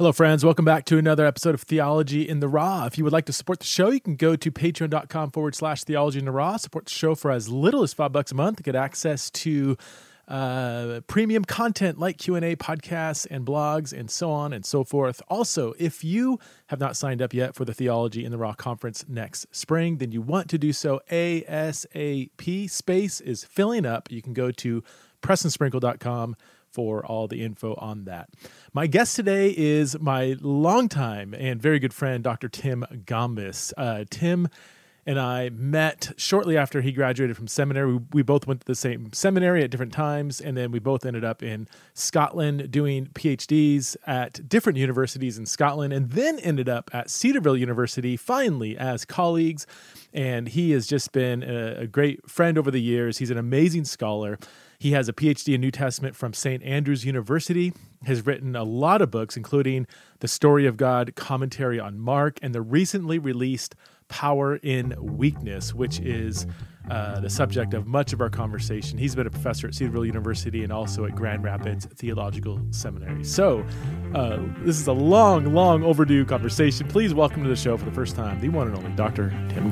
Hello, 0.00 0.12
friends. 0.12 0.42
Welcome 0.42 0.64
back 0.64 0.86
to 0.86 0.96
another 0.96 1.26
episode 1.26 1.54
of 1.54 1.60
Theology 1.60 2.26
in 2.26 2.40
the 2.40 2.48
Raw. 2.48 2.86
If 2.86 2.96
you 2.96 3.04
would 3.04 3.12
like 3.12 3.26
to 3.26 3.34
support 3.34 3.60
the 3.60 3.66
show, 3.66 3.90
you 3.90 4.00
can 4.00 4.16
go 4.16 4.34
to 4.34 4.50
patreon.com 4.50 5.30
forward 5.30 5.54
slash 5.54 5.84
theology 5.84 6.18
in 6.18 6.24
the 6.24 6.32
raw. 6.32 6.56
Support 6.56 6.86
the 6.86 6.90
show 6.90 7.14
for 7.14 7.30
as 7.30 7.50
little 7.50 7.82
as 7.82 7.92
five 7.92 8.10
bucks 8.10 8.32
a 8.32 8.34
month 8.34 8.62
get 8.62 8.74
access 8.74 9.30
to 9.32 9.76
uh, 10.26 11.00
premium 11.06 11.44
content 11.44 11.98
like 11.98 12.16
q&a 12.16 12.56
podcasts 12.56 13.26
and 13.30 13.44
blogs 13.44 13.92
and 13.92 14.10
so 14.10 14.30
on 14.30 14.54
and 14.54 14.64
so 14.64 14.84
forth 14.84 15.20
also 15.28 15.74
if 15.76 16.02
you 16.02 16.38
have 16.68 16.78
not 16.78 16.96
signed 16.96 17.20
up 17.20 17.34
yet 17.34 17.54
for 17.54 17.64
the 17.64 17.74
theology 17.74 18.24
in 18.24 18.30
the 18.30 18.38
raw 18.38 18.54
conference 18.54 19.04
next 19.08 19.44
spring 19.50 19.98
then 19.98 20.12
you 20.12 20.22
want 20.22 20.48
to 20.48 20.56
do 20.56 20.72
so 20.72 21.00
asap 21.10 22.70
space 22.70 23.20
is 23.20 23.42
filling 23.42 23.84
up 23.84 24.08
you 24.08 24.22
can 24.22 24.32
go 24.32 24.52
to 24.52 24.84
prestonsprinkle.com 25.20 26.36
for 26.72 27.04
all 27.04 27.28
the 27.28 27.42
info 27.42 27.74
on 27.74 28.04
that. 28.04 28.30
My 28.72 28.86
guest 28.86 29.16
today 29.16 29.54
is 29.56 29.98
my 30.00 30.36
longtime 30.40 31.34
and 31.34 31.60
very 31.60 31.78
good 31.78 31.94
friend, 31.94 32.22
Dr. 32.22 32.48
Tim 32.48 32.84
Gombis. 33.06 33.72
Uh, 33.76 34.04
Tim 34.10 34.48
and 35.06 35.18
I 35.18 35.48
met 35.50 36.12
shortly 36.16 36.56
after 36.56 36.82
he 36.82 36.92
graduated 36.92 37.36
from 37.36 37.48
seminary. 37.48 37.94
We, 37.94 38.00
we, 38.12 38.22
both 38.22 38.46
went 38.46 38.60
to 38.60 38.66
the 38.66 38.74
same 38.74 39.12
seminary 39.12 39.64
at 39.64 39.70
different 39.70 39.92
times, 39.92 40.40
and 40.40 40.56
then 40.56 40.70
we 40.70 40.78
both 40.78 41.06
ended 41.06 41.24
up 41.24 41.42
in 41.42 41.66
Scotland 41.94 42.70
doing 42.70 43.06
PhDs 43.06 43.96
at 44.06 44.48
different 44.48 44.78
universities 44.78 45.38
in 45.38 45.46
Scotland, 45.46 45.92
and 45.92 46.10
then 46.10 46.38
ended 46.40 46.68
up 46.68 46.90
at 46.92 47.10
Cedarville 47.10 47.56
University 47.56 48.16
finally 48.16 48.76
as 48.76 49.04
colleagues. 49.04 49.66
And 50.12 50.48
he 50.48 50.72
has 50.72 50.86
just 50.86 51.12
been 51.12 51.42
a, 51.42 51.80
a 51.80 51.86
great 51.86 52.28
friend 52.28 52.58
over 52.58 52.70
the 52.70 52.80
years. 52.80 53.18
He's 53.18 53.30
an 53.30 53.38
amazing 53.38 53.86
scholar. 53.86 54.38
He 54.80 54.92
has 54.92 55.10
a 55.10 55.12
PhD 55.12 55.54
in 55.54 55.60
New 55.60 55.70
Testament 55.70 56.16
from 56.16 56.32
St. 56.32 56.62
Andrews 56.62 57.04
University, 57.04 57.74
has 58.06 58.24
written 58.24 58.56
a 58.56 58.64
lot 58.64 59.02
of 59.02 59.10
books, 59.10 59.36
including 59.36 59.86
The 60.20 60.26
Story 60.26 60.66
of 60.66 60.78
God, 60.78 61.14
Commentary 61.14 61.78
on 61.78 61.98
Mark, 61.98 62.38
and 62.40 62.54
the 62.54 62.62
recently 62.62 63.18
released 63.18 63.74
Power 64.08 64.56
in 64.56 64.94
Weakness, 64.98 65.74
which 65.74 66.00
is 66.00 66.46
uh, 66.90 67.20
the 67.20 67.28
subject 67.28 67.74
of 67.74 67.86
much 67.86 68.14
of 68.14 68.22
our 68.22 68.30
conversation. 68.30 68.96
He's 68.96 69.14
been 69.14 69.26
a 69.26 69.30
professor 69.30 69.66
at 69.66 69.74
Cedarville 69.74 70.06
University 70.06 70.64
and 70.64 70.72
also 70.72 71.04
at 71.04 71.14
Grand 71.14 71.44
Rapids 71.44 71.84
Theological 71.84 72.58
Seminary. 72.70 73.22
So, 73.22 73.62
uh, 74.14 74.38
this 74.60 74.80
is 74.80 74.86
a 74.86 74.94
long, 74.94 75.52
long 75.52 75.84
overdue 75.84 76.24
conversation. 76.24 76.88
Please 76.88 77.12
welcome 77.12 77.42
to 77.42 77.50
the 77.50 77.54
show 77.54 77.76
for 77.76 77.84
the 77.84 77.92
first 77.92 78.16
time 78.16 78.40
the 78.40 78.48
one 78.48 78.66
and 78.66 78.74
only 78.74 78.92
Dr. 78.92 79.28
Tim 79.50 79.68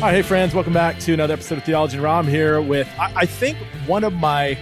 Gombis. 0.00 0.04
Hi, 0.04 0.12
hey 0.12 0.22
friends, 0.22 0.54
welcome 0.54 0.72
back 0.72 0.98
to 1.00 1.12
another 1.12 1.34
episode 1.34 1.58
of 1.58 1.64
Theology 1.64 1.98
and. 1.98 2.18
I'm 2.18 2.26
here 2.26 2.60
with, 2.60 2.88
I, 2.98 3.12
I 3.16 3.26
think, 3.26 3.58
one 3.86 4.04
of 4.04 4.14
my 4.14 4.58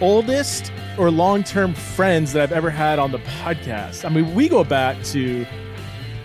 oldest 0.00 0.72
or 0.96 1.10
long-term 1.10 1.74
friends 1.74 2.32
that 2.32 2.42
I've 2.42 2.52
ever 2.52 2.70
had 2.70 2.98
on 2.98 3.10
the 3.10 3.18
podcast. 3.18 4.04
I 4.04 4.08
mean, 4.10 4.34
we 4.34 4.48
go 4.48 4.62
back 4.62 5.02
to, 5.06 5.44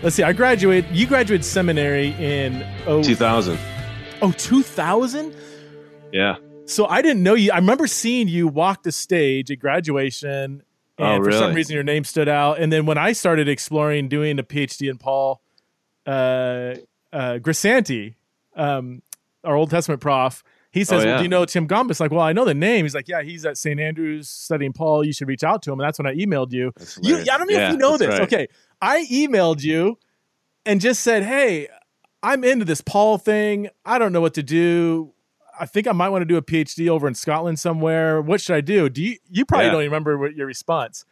let's 0.02 0.14
see, 0.16 0.22
I 0.22 0.32
graduated, 0.32 0.94
you 0.94 1.06
graduated 1.06 1.44
seminary 1.44 2.14
in 2.18 2.64
oh, 2.86 3.02
2000. 3.02 3.58
Oh, 4.22 4.32
2000? 4.32 5.34
Yeah. 6.12 6.36
So 6.66 6.86
I 6.86 7.02
didn't 7.02 7.24
know 7.24 7.34
you. 7.34 7.50
I 7.50 7.56
remember 7.56 7.88
seeing 7.88 8.28
you 8.28 8.46
walk 8.46 8.84
the 8.84 8.92
stage 8.92 9.50
at 9.50 9.58
graduation, 9.58 10.62
and 10.98 11.20
oh, 11.20 11.24
for 11.24 11.32
some 11.32 11.52
reason 11.52 11.74
your 11.74 11.82
name 11.82 12.04
stood 12.04 12.28
out. 12.28 12.60
And 12.60 12.72
then 12.72 12.86
when 12.86 12.96
I 12.96 13.10
started 13.10 13.48
exploring 13.48 14.08
doing 14.08 14.38
a 14.38 14.44
PhD 14.44 14.88
in 14.88 14.98
Paul 14.98 15.40
uh, 16.06 16.76
uh, 17.12 17.38
Grisanti, 17.40 18.14
um, 18.60 19.02
our 19.44 19.54
Old 19.56 19.70
Testament 19.70 20.00
prof, 20.00 20.42
he 20.72 20.84
says, 20.84 21.02
Oh, 21.04 21.06
well, 21.06 21.18
"Do 21.18 21.22
you 21.24 21.28
know 21.28 21.44
Tim 21.44 21.66
Gombis?" 21.66 21.98
Like, 21.98 22.10
well, 22.12 22.20
I 22.20 22.32
know 22.32 22.44
the 22.44 22.54
name. 22.54 22.84
He's 22.84 22.94
like, 22.94 23.08
"Yeah, 23.08 23.22
he's 23.22 23.44
at 23.44 23.56
St. 23.58 23.80
Andrews 23.80 24.28
studying 24.28 24.72
Paul. 24.72 25.04
You 25.04 25.12
should 25.12 25.26
reach 25.28 25.42
out 25.42 25.62
to 25.62 25.72
him." 25.72 25.80
And 25.80 25.86
that's 25.86 25.98
when 25.98 26.06
I 26.06 26.14
emailed 26.14 26.52
you. 26.52 26.72
You. 27.02 27.18
I 27.18 27.24
don't 27.24 27.50
know 27.50 27.56
Yeah, 27.58 27.66
if 27.68 27.72
you 27.72 27.78
know 27.78 27.96
this. 27.96 28.08
right. 28.08 28.20
Okay, 28.22 28.46
I 28.80 29.04
emailed 29.10 29.62
you 29.62 29.98
and 30.64 30.80
just 30.80 31.02
said, 31.02 31.24
"Hey, 31.24 31.66
I'm 32.22 32.44
into 32.44 32.64
this 32.64 32.80
Paul 32.82 33.18
thing. 33.18 33.68
I 33.84 33.98
don't 33.98 34.12
know 34.12 34.20
what 34.20 34.34
to 34.34 34.42
do. 34.44 35.12
I 35.58 35.66
think 35.66 35.86
I 35.88 35.92
might 35.92 36.10
want 36.10 36.22
to 36.22 36.26
do 36.26 36.36
a 36.36 36.42
PhD 36.42 36.88
over 36.88 37.08
in 37.08 37.14
Scotland 37.14 37.58
somewhere. 37.58 38.20
What 38.22 38.40
should 38.40 38.54
I 38.54 38.60
do?" 38.60 38.88
Do 38.88 39.02
you? 39.02 39.16
You 39.28 39.44
probably 39.44 39.66
Yeah. 39.66 39.72
don't 39.72 39.80
even 39.82 39.90
remember 39.90 40.18
what 40.18 40.36
your 40.36 40.46
response. 40.46 41.04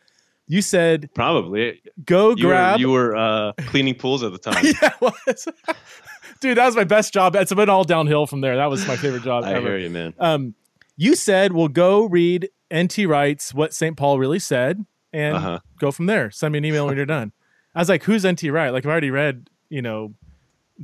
You 0.48 0.62
said, 0.62 1.10
Probably. 1.14 1.81
"Go 2.04 2.31
You 2.31 2.47
grab." 2.48 2.76
were, 2.76 2.81
you 2.81 2.91
were 2.91 3.16
uh, 3.16 3.53
cleaning 3.66 3.94
pools 3.94 4.22
at 4.22 4.32
the 4.32 4.38
time. 4.50 4.64
yeah, 4.82 4.91
was. 5.00 5.47
Dude, 6.41 6.56
that 6.56 6.66
was 6.66 6.76
my 6.76 6.84
best 6.84 7.12
job. 7.12 7.34
It's 7.36 7.53
been 7.53 7.69
all 7.69 7.84
downhill 7.84 8.26
from 8.26 8.41
there. 8.41 8.56
That 8.56 8.70
was 8.70 8.87
my 8.87 8.97
favorite 8.97 9.22
job 9.25 9.44
I 9.44 9.54
ever. 9.54 9.69
hear 9.69 9.78
you, 9.78 9.91
man. 9.91 10.14
Um, 10.19 10.54
you 10.97 11.14
said, 11.16 11.53
"Well, 11.53 11.69
go 11.69 12.04
read 12.04 12.48
N.T. 12.70 13.06
Wright's 13.06 13.53
What 13.53 13.75
St. 13.75 13.97
Paul 13.97 14.19
Really 14.19 14.38
Said, 14.38 14.84
and 15.12 15.37
Uh-huh. 15.37 15.58
go 15.81 15.91
from 15.91 16.06
there. 16.06 16.31
Send 16.31 16.53
me 16.53 16.58
an 16.58 16.64
email 16.64 16.87
when 16.87 16.97
you're 16.97 17.06
done." 17.06 17.32
I 17.75 17.81
was 17.81 17.88
like, 17.88 18.04
"Who's 18.04 18.25
N.T. 18.25 18.50
Wright?" 18.50 18.72
Like, 18.72 18.84
I've 18.87 18.91
already 18.91 19.10
read, 19.10 19.50
you 19.69 19.82
know, 19.82 20.14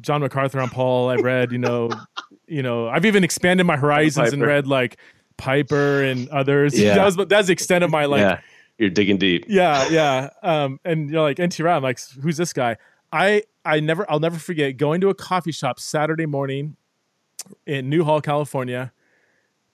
John 0.01 0.21
MacArthur 0.21 0.61
on 0.61 0.69
Paul. 0.71 1.09
I've 1.09 1.23
read, 1.23 1.53
you 1.53 1.59
know, 1.59 1.89
you 2.47 2.63
know, 2.63 2.89
I've 2.89 3.05
even 3.07 3.25
expanded 3.25 3.67
my 3.67 3.77
horizons 3.77 4.33
and 4.33 4.43
read 4.43 4.67
like 4.67 4.99
Piper 5.37 6.03
and 6.03 6.29
others. 6.31 6.79
Yeah. 6.79 6.95
that 6.97 7.05
was 7.05 7.17
that's 7.29 7.47
the 7.47 7.53
extent 7.53 7.83
of 7.85 7.91
my 7.91 8.05
like 8.07 8.21
yeah, 8.21 8.41
you're 8.79 8.91
digging 8.91 9.19
deep. 9.19 9.45
yeah, 9.49 9.89
yeah. 9.89 10.31
Um, 10.43 10.81
and 10.85 11.11
you're 11.11 11.23
like 11.23 11.39
NT. 11.41 11.61
I'm 11.61 11.83
like, 11.83 12.01
who's 12.23 12.37
this 12.37 12.53
guy? 12.53 12.77
I 13.13 13.43
I 13.65 13.81
never 13.81 14.09
I'll 14.11 14.21
never 14.21 14.39
forget 14.39 14.77
going 14.77 15.01
to 15.03 15.09
a 15.09 15.15
coffee 15.15 15.53
shop 15.53 15.79
Saturday 15.81 16.27
morning 16.27 16.77
in 17.67 17.89
Newhall, 17.89 18.21
California, 18.21 18.93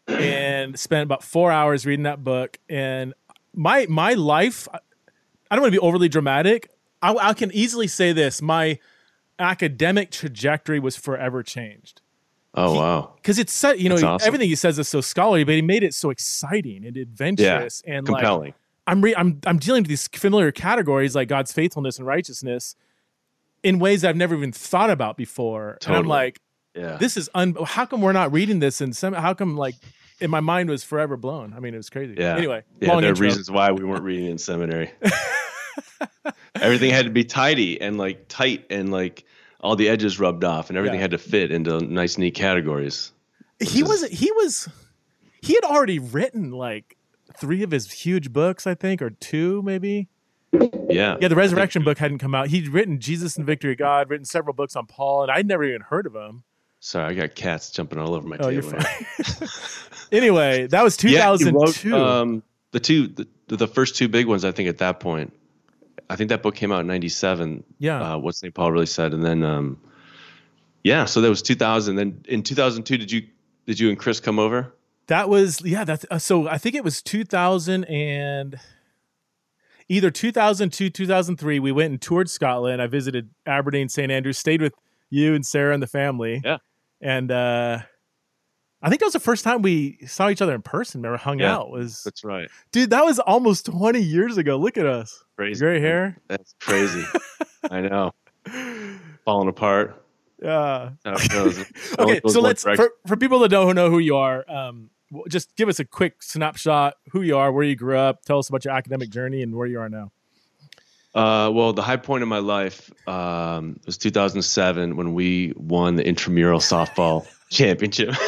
and 0.07 0.79
spent 0.79 1.05
about 1.05 1.23
four 1.23 1.51
hours 1.53 1.87
reading 1.87 2.03
that 2.05 2.23
book. 2.25 2.59
And 2.69 3.15
my 3.55 3.87
my 3.89 4.15
life, 4.15 4.69
I 4.73 5.55
don't 5.57 5.63
want 5.63 5.73
to 5.73 5.81
be 5.81 5.85
overly 5.87 6.09
dramatic. 6.09 6.71
I, 7.03 7.15
I 7.15 7.35
can 7.35 7.51
easily 7.53 7.87
say 7.87 8.13
this: 8.13 8.43
my 8.43 8.79
academic 9.39 10.11
trajectory 10.11 10.79
was 10.79 10.97
forever 10.97 11.43
changed 11.43 12.03
Oh 12.53 12.73
He- 12.75 12.79
wow. 12.79 13.13
because 13.17 13.39
it's 13.39 13.63
you 13.79 13.89
know 13.89 13.95
awesome. 13.95 14.19
everything 14.27 14.49
he 14.51 14.55
says 14.55 14.79
is 14.79 14.89
so 14.89 15.01
scholarly, 15.01 15.45
but 15.45 15.55
he 15.55 15.63
made 15.63 15.83
it 15.83 15.95
so 15.95 16.11
exciting 16.11 16.85
and 16.85 16.97
adventurous 16.97 17.83
and 17.87 18.07
like 18.07 18.19
Compelling. 18.23 18.55
I'm 18.91 19.03
re- 19.03 19.15
I'm 19.17 19.41
I'm 19.47 19.59
dealing 19.59 19.83
with 19.85 19.89
these 19.89 20.09
familiar 20.09 20.51
categories 20.51 21.15
like 21.15 21.29
God's 21.29 21.53
faithfulness 21.53 21.99
and 21.99 22.07
righteousness 22.07 22.75
in 23.63 23.79
ways 23.79 24.05
I've 24.05 24.17
never 24.17 24.35
even 24.35 24.51
thought 24.51 24.91
about 24.91 25.17
before. 25.17 25.79
And 25.87 25.95
I'm 25.95 26.07
like, 26.07 26.41
yeah. 26.75 26.97
this 26.97 27.17
is 27.17 27.31
un- 27.35 27.57
how 27.65 27.87
come 27.87 28.01
we're 28.01 28.13
not 28.13 28.33
reading 28.33 28.59
this 28.59 28.81
and 28.81 28.97
some 28.97 29.15
how 29.15 29.33
come 29.33 29.57
like 29.57 29.75
in 30.21 30.29
my 30.29 30.41
mind 30.41 30.69
was 30.69 30.83
forever 30.83 31.17
blown. 31.17 31.55
I 31.55 31.61
mean, 31.61 31.73
it 31.73 31.77
was 31.77 31.89
crazy. 31.89 32.17
Yeah. 32.19 32.37
Anyway, 32.37 32.65
yeah, 32.81 33.01
there 33.01 33.13
are 33.13 33.15
reasons 33.15 33.49
why 33.49 33.71
we 33.71 33.85
weren't 33.85 34.03
reading 34.03 34.27
in 34.27 34.39
seminary. 34.39 34.91
everything 36.57 36.91
had 36.91 37.05
to 37.05 37.13
be 37.13 37.25
tidy 37.25 37.81
and 37.81 37.97
like 37.97 38.27
tight 38.29 38.67
and 38.71 38.91
like 38.91 39.25
all 39.61 39.77
the 39.77 39.89
edges 39.89 40.19
rubbed 40.19 40.43
off 40.43 40.69
and 40.69 40.77
everything 40.77 40.99
Yeah. 40.99 41.03
had 41.03 41.11
to 41.13 41.19
fit 41.19 41.53
into 41.53 41.79
nice 41.81 42.19
neat 42.19 42.35
categories. 42.35 43.13
He 43.61 43.85
was 43.85 44.05
he 44.09 44.33
was 44.33 44.69
he 45.43 45.55
had 45.55 45.65
already 45.65 45.99
written 45.99 46.51
like 46.51 46.97
three 47.41 47.63
of 47.63 47.71
his 47.71 47.91
huge 47.91 48.33
books, 48.33 48.67
I 48.67 48.75
think, 48.75 49.01
or 49.03 49.11
two 49.11 49.63
maybe. 49.63 50.09
Yeah. 50.53 51.17
Yeah, 51.21 51.29
the 51.29 51.37
Resurrection 51.37 51.83
book 51.85 51.99
hadn't 51.99 52.19
come 52.19 52.35
out. 52.35 52.49
He'd 52.49 52.69
written 52.69 52.99
Jesus 53.01 53.37
and 53.37 53.47
Victory 53.47 53.73
of 53.73 53.79
God, 53.79 54.11
written 54.11 54.25
several 54.25 54.53
books 54.55 54.75
on 54.77 54.87
Paul, 54.87 55.23
and 55.23 55.31
I'd 55.31 55.47
never 55.47 55.65
even 55.65 55.81
heard 55.83 56.07
of 56.07 56.15
him. 56.15 56.43
Sorry, 56.81 57.05
I 57.05 57.15
got 57.15 57.35
cats 57.35 57.71
jumping 57.71 57.99
all 57.99 58.15
over 58.15 58.27
my 58.27 58.37
Oh, 58.41 58.51
table. 58.51 58.73
anyway, 60.13 60.67
that 60.69 60.83
was 60.83 60.97
Yeah, 61.05 61.31
2002. 61.37 61.91
wrote, 61.93 62.01
um, 62.01 62.43
the 62.73 62.81
two, 62.81 63.09
the, 63.09 63.27
the 63.49 63.69
first 63.69 63.97
two 63.97 64.09
big 64.09 64.27
ones. 64.27 64.45
I 64.45 64.53
think 64.53 64.69
at 64.69 64.79
that 64.79 64.99
point, 65.01 65.33
I 66.09 66.17
think 66.17 66.31
that 66.31 66.43
book 66.43 66.55
came 66.55 66.73
out 66.73 66.81
in 66.81 66.87
'97. 66.87 67.63
Yeah. 67.79 68.15
uh, 68.15 68.19
what 68.19 68.35
St. 68.35 68.53
Paul 68.55 68.73
really 68.73 68.87
said, 68.87 69.13
and 69.13 69.23
then, 69.25 69.43
um, 69.45 69.79
yeah, 70.83 71.05
so 71.05 71.21
that 71.21 71.29
was 71.29 71.43
2000. 71.43 71.97
Then 71.97 72.25
in 72.27 72.43
2002, 72.43 72.97
did 72.97 73.13
you 73.13 73.27
did 73.67 73.79
you 73.79 73.91
and 73.91 73.99
Chris 73.99 74.19
come 74.19 74.39
over? 74.39 74.73
That 75.11 75.29
was 75.29 75.61
yeah. 75.63 75.85
That's 75.85 76.07
uh, 76.11 76.19
so. 76.19 76.49
I 76.49 76.57
think 76.59 76.75
it 76.75 76.83
was 76.83 77.03
2000 77.03 77.85
and 77.85 78.59
either 79.89 80.11
2002, 80.11 80.89
2003. 80.91 81.59
We 81.61 81.73
went 81.73 81.91
and 81.91 82.01
toured 82.01 82.31
Scotland. 82.31 82.81
I 82.81 82.87
visited 82.87 83.29
Aberdeen, 83.47 83.89
St 83.89 84.11
Andrews, 84.11 84.39
stayed 84.39 84.63
with 84.63 84.73
you 85.11 85.35
and 85.35 85.45
Sarah 85.45 85.75
and 85.75 85.83
the 85.83 85.87
family. 85.87 86.41
Yeah. 86.45 86.59
and 87.01 87.31
uh, 87.31 87.81
I 88.83 88.89
think 88.89 89.01
that 89.01 89.07
was 89.07 89.13
the 89.13 89.21
first 89.21 89.45
time 89.45 89.61
we 89.61 89.99
saw 90.07 90.31
each 90.31 90.41
other 90.41 90.55
in 90.55 90.63
person. 90.63 91.03
Remember, 91.03 91.19
hung 91.19 91.41
Yeah. 91.41 91.55
out. 91.57 91.71
Was 91.71 92.03
That's 92.05 92.25
right. 92.25 92.49
dude, 92.73 92.91
that 92.91 93.05
was 93.05 93.19
almost 93.19 93.67
20 93.67 94.01
years 94.01 94.39
ago. 94.39 94.57
Look 94.57 94.79
at 94.79 94.87
us, 94.87 95.23
Crazy. 95.37 95.61
gray 95.61 95.81
hair. 95.81 96.17
That's 96.29 96.55
crazy. 96.61 97.05
I 97.71 97.81
know. 97.83 98.13
Falling 99.27 99.49
apart. 99.49 100.03
Yeah. 100.43 100.91
How 101.05 101.13
it 101.13 101.31
goes. 101.31 101.59
It 101.61 101.69
only 101.99 102.13
okay, 102.19 102.29
so 102.29 102.41
let's 102.41 102.63
for, 102.63 102.91
for 103.07 103.17
people 103.17 103.41
that 103.41 103.51
don't 103.51 103.75
know 103.75 103.91
who 103.91 103.99
you 103.99 104.17
are. 104.17 104.45
Um, 104.51 104.89
just 105.29 105.55
give 105.57 105.69
us 105.69 105.79
a 105.79 105.85
quick 105.85 106.23
snapshot 106.23 106.95
who 107.13 107.23
you 107.23 107.37
are, 107.37 107.53
where 107.53 107.65
you 107.65 107.77
grew 107.77 107.97
up, 107.97 108.25
tell 108.25 108.39
us 108.39 108.49
about 108.49 108.65
your 108.65 108.75
academic 108.75 109.11
journey, 109.11 109.43
and 109.43 109.55
where 109.55 109.67
you 109.67 109.81
are 109.81 109.89
now. 109.89 110.13
Uh, 111.15 111.51
well, 111.53 111.73
the 111.73 111.83
high 111.83 111.97
point 111.97 112.23
of 112.23 112.29
my 112.29 112.39
life 112.39 112.91
um, 113.09 113.81
was 113.85 113.99
2007 113.99 114.97
when 114.97 115.13
we 115.13 115.53
won 115.57 115.97
the 115.97 116.07
intramural 116.07 116.61
softball 116.61 117.27
championship. 117.51 118.15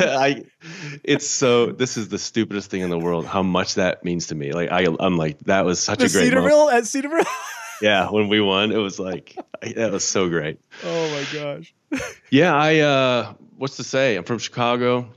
I, 0.00 0.44
it's 1.04 1.26
so. 1.26 1.66
This 1.66 1.96
is 1.98 2.08
the 2.08 2.18
stupidest 2.18 2.70
thing 2.70 2.80
in 2.80 2.88
the 2.88 2.98
world. 2.98 3.26
How 3.26 3.42
much 3.42 3.74
that 3.74 4.04
means 4.04 4.28
to 4.28 4.34
me. 4.34 4.52
Like 4.52 4.70
I, 4.70 4.86
I'm 5.00 5.16
like 5.16 5.38
that 5.40 5.64
was 5.66 5.80
such 5.80 5.98
the 5.98 6.06
a 6.06 6.08
great. 6.08 6.24
Cedarville 6.24 6.66
moment. 6.66 6.78
at 6.78 6.86
Cedarville. 6.86 7.24
yeah, 7.80 8.10
when 8.10 8.28
we 8.28 8.40
won, 8.40 8.72
it 8.72 8.76
was 8.76 8.98
like 8.98 9.36
that 9.62 9.92
was 9.92 10.04
so 10.04 10.28
great. 10.28 10.60
Oh 10.84 11.10
my 11.10 11.38
gosh. 11.38 11.74
yeah, 12.30 12.54
I. 12.54 12.78
uh 12.80 13.34
What's 13.58 13.76
to 13.78 13.84
say? 13.84 14.14
I'm 14.14 14.22
from 14.22 14.38
Chicago. 14.38 15.08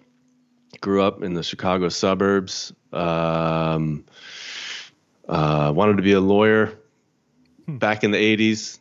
Grew 0.81 1.03
up 1.03 1.21
in 1.21 1.35
the 1.35 1.43
Chicago 1.43 1.89
suburbs. 1.89 2.73
Um, 2.91 4.05
uh, 5.29 5.71
wanted 5.75 5.97
to 5.97 6.03
be 6.03 6.13
a 6.13 6.19
lawyer 6.19 6.73
hmm. 7.67 7.77
back 7.77 8.03
in 8.03 8.09
the 8.09 8.17
80s, 8.17 8.79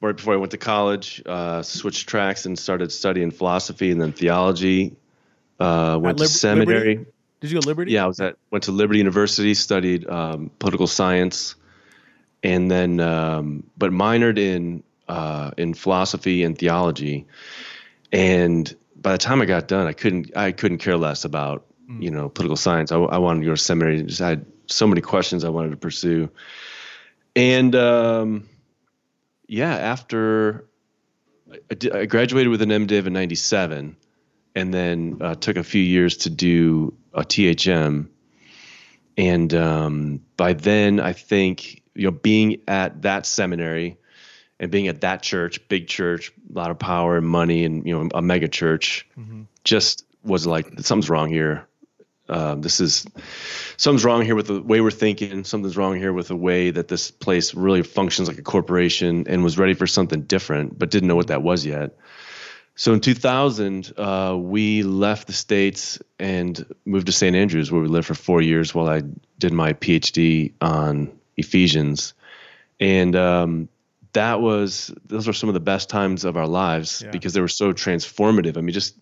right 0.00 0.16
before 0.16 0.32
I 0.32 0.38
went 0.38 0.52
to 0.52 0.58
college. 0.58 1.22
Uh, 1.26 1.60
switched 1.60 2.08
tracks 2.08 2.46
and 2.46 2.58
started 2.58 2.90
studying 2.90 3.30
philosophy 3.30 3.90
and 3.90 4.00
then 4.00 4.12
theology. 4.12 4.96
Uh, 5.58 5.98
went 6.00 6.16
to 6.16 6.26
seminary. 6.26 6.96
Liberty? 6.96 7.10
Did 7.40 7.50
you 7.50 7.56
go 7.56 7.60
to 7.60 7.68
Liberty? 7.68 7.92
Yeah, 7.92 8.04
I 8.04 8.06
was 8.06 8.20
at 8.20 8.36
went 8.50 8.64
to 8.64 8.72
Liberty 8.72 8.98
University, 8.98 9.52
studied 9.52 10.08
um, 10.08 10.50
political 10.58 10.86
science, 10.86 11.54
and 12.42 12.70
then 12.70 13.00
um, 13.00 13.64
but 13.76 13.90
minored 13.90 14.38
in 14.38 14.82
uh, 15.08 15.50
in 15.56 15.74
philosophy 15.74 16.44
and 16.44 16.56
theology. 16.56 17.26
And 18.12 18.74
by 18.94 19.12
the 19.12 19.18
time 19.18 19.42
I 19.42 19.44
got 19.44 19.68
done, 19.68 19.86
I 19.86 19.92
couldn't 19.92 20.36
I 20.36 20.52
couldn't 20.52 20.78
care 20.78 20.96
less 20.96 21.24
about 21.24 21.66
mm. 21.88 22.02
you 22.02 22.10
know 22.10 22.28
political 22.28 22.56
science. 22.56 22.92
I, 22.92 22.96
I 22.96 23.18
wanted 23.18 23.40
to 23.40 23.46
go 23.46 23.54
to 23.54 23.60
seminary. 23.60 24.02
Just 24.02 24.20
had 24.20 24.46
so 24.66 24.86
many 24.86 25.00
questions 25.00 25.44
I 25.44 25.48
wanted 25.48 25.70
to 25.70 25.76
pursue. 25.76 26.30
And 27.36 27.74
um, 27.74 28.48
yeah, 29.46 29.74
after 29.74 30.66
I, 31.70 31.74
did, 31.74 31.94
I, 31.94 32.06
graduated 32.06 32.48
with 32.48 32.62
an 32.62 32.70
MDiv 32.70 33.06
in 33.06 33.12
'97, 33.12 33.96
and 34.54 34.74
then 34.74 35.18
uh, 35.20 35.34
took 35.34 35.56
a 35.56 35.64
few 35.64 35.82
years 35.82 36.18
to 36.18 36.30
do 36.30 36.94
a 37.12 37.22
THM. 37.22 38.08
And 39.16 39.54
um, 39.54 40.20
by 40.36 40.52
then, 40.54 41.00
I 41.00 41.12
think 41.12 41.79
you 42.00 42.06
know, 42.06 42.12
being 42.12 42.62
at 42.66 43.02
that 43.02 43.26
seminary 43.26 43.98
and 44.58 44.70
being 44.70 44.88
at 44.88 45.02
that 45.02 45.22
church, 45.22 45.68
big 45.68 45.86
church, 45.86 46.32
a 46.48 46.58
lot 46.58 46.70
of 46.70 46.78
power 46.78 47.18
and 47.18 47.26
money, 47.26 47.66
and 47.66 47.86
you 47.86 47.92
know, 47.92 48.08
a 48.14 48.22
mega 48.22 48.48
church, 48.48 49.06
mm-hmm. 49.18 49.42
just 49.64 50.06
was 50.24 50.46
like 50.46 50.80
something's 50.80 51.10
wrong 51.10 51.28
here. 51.28 51.66
Um, 52.26 52.62
this 52.62 52.80
is 52.80 53.06
something's 53.76 54.06
wrong 54.06 54.22
here 54.22 54.34
with 54.34 54.46
the 54.46 54.62
way 54.62 54.80
we're 54.80 54.90
thinking. 54.90 55.44
Something's 55.44 55.76
wrong 55.76 55.98
here 55.98 56.14
with 56.14 56.28
the 56.28 56.36
way 56.36 56.70
that 56.70 56.88
this 56.88 57.10
place 57.10 57.54
really 57.54 57.82
functions 57.82 58.28
like 58.28 58.38
a 58.38 58.42
corporation 58.42 59.26
and 59.28 59.44
was 59.44 59.58
ready 59.58 59.74
for 59.74 59.86
something 59.86 60.22
different, 60.22 60.78
but 60.78 60.90
didn't 60.90 61.08
know 61.08 61.16
what 61.16 61.26
that 61.26 61.42
was 61.42 61.66
yet. 61.66 61.98
So 62.76 62.94
in 62.94 63.00
2000, 63.00 63.92
uh, 63.98 64.38
we 64.40 64.84
left 64.84 65.26
the 65.26 65.34
states 65.34 65.98
and 66.18 66.64
moved 66.86 67.06
to 67.06 67.12
St. 67.12 67.36
Andrews, 67.36 67.70
where 67.70 67.82
we 67.82 67.88
lived 67.88 68.06
for 68.06 68.14
four 68.14 68.40
years 68.40 68.74
while 68.74 68.88
I 68.88 69.02
did 69.38 69.52
my 69.52 69.74
PhD 69.74 70.54
on 70.62 71.19
Ephesians, 71.40 72.14
and 72.78 73.16
um, 73.16 73.68
that 74.12 74.40
was 74.40 74.92
those 75.06 75.26
were 75.26 75.32
some 75.32 75.48
of 75.48 75.54
the 75.54 75.60
best 75.60 75.88
times 75.88 76.24
of 76.24 76.36
our 76.36 76.46
lives 76.46 77.02
yeah. 77.04 77.10
because 77.10 77.32
they 77.32 77.40
were 77.40 77.48
so 77.48 77.72
transformative. 77.72 78.56
I 78.56 78.60
mean, 78.60 78.72
just 78.72 78.96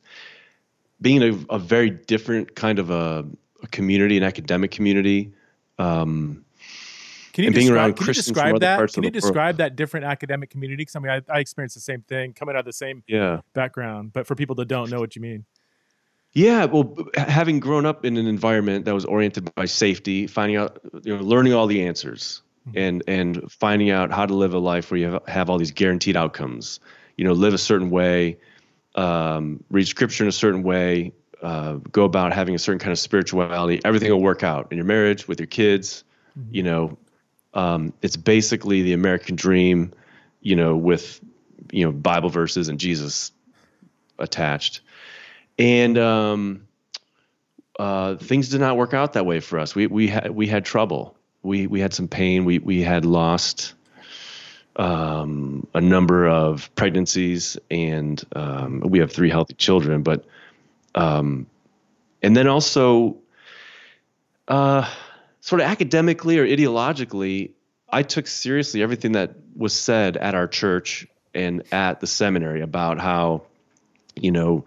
being 1.01 1.23
a, 1.23 1.55
a 1.55 1.59
very 1.59 1.91
different 1.91 2.55
kind 2.55 2.79
of 2.79 2.91
a, 2.91 3.25
a 3.63 3.67
community, 3.69 4.17
an 4.17 4.23
academic 4.23 4.71
community. 4.71 5.33
Um, 5.79 6.45
can 7.33 7.45
you, 7.45 7.51
describe, 7.53 7.97
can 7.97 8.07
you 8.09 8.13
describe 8.15 8.61
that? 8.61 8.93
Can 8.93 9.05
you 9.05 9.11
describe 9.11 9.37
world. 9.37 9.57
that 9.59 9.77
different 9.77 10.07
academic 10.07 10.51
community? 10.51 10.81
Because 10.81 10.97
I 10.97 10.99
mean, 10.99 11.13
I, 11.13 11.23
I, 11.33 11.39
experienced 11.39 11.77
the 11.77 11.81
same 11.81 12.03
thing, 12.03 12.33
coming 12.33 12.57
out 12.57 12.61
of 12.61 12.65
the 12.65 12.73
same 12.73 13.05
yeah. 13.07 13.43
background. 13.55 14.13
But 14.13 14.27
for 14.27 14.35
people 14.35 14.57
that 14.57 14.67
don't 14.67 14.91
know 14.91 14.99
what 14.99 15.15
you 15.15 15.23
mean, 15.23 15.45
yeah, 16.39 16.67
well, 16.67 16.97
having 17.15 17.59
grown 17.59 17.85
up 17.85 18.05
in 18.05 18.17
an 18.17 18.29
environment 18.29 18.85
that 18.85 18.95
was 18.95 19.05
oriented 19.05 19.53
by 19.57 19.65
safety, 19.65 20.29
finding 20.29 20.57
out, 20.57 20.79
you 21.03 21.17
know, 21.17 21.23
learning 21.23 21.53
all 21.53 21.67
the 21.67 21.85
answers, 21.85 22.43
mm-hmm. 22.69 22.79
and 22.79 23.03
and 23.09 23.53
finding 23.53 23.91
out 23.91 24.13
how 24.13 24.25
to 24.25 24.35
live 24.35 24.55
a 24.55 24.59
life 24.59 24.91
where 24.91 25.01
you 25.01 25.07
have, 25.13 25.27
have 25.27 25.51
all 25.51 25.59
these 25.59 25.73
guaranteed 25.73 26.17
outcomes. 26.17 26.79
You 27.17 27.25
know, 27.25 27.33
live 27.33 27.55
a 27.55 27.59
certain 27.59 27.91
way, 27.91 28.39
um, 28.95 29.65
read 29.69 29.89
scripture 29.89 30.23
in 30.23 30.29
a 30.29 30.33
certain 30.33 30.63
way, 30.63 31.13
uh, 31.43 31.75
go 31.91 32.05
about 32.05 32.33
having 32.33 32.55
a 32.55 32.59
certain 32.61 32.79
kind 32.79 32.93
of 32.93 33.01
spirituality, 33.01 33.81
everything 33.85 34.09
will 34.13 34.23
work 34.23 34.45
out 34.45 34.69
in 34.71 34.79
your 34.79 34.87
marriage, 34.87 35.27
with 35.27 35.41
your 35.41 35.49
kids. 35.49 36.05
Mm-hmm. 36.39 36.55
You 36.55 36.63
know, 36.63 36.99
um, 37.53 37.93
it's 38.01 38.17
basically 38.17 38.83
the 38.83 38.93
American 38.93 39.35
dream, 39.35 39.93
you 40.41 40.55
know, 40.55 40.77
with 40.77 41.21
you 41.73 41.85
know 41.85 41.91
Bible 41.91 42.29
verses 42.29 42.69
and 42.69 42.79
Jesus 42.79 43.33
attached, 44.21 44.83
and 45.59 45.99
um, 45.99 46.69
uh, 47.79 48.17
things 48.17 48.49
did 48.49 48.61
not 48.61 48.77
work 48.77 48.95
out 48.95 49.15
that 49.15 49.27
way 49.27 49.41
for 49.41 49.59
us. 49.59 49.75
We 49.75 49.87
we 49.87 50.09
had 50.09 50.31
we 50.31 50.47
had 50.47 50.65
trouble. 50.65 51.17
We 51.43 51.67
we 51.67 51.81
had 51.81 51.93
some 51.95 52.09
pain. 52.09 52.45
We 52.45 52.59
we 52.59 52.83
had 52.83 53.05
lost 53.05 53.75
um, 54.77 55.67
a 55.75 55.81
number 55.81 56.29
of 56.29 56.75
pregnancies, 56.75 57.59
and 57.71 58.23
um, 58.35 58.81
we 58.81 59.01
have 59.01 59.13
three 59.13 59.31
healthy 59.31 59.55
children. 59.55 60.03
But 60.03 60.25
um, 60.95 61.47
and 62.23 62.37
then 62.37 62.47
also, 62.47 63.17
uh, 64.47 64.89
sort 65.41 65.61
of 65.61 65.67
academically 65.69 66.39
or 66.39 66.47
ideologically, 66.47 67.53
I 67.89 68.03
took 68.03 68.27
seriously 68.27 68.83
everything 68.83 69.13
that 69.13 69.35
was 69.57 69.73
said 69.73 70.17
at 70.17 70.35
our 70.35 70.47
church 70.49 71.07
and 71.35 71.63
at 71.73 72.01
the 72.01 72.07
seminary 72.07 72.61
about 72.61 72.99
how, 72.99 73.43
you 74.17 74.31
know, 74.31 74.65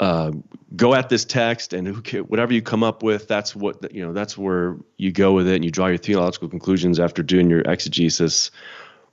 uh, 0.00 0.32
go 0.74 0.94
at 0.94 1.08
this 1.08 1.24
text 1.24 1.72
and 1.72 1.88
who, 1.88 2.22
whatever 2.24 2.52
you 2.52 2.62
come 2.62 2.84
up 2.84 3.02
with, 3.02 3.28
that's 3.28 3.54
what 3.54 3.92
you 3.92 4.04
know. 4.04 4.12
That's 4.12 4.38
where 4.38 4.76
you 4.96 5.12
go 5.12 5.32
with 5.32 5.48
it, 5.48 5.56
and 5.56 5.64
you 5.64 5.70
draw 5.70 5.86
your 5.86 5.98
theological 5.98 6.48
conclusions 6.48 7.00
after 7.00 7.22
doing 7.22 7.50
your 7.50 7.60
exegesis. 7.60 8.50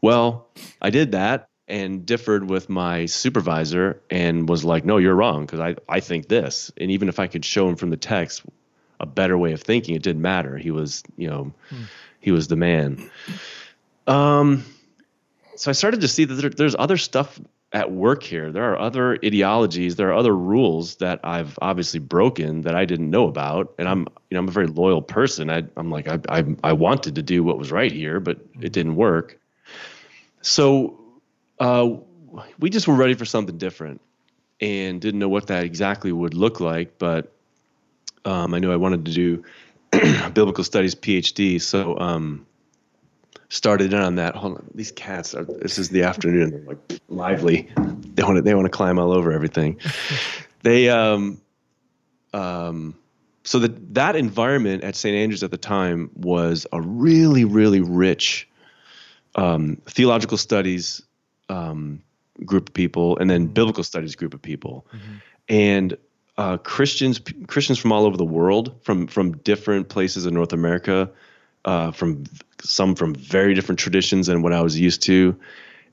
Well, 0.02 0.48
I 0.82 0.92
did 0.92 1.14
that 1.14 1.50
and 1.68 2.06
differed 2.06 2.48
with 2.50 2.70
my 2.70 3.06
supervisor 3.08 4.02
and 4.10 4.48
was 4.48 4.64
like, 4.64 4.86
no, 4.86 4.98
you're 4.98 5.16
wrong 5.16 5.46
because 5.46 5.60
I, 5.60 5.76
I 5.90 6.00
think 6.00 6.28
this. 6.28 6.72
And 6.78 6.92
even 6.92 7.10
if 7.10 7.20
I 7.20 7.28
could 7.28 7.44
show 7.44 7.68
him 7.68 7.76
from 7.76 7.90
the 7.90 7.98
text 7.98 8.44
a 9.00 9.06
better 9.06 9.38
way 9.38 9.54
of 9.54 9.62
thinking, 9.62 9.96
it 9.96 10.04
didn't 10.04 10.22
matter. 10.22 10.58
He 10.58 10.72
was, 10.72 11.04
you 11.18 11.28
know, 11.28 11.54
hmm. 11.70 11.84
he 12.20 12.32
was 12.32 12.48
the 12.48 12.56
man. 12.56 13.10
Um, 14.06 14.64
so 15.56 15.72
I 15.72 15.74
started 15.74 16.02
to 16.02 16.08
see 16.08 16.26
that 16.26 16.36
there, 16.36 16.50
there's 16.50 16.76
other 16.78 16.98
stuff 16.98 17.40
at 17.72 17.92
work 17.92 18.24
here. 18.24 18.52
There 18.52 18.72
are 18.72 18.80
other 18.80 19.18
ideologies, 19.24 19.96
there 19.96 20.10
are 20.10 20.14
other 20.14 20.36
rules 20.36 20.96
that 20.98 21.20
I've 21.24 21.58
obviously 21.62 22.00
broken 22.00 22.62
that 22.62 22.76
I 22.76 22.86
didn't 22.86 23.10
know 23.10 23.28
about. 23.28 23.76
And 23.78 23.88
I'm, 23.88 24.08
you 24.30 24.36
know, 24.36 24.40
I'm 24.40 24.48
a 24.48 24.52
very 24.52 24.68
loyal 24.68 25.02
person. 25.02 25.50
I, 25.50 25.64
am 25.76 25.92
like, 25.92 26.08
I, 26.08 26.20
I, 26.30 26.46
I 26.64 26.74
wanted 26.74 27.16
to 27.16 27.22
do 27.22 27.44
what 27.44 27.58
was 27.58 27.72
right 27.72 27.92
here, 27.92 28.20
but 28.20 28.40
it 28.62 28.72
didn't 28.72 28.96
work. 28.96 29.40
So 30.42 31.00
uh, 31.60 31.90
we 32.60 32.70
just 32.70 32.88
were 32.88 32.96
ready 32.96 33.14
for 33.14 33.26
something 33.26 33.58
different 33.58 34.02
and 34.62 35.02
didn't 35.02 35.20
know 35.20 35.30
what 35.30 35.48
that 35.48 35.64
exactly 35.64 36.12
would 36.12 36.34
look 36.34 36.60
like. 36.60 36.98
But 36.98 37.34
um, 38.24 38.54
I 38.54 38.60
knew 38.60 38.72
I 38.72 38.78
wanted 38.78 39.06
to 39.06 39.12
do 39.12 39.44
biblical 39.92 40.64
studies 40.64 40.96
PhD. 40.96 41.62
So 41.62 41.98
um, 42.00 42.46
started 43.50 43.94
in 43.94 44.00
on 44.00 44.16
that. 44.16 44.36
Hold 44.36 44.58
on, 44.58 44.70
these 44.74 44.92
cats 44.92 45.34
are. 45.34 45.46
This 45.46 45.78
is 45.78 45.90
the 45.90 46.04
afternoon. 46.04 46.52
They're 46.52 46.62
like 46.62 47.02
lively. 47.08 47.70
They 47.76 48.24
want 48.24 48.38
to. 48.38 48.42
They 48.42 48.56
want 48.56 48.66
to 48.66 48.72
climb 48.72 49.00
all 49.00 49.12
over 49.12 49.32
everything. 49.32 49.80
they 50.64 50.90
um 50.90 51.42
um. 52.34 52.96
So 53.44 53.60
that 53.60 53.94
that 53.94 54.16
environment 54.16 54.84
at 54.84 54.96
St. 54.96 55.16
Andrews 55.16 55.44
at 55.44 55.52
the 55.52 55.58
time 55.58 56.10
was 56.16 56.66
a 56.72 56.82
really 56.82 57.46
really 57.46 57.82
rich 57.82 58.48
um, 59.36 59.82
theological 59.86 60.38
studies 60.38 61.02
um, 61.50 62.02
group 62.46 62.70
of 62.70 62.74
people 62.74 63.18
and 63.18 63.30
then 63.30 63.46
mm-hmm. 63.46 63.54
biblical 63.54 63.84
studies 63.84 64.16
group 64.16 64.34
of 64.34 64.42
people 64.42 64.86
mm-hmm. 64.94 65.16
and 65.50 65.98
uh, 66.38 66.58
Christians 66.58 67.22
Christians 67.48 67.80
from 67.80 67.92
all 67.92 68.06
over 68.06 68.18
the 68.18 68.26
world 68.26 68.76
from 68.82 69.08
from 69.08 69.38
different 69.38 69.90
places 69.90 70.26
in 70.26 70.34
North 70.34 70.54
America 70.54 71.10
uh, 71.66 71.92
from 71.92 72.24
some 72.62 72.96
from 72.96 73.14
very 73.14 73.54
different 73.54 73.80
traditions 73.80 74.28
than 74.28 74.42
what 74.42 74.54
I 74.54 74.62
was 74.62 74.80
used 74.80 75.04
to 75.04 75.38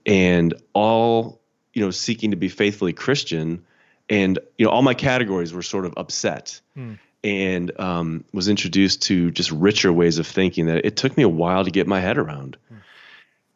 and 0.06 0.54
all 0.72 1.40
you 1.72 1.82
know 1.82 1.90
seeking 1.90 2.30
to 2.30 2.36
be 2.36 2.48
faithfully 2.48 2.92
Christian 2.92 3.64
and 4.08 4.38
you 4.58 4.66
know 4.66 4.70
all 4.70 4.82
my 4.82 4.94
categories 4.94 5.52
were 5.52 5.62
sort 5.62 5.86
of 5.86 5.94
upset 5.96 6.60
mm. 6.76 6.98
and 7.24 7.80
um, 7.80 8.24
was 8.32 8.48
introduced 8.48 9.02
to 9.02 9.30
just 9.30 9.50
richer 9.50 9.92
ways 9.92 10.18
of 10.18 10.26
thinking 10.26 10.66
that 10.66 10.84
it 10.84 10.96
took 10.96 11.16
me 11.16 11.22
a 11.22 11.28
while 11.28 11.64
to 11.64 11.70
get 11.70 11.86
my 11.86 12.00
head 12.00 12.18
around 12.18 12.56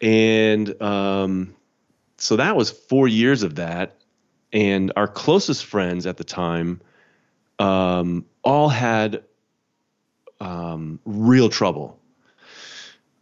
and 0.01 0.81
um, 0.81 1.55
so 2.17 2.35
that 2.35 2.55
was 2.55 2.71
four 2.71 3.07
years 3.07 3.43
of 3.43 3.55
that. 3.55 3.95
and 4.51 4.91
our 4.95 5.07
closest 5.07 5.65
friends 5.65 6.05
at 6.07 6.17
the 6.17 6.23
time 6.23 6.81
um, 7.59 8.25
all 8.43 8.69
had 8.69 9.23
um, 10.39 10.99
real 11.05 11.49
trouble. 11.49 11.99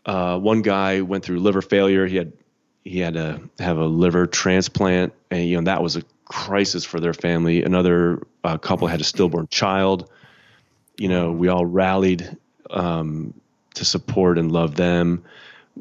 Uh, 0.05 0.37
one 0.37 0.61
guy 0.61 1.01
went 1.01 1.23
through 1.25 1.39
liver 1.39 1.61
failure. 1.61 2.05
He 2.05 2.15
had 2.15 2.33
he 2.83 2.99
had 2.99 3.15
to 3.15 3.41
have 3.59 3.77
a 3.77 3.85
liver 3.85 4.27
transplant, 4.27 5.13
and 5.31 5.43
you 5.47 5.57
know 5.57 5.63
that 5.63 5.81
was 5.81 5.95
a 5.95 6.03
crisis 6.25 6.85
for 6.85 6.99
their 6.99 7.13
family. 7.13 7.63
Another 7.63 8.25
uh, 8.43 8.57
couple 8.57 8.87
had 8.87 9.01
a 9.01 9.03
stillborn 9.03 9.47
child. 9.49 10.09
You 10.97 11.09
know, 11.09 11.31
we 11.31 11.47
all 11.47 11.65
rallied 11.65 12.37
um, 12.69 13.33
to 13.73 13.85
support 13.85 14.37
and 14.37 14.51
love 14.51 14.75
them. 14.75 15.25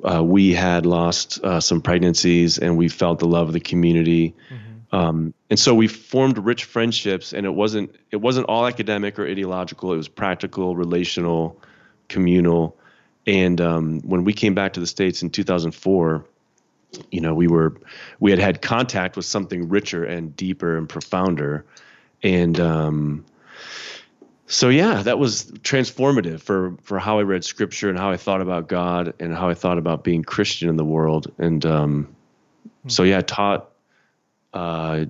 Uh, 0.02 0.24
we 0.24 0.52
had 0.52 0.86
lost 0.86 1.42
uh, 1.44 1.60
some 1.60 1.80
pregnancies, 1.80 2.58
and 2.58 2.76
we 2.76 2.88
felt 2.88 3.20
the 3.20 3.28
love 3.28 3.48
of 3.48 3.52
the 3.52 3.60
community. 3.60 4.34
Mm-hmm. 4.50 4.96
Um, 4.96 5.34
and 5.50 5.58
so 5.58 5.74
we 5.74 5.88
formed 5.88 6.38
rich 6.38 6.64
friendships, 6.64 7.32
and 7.32 7.46
it 7.46 7.50
wasn't 7.50 7.94
it 8.10 8.16
wasn't 8.16 8.46
all 8.46 8.66
academic 8.66 9.18
or 9.18 9.26
ideological. 9.26 9.92
It 9.92 9.96
was 9.96 10.08
practical, 10.08 10.74
relational, 10.74 11.60
communal. 12.08 12.76
And 13.26 13.60
um, 13.60 14.00
when 14.02 14.24
we 14.24 14.32
came 14.32 14.54
back 14.54 14.74
to 14.74 14.80
the 14.80 14.86
states 14.86 15.22
in 15.22 15.30
2004, 15.30 16.24
you 17.10 17.20
know, 17.20 17.34
we 17.34 17.48
were 17.48 17.74
we 18.20 18.30
had 18.30 18.38
had 18.38 18.62
contact 18.62 19.16
with 19.16 19.24
something 19.24 19.68
richer 19.68 20.04
and 20.04 20.36
deeper 20.36 20.76
and 20.76 20.88
profounder, 20.88 21.64
and 22.22 22.60
um, 22.60 23.24
so 24.46 24.68
yeah, 24.68 25.02
that 25.02 25.18
was 25.18 25.50
transformative 25.62 26.40
for 26.40 26.76
for 26.82 26.98
how 26.98 27.18
I 27.18 27.22
read 27.22 27.44
Scripture 27.44 27.88
and 27.88 27.98
how 27.98 28.10
I 28.10 28.16
thought 28.16 28.40
about 28.40 28.68
God 28.68 29.14
and 29.18 29.34
how 29.34 29.48
I 29.48 29.54
thought 29.54 29.78
about 29.78 30.04
being 30.04 30.22
Christian 30.22 30.68
in 30.68 30.76
the 30.76 30.84
world. 30.84 31.32
And 31.38 31.64
um, 31.64 32.04
mm-hmm. 32.04 32.88
so 32.88 33.02
yeah, 33.02 33.18
I 33.18 33.22
taught 33.22 33.70
uh, 34.52 35.06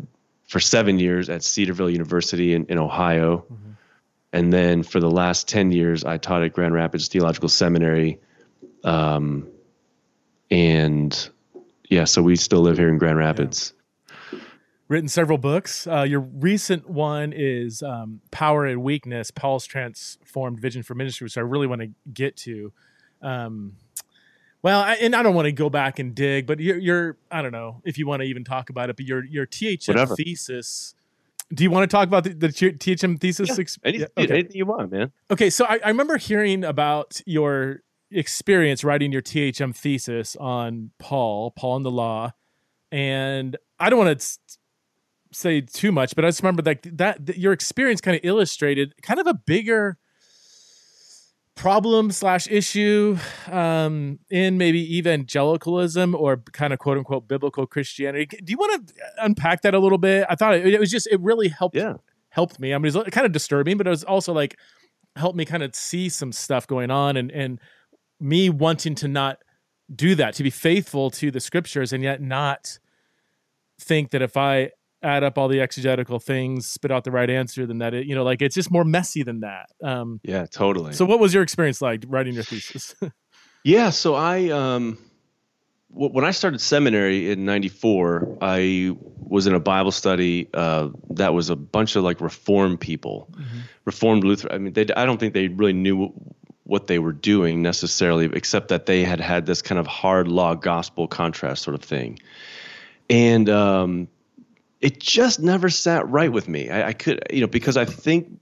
for 0.47 0.61
seven 0.61 0.99
years 0.99 1.28
at 1.28 1.42
Cedarville 1.42 1.90
University 1.90 2.54
in, 2.54 2.66
in 2.66 2.78
Ohio, 2.78 3.38
mm-hmm. 3.38 3.73
And 4.35 4.53
then 4.53 4.83
for 4.83 5.00
the 5.00 5.11
last 5.11 5.49
ten 5.49 5.73
years, 5.73 6.05
I 6.05 6.19
taught 6.19 6.43
at 6.43 6.53
Grand 6.53 6.75
Rapids 6.75 7.09
Theological 7.09 7.49
Seminary. 7.49 8.21
Um, 8.83 9.49
and 10.50 11.31
yeah, 11.88 12.05
so 12.05 12.21
we 12.21 12.37
still 12.37 12.61
live 12.61 12.76
here 12.76 12.88
in 12.88 12.99
Grand 12.99 13.17
Rapids. 13.17 13.73
Yeah. 14.33 14.41
Written 14.88 15.09
several 15.09 15.38
books. 15.38 15.87
Uh, 15.87 16.03
your 16.03 16.21
recent 16.21 16.91
one 16.91 17.33
is 17.35 17.83
um, 17.83 18.21
Power 18.31 18.67
and 18.67 18.83
Weakness 18.83 19.31
Paul's 19.31 19.67
Transformed 19.67 20.61
Vision 20.61 20.83
for 20.83 20.95
Ministry, 20.95 21.25
which 21.25 21.38
I 21.38 21.41
really 21.41 21.67
want 21.67 21.81
to 21.81 21.91
get 22.12 22.37
to. 22.38 22.73
Um, 23.23 23.76
well, 24.62 24.81
I, 24.81 24.95
and 24.95 25.14
I 25.14 25.23
don't 25.23 25.35
want 25.35 25.47
to 25.47 25.53
go 25.53 25.71
back 25.71 25.99
and 25.99 26.14
dig, 26.14 26.47
but 26.47 26.61
you're, 26.61 26.79
you're, 26.79 27.17
I 27.31 27.41
don't 27.41 27.53
know 27.53 27.83
if 27.85 27.99
you 27.99 28.07
want 28.07 28.23
to 28.23 28.29
even 28.29 28.45
talk 28.45 28.69
about 28.69 28.91
it, 28.91 28.97
but 28.97 29.07
your 29.07 29.25
your 29.25 29.47
THM 29.47 29.88
Whatever. 29.88 30.17
thesis. 30.17 30.95
Do 31.53 31.63
you 31.63 31.71
want 31.71 31.89
to 31.89 31.95
talk 31.95 32.09
about 32.09 32.25
the, 32.25 32.31
the 32.31 32.49
THM 32.49 33.21
thesis? 33.21 33.49
Yeah, 33.49 33.65
anything, 33.85 34.09
yeah, 34.17 34.25
okay. 34.25 34.33
anything 34.33 34.57
you 34.57 34.67
want, 34.67 34.91
man. 34.91 35.13
Okay, 35.31 35.51
so 35.51 35.67
I, 35.67 35.79
I 35.85 35.89
remember 35.89 36.17
hearing 36.17 36.65
about 36.65 37.21
your 37.27 37.81
experience 38.11 38.83
writing 38.83 39.13
your 39.13 39.23
THM 39.23 39.77
thesis 39.77 40.37
on 40.37 40.91
Paul, 40.99 41.51
Paul 41.51 41.77
and 41.77 41.85
the 41.85 41.91
law, 41.91 42.33
and 42.91 43.57
I 43.79 43.91
don't 43.91 43.99
want 43.99 44.19
to 44.19 44.39
say 45.33 45.61
too 45.61 45.93
much, 45.93 46.15
but 46.15 46.25
I 46.25 46.29
just 46.29 46.43
remember 46.43 46.63
that 46.63 46.83
that, 46.97 47.27
that 47.27 47.39
your 47.39 47.53
experience 47.53 48.01
kind 48.01 48.17
of 48.17 48.21
illustrated 48.25 48.95
kind 49.03 49.21
of 49.21 49.27
a 49.27 49.35
bigger 49.35 49.99
problem 51.55 52.11
slash 52.11 52.49
issue 52.51 53.17
um, 53.51 54.19
in 54.31 54.59
maybe 54.59 54.97
evangelicalism 54.99 56.15
or 56.15 56.39
kind 56.53 56.73
of 56.73 56.79
quote 56.79 56.99
unquote 56.99 57.29
biblical 57.29 57.67
Christianity. 57.67 58.27
Do 58.27 58.51
you 58.51 58.59
want 58.59 58.89
to 58.89 58.95
unpack 59.19 59.63
that 59.63 59.75
a 59.75 59.79
little 59.79 59.99
bit? 59.99 60.27
I 60.29 60.35
thought 60.35 60.55
it, 60.55 60.67
it 60.67 60.81
was 60.81 60.91
just 60.91 61.07
it 61.11 61.21
really 61.21 61.49
helped 61.49 61.77
yeah. 61.77 61.95
helped 62.31 62.59
me. 62.59 62.75
I 62.75 62.79
mean, 62.79 62.87
it 62.87 62.95
was 62.95 63.09
kind 63.11 63.27
of 63.27 63.33
disturbing, 63.33 63.77
but 63.77 63.87
it 63.87 63.91
was 63.91 64.05
also 64.05 64.33
like 64.33 64.59
helped 65.17 65.37
me 65.37 65.45
kind 65.45 65.63
of 65.63 65.75
see 65.75 66.09
some 66.09 66.33
stuff 66.33 66.67
going 66.67 66.91
on 66.91 67.17
and 67.17 67.31
and 67.31 67.61
me 68.21 68.51
wanting 68.51 68.95
to 68.97 69.09
not 69.09 69.39
do 69.95 70.15
that, 70.15 70.35
to 70.35 70.43
be 70.43 70.51
faithful 70.51 71.11
to 71.11 71.31
the 71.31 71.41
scriptures 71.41 71.93
and 71.93 72.03
yet 72.03 72.21
not 72.21 72.79
think 73.79 74.11
that 74.11 74.23
if 74.23 74.37
I 74.37 74.71
add 75.05 75.23
up 75.23 75.39
all 75.39 75.49
the 75.49 75.61
exegetical 75.61 76.19
things, 76.19 76.67
spit 76.67 76.91
out 76.91 77.05
the 77.05 77.11
right 77.11 77.29
answer, 77.29 77.67
than 77.67 77.79
that 77.79 77.95
it, 77.95 78.07
you 78.07 78.15
know, 78.15 78.25
like 78.25 78.43
it's 78.43 78.55
just 78.55 78.71
more 78.71 78.85
messy 78.85 79.23
than 79.23 79.41
that. 79.41 79.71
Um, 79.83 80.21
yeah, 80.23 80.47
totally. 80.47 80.93
So, 80.93 81.05
what 81.05 81.21
was 81.21 81.35
your 81.35 81.43
experience 81.43 81.83
like 81.83 82.05
writing 82.09 82.35
your 82.35 82.43
thesis? 82.43 82.95
yeah, 83.65 83.91
so 83.91 84.15
I, 84.15 84.49
um, 84.51 84.99
w- 85.93 86.13
when 86.13 86.25
I 86.25 86.31
started 86.31 86.61
seminary 86.61 87.31
in 87.31 87.45
'94, 87.45 88.39
I 88.41 88.97
was 89.19 89.47
in 89.47 89.55
a 89.55 89.61
Bible 89.61 89.93
study 89.93 90.49
uh, 90.55 90.89
that 91.11 91.35
was 91.35 91.51
a 91.51 91.57
bunch 91.57 91.97
of 91.97 92.05
like 92.05 92.21
Reformed 92.21 92.81
people, 92.81 93.29
mm-hmm. 93.33 93.59
Reformed 93.85 94.25
Lutheran. 94.25 94.55
I 94.55 94.59
mean, 94.59 94.73
they, 94.73 94.87
I 94.97 95.07
don't 95.07 95.19
think 95.19 95.35
they 95.35 95.49
really 95.49 95.73
knew 95.73 96.13
what 96.65 96.87
they 96.87 96.99
were 96.99 97.13
doing 97.13 97.63
necessarily, 97.63 98.31
except 98.33 98.69
that 98.69 98.87
they 98.87 99.05
had 99.05 99.21
had 99.21 99.45
this 99.45 99.61
kind 99.61 99.79
of 99.79 99.87
hard 99.87 100.29
law 100.29 100.55
gospel 100.55 101.07
contrast 101.07 101.63
sort 101.63 101.75
of 101.75 101.83
thing. 101.83 102.19
And 103.11 103.51
um, 103.51 104.09
it 104.85 105.00
just 105.00 105.41
never 105.41 105.71
sat 105.71 106.07
right 106.11 106.31
with 106.31 106.47
me. 106.47 106.69
I, 106.69 106.88
I, 106.88 106.93
could, 106.93 107.26
you 107.33 107.41
know, 107.41 107.47
because 107.47 107.79
I 107.79 107.87
think 107.87 108.38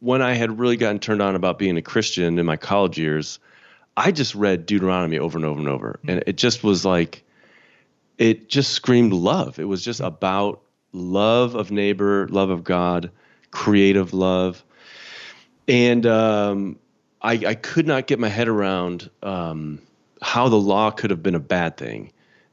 when 0.00 0.22
I 0.22 0.32
had 0.32 0.58
really 0.58 0.78
gotten 0.78 0.98
turned 0.98 1.20
on 1.20 1.34
about 1.34 1.58
being 1.58 1.76
a 1.76 1.82
Christian 1.82 2.38
in 2.38 2.46
my 2.46 2.56
college 2.56 2.98
years, 2.98 3.38
I 3.94 4.10
just 4.10 4.34
read 4.34 4.64
Deuteronomy 4.64 5.18
over 5.18 5.36
and 5.36 5.44
over 5.44 5.58
and 5.58 5.68
over. 5.68 6.00
And 6.08 6.24
it 6.26 6.38
just 6.38 6.64
was 6.64 6.86
like, 6.86 7.22
it 8.16 8.48
just 8.48 8.72
screamed 8.72 9.12
love. 9.12 9.58
It 9.58 9.66
was 9.66 9.84
just 9.84 10.00
about 10.00 10.62
love 10.94 11.54
of 11.54 11.70
neighbor, 11.70 12.26
love 12.28 12.48
of 12.48 12.64
God, 12.64 13.10
creative 13.50 14.14
love. 14.14 14.64
And 15.68 16.06
um, 16.06 16.78
I, 17.20 17.32
I 17.32 17.54
could 17.54 17.86
not 17.86 18.06
get 18.06 18.18
my 18.18 18.28
head 18.28 18.48
around 18.48 19.10
um, 19.22 19.78
how 20.22 20.48
the 20.48 20.56
law 20.56 20.90
could 20.90 21.10
have 21.10 21.22
been 21.22 21.34
a 21.34 21.40
bad 21.40 21.76
thing. 21.76 22.12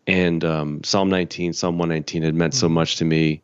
And 0.10 0.44
um, 0.44 0.84
Psalm 0.84 1.08
19, 1.10 1.54
Psalm 1.54 1.78
119 1.78 2.24
had 2.24 2.34
meant 2.34 2.54
mm-hmm. 2.54 2.60
so 2.60 2.68
much 2.68 2.96
to 2.96 3.06
me 3.06 3.44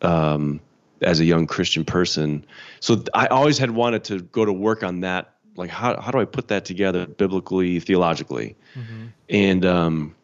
um, 0.00 0.58
as 1.02 1.20
a 1.20 1.26
young 1.26 1.46
Christian 1.46 1.84
person. 1.84 2.46
So 2.80 3.04
I 3.12 3.26
always 3.26 3.58
had 3.58 3.70
wanted 3.72 4.04
to 4.04 4.20
go 4.20 4.46
to 4.46 4.52
work 4.52 4.82
on 4.82 5.00
that. 5.00 5.34
Like, 5.56 5.68
how, 5.68 6.00
how 6.00 6.10
do 6.10 6.18
I 6.18 6.24
put 6.24 6.48
that 6.48 6.64
together 6.64 7.06
biblically, 7.06 7.80
theologically? 7.80 8.56
Mm-hmm. 8.74 9.06
And 9.28 9.66
um, 9.66 10.14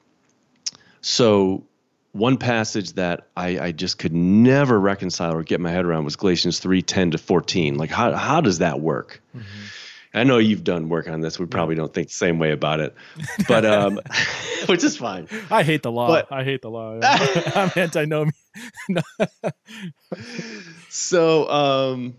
so 1.02 1.66
one 2.12 2.38
passage 2.38 2.94
that 2.94 3.26
I, 3.36 3.58
I, 3.58 3.72
just 3.72 3.98
could 3.98 4.14
never 4.14 4.80
reconcile 4.80 5.34
or 5.34 5.42
get 5.42 5.60
my 5.60 5.70
head 5.70 5.84
around 5.84 6.04
was 6.04 6.16
Galatians 6.16 6.58
3 6.58 6.80
10 6.80 7.10
to 7.10 7.18
14. 7.18 7.76
Like, 7.76 7.90
how, 7.90 8.14
how 8.14 8.40
does 8.40 8.58
that 8.58 8.80
work? 8.80 9.20
Mm-hmm. 9.36 9.44
I 10.16 10.24
know 10.24 10.38
you've 10.38 10.64
done 10.64 10.88
work 10.88 11.08
on 11.08 11.20
this. 11.20 11.38
We 11.38 11.44
probably 11.44 11.74
don't 11.74 11.92
think 11.92 12.08
the 12.08 12.14
same 12.14 12.38
way 12.38 12.50
about 12.50 12.80
it, 12.80 12.94
but 13.46 13.66
um, 13.66 14.00
which 14.66 14.82
is 14.82 14.96
fine. 14.96 15.28
I 15.50 15.62
hate 15.62 15.82
the 15.82 15.92
law. 15.92 16.08
But, 16.08 16.32
I 16.32 16.42
hate 16.42 16.62
the 16.62 16.70
law. 16.70 16.98
I'm 17.02 17.70
antinomian. 17.76 18.32
so, 20.88 21.50
um, 21.50 22.16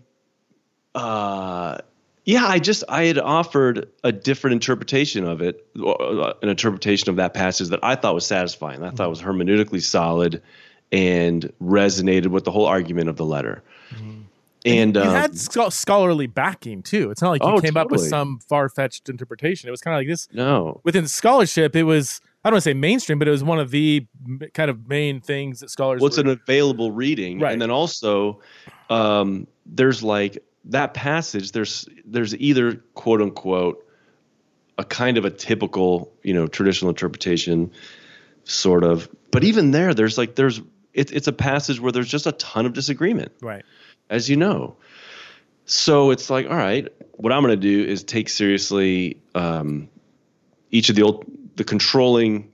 uh, 0.94 1.78
yeah, 2.24 2.46
I 2.46 2.60
just 2.60 2.84
I 2.88 3.04
had 3.04 3.18
offered 3.18 3.88
a 4.04 4.12
different 4.12 4.52
interpretation 4.52 5.24
of 5.24 5.42
it, 5.42 5.66
uh, 5.76 6.34
an 6.40 6.48
interpretation 6.48 7.10
of 7.10 7.16
that 7.16 7.34
passage 7.34 7.68
that 7.68 7.80
I 7.82 7.96
thought 7.96 8.14
was 8.14 8.26
satisfying. 8.26 8.84
I 8.84 8.90
thought 8.90 9.10
was 9.10 9.22
hermeneutically 9.22 9.82
solid 9.82 10.40
and 10.92 11.52
resonated 11.60 12.28
with 12.28 12.44
the 12.44 12.52
whole 12.52 12.66
argument 12.66 13.08
of 13.08 13.16
the 13.16 13.24
letter. 13.24 13.62
Mm-hmm. 13.90 14.20
And, 14.66 14.96
you 14.96 15.02
um, 15.02 15.08
had 15.08 15.38
scholarly 15.38 16.26
backing 16.26 16.82
too. 16.82 17.10
It's 17.10 17.22
not 17.22 17.30
like 17.30 17.42
you 17.42 17.48
oh, 17.48 17.60
came 17.60 17.74
totally. 17.74 17.80
up 17.80 17.90
with 17.90 18.08
some 18.08 18.40
far 18.40 18.68
fetched 18.68 19.08
interpretation. 19.08 19.68
It 19.68 19.70
was 19.70 19.80
kind 19.80 19.94
of 19.94 20.00
like 20.00 20.08
this. 20.08 20.28
No, 20.32 20.80
within 20.84 21.06
scholarship, 21.06 21.76
it 21.76 21.84
was 21.84 22.20
I 22.44 22.50
don't 22.50 22.54
want 22.54 22.64
to 22.64 22.70
say 22.70 22.74
mainstream, 22.74 23.18
but 23.18 23.28
it 23.28 23.32
was 23.32 23.44
one 23.44 23.58
of 23.58 23.70
the 23.70 24.06
kind 24.54 24.70
of 24.70 24.88
main 24.88 25.20
things 25.20 25.60
that 25.60 25.70
scholars. 25.70 26.00
Well, 26.00 26.08
it's 26.08 26.18
an 26.18 26.28
available 26.28 26.92
reading, 26.92 27.40
right. 27.40 27.52
and 27.52 27.62
then 27.62 27.70
also 27.70 28.40
um, 28.90 29.46
there's 29.66 30.02
like 30.02 30.42
that 30.66 30.94
passage. 30.94 31.52
There's 31.52 31.88
there's 32.04 32.34
either 32.36 32.76
quote 32.94 33.22
unquote 33.22 33.84
a 34.76 34.84
kind 34.84 35.18
of 35.18 35.24
a 35.24 35.30
typical 35.30 36.12
you 36.22 36.34
know 36.34 36.46
traditional 36.46 36.88
interpretation, 36.88 37.70
sort 38.44 38.82
of, 38.82 39.08
but 39.30 39.44
even 39.44 39.72
there, 39.72 39.94
there's 39.94 40.18
like 40.18 40.34
there's 40.34 40.60
it, 40.94 41.12
it's 41.12 41.28
a 41.28 41.32
passage 41.32 41.80
where 41.80 41.92
there's 41.92 42.08
just 42.08 42.26
a 42.26 42.32
ton 42.32 42.66
of 42.66 42.72
disagreement. 42.72 43.32
Right 43.40 43.64
as 44.10 44.28
you 44.28 44.36
know. 44.36 44.76
So 45.64 46.10
it's 46.10 46.30
like, 46.30 46.48
all 46.48 46.56
right, 46.56 46.88
what 47.12 47.32
I'm 47.32 47.42
going 47.42 47.58
to 47.58 47.60
do 47.60 47.84
is 47.84 48.02
take 48.02 48.28
seriously 48.28 49.20
um, 49.34 49.88
each 50.70 50.88
of 50.88 50.96
the 50.96 51.02
old, 51.02 51.24
the 51.56 51.64
controlling 51.64 52.50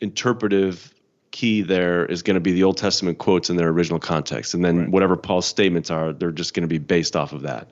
interpretive 0.00 0.92
key 1.30 1.62
there 1.62 2.04
is 2.06 2.22
going 2.22 2.34
to 2.34 2.40
be 2.40 2.52
the 2.52 2.64
Old 2.64 2.76
Testament 2.76 3.18
quotes 3.18 3.50
in 3.50 3.56
their 3.56 3.68
original 3.68 4.00
context, 4.00 4.54
and 4.54 4.64
then 4.64 4.78
right. 4.78 4.88
whatever 4.90 5.16
Paul's 5.16 5.46
statements 5.46 5.90
are, 5.90 6.12
they're 6.12 6.32
just 6.32 6.54
going 6.54 6.62
to 6.62 6.68
be 6.68 6.78
based 6.78 7.14
off 7.14 7.32
of 7.32 7.42
that. 7.42 7.68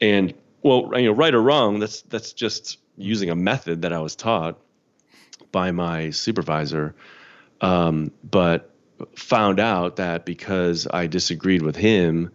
And 0.00 0.34
well, 0.62 0.90
you 0.98 1.06
know, 1.06 1.12
right 1.12 1.32
or 1.32 1.40
wrong, 1.40 1.78
that's 1.78 2.02
that's 2.02 2.32
just 2.32 2.78
using 2.96 3.30
a 3.30 3.34
method 3.34 3.82
that 3.82 3.92
I 3.92 4.00
was 4.00 4.16
taught 4.16 4.58
by 5.52 5.70
my 5.70 6.10
supervisor. 6.10 6.94
Um, 7.60 8.10
but 8.28 8.71
found 9.16 9.60
out 9.60 9.96
that 9.96 10.24
because 10.24 10.86
I 10.90 11.06
disagreed 11.06 11.62
with 11.62 11.76
him 11.76 12.30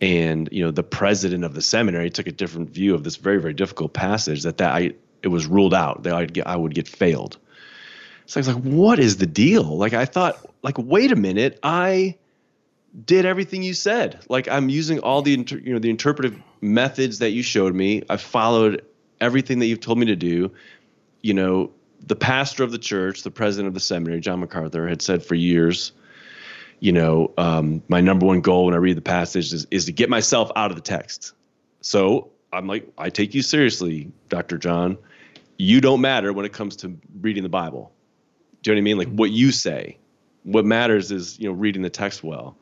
and 0.00 0.48
you 0.50 0.64
know 0.64 0.70
the 0.70 0.82
president 0.82 1.44
of 1.44 1.54
the 1.54 1.62
seminary 1.62 2.10
took 2.10 2.26
a 2.26 2.32
different 2.32 2.70
view 2.70 2.94
of 2.94 3.04
this 3.04 3.16
very 3.16 3.40
very 3.40 3.54
difficult 3.54 3.92
passage 3.92 4.42
that 4.42 4.58
that 4.58 4.74
I 4.74 4.92
it 5.22 5.28
was 5.28 5.46
ruled 5.46 5.74
out 5.74 6.02
that 6.02 6.14
I'd 6.14 6.32
get 6.32 6.46
I 6.46 6.56
would 6.56 6.74
get 6.74 6.88
failed. 6.88 7.38
So 8.26 8.38
I 8.38 8.40
was 8.40 8.48
like, 8.48 8.62
what 8.62 8.98
is 8.98 9.16
the 9.16 9.26
deal? 9.26 9.76
Like 9.76 9.94
I 9.94 10.04
thought, 10.04 10.38
like 10.62 10.78
wait 10.78 11.12
a 11.12 11.16
minute, 11.16 11.58
I 11.62 12.16
did 13.04 13.24
everything 13.24 13.62
you 13.62 13.74
said. 13.74 14.20
Like 14.28 14.48
I'm 14.48 14.68
using 14.68 14.98
all 14.98 15.22
the 15.22 15.34
inter, 15.34 15.58
you 15.58 15.72
know 15.72 15.78
the 15.78 15.90
interpretive 15.90 16.40
methods 16.60 17.20
that 17.20 17.30
you 17.30 17.42
showed 17.42 17.74
me. 17.74 18.02
I 18.10 18.16
followed 18.16 18.84
everything 19.20 19.60
that 19.60 19.66
you've 19.66 19.80
told 19.80 19.98
me 19.98 20.06
to 20.06 20.16
do. 20.16 20.52
You 21.22 21.34
know, 21.34 21.70
the 22.04 22.16
pastor 22.16 22.64
of 22.64 22.72
the 22.72 22.78
church, 22.78 23.22
the 23.22 23.30
president 23.30 23.68
of 23.68 23.74
the 23.74 23.80
seminary, 23.80 24.20
John 24.20 24.40
MacArthur, 24.40 24.88
had 24.88 25.00
said 25.00 25.24
for 25.24 25.36
years, 25.36 25.92
you 26.82 26.90
know, 26.90 27.32
um, 27.38 27.80
my 27.86 28.00
number 28.00 28.26
one 28.26 28.40
goal 28.40 28.64
when 28.64 28.74
I 28.74 28.78
read 28.78 28.96
the 28.96 29.02
passage 29.02 29.52
is, 29.52 29.68
is 29.70 29.84
to 29.84 29.92
get 29.92 30.10
myself 30.10 30.50
out 30.56 30.72
of 30.72 30.76
the 30.76 30.82
text. 30.82 31.32
So 31.80 32.32
I'm 32.52 32.66
like, 32.66 32.88
I 32.98 33.08
take 33.08 33.34
you 33.34 33.42
seriously, 33.42 34.10
Dr. 34.28 34.58
John. 34.58 34.98
You 35.56 35.80
don't 35.80 36.00
matter 36.00 36.32
when 36.32 36.44
it 36.44 36.52
comes 36.52 36.74
to 36.78 36.98
reading 37.20 37.44
the 37.44 37.48
Bible. 37.48 37.92
Do 38.62 38.72
you 38.72 38.74
know 38.74 38.78
what 38.78 38.82
I 38.82 38.84
mean? 38.84 38.98
Like 38.98 39.08
what 39.16 39.30
you 39.30 39.52
say. 39.52 39.98
What 40.42 40.64
matters 40.64 41.12
is, 41.12 41.38
you 41.38 41.48
know, 41.48 41.54
reading 41.54 41.82
the 41.82 41.90
text 41.90 42.24
well. 42.24 42.56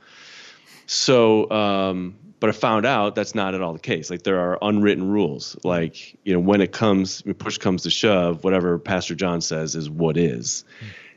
So, 0.85 1.51
um, 1.51 2.15
but 2.41 2.51
I 2.51 2.53
found 2.53 2.85
out 2.85 3.15
that's 3.15 3.35
not 3.35 3.55
at 3.55 3.63
all 3.63 3.73
the 3.73 3.79
case. 3.79 4.11
Like 4.11 4.23
there 4.23 4.41
are 4.41 4.59
unwritten 4.61 5.09
rules. 5.09 5.57
Like 5.65 6.19
you 6.25 6.35
know, 6.35 6.41
when 6.41 6.61
it 6.61 6.73
comes, 6.73 7.25
when 7.25 7.35
push 7.37 7.57
comes 7.57 7.85
to 7.85 7.91
shove, 7.91 8.45
whatever 8.45 8.79
Pastor 8.79 9.15
John 9.15 9.41
says 9.41 9.77
is 9.77 9.89
what 9.89 10.19
is, 10.19 10.65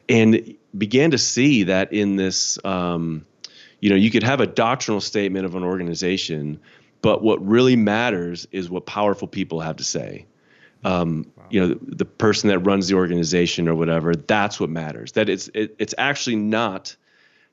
and 0.09 0.55
began 0.77 1.11
to 1.11 1.17
see 1.17 1.63
that 1.63 1.93
in 1.93 2.15
this, 2.15 2.63
um, 2.65 3.25
you 3.79 3.89
know, 3.89 3.95
you 3.95 4.11
could 4.11 4.23
have 4.23 4.41
a 4.41 4.47
doctrinal 4.47 5.01
statement 5.01 5.45
of 5.45 5.55
an 5.55 5.63
organization, 5.63 6.59
but 7.01 7.21
what 7.21 7.45
really 7.45 7.75
matters 7.75 8.47
is 8.51 8.69
what 8.69 8.85
powerful 8.85 9.27
people 9.27 9.59
have 9.59 9.77
to 9.77 9.83
say. 9.83 10.25
Um, 10.83 11.31
wow. 11.35 11.45
You 11.49 11.59
know, 11.61 11.67
the, 11.67 11.95
the, 11.95 12.05
person 12.05 12.49
that 12.49 12.59
runs 12.59 12.89
the 12.89 12.95
organization 12.95 13.69
or 13.69 13.75
whatever. 13.75 14.15
That's 14.15 14.59
what 14.59 14.69
matters. 14.69 15.13
That 15.13 15.29
it's 15.29 15.49
it, 15.53 15.75
it's 15.79 15.95
actually 15.97 16.35
not 16.35 16.97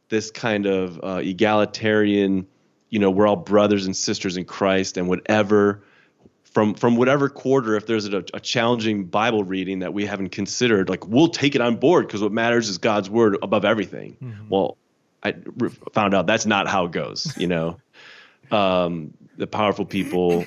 this 0.09 0.33
kind 0.33 0.67
of 0.67 0.99
uh, 1.03 1.21
egalitarian 1.23 2.49
you 2.91 2.99
know 2.99 3.11
we're 3.11 3.27
all 3.27 3.37
brothers 3.37 3.87
and 3.87 3.97
sisters 3.97 4.37
in 4.37 4.45
Christ 4.45 4.99
and 4.99 5.09
whatever 5.09 5.83
from 6.51 6.75
from 6.75 6.97
whatever 6.97 7.29
quarter 7.29 7.77
if 7.77 7.87
there's 7.87 8.07
a, 8.07 8.25
a, 8.35 8.41
challenging 8.41 9.05
bible 9.05 9.45
reading 9.45 9.81
that 9.81 9.95
we 9.95 10.05
haven't 10.07 10.31
considered 10.31 10.89
like 10.89 11.07
we'll 11.07 11.29
take 11.29 11.55
it 11.55 11.61
on 11.61 11.77
board 11.77 12.07
because 12.07 12.23
what 12.23 12.33
matters 12.33 12.69
is 12.69 12.79
god's 12.79 13.09
word 13.09 13.37
above 13.43 13.65
everything. 13.65 14.17
Mm-hmm. 14.23 14.49
well 14.49 14.77
i 15.23 15.35
re- 15.57 15.71
found 15.93 16.15
out 16.15 16.27
that's 16.27 16.47
not 16.47 16.69
how 16.69 16.85
it 16.87 16.93
goes 16.93 17.33
you 17.37 17.47
know? 17.47 17.79
Um, 18.51 19.15
the 19.37 19.47
powerful 19.47 19.85
people 19.85 20.45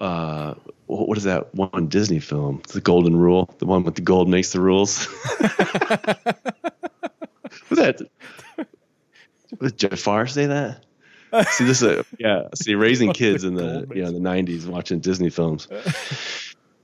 uh, 0.00 0.54
what 0.86 1.16
is 1.18 1.22
that 1.24 1.54
one 1.54 1.86
disney 1.86 2.18
film? 2.18 2.62
The 2.72 2.80
golden 2.80 3.14
rule? 3.16 3.48
The 3.58 3.66
one 3.66 3.84
with 3.84 3.94
the 3.94 4.00
gold 4.00 4.28
makes 4.28 4.52
the 4.52 4.60
rules? 4.60 5.06
Was 7.68 7.78
that? 7.78 8.00
Did 9.60 9.78
jafar 9.78 10.26
say 10.26 10.46
that 10.46 10.84
see 11.50 11.64
this 11.64 11.82
is 11.82 12.04
yeah. 12.18 12.48
see 12.54 12.74
raising 12.74 13.12
kids 13.12 13.44
in 13.44 13.54
the 13.54 13.86
you 13.94 14.02
know 14.02 14.12
the 14.12 14.18
90s 14.18 14.66
watching 14.66 15.00
disney 15.00 15.30
films. 15.30 15.68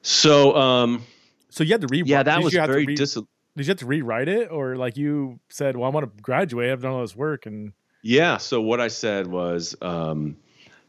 So 0.03 0.57
um 0.57 1.03
so 1.51 1.65
you 1.65 1.73
had 1.73 1.81
to 1.81 1.89
rewrite 1.89 2.09
yeah 2.09 2.23
that 2.23 2.43
was 2.43 2.53
very 2.53 2.87
re- 2.87 2.95
dis- 2.95 3.15
did 3.15 3.67
you 3.67 3.71
have 3.71 3.79
to 3.79 3.87
rewrite 3.87 4.29
it? 4.29 4.51
Or 4.51 4.77
like 4.77 4.97
you 4.97 5.39
said 5.49 5.77
well 5.77 5.91
i 5.91 5.93
want 5.93 6.05
to 6.05 6.23
graduate 6.23 6.71
i've 6.71 6.83
done 6.83 6.93
all 6.93 7.01
this 7.01 7.17
work 7.17 7.47
and 7.47 7.73
yeah 8.03 8.37
so 8.37 8.61
what 8.61 8.81
i 8.81 8.89
said 8.89 9.27
was 9.27 9.77
um 9.81 10.37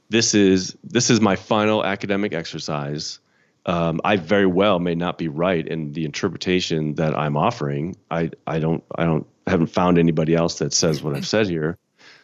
this 0.09 0.33
is 0.33 0.75
this 0.83 1.09
is 1.09 1.19
my 1.21 1.35
final 1.35 1.83
academic 1.83 2.33
exercise. 2.33 3.19
Um, 3.65 3.99
I 4.03 4.17
very 4.17 4.45
well 4.45 4.79
may 4.79 4.93
not 4.93 5.17
be 5.17 5.27
right 5.27 5.67
in 5.67 5.93
the 5.93 6.05
interpretation 6.05 6.95
that 6.95 7.17
I'm 7.17 7.35
offering. 7.35 7.95
I, 8.11 8.29
I 8.45 8.59
don't 8.59 8.83
I 8.95 9.05
don't 9.05 9.25
haven't 9.47 9.67
found 9.67 9.97
anybody 9.97 10.35
else 10.35 10.59
that 10.59 10.73
says 10.73 11.01
what 11.01 11.15
I've 11.15 11.27
said 11.27 11.47
here. 11.47 11.77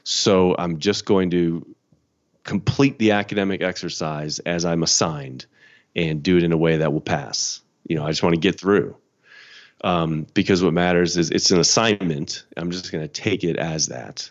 So 0.03 0.55
I'm 0.57 0.79
just 0.79 1.05
going 1.05 1.31
to 1.31 1.65
complete 2.43 2.97
the 2.97 3.11
academic 3.11 3.61
exercise 3.61 4.39
as 4.39 4.65
I'm 4.65 4.83
assigned 4.83 5.45
and 5.95 6.23
do 6.23 6.37
it 6.37 6.43
in 6.43 6.51
a 6.51 6.57
way 6.57 6.77
that 6.77 6.91
will 6.91 7.01
pass. 7.01 7.61
You 7.87 7.95
know, 7.95 8.05
I 8.05 8.09
just 8.09 8.23
want 8.23 8.33
to 8.35 8.39
get 8.39 8.59
through. 8.59 8.95
Um, 9.83 10.27
because 10.33 10.63
what 10.63 10.73
matters 10.73 11.17
is 11.17 11.31
it's 11.31 11.49
an 11.51 11.59
assignment. 11.59 12.45
I'm 12.55 12.71
just 12.71 12.91
going 12.91 13.03
to 13.03 13.07
take 13.07 13.43
it 13.43 13.57
as 13.57 13.87
that. 13.87 14.29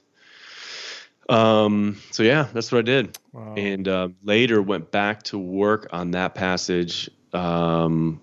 Um, 1.28 2.00
so 2.10 2.22
yeah, 2.22 2.48
that's 2.52 2.72
what 2.72 2.78
I 2.78 2.82
did. 2.82 3.18
Wow. 3.32 3.54
And 3.56 3.86
uh, 3.86 4.08
later 4.22 4.62
went 4.62 4.90
back 4.90 5.22
to 5.24 5.38
work 5.38 5.88
on 5.92 6.12
that 6.12 6.34
passage. 6.34 7.10
Um, 7.32 8.20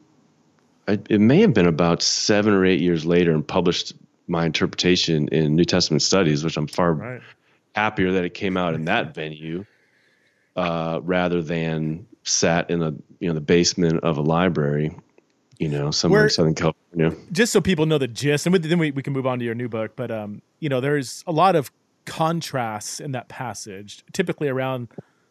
I, 0.88 1.00
it 1.10 1.20
may 1.20 1.42
have 1.42 1.54
been 1.54 1.68
about 1.68 2.02
seven 2.02 2.54
or 2.54 2.66
eight 2.66 2.80
years 2.80 3.06
later 3.06 3.34
and 3.34 3.48
published 3.48 3.94
my 4.28 4.46
interpretation 4.46 5.28
in 5.30 5.56
New 5.56 5.66
Testament 5.66 6.02
studies, 6.02 6.44
which 6.44 6.58
I'm 6.58 6.68
far 6.68 6.94
right. 6.94 7.22
happier 7.76 8.12
that 8.14 8.26
it 8.26 8.34
came 8.34 8.58
out 8.58 8.74
in 8.74 8.86
that 8.86 9.14
venue 9.16 9.66
uh, 10.56 11.00
rather 11.04 11.42
than 11.42 12.08
sat 12.24 12.70
in 12.70 12.80
the 12.80 12.96
you 13.20 13.28
know 13.28 13.34
the 13.34 13.42
basement 13.42 14.04
of 14.04 14.18
a 14.18 14.22
library 14.22 14.94
you 15.60 15.70
know 15.70 15.92
somewhere 15.92 16.20
Where, 16.20 16.26
in 16.26 16.32
southern 16.32 16.56
california. 16.56 17.16
Just 17.32 17.54
so 17.54 17.62
people 17.62 17.86
know 17.86 17.98
the 17.98 18.08
gist 18.08 18.46
and 18.46 18.56
then 18.56 18.80
we, 18.80 18.92
we 18.92 19.02
can 19.02 19.14
move 19.14 19.26
on 19.26 19.40
to 19.40 19.46
your 19.46 19.56
new 19.56 19.70
book 19.70 19.96
but 19.96 20.12
um 20.12 20.42
you 20.60 20.68
know 20.68 20.82
there's 20.82 21.24
a 21.26 21.32
lot 21.32 21.56
of 21.56 21.72
contrasts 22.06 23.00
in 23.00 23.12
that 23.14 23.30
passage 23.30 24.04
typically 24.12 24.50
around 24.50 24.90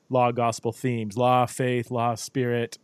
law 0.09 0.32
gospel 0.32 0.72
themes 0.72 1.16
law 1.16 1.44
faith 1.44 1.90
law 1.90 2.14
spirit 2.14 2.78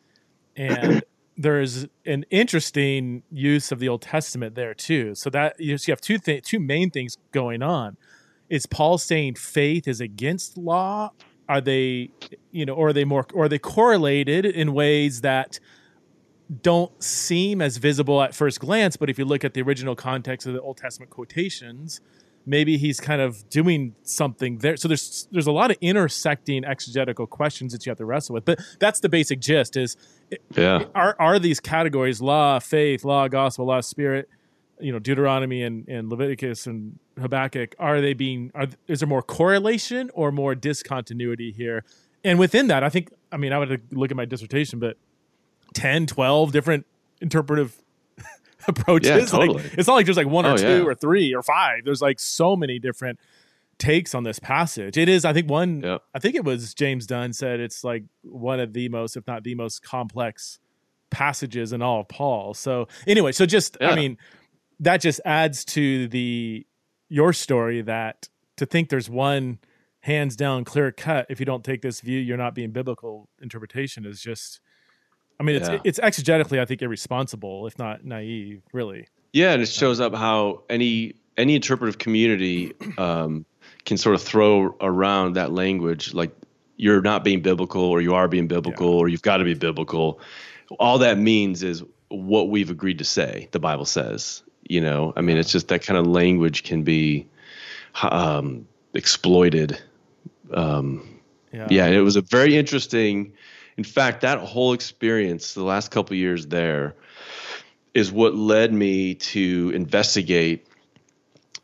and 0.57 1.03
there's 1.37 1.87
an 2.05 2.25
interesting 2.31 3.23
use 3.31 3.73
of 3.73 3.79
the 3.79 3.89
old 3.89 4.03
testament 4.03 4.55
there 4.55 4.75
too 4.75 5.15
so 5.15 5.31
that 5.31 5.59
you 5.59 5.79
have 5.89 6.01
two 6.01 6.19
th- 6.19 6.45
two 6.45 6.61
main 6.61 6.91
things 6.91 7.17
going 7.33 7.63
on 7.63 7.97
is 8.53 8.67
Paul 8.67 8.99
saying 8.99 9.37
faith 9.37 9.89
is 9.89 10.03
against 10.03 10.59
law? 10.59 11.13
Are 11.49 11.63
they, 11.63 12.11
you 12.51 12.67
know, 12.67 12.75
or 12.75 12.89
are 12.89 12.93
they 12.93 13.05
more, 13.05 13.27
or 13.33 13.45
are 13.47 13.49
they 13.49 13.59
correlated 13.59 14.45
in 14.45 14.75
ways 14.75 15.23
that 15.23 15.59
don't 16.61 17.03
seem 17.03 17.63
as 17.63 17.79
visible 17.79 18.21
at 18.21 18.35
first 18.35 18.61
glance? 18.61 18.99
But 18.99 19.09
if 19.09 19.19
you 19.19 19.25
look 19.25 19.43
at 19.43 19.55
the 19.55 19.63
original 19.63 19.97
context 19.97 20.47
of 20.47 20.53
the 20.53 20.61
Old 20.61 20.77
Testament 20.77 21.11
quotations, 21.11 22.03
maybe 22.47 22.77
he's 22.77 23.01
kind 23.01 23.21
of 23.21 23.49
doing 23.49 23.95
something 24.03 24.59
there. 24.59 24.77
So 24.77 24.89
there's 24.89 25.29
there's 25.31 25.47
a 25.47 25.53
lot 25.53 25.71
of 25.71 25.77
intersecting 25.81 26.65
exegetical 26.65 27.27
questions 27.27 27.73
that 27.73 27.87
you 27.87 27.91
have 27.91 27.99
to 27.99 28.05
wrestle 28.05 28.35
with. 28.35 28.45
But 28.45 28.61
that's 28.79 29.01
the 29.01 29.09
basic 29.09 29.41
gist: 29.41 29.77
is 29.77 29.97
yeah, 30.57 30.85
are 30.95 31.17
are 31.19 31.39
these 31.39 31.61
categories 31.61 32.21
law, 32.21 32.59
faith, 32.59 33.05
law, 33.05 33.29
gospel, 33.29 33.67
law, 33.67 33.81
spirit? 33.81 34.29
you 34.83 34.93
know 34.93 34.99
Deuteronomy 34.99 35.63
and, 35.63 35.89
and 35.89 36.11
Leviticus 36.11 36.67
and 36.67 36.99
Habakkuk 37.19 37.75
are 37.79 38.01
they 38.01 38.15
being 38.15 38.51
are 38.55 38.67
is 38.89 39.01
there 39.01 39.09
more 39.09 39.23
correlation 39.23 40.11
or 40.13 40.33
more 40.33 40.55
discontinuity 40.55 41.53
here? 41.53 41.85
And 42.25 42.39
within 42.39 42.67
that, 42.69 42.83
I 42.85 42.89
think 42.89 43.11
I 43.31 43.37
mean 43.37 43.53
I 43.53 43.59
would 43.59 43.83
look 43.93 44.11
at 44.11 44.17
my 44.17 44.25
dissertation, 44.25 44.79
but 44.79 44.97
10, 45.75 46.07
12 46.07 46.53
different 46.53 46.87
interpretive 47.21 47.81
approaches. 48.69 49.09
Yeah, 49.09 49.25
totally. 49.27 49.63
Like, 49.63 49.75
it's 49.79 49.89
not 49.89 49.95
like 49.95 50.07
there's 50.07 50.17
like 50.17 50.27
one 50.27 50.47
or 50.47 50.53
oh, 50.53 50.57
two 50.57 50.79
yeah. 50.79 50.85
or 50.85 50.95
three 50.95 51.35
or 51.35 51.43
five. 51.43 51.85
There's 51.85 52.03
like 52.03 52.21
so 52.21 52.57
many 52.57 52.79
different 52.79 53.19
takes 53.79 54.15
on 54.15 54.23
this 54.23 54.39
passage. 54.39 54.97
It 54.97 55.09
is, 55.09 55.25
I 55.25 55.33
think, 55.33 55.51
one. 55.51 55.83
Yep. 55.83 56.03
I 56.15 56.19
think 56.19 56.35
it 56.37 56.45
was 56.45 56.75
James 56.75 57.07
Dunn 57.07 57.33
said 57.33 57.61
it's 57.61 57.83
like 57.85 58.05
one 58.23 58.61
of 58.61 58.73
the 58.73 58.89
most, 58.89 59.17
if 59.17 59.27
not 59.27 59.45
the 59.45 59.55
most 59.55 59.83
complex 59.83 60.59
passages 61.11 61.73
in 61.73 61.83
all 61.83 62.01
of 62.01 62.09
Paul. 62.09 62.55
So 62.55 62.89
anyway, 63.07 63.33
so 63.33 63.47
just 63.47 63.77
yeah. 63.81 63.91
I 63.91 63.97
mean, 63.97 64.19
that 64.81 65.01
just 65.01 65.21
adds 65.25 65.65
to 65.67 66.09
the 66.09 66.67
your 67.09 67.33
story 67.33 67.83
that 67.83 68.29
to 68.57 68.67
think 68.67 68.89
there's 68.89 69.11
one 69.11 69.59
hands 70.01 70.35
down 70.35 70.65
clear 70.65 70.91
cut 70.91 71.27
if 71.29 71.39
you 71.39 71.47
don't 71.47 71.63
take 71.63 71.83
this 71.83 72.01
view 72.01 72.19
you're 72.19 72.37
not 72.37 72.55
being 72.55 72.73
biblical 72.73 73.29
interpretation 73.41 74.05
is 74.05 74.21
just 74.21 74.61
i 75.41 75.43
mean 75.43 75.61
yeah. 75.61 75.79
it's 75.85 75.99
it's 75.99 76.19
exegetically 76.19 76.59
i 76.59 76.65
think 76.65 76.83
irresponsible 76.83 77.67
if 77.67 77.79
not 77.79 78.05
naive 78.05 78.63
really 78.73 79.07
yeah 79.33 79.53
and 79.53 79.63
it 79.63 79.69
shows 79.69 80.01
up 80.01 80.15
how 80.15 80.63
any 80.69 81.15
any 81.37 81.55
interpretive 81.55 81.99
community 81.99 82.73
um, 82.99 83.45
can 83.85 83.97
sort 83.97 84.15
of 84.15 84.23
throw 84.23 84.77
around 84.81 85.35
that 85.35 85.53
language 85.53 86.13
like 86.15 86.31
you're 86.77 87.01
not 87.01 87.25
being 87.25 87.41
biblical 87.41 87.83
or 87.83 88.01
you 88.01 88.15
are 88.15 88.29
being 88.29 88.47
biblical 88.47 88.91
yeah. 88.91 88.99
or 88.99 89.09
you've 89.09 89.23
got 89.23 89.39
to 89.39 89.45
be 89.45 89.55
biblical 89.55 90.21
all 90.79 90.99
that 90.99 91.19
means 91.19 91.63
is 91.63 91.83
what 92.09 92.51
we've 92.51 92.71
agreed 92.71 92.99
to 92.99 93.05
say 93.05 93.49
the 93.53 93.59
bible 93.59 93.87
says 93.87 94.43
you 94.69 94.81
know, 94.81 95.13
I 95.17 95.21
mean, 95.21 95.37
it's 95.37 95.51
just 95.51 95.69
that 95.69 95.85
kind 95.85 95.99
of 95.99 96.07
language 96.07 96.63
can 96.63 96.83
be 96.83 97.27
um, 98.03 98.67
exploited. 98.95 99.81
Um, 100.53 101.21
yeah. 101.53 101.69
yeah, 101.71 101.87
it 101.87 102.01
was 102.01 102.17
a 102.17 102.23
very 102.23 102.57
interesting. 102.57 103.33
In 103.77 103.85
fact, 103.85 104.21
that 104.21 104.39
whole 104.39 104.73
experience, 104.73 105.55
the 105.55 105.63
last 105.63 105.91
couple 105.91 106.17
years 106.17 106.47
there, 106.47 106.95
is 107.95 108.11
what 108.11 108.35
led 108.35 108.73
me 108.73 109.15
to 109.15 109.71
investigate 109.75 110.67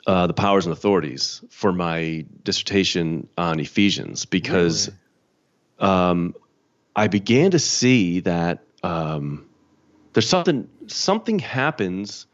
uh, 0.07 0.27
the 0.27 0.35
powers 0.35 0.67
and 0.67 0.73
authorities 0.73 1.43
for 1.51 1.73
my 1.73 2.25
dissertation 2.43 3.29
on 3.37 3.61
Ephesians 3.61 4.25
because 4.25 4.91
really? 5.81 5.91
um, 5.93 6.35
I 6.97 7.09
began 7.09 7.51
to 7.51 7.59
see 7.59 8.21
that 8.21 8.65
um, 8.83 9.47
there's 10.13 10.29
something 10.29 10.69
something 10.87 11.39
happens 11.39 12.27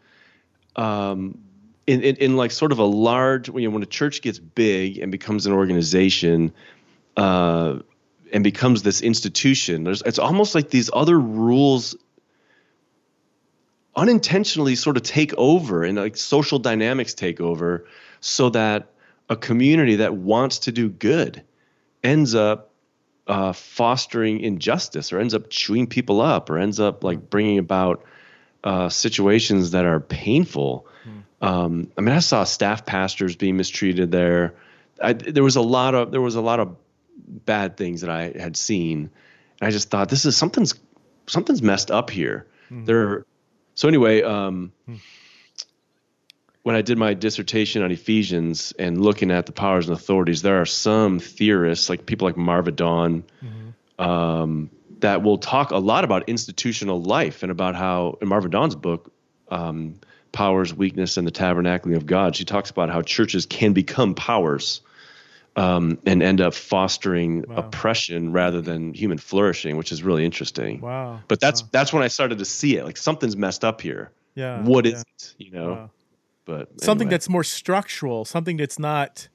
um, 0.76 1.38
in, 1.86 2.02
in, 2.02 2.16
in 2.16 2.36
like 2.36 2.50
sort 2.50 2.72
of 2.72 2.78
a 2.78 2.84
large 2.84 3.48
you 3.48 3.68
know 3.68 3.70
when 3.70 3.82
a 3.82 3.86
church 3.86 4.22
gets 4.22 4.38
big 4.38 4.98
and 4.98 5.10
becomes 5.10 5.46
an 5.46 5.52
organization 5.52 6.52
uh, 7.16 7.78
and 8.32 8.44
becomes 8.44 8.82
this 8.82 9.00
institution. 9.00 9.84
There's 9.84 10.02
it's 10.02 10.18
almost 10.18 10.54
like 10.54 10.70
these 10.70 10.90
other 10.92 11.18
rules 11.18 11.96
unintentionally 13.96 14.74
sort 14.74 14.96
of 14.96 15.02
take 15.02 15.32
over 15.34 15.84
and 15.84 15.96
like 15.96 16.16
social 16.16 16.58
dynamics 16.58 17.14
take 17.14 17.40
over 17.40 17.86
so 18.20 18.50
that 18.50 18.88
a 19.28 19.36
community 19.36 19.96
that 19.96 20.14
wants 20.14 20.60
to 20.60 20.72
do 20.72 20.88
good 20.88 21.42
ends 22.02 22.34
up 22.34 22.70
uh, 23.26 23.52
fostering 23.52 24.40
injustice 24.40 25.12
or 25.12 25.18
ends 25.18 25.34
up 25.34 25.48
chewing 25.48 25.86
people 25.86 26.20
up 26.20 26.50
or 26.50 26.58
ends 26.58 26.80
up 26.80 27.04
like 27.04 27.30
bringing 27.30 27.58
about 27.58 28.04
uh, 28.64 28.88
situations 28.88 29.70
that 29.70 29.84
are 29.84 30.00
painful. 30.00 30.86
Hmm. 31.02 31.46
Um, 31.46 31.92
I 31.96 32.00
mean, 32.00 32.14
I 32.14 32.18
saw 32.18 32.44
staff 32.44 32.84
pastors 32.84 33.36
being 33.36 33.56
mistreated 33.56 34.10
there. 34.10 34.54
I, 35.02 35.12
there 35.12 35.42
was 35.42 35.56
a 35.56 35.62
lot 35.62 35.94
of 35.94 36.10
there 36.10 36.20
was 36.20 36.34
a 36.34 36.40
lot 36.40 36.60
of 36.60 36.76
bad 37.16 37.76
things 37.76 38.00
that 38.00 38.10
I 38.10 38.32
had 38.38 38.56
seen. 38.56 39.10
And 39.60 39.68
I 39.68 39.70
just 39.70 39.90
thought 39.90 40.08
this 40.08 40.24
is 40.24 40.36
something's 40.36 40.74
something's 41.26 41.62
messed 41.62 41.90
up 41.90 42.10
here. 42.10 42.46
Mm-hmm. 42.70 42.84
There 42.84 43.24
so 43.74 43.88
anyway, 43.88 44.22
um, 44.22 44.72
hmm. 44.86 44.96
when 46.62 46.76
I 46.76 46.82
did 46.82 46.96
my 46.96 47.14
dissertation 47.14 47.82
on 47.82 47.90
Ephesians 47.90 48.72
and 48.78 49.02
looking 49.02 49.30
at 49.30 49.46
the 49.46 49.52
powers 49.52 49.88
and 49.88 49.96
authorities, 49.96 50.42
there 50.42 50.60
are 50.60 50.66
some 50.66 51.18
theorists, 51.18 51.88
like 51.88 52.06
people 52.06 52.26
like 52.26 52.36
Marva 52.36 52.70
Dawn, 52.70 53.24
mm-hmm. 53.42 54.02
um, 54.02 54.70
that 55.00 55.22
will 55.22 55.38
talk 55.38 55.72
a 55.72 55.78
lot 55.78 56.04
about 56.04 56.28
institutional 56.28 57.02
life 57.02 57.42
and 57.42 57.50
about 57.50 57.74
how 57.74 58.18
in 58.22 58.28
Marva 58.28 58.48
Dawn's 58.48 58.76
book, 58.76 59.12
um, 59.48 59.96
Powers, 60.32 60.72
Weakness, 60.72 61.16
and 61.16 61.26
the 61.26 61.30
Tabernacle 61.32 61.94
of 61.94 62.06
God, 62.06 62.34
she 62.34 62.44
talks 62.44 62.70
about 62.70 62.90
how 62.90 63.02
churches 63.02 63.46
can 63.46 63.72
become 63.72 64.14
powers 64.14 64.80
um, 65.56 65.98
and 66.04 66.22
end 66.22 66.40
up 66.40 66.54
fostering 66.54 67.44
wow. 67.48 67.56
oppression 67.56 68.32
rather 68.32 68.60
than 68.60 68.92
human 68.94 69.18
flourishing, 69.18 69.76
which 69.76 69.92
is 69.92 70.02
really 70.02 70.24
interesting. 70.24 70.80
Wow. 70.80 71.20
But 71.28 71.40
that's 71.40 71.62
wow. 71.62 71.68
that's 71.72 71.92
when 71.92 72.02
I 72.02 72.08
started 72.08 72.38
to 72.38 72.44
see 72.44 72.76
it. 72.76 72.84
Like 72.84 72.96
something's 72.96 73.36
messed 73.36 73.64
up 73.64 73.80
here. 73.80 74.10
Yeah. 74.34 74.62
What 74.62 74.84
yeah. 74.84 74.92
is 74.92 75.00
it? 75.02 75.34
You 75.38 75.50
know. 75.52 75.70
Wow. 75.72 75.90
But 76.44 76.80
something 76.80 77.08
that's 77.08 77.28
more 77.28 77.44
structural, 77.44 78.24
something 78.24 78.56
that's 78.58 78.78
not 78.78 79.28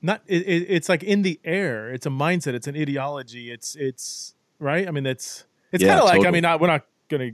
not 0.00 0.22
it, 0.26 0.42
it, 0.42 0.66
it's 0.68 0.88
like 0.88 1.02
in 1.02 1.22
the 1.22 1.40
air. 1.44 1.90
It's 1.90 2.06
a 2.06 2.10
mindset. 2.10 2.54
It's 2.54 2.66
an 2.66 2.76
ideology. 2.76 3.50
It's 3.50 3.74
it's 3.74 4.34
right. 4.58 4.86
I 4.86 4.90
mean, 4.90 5.06
it's 5.06 5.44
it's 5.72 5.82
yeah, 5.82 5.90
kind 5.90 6.00
of 6.00 6.06
like 6.06 6.26
I 6.26 6.30
mean, 6.30 6.42
not, 6.42 6.60
we're 6.60 6.68
not 6.68 6.86
gonna 7.08 7.30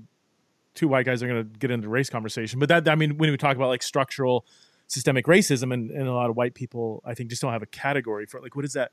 two 0.74 0.88
white 0.88 1.04
guys 1.04 1.22
are 1.22 1.28
gonna 1.28 1.44
get 1.44 1.70
into 1.70 1.88
race 1.88 2.08
conversation, 2.08 2.58
but 2.58 2.68
that 2.68 2.88
I 2.88 2.94
mean, 2.94 3.18
when 3.18 3.30
we 3.30 3.36
talk 3.36 3.56
about 3.56 3.68
like 3.68 3.82
structural 3.82 4.46
systemic 4.88 5.26
racism 5.26 5.72
and, 5.72 5.90
and 5.90 6.08
a 6.08 6.12
lot 6.12 6.30
of 6.30 6.36
white 6.36 6.54
people 6.54 7.02
i 7.04 7.14
think 7.14 7.30
just 7.30 7.40
don't 7.40 7.52
have 7.52 7.62
a 7.62 7.66
category 7.66 8.26
for 8.26 8.38
it. 8.38 8.42
like 8.42 8.56
what 8.56 8.64
is 8.64 8.72
that 8.72 8.90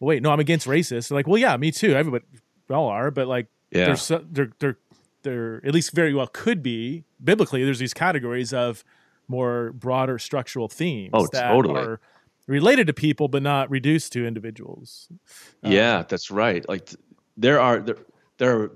well, 0.00 0.08
wait 0.08 0.22
no 0.22 0.30
i'm 0.30 0.40
against 0.40 0.66
racist 0.66 1.08
they're 1.08 1.16
like 1.16 1.26
well 1.26 1.38
yeah 1.38 1.56
me 1.56 1.70
too 1.70 1.94
everybody 1.94 2.24
we 2.68 2.74
all 2.74 2.88
are 2.88 3.10
but 3.10 3.26
like 3.26 3.46
yeah. 3.70 3.86
there's 3.86 4.08
there 4.08 4.50
there 4.58 4.76
there 5.22 5.64
at 5.64 5.72
least 5.72 5.92
very 5.92 6.12
well 6.12 6.26
could 6.26 6.62
be 6.62 7.04
biblically 7.22 7.64
there's 7.64 7.78
these 7.78 7.94
categories 7.94 8.52
of 8.52 8.84
more 9.28 9.72
broader 9.72 10.18
structural 10.18 10.68
themes 10.68 11.10
oh, 11.12 11.26
that 11.32 11.48
totally. 11.48 11.80
are 11.80 12.00
related 12.46 12.86
to 12.86 12.92
people 12.92 13.28
but 13.28 13.42
not 13.42 13.70
reduced 13.70 14.12
to 14.12 14.26
individuals 14.26 15.08
um, 15.62 15.72
yeah 15.72 16.02
that's 16.08 16.30
right 16.30 16.68
like 16.68 16.90
there 17.36 17.60
are 17.60 17.80
there, 17.80 17.96
there 18.38 18.60
are 18.60 18.72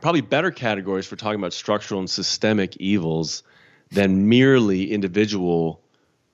probably 0.00 0.20
better 0.20 0.50
categories 0.50 1.06
for 1.06 1.16
talking 1.16 1.38
about 1.38 1.52
structural 1.52 2.00
and 2.00 2.10
systemic 2.10 2.76
evils 2.76 3.42
than 3.90 4.28
merely 4.28 4.92
individual 4.92 5.80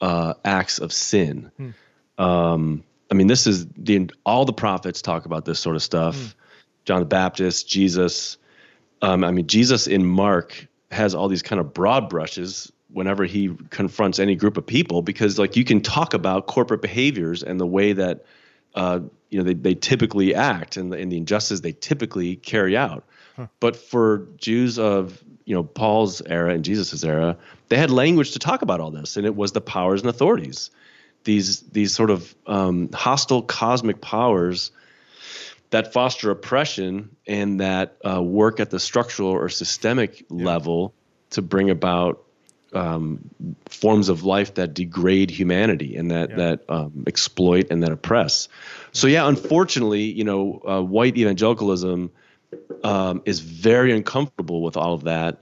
uh, 0.00 0.34
acts 0.44 0.78
of 0.78 0.92
sin. 0.92 1.50
Hmm. 1.56 2.22
Um, 2.22 2.84
I 3.10 3.14
mean, 3.14 3.26
this 3.26 3.46
is 3.46 3.66
the 3.76 4.10
all 4.24 4.44
the 4.44 4.52
prophets 4.52 5.02
talk 5.02 5.26
about 5.26 5.44
this 5.44 5.60
sort 5.60 5.76
of 5.76 5.82
stuff. 5.82 6.16
Hmm. 6.16 6.26
John 6.84 7.00
the 7.00 7.06
Baptist, 7.06 7.68
Jesus. 7.68 8.38
Um, 9.00 9.24
I 9.24 9.30
mean, 9.30 9.46
Jesus 9.46 9.86
in 9.86 10.04
Mark 10.04 10.66
has 10.90 11.14
all 11.14 11.28
these 11.28 11.42
kind 11.42 11.60
of 11.60 11.72
broad 11.72 12.08
brushes 12.08 12.72
whenever 12.92 13.24
he 13.24 13.56
confronts 13.70 14.18
any 14.18 14.34
group 14.34 14.56
of 14.56 14.66
people 14.66 15.02
because 15.02 15.38
like 15.38 15.56
you 15.56 15.64
can 15.64 15.80
talk 15.80 16.14
about 16.14 16.46
corporate 16.46 16.82
behaviors 16.82 17.42
and 17.42 17.58
the 17.58 17.66
way 17.66 17.92
that 17.94 18.24
uh, 18.74 19.00
you 19.30 19.38
know 19.38 19.44
they, 19.44 19.54
they 19.54 19.74
typically 19.74 20.34
act 20.34 20.76
and 20.76 20.92
the, 20.92 20.98
and 20.98 21.10
the 21.10 21.16
injustice 21.16 21.60
they 21.60 21.72
typically 21.72 22.36
carry 22.36 22.76
out 22.76 23.04
huh. 23.36 23.46
but 23.60 23.76
for 23.76 24.28
jews 24.36 24.78
of 24.78 25.22
you 25.44 25.54
know 25.54 25.62
Paul's 25.62 26.22
era 26.22 26.52
and 26.54 26.64
Jesus's 26.64 27.04
era, 27.04 27.36
they 27.68 27.76
had 27.76 27.90
language 27.90 28.32
to 28.32 28.38
talk 28.38 28.62
about 28.62 28.80
all 28.80 28.90
this, 28.90 29.16
and 29.16 29.26
it 29.26 29.34
was 29.34 29.52
the 29.52 29.60
powers 29.60 30.00
and 30.00 30.10
authorities, 30.10 30.70
these 31.24 31.60
these 31.60 31.94
sort 31.94 32.10
of 32.10 32.34
um, 32.46 32.90
hostile 32.92 33.42
cosmic 33.42 34.00
powers 34.00 34.70
that 35.70 35.92
foster 35.92 36.30
oppression 36.30 37.16
and 37.26 37.60
that 37.60 37.96
uh, 38.06 38.22
work 38.22 38.60
at 38.60 38.70
the 38.70 38.78
structural 38.78 39.30
or 39.30 39.48
systemic 39.48 40.20
yeah. 40.20 40.44
level 40.44 40.92
to 41.30 41.40
bring 41.40 41.70
about 41.70 42.22
um, 42.74 43.30
forms 43.68 44.08
of 44.08 44.22
life 44.22 44.54
that 44.54 44.74
degrade 44.74 45.30
humanity 45.30 45.96
and 45.96 46.10
that 46.10 46.30
yeah. 46.30 46.36
that 46.36 46.64
um, 46.68 47.04
exploit 47.06 47.68
and 47.70 47.82
that 47.82 47.92
oppress. 47.92 48.48
So 48.92 49.06
yeah, 49.06 49.26
unfortunately, 49.26 50.02
you 50.02 50.24
know, 50.24 50.62
uh, 50.66 50.82
white 50.82 51.16
evangelicalism 51.16 52.10
um, 52.84 53.22
is 53.24 53.40
very 53.40 53.92
uncomfortable 53.92 54.62
with 54.62 54.76
all 54.76 54.94
of 54.94 55.04
that. 55.04 55.38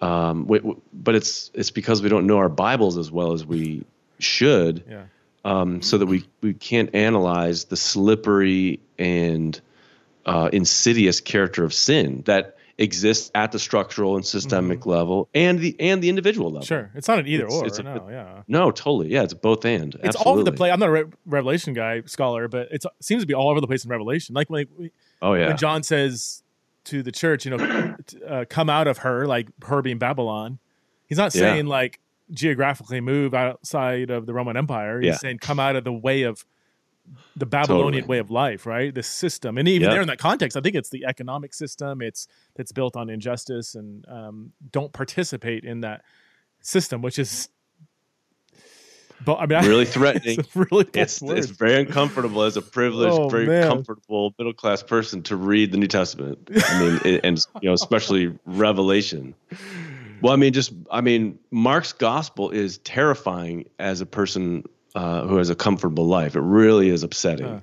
Um, 0.00 0.46
we, 0.46 0.60
we, 0.60 0.74
but 0.92 1.14
it's 1.14 1.50
it's 1.54 1.70
because 1.70 2.02
we 2.02 2.08
don't 2.08 2.26
know 2.26 2.38
our 2.38 2.48
Bibles 2.48 2.96
as 2.96 3.10
well 3.10 3.32
as 3.32 3.44
we 3.44 3.84
should. 4.18 4.84
Yeah. 4.88 5.04
Um, 5.44 5.80
so 5.80 5.98
that 5.98 6.06
we 6.06 6.24
we 6.42 6.52
can't 6.52 6.94
analyze 6.94 7.64
the 7.64 7.76
slippery 7.76 8.80
and 8.98 9.58
uh, 10.26 10.50
insidious 10.52 11.20
character 11.20 11.64
of 11.64 11.72
sin 11.72 12.22
that 12.26 12.56
exists 12.80 13.30
at 13.34 13.52
the 13.52 13.58
structural 13.58 14.16
and 14.16 14.26
systemic 14.26 14.80
mm-hmm. 14.80 14.90
level 14.90 15.28
and 15.34 15.58
the 15.60 15.76
and 15.78 16.02
the 16.02 16.08
individual 16.08 16.50
level. 16.50 16.66
Sure, 16.66 16.90
it's 16.94 17.06
not 17.06 17.20
an 17.20 17.28
either 17.28 17.44
it's, 17.44 17.54
or. 17.54 17.66
It's 17.66 17.78
a, 17.78 17.82
no, 17.82 18.08
yeah. 18.10 18.42
No, 18.48 18.70
totally. 18.70 19.10
Yeah, 19.10 19.22
it's 19.22 19.34
both 19.34 19.64
and. 19.64 19.94
It's 19.96 20.16
Absolutely. 20.16 20.26
all 20.26 20.34
over 20.34 20.44
the 20.44 20.52
place. 20.52 20.72
I'm 20.72 20.80
not 20.80 20.88
a 20.88 20.92
Re- 20.92 21.12
Revelation 21.26 21.74
guy 21.74 22.02
scholar, 22.06 22.48
but 22.48 22.68
it 22.72 22.82
seems 23.00 23.22
to 23.22 23.26
be 23.26 23.34
all 23.34 23.50
over 23.50 23.60
the 23.60 23.66
place 23.66 23.84
in 23.84 23.90
Revelation. 23.90 24.34
Like 24.34 24.48
when, 24.50 24.90
oh 25.22 25.34
yeah, 25.34 25.48
when 25.48 25.56
John 25.58 25.82
says 25.82 26.42
to 26.84 27.02
the 27.02 27.12
church, 27.12 27.44
you 27.44 27.56
know, 27.56 27.94
uh, 28.26 28.44
come 28.48 28.70
out 28.70 28.88
of 28.88 28.98
her, 28.98 29.26
like 29.26 29.48
her 29.66 29.82
being 29.82 29.98
Babylon. 29.98 30.58
He's 31.06 31.18
not 31.18 31.32
saying 31.32 31.66
yeah. 31.66 31.70
like 31.70 32.00
geographically 32.30 33.00
move 33.00 33.34
outside 33.34 34.10
of 34.10 34.26
the 34.26 34.32
Roman 34.32 34.56
Empire. 34.56 35.00
He's 35.00 35.08
yeah. 35.08 35.16
saying 35.16 35.38
come 35.38 35.60
out 35.60 35.76
of 35.76 35.84
the 35.84 35.92
way 35.92 36.22
of 36.22 36.44
the 37.36 37.46
Babylonian 37.46 38.02
totally. 38.02 38.08
way 38.08 38.18
of 38.18 38.30
life, 38.30 38.66
right? 38.66 38.94
The 38.94 39.02
system, 39.02 39.58
and 39.58 39.68
even 39.68 39.86
yep. 39.86 39.92
there 39.92 40.02
in 40.02 40.08
that 40.08 40.18
context, 40.18 40.56
I 40.56 40.60
think 40.60 40.74
it's 40.74 40.90
the 40.90 41.04
economic 41.06 41.54
system. 41.54 42.02
It's 42.02 42.26
that's 42.56 42.72
built 42.72 42.96
on 42.96 43.10
injustice 43.10 43.74
and 43.74 44.04
um, 44.08 44.52
don't 44.70 44.92
participate 44.92 45.64
in 45.64 45.80
that 45.80 46.02
system, 46.60 47.02
which 47.02 47.18
is 47.18 47.48
but 49.24 49.36
I 49.36 49.46
mean, 49.46 49.64
really 49.68 49.84
threatening. 49.86 50.40
it's 50.40 50.56
really 50.56 50.86
it's, 50.94 51.22
it's, 51.22 51.46
very 51.48 51.80
uncomfortable 51.80 52.42
as 52.42 52.56
a 52.56 52.62
privileged, 52.62 53.18
oh, 53.18 53.28
very 53.28 53.46
man. 53.46 53.68
comfortable 53.68 54.34
middle 54.38 54.52
class 54.52 54.82
person 54.82 55.22
to 55.24 55.36
read 55.36 55.72
the 55.72 55.78
New 55.78 55.86
Testament. 55.86 56.50
I 56.54 56.80
mean, 56.80 57.20
and 57.22 57.38
you 57.60 57.68
know, 57.68 57.74
especially 57.74 58.38
Revelation. 58.46 59.34
Well, 60.22 60.32
I 60.32 60.36
mean, 60.36 60.52
just 60.52 60.72
I 60.90 61.00
mean, 61.00 61.38
Mark's 61.50 61.92
gospel 61.92 62.50
is 62.50 62.78
terrifying 62.78 63.66
as 63.78 64.00
a 64.00 64.06
person 64.06 64.64
uh, 64.94 65.26
who 65.26 65.36
has 65.36 65.50
a 65.50 65.54
comfortable 65.54 66.06
life. 66.06 66.36
It 66.36 66.40
really 66.40 66.88
is 66.88 67.02
upsetting 67.02 67.62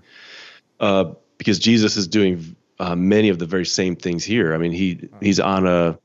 uh, 0.80 1.14
because 1.38 1.60
Jesus 1.60 1.98
is 1.98 2.08
doing 2.08 2.56
uh, 2.80 2.96
many 2.96 3.30
of 3.30 3.40
the 3.40 3.46
very 3.46 3.66
same 3.66 3.96
things 3.96 4.24
here. 4.24 4.54
I 4.54 4.58
mean, 4.58 4.72
he 4.72 5.10
he's 5.22 5.40
on 5.40 5.68
a 5.68 5.98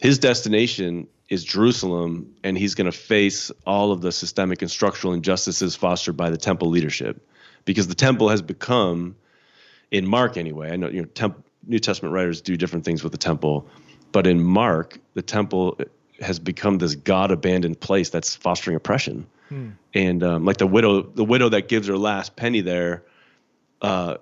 his 0.00 0.18
destination 0.18 1.08
is 1.28 1.44
Jerusalem, 1.44 2.34
and 2.42 2.56
he's 2.56 2.74
going 2.74 2.90
to 2.90 2.96
face 2.96 3.50
all 3.66 3.92
of 3.92 4.00
the 4.00 4.12
systemic 4.12 4.62
and 4.62 4.70
structural 4.70 5.12
injustices 5.12 5.76
fostered 5.76 6.16
by 6.16 6.30
the 6.30 6.38
temple 6.38 6.68
leadership, 6.68 7.26
because 7.64 7.86
the 7.86 7.94
temple 7.94 8.28
has 8.30 8.40
become, 8.40 9.16
in 9.90 10.06
Mark 10.06 10.36
anyway. 10.36 10.70
I 10.70 10.76
know 10.76 10.88
you 10.88 11.02
know 11.02 11.08
temp, 11.08 11.44
New 11.66 11.78
Testament 11.78 12.14
writers 12.14 12.40
do 12.40 12.56
different 12.56 12.84
things 12.84 13.02
with 13.02 13.12
the 13.12 13.18
temple, 13.18 13.68
but 14.12 14.26
in 14.26 14.42
Mark, 14.42 14.98
the 15.14 15.22
temple 15.22 15.78
has 16.20 16.38
become 16.38 16.78
this 16.78 16.94
God 16.94 17.30
abandoned 17.30 17.78
place 17.78 18.10
that's 18.10 18.34
fostering 18.34 18.76
oppression. 18.76 19.26
Hmm. 19.48 19.70
And 19.94 20.22
um, 20.22 20.44
like 20.44 20.58
the 20.58 20.66
widow, 20.66 21.02
the 21.02 21.24
widow 21.24 21.48
that 21.50 21.68
gives 21.68 21.88
her 21.88 21.96
last 21.96 22.36
penny 22.36 22.60
there, 22.60 23.04
uh, 23.82 24.16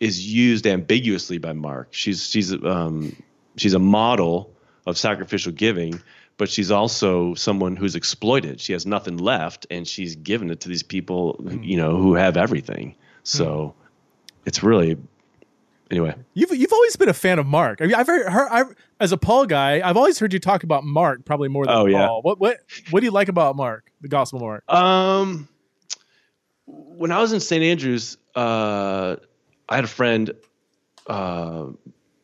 is 0.00 0.32
used 0.32 0.66
ambiguously 0.66 1.38
by 1.38 1.52
Mark. 1.52 1.88
She's 1.90 2.28
she's 2.28 2.52
um, 2.52 3.16
she's 3.56 3.74
a 3.74 3.78
model 3.78 4.54
of 4.86 4.96
sacrificial 4.96 5.52
giving, 5.52 6.00
but 6.36 6.48
she's 6.48 6.70
also 6.70 7.34
someone 7.34 7.74
who's 7.76 7.96
exploited. 7.96 8.60
She 8.60 8.72
has 8.72 8.86
nothing 8.86 9.16
left, 9.16 9.66
and 9.70 9.86
she's 9.86 10.14
given 10.16 10.50
it 10.50 10.60
to 10.60 10.68
these 10.68 10.82
people, 10.84 11.32
Hmm. 11.34 11.62
you 11.62 11.76
know, 11.76 11.96
who 11.96 12.14
have 12.14 12.36
everything. 12.36 12.94
So 13.24 13.74
it's 14.46 14.62
really, 14.62 14.96
anyway. 15.90 16.14
You've 16.34 16.50
you've 16.52 16.72
always 16.72 16.96
been 16.96 17.08
a 17.08 17.14
fan 17.14 17.38
of 17.38 17.46
Mark. 17.46 17.80
I 17.80 17.86
mean, 17.86 17.94
I've 17.94 18.06
heard, 18.06 18.28
heard 18.30 18.48
I've, 18.50 18.74
as 19.00 19.12
a 19.12 19.16
Paul 19.16 19.46
guy, 19.46 19.80
I've 19.88 19.96
always 19.96 20.18
heard 20.18 20.32
you 20.32 20.38
talk 20.38 20.62
about 20.62 20.84
Mark 20.84 21.24
probably 21.24 21.48
more 21.48 21.66
than 21.66 21.74
Oh, 21.74 21.86
yeah. 21.86 22.06
Paul. 22.06 22.22
What 22.22 22.38
what 22.40 22.60
what 22.90 23.00
do 23.00 23.06
you 23.06 23.12
like 23.12 23.28
about 23.28 23.56
Mark, 23.56 23.90
the 24.00 24.08
Gospel 24.08 24.40
Mark? 24.40 24.64
Um, 24.72 25.48
when 26.66 27.12
I 27.12 27.20
was 27.20 27.32
in 27.32 27.40
St. 27.40 27.62
Andrews, 27.62 28.18
uh, 28.34 29.16
I 29.68 29.74
had 29.74 29.84
a 29.84 29.88
friend. 29.88 30.32
Uh, 31.06 31.66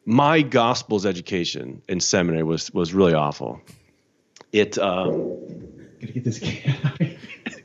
my 0.05 0.43
Gospels 0.43 1.07
education 1.07 1.81
in 1.89 2.01
seminary 2.01 2.43
was 2.43 2.71
was 2.73 2.93
really 2.93 3.15
awful. 3.15 3.61
It 4.53 4.79
um, 4.79 5.39
gotta 6.01 6.13
get 6.13 6.25
this 6.25 6.39
cat. 6.39 6.99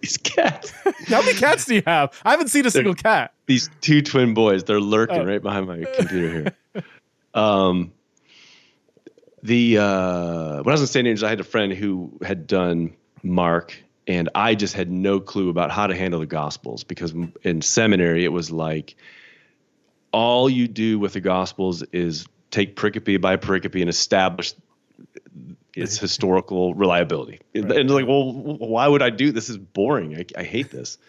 These 0.02 0.18
cats. 0.18 0.72
How 1.08 1.22
many 1.22 1.34
cats 1.38 1.66
do 1.66 1.76
you 1.76 1.84
have? 1.86 2.20
I 2.24 2.32
haven't 2.32 2.48
seen 2.50 2.66
a 2.66 2.72
single 2.72 2.94
cat. 2.96 3.34
These 3.48 3.70
two 3.82 4.02
twin 4.02 4.34
boys. 4.34 4.64
They're 4.64 4.80
lurking 4.80 5.18
Oh. 5.18 5.26
right 5.26 5.42
behind 5.42 5.68
my 5.68 5.84
computer 5.98 6.54
here. 6.74 6.84
Um, 7.34 7.92
the 9.44 9.78
uh, 9.78 10.56
when 10.64 10.68
I 10.68 10.72
was 10.72 10.82
in 10.82 10.88
St. 10.88 11.08
Andrews, 11.08 11.24
I 11.24 11.30
had 11.30 11.40
a 11.40 11.44
friend 11.46 11.74
who 11.74 12.18
had 12.22 12.48
done 12.48 12.96
Mark, 13.24 13.82
and 14.08 14.30
I 14.36 14.56
just 14.56 14.74
had 14.74 14.90
no 14.92 15.20
clue 15.20 15.50
about 15.50 15.72
how 15.72 15.88
to 15.88 15.96
handle 15.96 16.20
the 16.20 16.26
Gospels 16.26 16.84
because 16.84 17.14
in 17.44 17.62
seminary 17.62 18.26
it 18.26 18.30
was 18.34 18.52
like 18.52 18.96
all 20.12 20.50
you 20.50 20.68
do 20.68 20.98
with 21.00 21.14
the 21.14 21.22
Gospels 21.22 21.84
is 21.92 22.26
take 22.52 22.76
pericope 22.76 23.22
by 23.22 23.38
pericope 23.38 23.80
and 23.80 23.90
establish 23.90 24.54
its 25.76 25.98
historical 25.98 26.74
reliability. 26.74 27.40
And 27.54 27.72
And 27.72 27.90
like, 27.90 28.08
well, 28.08 28.34
why 28.34 28.88
would 28.88 29.02
I 29.02 29.10
do 29.10 29.32
this? 29.32 29.50
Is 29.50 29.58
boring. 29.58 30.16
I, 30.16 30.26
I 30.40 30.44
hate 30.44 30.72
this. 30.72 30.98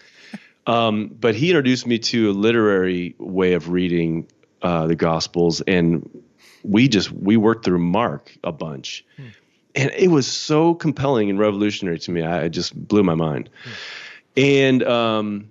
Um, 0.67 1.09
but 1.09 1.35
he 1.35 1.49
introduced 1.49 1.87
me 1.87 1.99
to 1.99 2.31
a 2.31 2.33
literary 2.33 3.17
way 3.19 3.55
of 3.55 3.71
reading 3.71 4.29
uh, 4.63 4.87
the 4.87 4.95
Gospels, 4.95 5.63
and 5.63 6.23
we 6.63 6.87
just 6.87 7.11
we 7.11 7.37
worked 7.39 7.65
through 7.65 7.79
Mark 7.79 8.33
a 8.45 8.53
bunch, 8.53 9.05
and 9.75 9.91
it 9.97 10.09
was 10.09 10.27
so 10.27 10.75
compelling 10.75 11.31
and 11.31 11.39
revolutionary 11.39 11.99
to 12.01 12.11
me. 12.11 12.23
I 12.23 12.43
it 12.45 12.51
just 12.51 12.75
blew 12.77 13.03
my 13.03 13.15
mind. 13.15 13.49
And 14.37 14.83
um, 14.83 15.51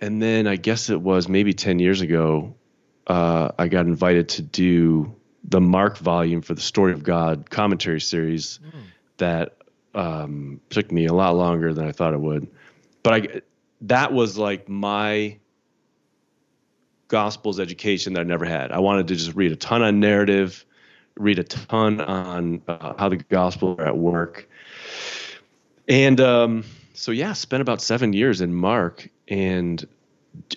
and 0.00 0.20
then 0.20 0.46
I 0.46 0.56
guess 0.56 0.90
it 0.90 1.00
was 1.00 1.28
maybe 1.28 1.54
ten 1.54 1.78
years 1.78 2.00
ago, 2.00 2.56
uh, 3.06 3.52
I 3.58 3.68
got 3.68 3.86
invited 3.86 4.28
to 4.30 4.42
do 4.42 5.14
the 5.48 5.60
Mark 5.60 5.98
volume 5.98 6.42
for 6.42 6.54
the 6.54 6.60
Story 6.60 6.92
of 6.92 7.02
God 7.02 7.50
commentary 7.50 8.00
series 8.00 8.58
that 9.18 9.56
um, 9.94 10.60
took 10.70 10.90
me 10.92 11.06
a 11.06 11.12
lot 11.12 11.36
longer 11.36 11.72
than 11.72 11.86
I 11.86 11.92
thought 11.92 12.12
it 12.12 12.20
would. 12.20 12.48
But 13.02 13.14
I 13.14 13.40
that 13.82 14.12
was 14.12 14.36
like 14.36 14.68
my 14.68 15.38
gospels 17.08 17.60
education 17.60 18.14
that 18.14 18.20
I 18.20 18.24
never 18.24 18.44
had. 18.44 18.72
I 18.72 18.78
wanted 18.80 19.08
to 19.08 19.16
just 19.16 19.34
read 19.34 19.52
a 19.52 19.56
ton 19.56 19.82
on 19.82 20.00
narrative, 20.00 20.64
read 21.16 21.38
a 21.38 21.44
ton 21.44 22.00
on 22.00 22.62
uh, 22.66 22.94
how 22.98 23.08
the 23.08 23.16
gospel 23.16 23.76
are 23.78 23.86
at 23.86 23.96
work. 23.96 24.48
And 25.88 26.20
um, 26.20 26.64
so 26.94 27.12
yeah, 27.12 27.32
spent 27.32 27.60
about 27.60 27.80
seven 27.80 28.12
years 28.12 28.40
in 28.40 28.52
Mark, 28.52 29.08
and 29.28 29.86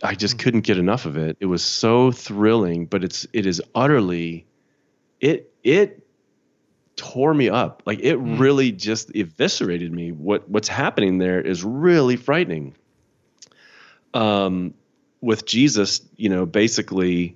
I 0.02 0.15
just 0.15 0.39
couldn't 0.39 0.62
get 0.62 0.78
enough 0.78 1.06
of 1.06 1.17
it. 1.17 1.38
It 1.39 1.45
was 1.45 1.63
so 1.63 2.12
thrilling, 2.12 2.88
but 2.88 3.04
it's 3.04 3.28
it 3.32 3.45
is 3.45 3.62
utterly 3.75 4.47
it 5.19 5.53
it 5.63 6.05
tore 6.95 7.34
me 7.34 7.49
up. 7.49 7.84
Like 7.86 7.99
it 7.99 8.17
really 8.17 8.71
just 8.71 9.15
eviscerated 9.15 9.91
me. 9.91 10.12
What 10.12 10.49
what's 10.49 10.67
happening 10.67 11.17
there 11.17 11.41
is 11.41 11.63
really 11.63 12.17
frightening. 12.17 12.75
Um, 14.13 14.73
with 15.21 15.45
Jesus, 15.45 16.01
you 16.15 16.29
know, 16.29 16.45
basically 16.45 17.36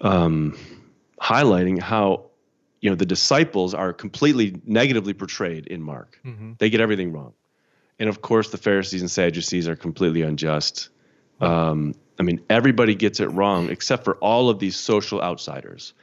um, 0.00 0.56
highlighting 1.20 1.80
how 1.80 2.26
you 2.80 2.90
know 2.90 2.96
the 2.96 3.06
disciples 3.06 3.74
are 3.74 3.92
completely 3.92 4.60
negatively 4.64 5.14
portrayed 5.14 5.66
in 5.66 5.82
Mark. 5.82 6.20
They 6.58 6.70
get 6.70 6.80
everything 6.80 7.12
wrong, 7.12 7.32
and 7.98 8.08
of 8.08 8.22
course, 8.22 8.50
the 8.50 8.58
Pharisees 8.58 9.00
and 9.00 9.10
Sadducees 9.10 9.68
are 9.68 9.76
completely 9.76 10.22
unjust. 10.22 10.90
Um, 11.40 11.94
I 12.18 12.24
mean, 12.24 12.40
everybody 12.50 12.94
gets 12.94 13.20
it 13.20 13.28
wrong 13.28 13.70
except 13.70 14.04
for 14.04 14.16
all 14.16 14.50
of 14.50 14.58
these 14.58 14.76
social 14.76 15.22
outsiders. 15.22 15.94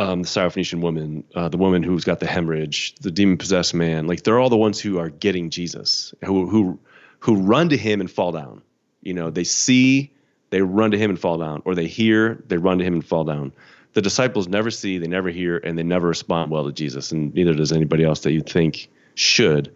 Um, 0.00 0.22
the 0.22 0.28
Syrophoenician 0.28 0.80
woman, 0.80 1.24
uh, 1.34 1.48
the 1.48 1.58
woman 1.58 1.82
who's 1.82 2.04
got 2.04 2.20
the 2.20 2.26
hemorrhage, 2.26 2.94
the 3.02 3.10
demon 3.10 3.36
possessed 3.36 3.74
man, 3.74 4.06
like 4.06 4.22
they're 4.22 4.38
all 4.38 4.48
the 4.48 4.56
ones 4.56 4.80
who 4.80 4.98
are 4.98 5.10
getting 5.10 5.50
Jesus, 5.50 6.14
who 6.24 6.48
who 6.48 6.78
who 7.18 7.34
run 7.36 7.68
to 7.68 7.76
him 7.76 8.00
and 8.00 8.10
fall 8.10 8.32
down. 8.32 8.62
You 9.02 9.12
know, 9.12 9.30
they 9.30 9.44
see, 9.44 10.12
they 10.48 10.62
run 10.62 10.92
to 10.92 10.98
him 10.98 11.10
and 11.10 11.18
fall 11.18 11.36
down, 11.36 11.60
or 11.66 11.74
they 11.74 11.86
hear, 11.86 12.42
they 12.48 12.56
run 12.56 12.78
to 12.78 12.84
him 12.84 12.94
and 12.94 13.04
fall 13.06 13.24
down. 13.24 13.52
The 13.92 14.00
disciples 14.00 14.48
never 14.48 14.70
see, 14.70 14.98
they 14.98 15.06
never 15.06 15.28
hear, 15.28 15.58
and 15.58 15.76
they 15.76 15.82
never 15.82 16.08
respond 16.08 16.50
well 16.50 16.64
to 16.64 16.72
Jesus, 16.72 17.12
and 17.12 17.34
neither 17.34 17.52
does 17.52 17.72
anybody 17.72 18.04
else 18.04 18.20
that 18.20 18.32
you 18.32 18.40
think 18.40 18.88
should. 19.14 19.74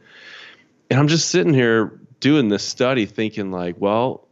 And 0.91 0.99
I'm 0.99 1.09
just 1.09 1.29
sitting 1.29 1.53
here 1.53 2.01
doing 2.21 2.49
this 2.49 2.63
study, 2.65 3.07
thinking 3.07 3.51
like, 3.51 3.77
well, 3.79 4.27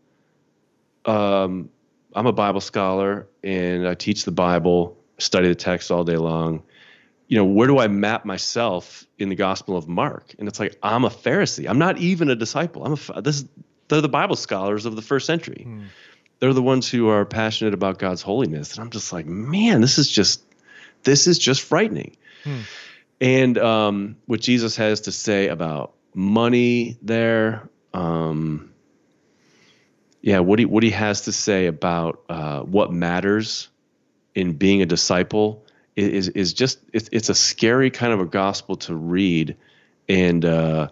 um, 1.05 1.69
I'm 2.15 2.27
a 2.27 2.33
Bible 2.33 2.61
scholar 2.61 3.27
and 3.43 3.87
I 3.87 3.95
teach 3.95 4.25
the 4.25 4.33
Bible, 4.33 4.97
study 5.23 5.49
the 5.49 5.55
text 5.55 5.91
all 5.91 6.05
day 6.05 6.17
long. 6.17 6.63
You 7.29 7.39
know, 7.39 7.45
where 7.45 7.67
do 7.67 7.79
I 7.79 7.89
map 7.89 8.25
myself 8.25 9.07
in 9.19 9.29
the 9.31 9.35
Gospel 9.35 9.77
of 9.77 9.89
Mark? 9.89 10.35
And 10.39 10.49
it's 10.49 10.61
like 10.61 10.77
I'm 10.83 11.05
a 11.05 11.11
Pharisee. 11.11 11.69
I'm 11.69 11.79
not 11.79 11.99
even 11.99 12.29
a 12.29 12.35
disciple. 12.35 12.85
I'm 12.85 12.99
a 13.15 13.23
this. 13.23 13.45
They're 13.89 14.01
the 14.01 14.09
Bible 14.09 14.37
scholars 14.37 14.87
of 14.87 14.97
the 14.97 15.03
first 15.03 15.27
century. 15.27 15.65
They're 16.41 16.53
the 16.53 16.63
ones 16.63 16.91
who 16.91 17.09
are 17.09 17.25
passionate 17.25 17.73
about 17.73 17.99
God's 17.99 18.21
holiness, 18.23 18.75
and 18.75 18.83
I'm 18.83 18.91
just 18.91 19.13
like, 19.13 19.27
man, 19.27 19.81
this 19.81 19.99
is 19.99 20.09
just 20.11 20.43
this 21.05 21.27
is 21.27 21.39
just 21.39 21.63
frightening. 21.63 22.17
And 23.21 23.57
um, 23.59 24.17
what 24.27 24.41
Jesus 24.41 24.77
has 24.77 25.03
to 25.03 25.13
say 25.13 25.47
about 25.49 25.95
money 26.15 26.99
there, 27.03 27.69
um, 27.95 28.73
yeah, 30.21 30.41
what 30.41 30.59
he 30.59 30.65
what 30.65 30.83
he 30.83 30.91
has 30.91 31.23
to 31.23 31.33
say 31.33 31.67
about 31.67 32.23
uh, 32.29 32.61
what 32.61 32.93
matters 32.93 33.69
in 34.35 34.53
being 34.53 34.83
a 34.83 34.87
disciple 34.87 35.65
is 35.97 36.29
is 36.29 36.53
just 36.55 36.79
it's 36.93 37.09
it's 37.13 37.29
a 37.29 37.35
scary 37.35 37.91
kind 37.91 38.13
of 38.13 38.21
a 38.21 38.27
gospel 38.27 38.77
to 38.77 38.95
read, 38.95 39.57
and 40.09 40.45
uh, 40.45 40.89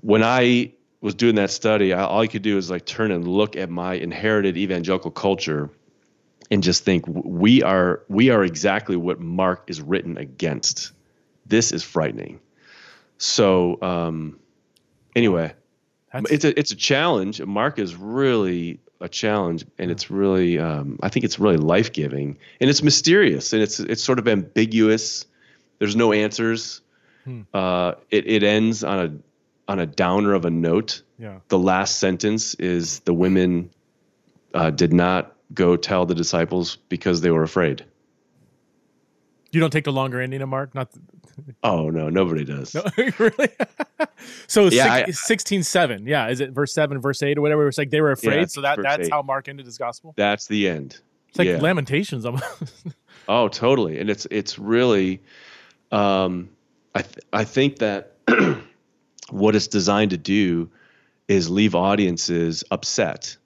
when 0.00 0.22
I 0.22 0.72
was 1.00 1.14
doing 1.14 1.34
that 1.34 1.50
study, 1.50 1.92
I, 1.92 2.04
all 2.04 2.20
I 2.22 2.26
could 2.26 2.42
do 2.42 2.56
is 2.56 2.70
like 2.70 2.86
turn 2.86 3.10
and 3.10 3.28
look 3.28 3.56
at 3.56 3.68
my 3.68 3.94
inherited 3.94 4.56
evangelical 4.56 5.10
culture, 5.10 5.70
and 6.50 6.62
just 6.62 6.84
think 6.84 7.04
we 7.06 7.62
are 7.62 8.02
we 8.08 8.30
are 8.30 8.42
exactly 8.42 8.96
what 8.96 9.20
Mark 9.20 9.64
is 9.66 9.82
written 9.82 10.16
against. 10.16 10.92
This 11.46 11.72
is 11.72 11.82
frightening. 11.82 12.40
So 13.18 13.80
um, 13.82 14.38
anyway, 15.14 15.52
That's- 16.12 16.32
it's 16.32 16.44
a 16.46 16.58
it's 16.58 16.70
a 16.70 16.76
challenge. 16.76 17.42
Mark 17.42 17.78
is 17.78 17.94
really 17.94 18.80
a 19.00 19.08
challenge, 19.08 19.66
and 19.78 19.90
it's 19.90 20.10
really 20.10 20.58
um, 20.58 20.98
I 21.02 21.08
think 21.08 21.24
it's 21.24 21.38
really 21.38 21.56
life 21.56 21.92
giving, 21.92 22.38
and 22.60 22.70
it's 22.70 22.82
mysterious, 22.82 23.52
and 23.52 23.62
it's 23.62 23.80
it's 23.80 24.02
sort 24.02 24.18
of 24.18 24.28
ambiguous. 24.28 25.26
There's 25.78 25.96
no 25.96 26.12
answers. 26.12 26.80
Uh, 27.54 27.94
it 28.10 28.26
it 28.26 28.42
ends 28.42 28.84
on 28.84 28.98
a 29.00 29.70
on 29.70 29.78
a 29.78 29.86
downer 29.86 30.34
of 30.34 30.44
a 30.44 30.50
note. 30.50 31.02
Yeah. 31.18 31.40
The 31.48 31.58
last 31.58 31.98
sentence 31.98 32.54
is 32.54 33.00
the 33.00 33.14
women 33.14 33.70
uh, 34.52 34.70
did 34.70 34.92
not 34.92 35.34
go 35.52 35.76
tell 35.76 36.06
the 36.06 36.14
disciples 36.14 36.76
because 36.88 37.20
they 37.20 37.30
were 37.30 37.42
afraid. 37.42 37.84
You 39.54 39.60
don't 39.60 39.70
take 39.70 39.84
the 39.84 39.92
longer 39.92 40.20
ending 40.20 40.42
of 40.42 40.48
Mark, 40.48 40.74
not 40.74 40.90
Oh 41.62 41.90
no, 41.90 42.08
nobody 42.08 42.44
does. 42.44 42.74
really. 43.18 43.48
so 44.46 44.66
Yeah, 44.66 45.06
six, 45.06 45.26
sixteen 45.26 45.62
seven, 45.62 46.06
yeah. 46.06 46.28
Is 46.28 46.40
it 46.40 46.50
verse 46.50 46.72
seven, 46.72 47.00
verse 47.00 47.22
eight, 47.22 47.38
or 47.38 47.40
whatever? 47.40 47.66
It's 47.68 47.78
like 47.78 47.90
they 47.90 48.00
were 48.00 48.12
afraid, 48.12 48.40
it's 48.40 48.54
so 48.54 48.62
that 48.62 48.80
that's 48.82 49.06
eight. 49.06 49.12
how 49.12 49.22
Mark 49.22 49.48
ended 49.48 49.66
his 49.66 49.78
gospel. 49.78 50.14
That's 50.16 50.46
the 50.46 50.68
end. 50.68 51.00
It's 51.28 51.38
like 51.38 51.48
yeah. 51.48 51.60
Lamentations. 51.60 52.24
almost. 52.24 52.46
Oh, 53.26 53.48
totally. 53.48 53.98
And 53.98 54.10
it's 54.10 54.26
it's 54.30 54.58
really, 54.58 55.22
um, 55.90 56.50
I 56.94 57.00
th- 57.00 57.24
I 57.32 57.44
think 57.44 57.78
that 57.78 58.16
what 59.30 59.56
it's 59.56 59.66
designed 59.66 60.10
to 60.10 60.18
do 60.18 60.70
is 61.26 61.48
leave 61.48 61.74
audiences 61.74 62.64
upset 62.70 63.38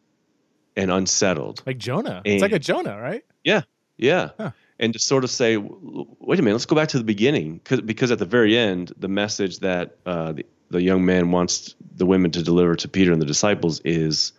and 0.76 0.90
unsettled. 0.90 1.62
like 1.64 1.78
Jonah. 1.78 2.22
It's 2.24 2.42
like 2.42 2.50
a 2.50 2.58
Jonah, 2.58 3.00
right? 3.00 3.24
Yeah, 3.44 3.62
yeah. 3.96 4.30
Huh. 4.36 4.50
And 4.80 4.92
to 4.92 4.98
sort 4.98 5.24
of 5.24 5.30
say, 5.30 5.56
wait 5.56 6.38
a 6.38 6.42
minute, 6.42 6.54
let's 6.54 6.66
go 6.66 6.76
back 6.76 6.88
to 6.90 6.98
the 6.98 7.04
beginning, 7.04 7.60
Cause, 7.64 7.80
because 7.80 8.10
at 8.12 8.18
the 8.18 8.24
very 8.24 8.56
end, 8.56 8.92
the 8.96 9.08
message 9.08 9.58
that 9.58 9.96
uh, 10.06 10.32
the, 10.32 10.46
the 10.70 10.80
young 10.80 11.04
man 11.04 11.32
wants 11.32 11.74
the 11.96 12.06
women 12.06 12.30
to 12.30 12.42
deliver 12.42 12.76
to 12.76 12.88
Peter 12.88 13.12
and 13.12 13.20
the 13.20 13.26
disciples 13.26 13.80
is, 13.80 14.32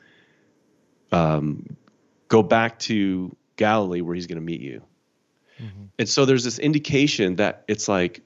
um, 1.11 1.75
go 2.29 2.41
back 2.41 2.79
to 2.79 3.35
Galilee 3.57 4.01
where 4.01 4.15
he's 4.15 4.27
going 4.27 4.37
to 4.37 4.45
meet 4.45 4.61
you. 4.61 4.81
And 5.99 6.07
so 6.07 6.25
there's 6.25 6.45
this 6.45 6.59
indication 6.59 7.35
that 7.35 7.65
it's 7.67 7.87
like, 7.87 8.21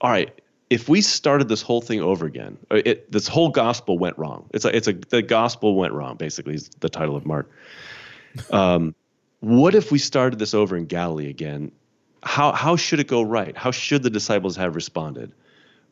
all 0.00 0.10
right, 0.10 0.32
if 0.70 0.88
we 0.88 1.02
started 1.02 1.48
this 1.48 1.60
whole 1.60 1.82
thing 1.82 2.00
over 2.00 2.24
again, 2.24 2.56
uh, 2.70 2.80
it, 2.84 3.12
this 3.12 3.28
whole 3.28 3.50
gospel 3.50 3.98
went 3.98 4.18
wrong. 4.18 4.48
It's 4.54 4.64
a, 4.64 4.74
it's 4.74 4.88
a, 4.88 4.94
the 4.94 5.22
gospel 5.22 5.74
went 5.76 5.92
wrong. 5.92 6.16
Basically, 6.16 6.54
is 6.54 6.70
the 6.80 6.88
title 6.88 7.16
of 7.16 7.26
Mark. 7.26 7.50
Um, 8.50 8.96
what 9.44 9.74
if 9.74 9.92
we 9.92 9.98
started 9.98 10.38
this 10.38 10.54
over 10.54 10.76
in 10.76 10.86
Galilee 10.86 11.28
again? 11.28 11.70
How 12.22 12.52
how 12.52 12.76
should 12.76 13.00
it 13.00 13.06
go 13.06 13.22
right? 13.22 13.56
How 13.56 13.70
should 13.70 14.02
the 14.02 14.10
disciples 14.10 14.56
have 14.56 14.74
responded? 14.74 15.32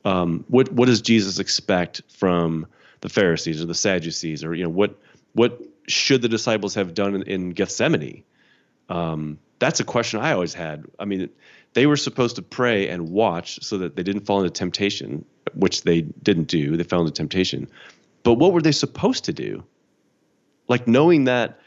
Um, 0.04 0.44
what 0.48 0.72
what 0.72 0.86
does 0.86 1.02
Jesus 1.02 1.38
expect 1.38 2.02
from 2.08 2.66
the 3.02 3.10
Pharisees 3.10 3.62
or 3.62 3.66
the 3.66 3.74
Sadducees, 3.74 4.42
or 4.42 4.54
you 4.54 4.64
know 4.64 4.70
what 4.70 4.98
what 5.34 5.60
should 5.86 6.22
the 6.22 6.28
disciples 6.28 6.74
have 6.74 6.94
done 6.94 7.14
in, 7.14 7.22
in 7.22 7.50
Gethsemane? 7.50 8.24
Um, 8.88 9.38
that's 9.58 9.80
a 9.80 9.84
question 9.84 10.20
I 10.20 10.32
always 10.32 10.54
had. 10.54 10.86
I 10.98 11.04
mean, 11.04 11.28
they 11.74 11.86
were 11.86 11.96
supposed 11.96 12.36
to 12.36 12.42
pray 12.42 12.88
and 12.88 13.10
watch 13.10 13.62
so 13.62 13.78
that 13.78 13.96
they 13.96 14.02
didn't 14.02 14.24
fall 14.26 14.38
into 14.38 14.50
temptation, 14.50 15.24
which 15.54 15.82
they 15.82 16.00
didn't 16.00 16.48
do. 16.48 16.76
They 16.76 16.84
fell 16.84 17.00
into 17.00 17.12
temptation. 17.12 17.68
But 18.22 18.34
what 18.34 18.52
were 18.52 18.62
they 18.62 18.72
supposed 18.72 19.24
to 19.24 19.32
do? 19.32 19.62
Like 20.68 20.88
knowing 20.88 21.24
that 21.24 21.60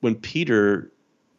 when 0.00 0.14
Peter 0.14 0.90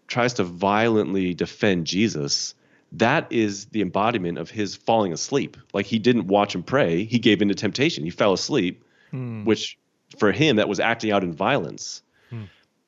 tries 0.07 0.33
to 0.35 0.43
violently 0.43 1.33
defend 1.33 1.87
Jesus, 1.87 2.55
that 2.93 3.31
is 3.31 3.65
the 3.67 3.81
embodiment 3.81 4.37
of 4.37 4.49
his 4.49 4.75
falling 4.75 5.13
asleep. 5.13 5.57
Like 5.73 5.85
he 5.85 5.99
didn't 5.99 6.27
watch 6.27 6.55
and 6.55 6.65
pray, 6.65 7.03
he 7.03 7.19
gave 7.19 7.41
into 7.41 7.55
temptation. 7.55 8.03
He 8.03 8.09
fell 8.09 8.33
asleep, 8.33 8.83
hmm. 9.11 9.43
which 9.43 9.77
for 10.17 10.31
him 10.31 10.57
that 10.57 10.69
was 10.69 10.79
acting 10.79 11.11
out 11.11 11.23
in 11.23 11.33
violence. 11.33 12.01
Hmm. 12.29 12.43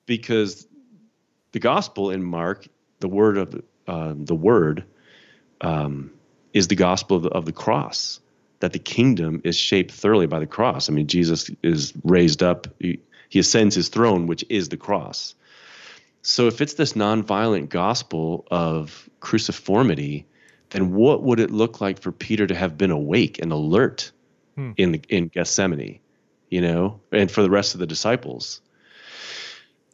Because 0.05 0.67
the 1.51 1.59
gospel 1.59 2.11
in 2.11 2.23
Mark, 2.23 2.67
the 2.99 3.07
word 3.07 3.37
of 3.37 3.61
uh, 3.87 4.13
the 4.15 4.35
word 4.35 4.85
um, 5.61 6.11
is 6.53 6.67
the 6.67 6.75
gospel 6.75 7.17
of 7.17 7.23
the, 7.23 7.29
of 7.29 7.45
the 7.45 7.53
cross. 7.53 8.19
That 8.59 8.73
the 8.73 8.79
kingdom 8.79 9.41
is 9.43 9.55
shaped 9.55 9.91
thoroughly 9.91 10.25
by 10.25 10.39
the 10.39 10.47
cross. 10.47 10.89
I 10.89 10.93
mean, 10.93 11.07
Jesus 11.07 11.51
is 11.61 11.93
raised 12.03 12.41
up; 12.41 12.67
he, 12.79 12.99
he 13.29 13.39
ascends 13.39 13.75
his 13.75 13.89
throne, 13.89 14.25
which 14.25 14.43
is 14.49 14.69
the 14.69 14.77
cross. 14.77 15.35
So, 16.29 16.47
if 16.47 16.59
it's 16.59 16.73
this 16.73 16.91
nonviolent 16.91 17.69
gospel 17.69 18.45
of 18.51 19.09
cruciformity, 19.21 20.25
then 20.71 20.93
what 20.93 21.23
would 21.23 21.39
it 21.39 21.51
look 21.51 21.79
like 21.79 22.01
for 22.01 22.11
Peter 22.11 22.45
to 22.45 22.53
have 22.53 22.77
been 22.77 22.91
awake 22.91 23.39
and 23.41 23.49
alert 23.53 24.11
hmm. 24.55 24.71
in 24.75 24.91
the, 24.91 25.01
in 25.07 25.29
Gethsemane, 25.29 26.01
you 26.49 26.59
know, 26.59 26.99
and 27.13 27.31
for 27.31 27.43
the 27.43 27.49
rest 27.49 27.75
of 27.75 27.79
the 27.79 27.87
disciples? 27.87 28.59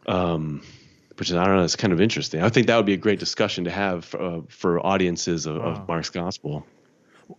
Um, 0.08 0.63
which 1.17 1.30
is 1.30 1.36
I 1.36 1.46
don't 1.46 1.58
know. 1.58 1.65
It's 1.65 1.76
kind 1.76 1.93
of 1.93 2.02
interesting. 2.02 2.41
I 2.41 2.50
think 2.50 2.65
that 2.65 2.78
would 2.78 2.88
be 2.88 2.93
a 2.93 2.98
great 2.98 3.19
discussion 3.19 3.65
to 3.65 3.72
have 3.72 4.04
for, 4.04 4.19
uh, 4.19 4.41
for 4.50 4.84
audiences 4.84 5.46
of, 5.46 5.58
wow. 5.58 5.65
of, 5.65 5.88
Mark's 5.88 6.10
gospel. 6.10 6.65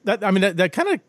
That 0.04 0.22
I 0.22 0.30
mean 0.30 0.42
that, 0.42 0.56
that 0.58 0.72
kind 0.72 0.90
of 0.90 1.00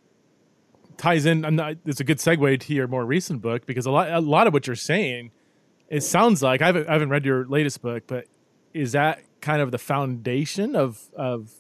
ties 0.98 1.28
in. 1.28 1.42
Not, 1.42 1.76
it's 1.86 2.00
a 2.00 2.04
good 2.04 2.18
segue 2.18 2.62
to 2.62 2.74
your 2.74 2.88
more 2.88 3.06
recent 3.06 3.44
book 3.44 3.68
because 3.68 3.86
a 3.86 3.92
lot 3.92 4.12
a 4.12 4.22
lot 4.22 4.48
of 4.48 4.54
what 4.54 4.66
you're 4.66 4.76
saying, 4.76 5.30
it 5.90 6.02
sounds 6.02 6.42
like 6.42 6.62
I 6.62 6.68
haven't 6.68 6.88
I 6.88 6.94
haven't 6.94 7.10
read 7.10 7.26
your 7.26 7.46
latest 7.46 7.82
book, 7.82 8.04
but 8.08 8.26
is 8.74 8.94
that 8.94 9.22
kind 9.42 9.62
of 9.62 9.72
the 9.72 9.78
foundation 9.78 10.76
of 10.76 11.02
of 11.16 11.52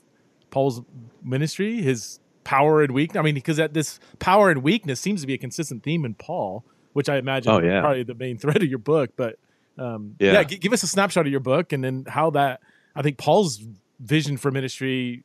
Paul's 0.49 0.81
ministry, 1.23 1.81
his 1.81 2.19
power 2.43 2.81
and 2.81 2.93
weakness? 2.93 3.19
I 3.19 3.23
mean, 3.23 3.35
because 3.35 3.57
that 3.57 3.73
this 3.73 3.99
power 4.19 4.49
and 4.49 4.63
weakness 4.63 4.99
seems 4.99 5.21
to 5.21 5.27
be 5.27 5.33
a 5.33 5.37
consistent 5.37 5.83
theme 5.83 6.05
in 6.05 6.13
Paul, 6.15 6.63
which 6.93 7.09
I 7.09 7.17
imagine 7.17 7.51
oh, 7.51 7.59
yeah. 7.59 7.81
probably 7.81 8.03
the 8.03 8.15
main 8.15 8.37
thread 8.37 8.57
of 8.57 8.69
your 8.69 8.79
book, 8.79 9.11
but 9.15 9.37
um, 9.77 10.15
yeah, 10.19 10.33
yeah 10.33 10.43
g- 10.43 10.57
give 10.57 10.73
us 10.73 10.83
a 10.83 10.87
snapshot 10.87 11.25
of 11.25 11.31
your 11.31 11.41
book 11.41 11.73
and 11.73 11.83
then 11.83 12.05
how 12.07 12.29
that 12.31 12.61
I 12.95 13.01
think 13.01 13.17
Paul's 13.17 13.61
vision 13.99 14.37
for 14.37 14.51
ministry 14.51 15.23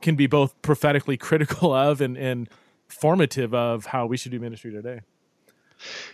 can 0.00 0.16
be 0.16 0.26
both 0.26 0.60
prophetically 0.62 1.16
critical 1.16 1.72
of 1.74 2.00
and, 2.00 2.16
and 2.16 2.48
formative 2.88 3.54
of 3.54 3.86
how 3.86 4.06
we 4.06 4.16
should 4.16 4.32
do 4.32 4.40
ministry 4.40 4.72
today. 4.72 5.00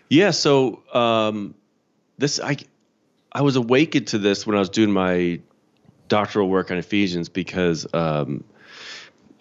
Yeah, 0.08 0.30
so 0.30 0.82
um, 0.94 1.54
this 2.18 2.40
I 2.40 2.56
I 3.32 3.42
was 3.42 3.56
awakened 3.56 4.08
to 4.08 4.18
this 4.18 4.46
when 4.46 4.56
I 4.56 4.58
was 4.58 4.70
doing 4.70 4.90
my 4.90 5.40
doctoral 6.08 6.48
work 6.48 6.70
on 6.70 6.78
Ephesians 6.78 7.28
because 7.28 7.86
um, 7.92 8.44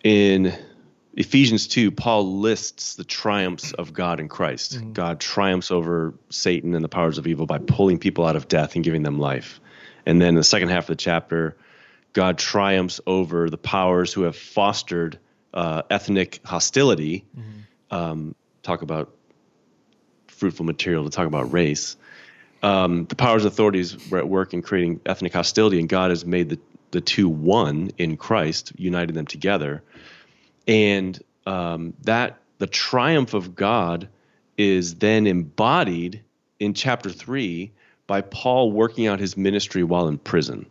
in 0.03 0.53
Ephesians 1.13 1.67
2, 1.67 1.91
Paul 1.91 2.39
lists 2.39 2.95
the 2.95 3.05
triumphs 3.05 3.71
of 3.71 3.93
God 3.93 4.19
in 4.19 4.27
Christ. 4.27 4.75
Mm-hmm. 4.75 4.93
God 4.93 5.19
triumphs 5.19 5.71
over 5.71 6.13
Satan 6.29 6.75
and 6.75 6.83
the 6.83 6.89
powers 6.89 7.17
of 7.17 7.25
evil 7.25 7.45
by 7.45 7.59
pulling 7.59 7.99
people 7.99 8.25
out 8.25 8.35
of 8.35 8.47
death 8.47 8.75
and 8.75 8.83
giving 8.83 9.03
them 9.03 9.17
life. 9.17 9.61
And 10.05 10.21
then 10.21 10.35
the 10.35 10.43
second 10.43 10.69
half 10.69 10.83
of 10.83 10.87
the 10.87 10.95
chapter, 10.97 11.55
God 12.11 12.37
triumphs 12.37 12.99
over 13.07 13.49
the 13.49 13.57
powers 13.57 14.11
who 14.11 14.23
have 14.23 14.35
fostered 14.35 15.17
uh, 15.53 15.83
ethnic 15.89 16.41
hostility. 16.43 17.25
Mm-hmm. 17.37 17.95
Um, 17.95 18.35
talk 18.61 18.81
about 18.81 19.15
fruitful 20.27 20.65
material 20.65 21.05
to 21.05 21.09
talk 21.09 21.27
about 21.27 21.53
race. 21.53 21.95
Um, 22.65 23.05
the 23.05 23.15
powers 23.15 23.43
and 23.43 23.51
authorities 23.51 24.09
were 24.09 24.17
at 24.17 24.27
work 24.27 24.53
in 24.53 24.61
creating 24.61 25.01
ethnic 25.05 25.33
hostility, 25.33 25.79
and 25.79 25.87
God 25.87 26.09
has 26.09 26.25
made 26.25 26.49
the, 26.49 26.59
the 26.91 27.01
two 27.01 27.29
one 27.29 27.91
in 27.97 28.17
Christ, 28.17 28.71
united 28.77 29.13
them 29.13 29.25
together 29.25 29.83
and 30.67 31.21
um, 31.45 31.93
that 32.03 32.39
the 32.57 32.67
triumph 32.67 33.33
of 33.33 33.55
God 33.55 34.07
is 34.57 34.95
then 34.95 35.27
embodied 35.27 36.21
in 36.59 36.73
chapter 36.73 37.09
three 37.09 37.71
by 38.07 38.21
Paul 38.21 38.71
working 38.71 39.07
out 39.07 39.19
his 39.19 39.35
ministry 39.35 39.83
while 39.83 40.07
in 40.07 40.17
prison. 40.17 40.65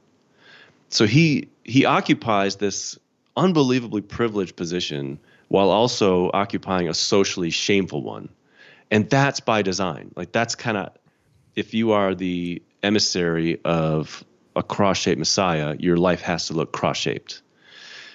So 0.89 1.07
he 1.07 1.49
he 1.65 1.85
occupies 1.85 2.57
this 2.57 2.99
unbelievably 3.37 4.03
privileged 4.03 4.57
position 4.57 5.19
while 5.49 5.71
also 5.71 6.31
occupying 6.33 6.89
a 6.89 6.95
socially 6.95 7.51
shameful 7.51 8.03
one. 8.03 8.29
And 8.91 9.11
that's 9.11 9.41
by 9.41 9.63
design. 9.63 10.13
Like 10.15 10.33
that's 10.33 10.55
kind 10.55 10.77
of 10.77 10.91
if 11.57 11.75
you 11.75 11.93
are 11.93 12.15
the 12.15 12.63
emissary 12.83 13.61
of 13.65 14.25
a 14.57 14.63
cross-shaped 14.63 15.19
Messiah, 15.19 15.77
your 15.79 15.97
life 15.97 16.21
has 16.23 16.47
to 16.49 16.55
look 16.55 16.73
cross-shaped. 16.73 17.43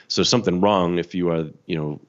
So 0.07 0.23
something 0.23 0.61
wrong 0.61 0.97
if 0.97 1.13
you 1.13 1.29
are, 1.29 1.45
you 1.65 1.77
know, 1.77 2.01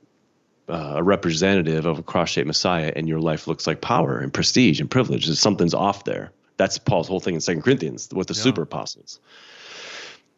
uh, 0.68 0.94
a 0.96 1.02
representative 1.02 1.84
of 1.84 1.98
a 1.98 2.02
cross-shaped 2.02 2.46
Messiah 2.46 2.92
and 2.94 3.08
your 3.08 3.20
life 3.20 3.46
looks 3.46 3.66
like 3.66 3.80
power 3.80 4.18
and 4.18 4.32
prestige 4.32 4.80
and 4.80 4.90
privilege. 4.90 5.28
Something's 5.28 5.74
off 5.74 6.04
there. 6.04 6.32
That's 6.56 6.78
Paul's 6.78 7.08
whole 7.08 7.20
thing 7.20 7.34
in 7.34 7.40
Second 7.40 7.62
Corinthians 7.62 8.08
with 8.12 8.28
the 8.28 8.34
yeah. 8.34 8.42
super 8.42 8.62
apostles. 8.62 9.18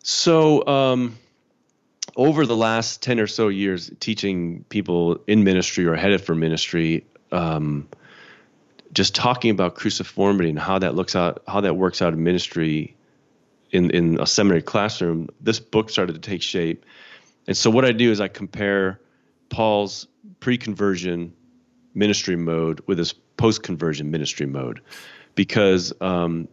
So 0.02 0.66
um, 0.66 1.18
over 2.16 2.46
the 2.46 2.56
last 2.56 3.02
10 3.02 3.20
or 3.20 3.26
so 3.26 3.48
years 3.48 3.90
teaching 4.00 4.64
people 4.68 5.22
in 5.26 5.44
ministry 5.44 5.86
or 5.86 5.94
headed 5.96 6.20
for 6.20 6.34
ministry 6.34 7.06
um, 7.30 7.88
just 8.92 9.14
talking 9.14 9.50
about 9.50 9.74
cruciformity 9.74 10.48
and 10.48 10.58
how 10.58 10.78
that 10.78 10.94
looks 10.94 11.16
out 11.16 11.42
how 11.46 11.60
that 11.60 11.76
works 11.76 12.02
out 12.02 12.12
in 12.12 12.22
ministry 12.22 12.96
in 13.70 13.90
in 13.90 14.20
a 14.20 14.26
seminary 14.26 14.62
classroom 14.62 15.28
this 15.40 15.58
book 15.60 15.90
started 15.90 16.12
to 16.14 16.20
take 16.20 16.42
shape 16.42 16.84
and 17.46 17.56
so 17.56 17.70
what 17.70 17.84
I 17.84 17.92
do 17.92 18.10
is 18.10 18.20
I 18.20 18.28
compare 18.28 19.00
Paul's 19.48 20.06
pre-conversion 20.40 21.32
ministry 21.94 22.36
mode 22.36 22.80
with 22.86 22.98
his 22.98 23.12
post-conversion 23.12 24.10
ministry 24.10 24.46
mode, 24.46 24.80
because 25.34 25.92
um, 26.00 26.48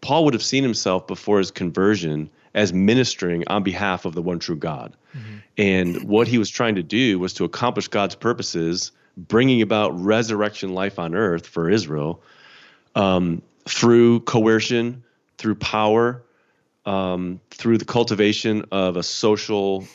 Paul 0.00 0.24
would 0.24 0.34
have 0.34 0.42
seen 0.42 0.62
himself 0.62 1.06
before 1.06 1.38
his 1.38 1.50
conversion 1.50 2.30
as 2.54 2.72
ministering 2.72 3.44
on 3.48 3.62
behalf 3.62 4.04
of 4.04 4.14
the 4.14 4.22
one 4.22 4.38
true 4.38 4.56
God. 4.56 4.96
Mm-hmm. 5.16 5.36
And 5.56 6.04
what 6.08 6.28
he 6.28 6.38
was 6.38 6.50
trying 6.50 6.76
to 6.76 6.82
do 6.82 7.18
was 7.18 7.34
to 7.34 7.44
accomplish 7.44 7.88
God's 7.88 8.14
purposes, 8.14 8.92
bringing 9.16 9.62
about 9.62 9.98
resurrection 10.00 10.74
life 10.74 10.98
on 10.98 11.14
earth 11.14 11.46
for 11.46 11.70
Israel 11.70 12.22
um, 12.94 13.42
through 13.68 14.20
coercion, 14.20 15.04
through 15.38 15.54
power, 15.56 16.22
um, 16.86 17.40
through 17.50 17.78
the 17.78 17.84
cultivation 17.84 18.64
of 18.70 18.96
a 18.96 19.02
social 19.02 19.86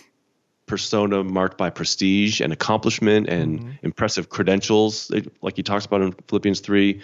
persona 0.65 1.23
marked 1.23 1.57
by 1.57 1.69
prestige 1.69 2.41
and 2.41 2.53
accomplishment 2.53 3.27
and 3.27 3.59
mm-hmm. 3.59 3.71
impressive 3.83 4.29
credentials, 4.29 5.11
like 5.41 5.55
he 5.55 5.63
talks 5.63 5.85
about 5.85 6.01
in 6.01 6.11
Philippians 6.27 6.59
three. 6.59 7.01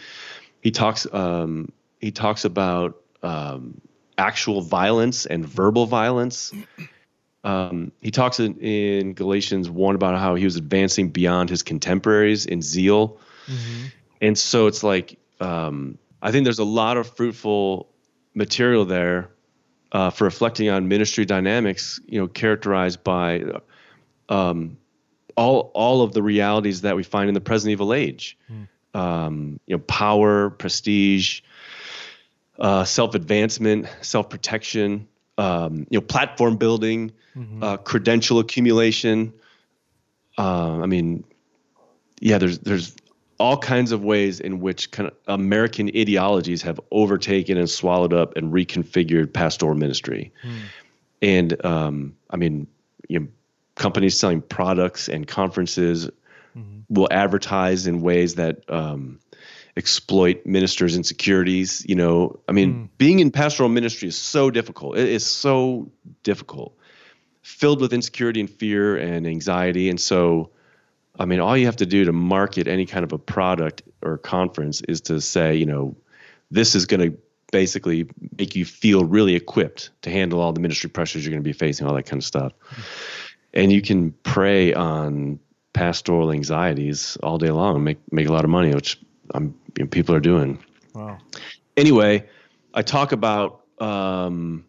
He 0.61 0.71
talks 0.71 1.07
um, 1.13 1.71
he 1.99 2.11
talks 2.11 2.45
about 2.45 3.01
um, 3.23 3.81
actual 4.17 4.61
violence 4.61 5.25
and 5.25 5.45
verbal 5.45 5.85
violence. 5.85 6.53
Um, 7.45 7.91
he 8.01 8.09
talks 8.09 8.39
in, 8.39 8.57
in, 8.59 9.13
Galatians 9.13 9.69
one 9.69 9.93
about 9.93 10.19
how 10.19 10.33
he 10.33 10.45
was 10.45 10.55
advancing 10.55 11.09
beyond 11.09 11.49
his 11.49 11.61
contemporaries 11.61 12.47
in 12.47 12.63
zeal, 12.63 13.19
mm-hmm. 13.45 13.85
and 14.19 14.35
so 14.35 14.65
it's 14.65 14.81
like 14.81 15.19
um, 15.39 15.99
I 16.23 16.31
think 16.31 16.43
there's 16.43 16.59
a 16.59 16.65
lot 16.65 16.97
of 16.97 17.15
fruitful 17.15 17.87
material 18.33 18.85
there 18.85 19.29
uh, 19.91 20.09
for 20.09 20.23
reflecting 20.23 20.69
on 20.69 20.87
ministry 20.87 21.23
dynamics, 21.23 21.99
you 22.07 22.19
know, 22.19 22.27
characterized 22.27 23.03
by 23.03 23.43
um, 24.27 24.77
all 25.37 25.71
all 25.75 26.01
of 26.01 26.13
the 26.13 26.23
realities 26.23 26.81
that 26.81 26.95
we 26.95 27.03
find 27.03 27.27
in 27.27 27.35
the 27.35 27.41
present 27.41 27.71
evil 27.71 27.93
age. 27.93 28.37
Mm. 28.51 28.67
Um, 28.99 29.59
you 29.67 29.75
know, 29.75 29.83
power, 29.83 30.49
prestige, 30.49 31.41
uh, 32.57 32.85
self 32.85 33.13
advancement, 33.13 33.87
self 34.01 34.29
protection, 34.29 35.07
um, 35.37 35.87
you 35.89 35.99
know, 35.99 36.01
platform 36.01 36.57
building, 36.57 37.11
mm-hmm. 37.35 37.63
uh, 37.63 37.77
credential 37.77 38.39
accumulation, 38.39 39.33
uh, 40.37 40.81
I 40.81 40.85
mean, 40.85 41.23
yeah, 42.19 42.37
there's 42.37 42.59
there's 42.59 42.95
all 43.37 43.57
kinds 43.57 43.91
of 43.91 44.03
ways 44.03 44.39
in 44.39 44.59
which 44.59 44.91
kind 44.91 45.09
of 45.09 45.15
American 45.27 45.89
ideologies 45.89 46.61
have 46.61 46.79
overtaken 46.91 47.57
and 47.57 47.69
swallowed 47.69 48.13
up 48.13 48.37
and 48.37 48.53
reconfigured 48.53 49.33
pastoral 49.33 49.75
ministry. 49.75 50.31
Hmm. 50.41 50.57
And 51.21 51.65
um, 51.65 52.15
I 52.29 52.37
mean, 52.37 52.67
you 53.09 53.19
know, 53.19 53.27
companies 53.75 54.17
selling 54.17 54.41
products 54.41 55.09
and 55.09 55.27
conferences 55.27 56.09
mm-hmm. 56.57 56.79
will 56.89 57.09
advertise 57.11 57.87
in 57.87 58.01
ways 58.01 58.35
that 58.35 58.69
um, 58.69 59.19
exploit 59.77 60.45
ministers' 60.45 60.95
insecurities. 60.95 61.85
You 61.87 61.95
know, 61.95 62.39
I 62.47 62.51
mean, 62.51 62.73
mm. 62.73 62.89
being 62.97 63.19
in 63.19 63.31
pastoral 63.31 63.69
ministry 63.69 64.07
is 64.07 64.17
so 64.17 64.49
difficult. 64.49 64.97
It 64.97 65.09
is 65.09 65.25
so 65.25 65.91
difficult, 66.23 66.77
filled 67.41 67.81
with 67.81 67.93
insecurity 67.93 68.39
and 68.39 68.49
fear 68.49 68.95
and 68.97 69.27
anxiety. 69.27 69.89
And 69.89 69.99
so, 69.99 70.51
I 71.19 71.25
mean, 71.25 71.39
all 71.39 71.57
you 71.57 71.65
have 71.65 71.77
to 71.77 71.85
do 71.85 72.05
to 72.05 72.13
market 72.13 72.67
any 72.67 72.85
kind 72.85 73.03
of 73.03 73.11
a 73.11 73.17
product 73.17 73.83
or 74.01 74.17
conference 74.17 74.81
is 74.81 75.01
to 75.01 75.19
say, 75.19 75.55
you 75.55 75.65
know, 75.65 75.95
this 76.51 76.75
is 76.75 76.85
going 76.85 77.11
to 77.11 77.17
basically 77.51 78.07
make 78.37 78.55
you 78.55 78.65
feel 78.65 79.05
really 79.05 79.35
equipped 79.35 79.91
to 80.01 80.09
handle 80.09 80.41
all 80.41 80.51
the 80.53 80.59
ministry 80.59 80.89
pressures 80.89 81.25
you're 81.25 81.31
going 81.31 81.43
to 81.43 81.47
be 81.47 81.53
facing, 81.53 81.87
all 81.87 81.93
that 81.93 82.03
kind 82.03 82.19
of 82.19 82.25
stuff. 82.25 82.53
Mm. 82.71 82.83
And 83.53 83.71
you 83.71 83.81
can 83.81 84.11
prey 84.23 84.73
on 84.73 85.39
pastoral 85.73 86.31
anxieties 86.31 87.17
all 87.23 87.37
day 87.37 87.51
long, 87.51 87.83
make 87.83 87.99
make 88.11 88.27
a 88.27 88.31
lot 88.31 88.43
of 88.43 88.49
money, 88.49 88.73
which 88.73 88.99
I'm 89.33 89.55
people 89.91 90.15
are 90.15 90.19
doing. 90.19 90.63
Wow. 90.93 91.17
Anyway, 91.77 92.27
I 92.73 92.81
talk 92.81 93.11
about 93.11 93.65
um, 93.79 94.65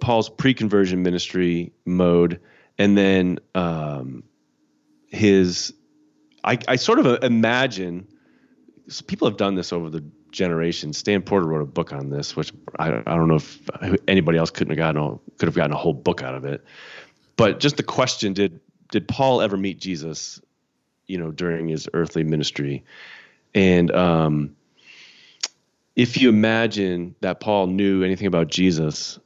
Paul's 0.00 0.28
pre-conversion 0.28 1.02
ministry 1.02 1.72
mode, 1.84 2.40
and 2.78 2.96
then 2.96 3.38
um, 3.54 4.22
his. 5.08 5.72
I, 6.44 6.58
I 6.68 6.76
sort 6.76 7.00
of 7.00 7.22
imagine 7.24 8.06
so 8.88 9.04
people 9.04 9.28
have 9.28 9.36
done 9.36 9.54
this 9.54 9.72
over 9.72 9.90
the 9.90 10.02
generations. 10.30 10.98
Stan 10.98 11.22
Porter 11.22 11.46
wrote 11.46 11.62
a 11.62 11.66
book 11.66 11.92
on 11.92 12.10
this, 12.10 12.34
which 12.34 12.52
I, 12.78 13.02
I 13.06 13.16
don't 13.16 13.28
know 13.28 13.36
if 13.36 13.60
anybody 14.08 14.38
else 14.38 14.50
couldn't 14.50 14.70
have 14.70 14.78
gotten 14.78 15.18
could 15.38 15.46
have 15.46 15.54
gotten 15.54 15.72
a 15.72 15.76
whole 15.76 15.92
book 15.92 16.22
out 16.22 16.34
of 16.34 16.44
it. 16.44 16.64
But 17.36 17.60
just 17.60 17.76
the 17.76 17.82
question: 17.82 18.32
Did 18.32 18.60
did 18.90 19.06
Paul 19.06 19.42
ever 19.42 19.56
meet 19.56 19.78
Jesus? 19.78 20.40
You 21.06 21.18
know, 21.18 21.30
during 21.30 21.68
his 21.68 21.88
earthly 21.94 22.22
ministry, 22.22 22.84
and 23.54 23.90
um, 23.90 24.56
if 25.96 26.20
you 26.20 26.28
imagine 26.28 27.14
that 27.20 27.40
Paul 27.40 27.66
knew 27.66 28.04
anything 28.04 28.26
about 28.26 28.48
Jesus, 28.48 29.18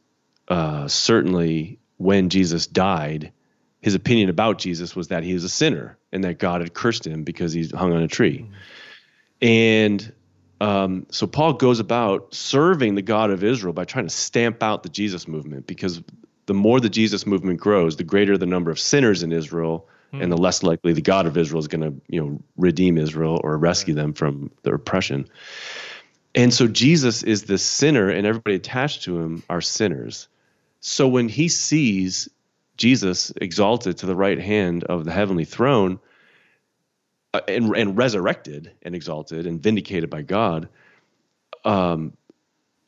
uh, 0.48 0.88
certainly 0.88 1.78
when 1.98 2.30
Jesus 2.30 2.66
died, 2.66 3.32
his 3.80 3.94
opinion 3.94 4.30
about 4.30 4.58
Jesus 4.58 4.96
was 4.96 5.08
that 5.08 5.22
he 5.22 5.34
was 5.34 5.44
a 5.44 5.48
sinner 5.48 5.98
and 6.12 6.24
that 6.24 6.38
God 6.38 6.60
had 6.60 6.72
cursed 6.72 7.06
him 7.06 7.24
because 7.24 7.52
he 7.52 7.66
hung 7.68 7.92
on 7.92 8.02
a 8.02 8.08
tree. 8.08 8.38
Mm-hmm. 8.38 9.46
And 9.46 10.12
um, 10.60 11.06
so 11.10 11.26
Paul 11.26 11.54
goes 11.54 11.80
about 11.80 12.32
serving 12.32 12.94
the 12.94 13.02
God 13.02 13.30
of 13.30 13.42
Israel 13.42 13.72
by 13.72 13.84
trying 13.84 14.06
to 14.06 14.14
stamp 14.14 14.62
out 14.62 14.84
the 14.84 14.88
Jesus 14.88 15.26
movement 15.26 15.66
because 15.66 16.00
the 16.46 16.54
more 16.54 16.80
the 16.80 16.88
Jesus 16.88 17.26
movement 17.26 17.60
grows, 17.60 17.96
the 17.96 18.04
greater 18.04 18.38
the 18.38 18.46
number 18.46 18.70
of 18.70 18.78
sinners 18.78 19.22
in 19.22 19.32
Israel 19.32 19.88
and 20.12 20.30
the 20.30 20.36
hmm. 20.36 20.42
less 20.42 20.62
likely 20.62 20.92
the 20.92 21.00
God 21.00 21.26
of 21.26 21.36
Israel 21.36 21.60
is 21.60 21.68
going 21.68 21.80
to, 21.80 22.00
you 22.08 22.20
know, 22.20 22.42
redeem 22.56 22.98
Israel 22.98 23.40
or 23.42 23.56
rescue 23.56 23.94
them 23.94 24.12
from 24.12 24.50
their 24.62 24.74
oppression. 24.74 25.28
And 26.34 26.52
so 26.52 26.66
Jesus 26.66 27.22
is 27.22 27.44
the 27.44 27.58
sinner, 27.58 28.08
and 28.08 28.26
everybody 28.26 28.56
attached 28.56 29.04
to 29.04 29.18
him 29.18 29.42
are 29.48 29.60
sinners. 29.60 30.28
So 30.80 31.08
when 31.08 31.28
he 31.28 31.48
sees 31.48 32.28
Jesus 32.76 33.32
exalted 33.40 33.98
to 33.98 34.06
the 34.06 34.16
right 34.16 34.38
hand 34.38 34.84
of 34.84 35.04
the 35.04 35.12
heavenly 35.12 35.44
throne, 35.44 36.00
uh, 37.34 37.40
and, 37.48 37.74
and 37.76 37.96
resurrected 37.96 38.72
and 38.82 38.94
exalted 38.94 39.46
and 39.46 39.62
vindicated 39.62 40.10
by 40.10 40.22
God, 40.22 40.68
um, 41.64 42.14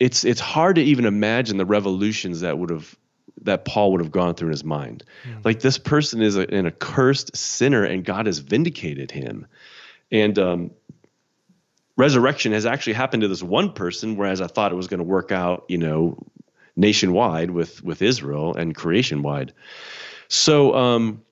it's 0.01 0.25
it's 0.25 0.41
hard 0.41 0.77
to 0.77 0.83
even 0.83 1.07
imagine 1.07 1.57
the 1.57 1.65
revolutions 1.65 2.41
that 2.41 2.59
would 2.59 2.71
have 2.71 2.95
that 3.43 3.65
Paul 3.65 3.93
would 3.93 4.01
have 4.01 4.11
gone 4.11 4.35
through 4.35 4.49
in 4.49 4.53
his 4.53 4.65
mind. 4.65 5.05
Mm. 5.25 5.45
Like 5.45 5.61
this 5.61 5.79
person 5.79 6.23
is 6.23 6.37
a, 6.37 6.43
an 6.43 6.67
accursed 6.67 7.37
sinner, 7.37 7.85
and 7.85 8.05
God 8.05 8.27
has 8.27 8.39
vindicated 8.39 9.11
him. 9.11 9.47
And 10.11 10.39
um, 10.39 10.71
resurrection 11.97 12.53
has 12.53 12.67
actually 12.67 12.95
happened 12.95 13.23
to 13.23 13.29
this 13.29 13.43
one 13.43 13.73
person, 13.73 14.17
whereas 14.17 14.41
I 14.41 14.47
thought 14.47 14.73
it 14.73 14.77
was 14.77 14.87
going 14.87 14.99
to 14.99 15.05
work 15.05 15.33
out, 15.33 15.65
you 15.69 15.79
know, 15.79 16.19
nationwide 16.77 17.51
with 17.51 17.83
with 17.85 18.03
Israel 18.03 18.55
and 18.55 18.75
creation 18.75 19.23
wide. 19.23 19.53
So, 20.29 20.75
um, 20.75 21.23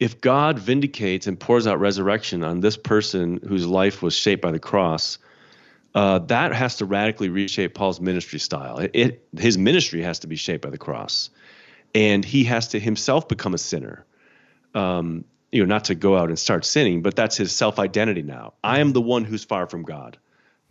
if 0.00 0.20
God 0.20 0.58
vindicates 0.58 1.26
and 1.26 1.38
pours 1.38 1.66
out 1.66 1.80
resurrection 1.80 2.42
on 2.42 2.60
this 2.60 2.76
person 2.76 3.40
whose 3.46 3.66
life 3.66 4.02
was 4.02 4.14
shaped 4.14 4.42
by 4.42 4.50
the 4.50 4.58
cross, 4.58 5.18
uh, 5.94 6.18
that 6.18 6.52
has 6.52 6.76
to 6.76 6.84
radically 6.84 7.28
reshape 7.28 7.74
Paul's 7.74 8.00
ministry 8.00 8.40
style. 8.40 8.78
It, 8.78 8.90
it, 8.94 9.28
his 9.38 9.56
ministry 9.56 10.02
has 10.02 10.20
to 10.20 10.26
be 10.26 10.36
shaped 10.36 10.64
by 10.64 10.70
the 10.70 10.78
cross, 10.78 11.30
and 11.94 12.24
he 12.24 12.44
has 12.44 12.68
to 12.68 12.80
himself 12.80 13.28
become 13.28 13.54
a 13.54 13.58
sinner. 13.58 14.04
Um, 14.74 15.24
you 15.52 15.60
know, 15.60 15.66
not 15.66 15.84
to 15.84 15.94
go 15.94 16.16
out 16.16 16.30
and 16.30 16.38
start 16.38 16.64
sinning, 16.64 17.02
but 17.02 17.14
that's 17.14 17.36
his 17.36 17.54
self 17.54 17.78
identity 17.78 18.22
now. 18.22 18.54
I 18.64 18.80
am 18.80 18.92
the 18.92 19.00
one 19.00 19.24
who's 19.24 19.44
far 19.44 19.68
from 19.68 19.84
God. 19.84 20.18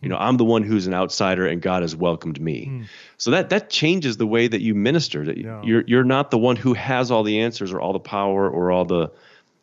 You 0.01 0.09
know, 0.09 0.17
I'm 0.17 0.36
the 0.36 0.43
one 0.43 0.63
who's 0.63 0.88
an 0.88 0.93
outsider, 0.93 1.47
and 1.47 1.61
God 1.61 1.84
has 1.84 1.95
welcomed 1.95 2.41
me. 2.41 2.65
Mm. 2.65 2.88
So 3.15 3.32
that 3.32 3.51
that 3.51 3.69
changes 3.69 4.17
the 4.17 4.28
way 4.28 4.49
that 4.49 4.59
you 4.59 4.76
minister. 4.76 5.24
That 5.24 5.38
yeah. 5.38 5.61
you're 5.63 5.86
you're 5.88 6.03
not 6.03 6.32
the 6.32 6.38
one 6.38 6.57
who 6.57 6.74
has 6.74 7.11
all 7.11 7.24
the 7.24 7.39
answers 7.39 7.71
or 7.71 7.80
all 7.80 7.93
the 7.93 7.99
power 7.99 8.49
or 8.49 8.71
all 8.71 8.84
the, 8.84 9.09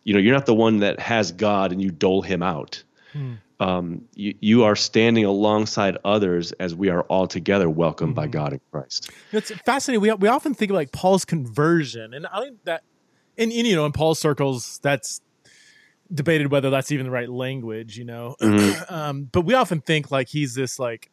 you 0.05 0.15
know, 0.15 0.21
you're 0.21 0.33
not 0.33 0.47
the 0.47 0.55
one 0.55 0.79
that 0.79 0.99
has 1.01 1.33
God 1.33 1.73
and 1.73 1.83
you 1.83 1.91
dole 1.91 2.23
him 2.23 2.43
out. 2.43 2.83
Mm 3.13 3.37
um, 3.61 4.07
you, 4.15 4.35
you 4.41 4.65
are 4.65 4.75
standing 4.75 5.25
alongside 5.25 5.99
others 6.05 6.53
as 6.53 6.75
we 6.75 6.89
are 6.89 7.03
all 7.03 7.27
together 7.27 7.69
welcomed 7.69 8.11
mm-hmm. 8.11 8.23
by 8.23 8.27
God 8.27 8.55
in 8.55 8.61
Christ. 8.73 9.11
It's 9.33 9.51
fascinating. 9.67 10.01
We, 10.01 10.13
we 10.15 10.29
often 10.29 10.55
think 10.55 10.71
of 10.71 10.75
like 10.75 10.93
Paul's 10.93 11.27
conversion, 11.27 12.15
and 12.15 12.27
I 12.27 12.41
think 12.41 12.65
that, 12.65 12.83
in, 13.37 13.53
in 13.53 13.67
you 13.67 13.77
know, 13.77 13.85
in 13.85 13.93
Paul's 13.93 14.19
circles, 14.19 14.81
that's 14.83 15.21
debated 16.13 16.51
whether 16.51 16.71
that's 16.71 16.91
even 16.91 17.05
the 17.05 17.13
right 17.13 17.29
language, 17.29 17.99
you 17.99 18.05
know. 18.05 18.35
Mm-hmm. 18.41 18.83
um, 18.95 19.29
but 19.31 19.43
we 19.43 19.55
often 19.55 19.83
think 19.83 20.11
like 20.11 20.29
he's 20.29 20.55
this 20.55 20.79
like, 20.79 21.11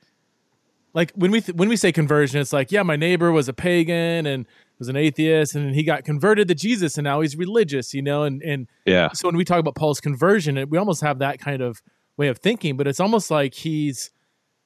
like 0.93 1.12
when 1.16 1.32
we 1.32 1.41
th- 1.41 1.56
when 1.56 1.68
we 1.68 1.76
say 1.76 1.91
conversion, 1.91 2.39
it's 2.39 2.54
like 2.54 2.72
yeah, 2.72 2.82
my 2.82 2.95
neighbor 2.95 3.32
was 3.32 3.50
a 3.50 3.54
pagan 3.54 4.26
and 4.26 4.48
was 4.80 4.88
an 4.88 4.95
atheist, 4.95 5.54
and 5.54 5.76
he 5.76 5.84
got 5.84 6.06
converted 6.06 6.48
to 6.48 6.56
Jesus, 6.56 6.98
and 6.98 7.04
now 7.04 7.20
he's 7.20 7.36
religious, 7.36 7.93
you 7.93 8.02
know. 8.02 8.24
And 8.24 8.41
and 8.41 8.68
yeah, 8.86 9.12
so 9.12 9.28
when 9.28 9.36
we 9.36 9.43
talk 9.43 9.60
about 9.60 9.76
Paul's 9.76 10.00
conversion, 10.00 10.70
we 10.70 10.78
almost 10.78 11.02
have 11.02 11.20
that 11.20 11.39
kind 11.39 11.62
of 11.62 11.82
way 12.18 12.28
of 12.28 12.39
thinking, 12.39 12.76
but 12.76 12.88
it's 12.88 12.99
almost 12.99 13.32
like 13.32 13.53
he's 13.53 14.11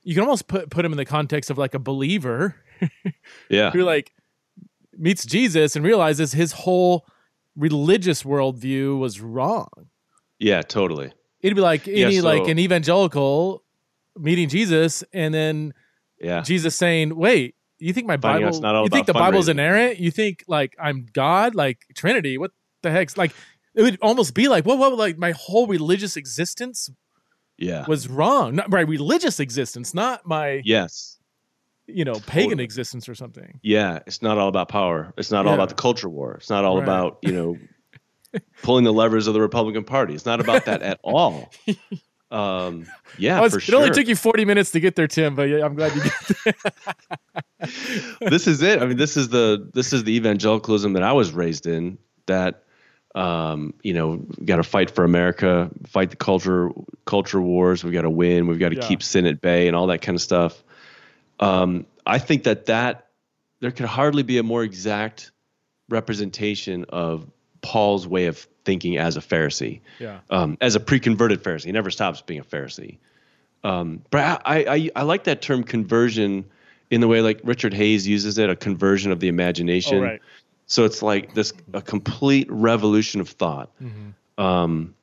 you 0.04 0.16
can 0.16 0.24
almost 0.24 0.48
put 0.48 0.70
put 0.70 0.84
him 0.84 0.92
in 0.92 0.98
the 0.98 1.06
context 1.06 1.50
of 1.50 1.58
like 1.58 1.74
a 1.74 1.80
believer. 1.80 2.56
yeah. 3.50 3.72
Who 3.72 3.84
like 3.84 4.14
meets 4.98 5.26
Jesus 5.26 5.76
and 5.76 5.86
realizes 5.86 6.32
his 6.32 6.52
whole 6.54 7.06
religious 7.56 8.24
worldview 8.24 8.98
was 8.98 9.22
wrong. 9.22 9.70
Yeah, 10.40 10.62
totally. 10.62 11.14
It'd 11.42 11.56
be 11.56 11.62
like 11.62 11.88
any 11.88 12.16
yeah, 12.16 12.22
so, 12.22 12.28
like 12.28 12.48
an 12.48 12.58
evangelical 12.58 13.64
meeting 14.18 14.50
Jesus 14.50 15.04
and 15.14 15.34
then 15.34 15.74
yeah. 16.20 16.42
Jesus 16.42 16.76
saying, 16.76 17.16
Wait, 17.16 17.56
you 17.80 17.94
think 17.94 18.08
my 18.08 18.18
Bible 18.18 18.54
you 18.54 18.90
think 18.90 19.08
the 19.08 19.14
Bible's 19.14 19.50
inerrant? 19.50 20.00
You 20.00 20.12
think 20.12 20.44
like 20.48 20.76
I'm 20.82 21.08
God, 21.14 21.56
like 21.56 21.80
Trinity? 21.96 22.38
What 22.38 22.52
the 22.82 22.92
heck's 22.92 23.18
like 23.18 23.34
it 23.74 23.82
would 23.82 23.98
almost 24.02 24.34
be 24.34 24.48
like 24.48 24.66
what 24.66 24.78
what 24.78 24.98
like 24.98 25.18
my 25.18 25.32
whole 25.32 25.68
religious 25.68 26.18
existence 26.18 26.90
yeah. 27.62 27.86
was 27.88 28.10
wrong. 28.10 28.56
Not 28.56 28.70
my 28.70 28.82
religious 28.82 29.40
existence 29.40 29.94
not 29.94 30.26
my 30.26 30.62
yes. 30.66 31.18
you 31.88 32.04
know 32.04 32.16
pagan 32.26 32.52
totally. 32.52 32.64
existence 32.64 33.08
or 33.08 33.16
something. 33.16 33.60
Yeah 33.62 34.00
it's 34.08 34.22
not 34.22 34.38
all 34.38 34.48
about 34.48 34.70
power. 34.70 35.14
It's 35.18 35.32
not 35.32 35.46
yeah. 35.46 35.50
all 35.50 35.56
about 35.56 35.70
the 35.70 35.76
culture 35.76 36.10
war. 36.10 36.34
It's 36.36 36.50
not 36.50 36.66
all 36.66 36.78
right. 36.78 36.84
about 36.84 37.20
you 37.22 37.32
know 37.32 37.58
pulling 38.64 38.84
the 38.84 38.94
levers 38.94 39.28
of 39.28 39.34
the 39.34 39.42
republican 39.42 39.84
party. 39.84 40.14
It's 40.14 40.26
not 40.26 40.40
about 40.40 40.66
that 40.66 40.82
at 40.82 41.00
all. 41.04 41.52
Um 42.32 42.88
yeah 43.18 43.42
was, 43.42 43.54
it 43.54 43.60
sure. 43.60 43.76
only 43.76 43.90
took 43.90 44.08
you 44.08 44.16
40 44.16 44.46
minutes 44.46 44.72
to 44.72 44.80
get 44.80 44.96
there 44.96 45.06
tim 45.06 45.36
but 45.36 45.50
yeah, 45.50 45.66
i'm 45.66 45.76
glad 45.76 45.94
you 45.94 46.02
get 46.02 46.56
this 48.22 48.48
is 48.48 48.62
it. 48.62 48.82
I 48.82 48.86
mean 48.86 48.96
this 48.96 49.18
is 49.18 49.28
the 49.28 49.70
this 49.74 49.92
is 49.92 50.06
the 50.06 50.16
evangelicalism 50.16 50.94
that 50.94 51.04
i 51.04 51.12
was 51.12 51.34
raised 51.34 51.68
in 51.68 51.98
that 52.28 52.64
um, 53.14 53.74
you 53.84 53.94
know, 53.94 54.18
got 54.18 54.58
to 54.58 54.64
fight 54.64 54.90
for 54.90 55.04
America, 55.04 55.70
fight 55.88 56.10
the 56.12 56.16
culture 56.16 56.70
culture 57.06 57.42
wars. 57.42 57.84
We've 57.84 57.94
got 57.94 58.04
to 58.04 58.10
win. 58.10 58.48
We've 58.48 58.60
got 58.60 58.70
to 58.70 58.78
yeah. 58.78 58.88
keep 58.88 59.04
sin 59.04 59.26
at 59.26 59.42
bay 59.42 59.68
and 59.68 59.76
all 59.76 59.88
that 59.88 60.02
kind 60.02 60.16
of 60.16 60.22
stuff. 60.22 60.62
Um, 61.40 61.86
I 62.06 62.20
think 62.20 62.44
that 62.44 62.68
that 62.68 63.08
there 63.60 63.72
could 63.72 63.86
hardly 63.86 64.24
be 64.24 64.38
a 64.38 64.44
more 64.44 64.64
exact 64.64 65.32
representation 65.90 66.86
of 66.90 67.28
Paul's 67.62 68.08
way 68.08 68.28
of 68.28 68.38
thinking 68.64 68.98
as 68.98 69.18
a 69.18 69.22
Pharisee, 69.22 69.82
yeah. 70.00 70.20
um, 70.30 70.58
as 70.62 70.76
a 70.76 70.80
pre-converted 70.80 71.44
Pharisee. 71.44 71.66
He 71.66 71.72
never 71.72 71.92
stops 71.92 72.22
being 72.22 72.40
a 72.40 72.44
Pharisee. 72.44 72.98
Um, 73.64 74.04
but 74.10 74.42
I, 74.46 74.66
I, 74.68 74.90
I 74.96 75.04
like 75.04 75.26
that 75.26 75.42
term 75.42 75.64
conversion 75.64 76.46
in 76.90 77.02
the 77.02 77.08
way 77.08 77.22
like 77.22 77.42
Richard 77.44 77.74
Hays 77.74 78.08
uses 78.08 78.38
it, 78.38 78.50
a 78.50 78.56
conversion 78.56 79.12
of 79.12 79.20
the 79.20 79.28
imagination. 79.28 79.98
Oh, 79.98 80.02
right 80.02 80.22
So 80.72 80.86
it's 80.86 81.02
like 81.02 81.34
this 81.34 81.52
a 81.74 81.82
complete 81.82 82.48
revolution 82.50 83.20
of 83.20 83.28
thought, 83.28 83.72
um, 84.38 84.96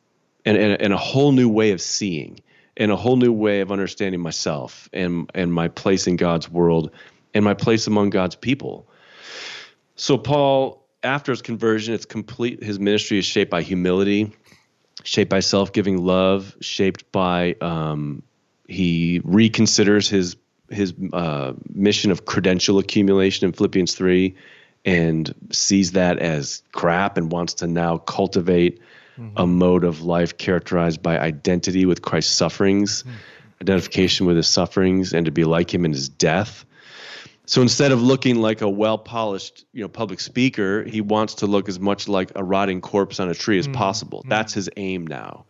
and, 0.46 0.56
and 0.56 0.80
and 0.80 0.92
a 0.94 0.96
whole 0.96 1.32
new 1.32 1.50
way 1.50 1.72
of 1.72 1.80
seeing, 1.82 2.40
and 2.78 2.90
a 2.90 2.96
whole 2.96 3.16
new 3.16 3.32
way 3.34 3.60
of 3.60 3.70
understanding 3.70 4.22
myself 4.22 4.88
and 4.94 5.30
and 5.34 5.52
my 5.52 5.68
place 5.68 6.06
in 6.06 6.16
God's 6.16 6.50
world, 6.50 6.90
and 7.34 7.44
my 7.44 7.52
place 7.52 7.86
among 7.86 8.08
God's 8.08 8.34
people. 8.34 8.88
So 9.96 10.16
Paul, 10.16 10.82
after 11.02 11.32
his 11.32 11.42
conversion, 11.42 11.92
it's 11.92 12.06
complete. 12.06 12.62
His 12.62 12.78
ministry 12.78 13.18
is 13.18 13.26
shaped 13.26 13.50
by 13.50 13.60
humility, 13.60 14.32
shaped 15.04 15.30
by 15.30 15.40
self-giving 15.40 16.02
love, 16.02 16.56
shaped 16.62 17.12
by 17.12 17.56
um, 17.60 18.22
he 18.68 19.20
reconsiders 19.20 20.08
his 20.08 20.36
his 20.70 20.94
uh, 21.12 21.52
mission 21.74 22.10
of 22.10 22.24
credential 22.24 22.78
accumulation 22.78 23.46
in 23.46 23.52
Philippians 23.52 23.94
three, 23.94 24.34
and 24.84 25.34
sees 25.50 25.92
that 25.92 26.18
as 26.18 26.62
crap, 26.72 27.16
and 27.16 27.30
wants 27.32 27.54
to 27.54 27.66
now 27.66 27.98
cultivate 27.98 28.80
a 29.16 29.20
mm-hmm. 29.20 29.50
mode 29.58 29.84
of 29.84 30.02
life 30.02 30.38
characterized 30.38 31.02
by 31.02 31.18
identity 31.18 31.84
with 31.86 32.02
Christ's 32.02 32.36
sufferings, 32.36 33.02
mm-hmm. 33.02 33.16
identification 33.62 34.26
with 34.26 34.36
his 34.36 34.48
sufferings, 34.48 35.12
and 35.12 35.26
to 35.26 35.32
be 35.32 35.44
like 35.44 35.74
him 35.74 35.84
in 35.84 35.92
his 35.92 36.08
death. 36.08 36.64
So 37.46 37.62
instead 37.62 37.92
of 37.92 38.02
looking 38.02 38.36
like 38.36 38.60
a 38.60 38.68
well-polished, 38.68 39.64
you 39.72 39.80
know, 39.80 39.88
public 39.88 40.20
speaker, 40.20 40.84
he 40.84 41.00
wants 41.00 41.36
to 41.36 41.46
look 41.46 41.68
as 41.68 41.80
much 41.80 42.06
like 42.06 42.30
a 42.36 42.44
rotting 42.44 42.82
corpse 42.82 43.20
on 43.20 43.30
a 43.30 43.34
tree 43.34 43.58
as 43.58 43.66
mm-hmm. 43.66 43.74
possible. 43.74 44.22
That's 44.28 44.52
his 44.52 44.68
aim 44.76 45.06
now. 45.06 45.46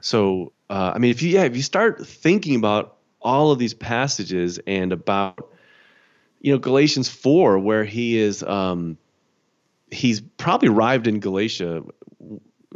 So, 0.00 0.52
uh, 0.70 0.92
I 0.94 0.98
mean, 0.98 1.10
if 1.10 1.22
you 1.22 1.30
yeah, 1.30 1.44
if 1.44 1.54
you 1.54 1.62
start 1.62 2.06
thinking 2.06 2.56
about 2.56 2.96
all 3.20 3.52
of 3.52 3.58
these 3.58 3.74
passages 3.74 4.58
and 4.66 4.92
about, 4.92 5.50
you 6.44 6.52
know, 6.52 6.58
Galatians 6.58 7.08
four, 7.08 7.58
where 7.58 7.84
he 7.84 8.18
is, 8.18 8.42
um, 8.42 8.98
he's 9.90 10.20
probably 10.20 10.68
arrived 10.68 11.06
in 11.06 11.18
Galatia, 11.18 11.82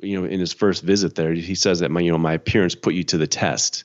you 0.01 0.19
know, 0.19 0.25
in 0.25 0.41
his 0.41 0.55
first 0.55 0.83
visit 0.83 1.17
there. 1.17 1.35
He 1.35 1.55
says 1.55 1.81
that 1.81 1.91
my, 1.91 2.01
you 2.01 2.11
know, 2.11 2.17
my 2.17 2.33
appearance 2.33 2.75
put 2.75 2.95
you 2.95 3.05
to 3.05 3.19
the 3.19 3.27
test. 3.27 3.85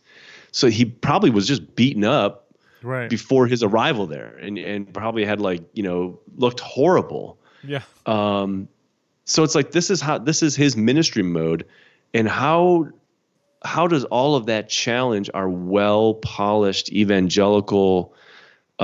So 0.53 0.69
he 0.69 0.85
probably 0.85 1.31
was 1.31 1.45
just 1.47 1.75
beaten 1.75 2.05
up 2.05 2.39
Right. 2.81 3.09
before 3.09 3.45
his 3.47 3.61
arrival 3.63 4.07
there, 4.07 4.37
and 4.41 4.57
and 4.57 4.93
probably 4.93 5.23
had 5.25 5.39
like 5.39 5.61
you 5.73 5.83
know 5.83 6.19
looked 6.35 6.59
horrible. 6.59 7.37
yeah. 7.63 7.81
Um, 8.05 8.67
so 9.25 9.43
it's 9.43 9.55
like 9.55 9.71
this 9.71 9.89
is 9.89 10.01
how 10.01 10.17
this 10.17 10.43
is 10.43 10.55
his 10.55 10.75
ministry 10.77 11.23
mode, 11.23 11.65
and 12.13 12.27
how 12.27 12.87
how 13.63 13.87
does 13.87 14.03
all 14.05 14.35
of 14.35 14.47
that 14.47 14.67
challenge 14.67 15.29
our 15.33 15.49
well 15.49 16.15
polished 16.15 16.91
evangelical, 16.91 18.13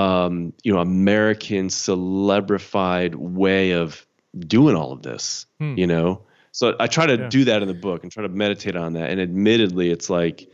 um, 0.00 0.52
you 0.62 0.72
know, 0.72 0.80
American 0.80 1.68
celebrified 1.68 3.14
way 3.14 3.72
of 3.72 4.06
doing 4.38 4.76
all 4.76 4.92
of 4.92 5.02
this? 5.02 5.46
Hmm. 5.58 5.74
You 5.76 5.86
know, 5.86 6.22
so 6.52 6.74
I 6.80 6.86
try 6.86 7.06
to 7.06 7.16
Yeah. 7.16 7.28
do 7.28 7.44
that 7.44 7.62
in 7.62 7.68
the 7.68 7.74
book 7.74 8.02
and 8.02 8.10
try 8.12 8.22
to 8.22 8.28
meditate 8.28 8.76
on 8.76 8.94
that. 8.94 9.10
And 9.10 9.20
admittedly, 9.20 9.90
it's 9.90 10.08
like 10.10 10.48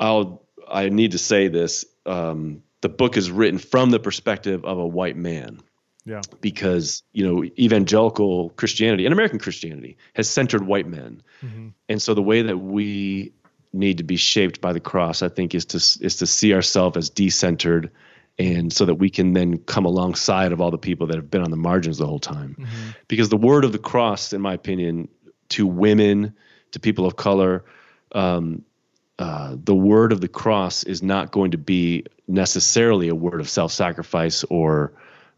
I'll 0.00 0.42
I 0.70 0.88
need 0.88 1.12
to 1.12 1.18
say 1.18 1.48
this. 1.48 1.84
Um, 2.06 2.62
the 2.80 2.88
book 2.88 3.16
is 3.16 3.30
written 3.30 3.58
from 3.58 3.90
the 3.90 4.00
perspective 4.00 4.64
of 4.64 4.78
a 4.78 4.86
white 4.86 5.16
man 5.16 5.60
Yeah. 6.04 6.20
because 6.40 7.02
you 7.12 7.24
know 7.26 7.44
evangelical 7.58 8.50
Christianity 8.50 9.04
and 9.06 9.12
American 9.12 9.38
Christianity 9.38 9.96
has 10.14 10.28
centered 10.28 10.66
white 10.66 10.88
men, 10.88 11.22
Mm-hmm. 11.44 11.68
and 11.88 12.02
so 12.02 12.14
the 12.14 12.22
way 12.22 12.42
that 12.42 12.58
we 12.58 13.32
need 13.72 13.98
to 13.98 14.04
be 14.04 14.16
shaped 14.16 14.60
by 14.60 14.72
the 14.72 14.80
cross, 14.80 15.22
I 15.22 15.28
think, 15.28 15.54
is 15.54 15.64
to 15.66 15.76
is 16.06 16.16
to 16.16 16.26
see 16.26 16.52
ourselves 16.54 16.96
as 16.96 17.10
decentered, 17.10 17.90
and 18.38 18.72
so 18.72 18.84
that 18.86 18.94
we 18.94 19.10
can 19.10 19.32
then 19.32 19.58
come 19.58 19.84
alongside 19.84 20.52
of 20.52 20.60
all 20.60 20.70
the 20.70 20.78
people 20.78 21.06
that 21.08 21.16
have 21.16 21.30
been 21.30 21.42
on 21.42 21.50
the 21.50 21.56
margins 21.56 21.98
the 21.98 22.06
whole 22.06 22.18
time, 22.18 22.56
Mm-hmm. 22.58 22.90
because 23.08 23.28
the 23.28 23.36
word 23.36 23.64
of 23.64 23.72
the 23.72 23.78
cross, 23.78 24.32
in 24.32 24.40
my 24.40 24.54
opinion, 24.54 25.08
to 25.50 25.66
women, 25.66 26.34
to 26.72 26.80
people 26.80 27.06
of 27.06 27.16
color. 27.16 27.64
Um, 28.12 28.64
uh, 29.18 29.56
the 29.62 29.74
word 29.74 30.12
of 30.12 30.20
the 30.20 30.28
cross 30.28 30.82
is 30.84 31.02
not 31.02 31.30
going 31.30 31.52
to 31.52 31.58
be 31.58 32.04
necessarily 32.26 33.08
a 33.08 33.14
word 33.14 33.40
of 33.40 33.48
self-sacrifice 33.48 34.42
or 34.44 34.94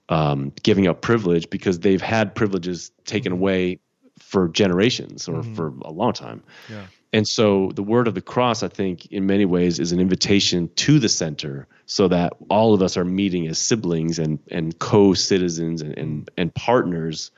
um, 0.09 0.53
giving 0.63 0.87
up 0.87 1.03
privilege 1.03 1.51
because 1.51 1.81
they've 1.81 2.01
had 2.01 2.35
privileges 2.35 2.93
taken 3.05 3.33
away 3.33 3.81
for 4.21 4.49
generations 4.49 5.29
or 5.29 5.43
for 5.43 5.75
a 5.83 5.91
long 5.91 6.13
time. 6.13 6.43
Yeah. 6.71 6.87
And 7.15 7.29
so 7.29 7.71
the 7.77 7.83
word 7.83 8.09
of 8.09 8.15
the 8.17 8.21
cross, 8.21 8.65
I 8.65 8.69
think, 8.69 9.07
in 9.13 9.25
many 9.25 9.45
ways, 9.45 9.79
is 9.79 9.93
an 9.93 10.01
invitation 10.01 10.69
to 10.75 10.99
the 10.99 11.09
center 11.09 11.69
so 11.87 12.09
that 12.09 12.33
all 12.51 12.75
of 12.75 12.83
us 12.83 12.97
are 12.97 13.05
meeting 13.05 13.47
as 13.47 13.57
siblings 13.57 14.19
and, 14.19 14.41
and 14.51 14.77
co-citizens 14.81 15.81
and, 15.81 15.97
and, 15.97 16.29
and 16.37 16.53
partners. 16.55 17.31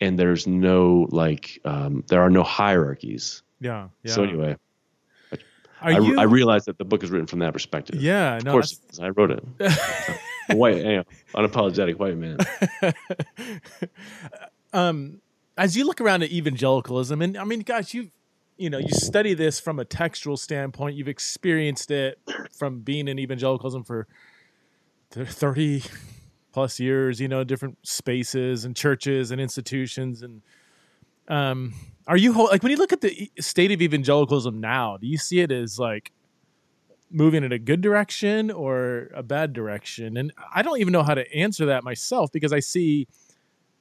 And 0.00 0.16
there's 0.16 0.46
no 0.46 1.08
like, 1.10 1.58
um, 1.64 2.04
there 2.06 2.22
are 2.22 2.30
no 2.30 2.44
hierarchies. 2.44 3.42
Yeah. 3.60 3.88
Yeah. 4.04 4.12
So 4.12 4.22
anyway, 4.22 4.56
I, 5.80 5.98
you? 5.98 6.20
I 6.20 6.22
realize 6.22 6.66
that 6.66 6.78
the 6.78 6.84
book 6.84 7.02
is 7.02 7.10
written 7.10 7.26
from 7.26 7.40
that 7.40 7.52
perspective. 7.52 8.00
yeah. 8.00 8.36
of 8.36 8.44
No. 8.44 8.52
course. 8.52 8.80
I 9.02 9.08
wrote 9.08 9.32
it. 9.32 9.44
White, 10.56 10.76
you 10.76 10.84
know, 10.98 11.04
unapologetic 11.34 11.96
white 11.96 12.16
man. 12.16 12.38
um, 14.72 15.20
as 15.58 15.76
you 15.76 15.84
look 15.84 16.00
around 16.00 16.22
at 16.22 16.30
evangelicalism, 16.30 17.20
and 17.20 17.36
I 17.36 17.42
mean, 17.42 17.60
gosh, 17.60 17.92
you 17.92 18.10
you 18.56 18.70
know, 18.70 18.78
you 18.78 18.90
study 18.90 19.34
this 19.34 19.60
from 19.60 19.78
a 19.78 19.84
textual 19.84 20.36
standpoint. 20.36 20.96
You've 20.96 21.08
experienced 21.08 21.90
it 21.90 22.18
from 22.56 22.80
being 22.80 23.08
in 23.08 23.18
evangelicalism 23.18 23.84
for 23.84 24.06
thirty 25.10 25.82
plus 26.52 26.80
years. 26.80 27.20
You 27.20 27.28
know, 27.28 27.44
different 27.44 27.78
spaces 27.86 28.64
and 28.64 28.74
churches 28.74 29.30
and 29.30 29.40
institutions, 29.40 30.22
and 30.22 30.42
um, 31.28 31.74
are 32.06 32.16
you 32.16 32.32
like 32.32 32.62
when 32.62 32.70
you 32.70 32.78
look 32.78 32.92
at 32.92 33.00
the 33.00 33.30
state 33.40 33.72
of 33.72 33.82
evangelicalism 33.82 34.60
now? 34.60 34.96
Do 34.96 35.06
you 35.06 35.18
see 35.18 35.40
it 35.40 35.52
as 35.52 35.78
like 35.78 36.12
moving 37.10 37.44
in 37.44 37.52
a 37.52 37.58
good 37.58 37.80
direction 37.80 38.50
or 38.50 39.10
a 39.14 39.22
bad 39.22 39.52
direction? 39.52 40.16
And 40.16 40.32
I 40.54 40.62
don't 40.62 40.80
even 40.80 40.92
know 40.92 41.02
how 41.02 41.14
to 41.14 41.30
answer 41.34 41.66
that 41.66 41.84
myself 41.84 42.32
because 42.32 42.52
I 42.52 42.60
see 42.60 43.06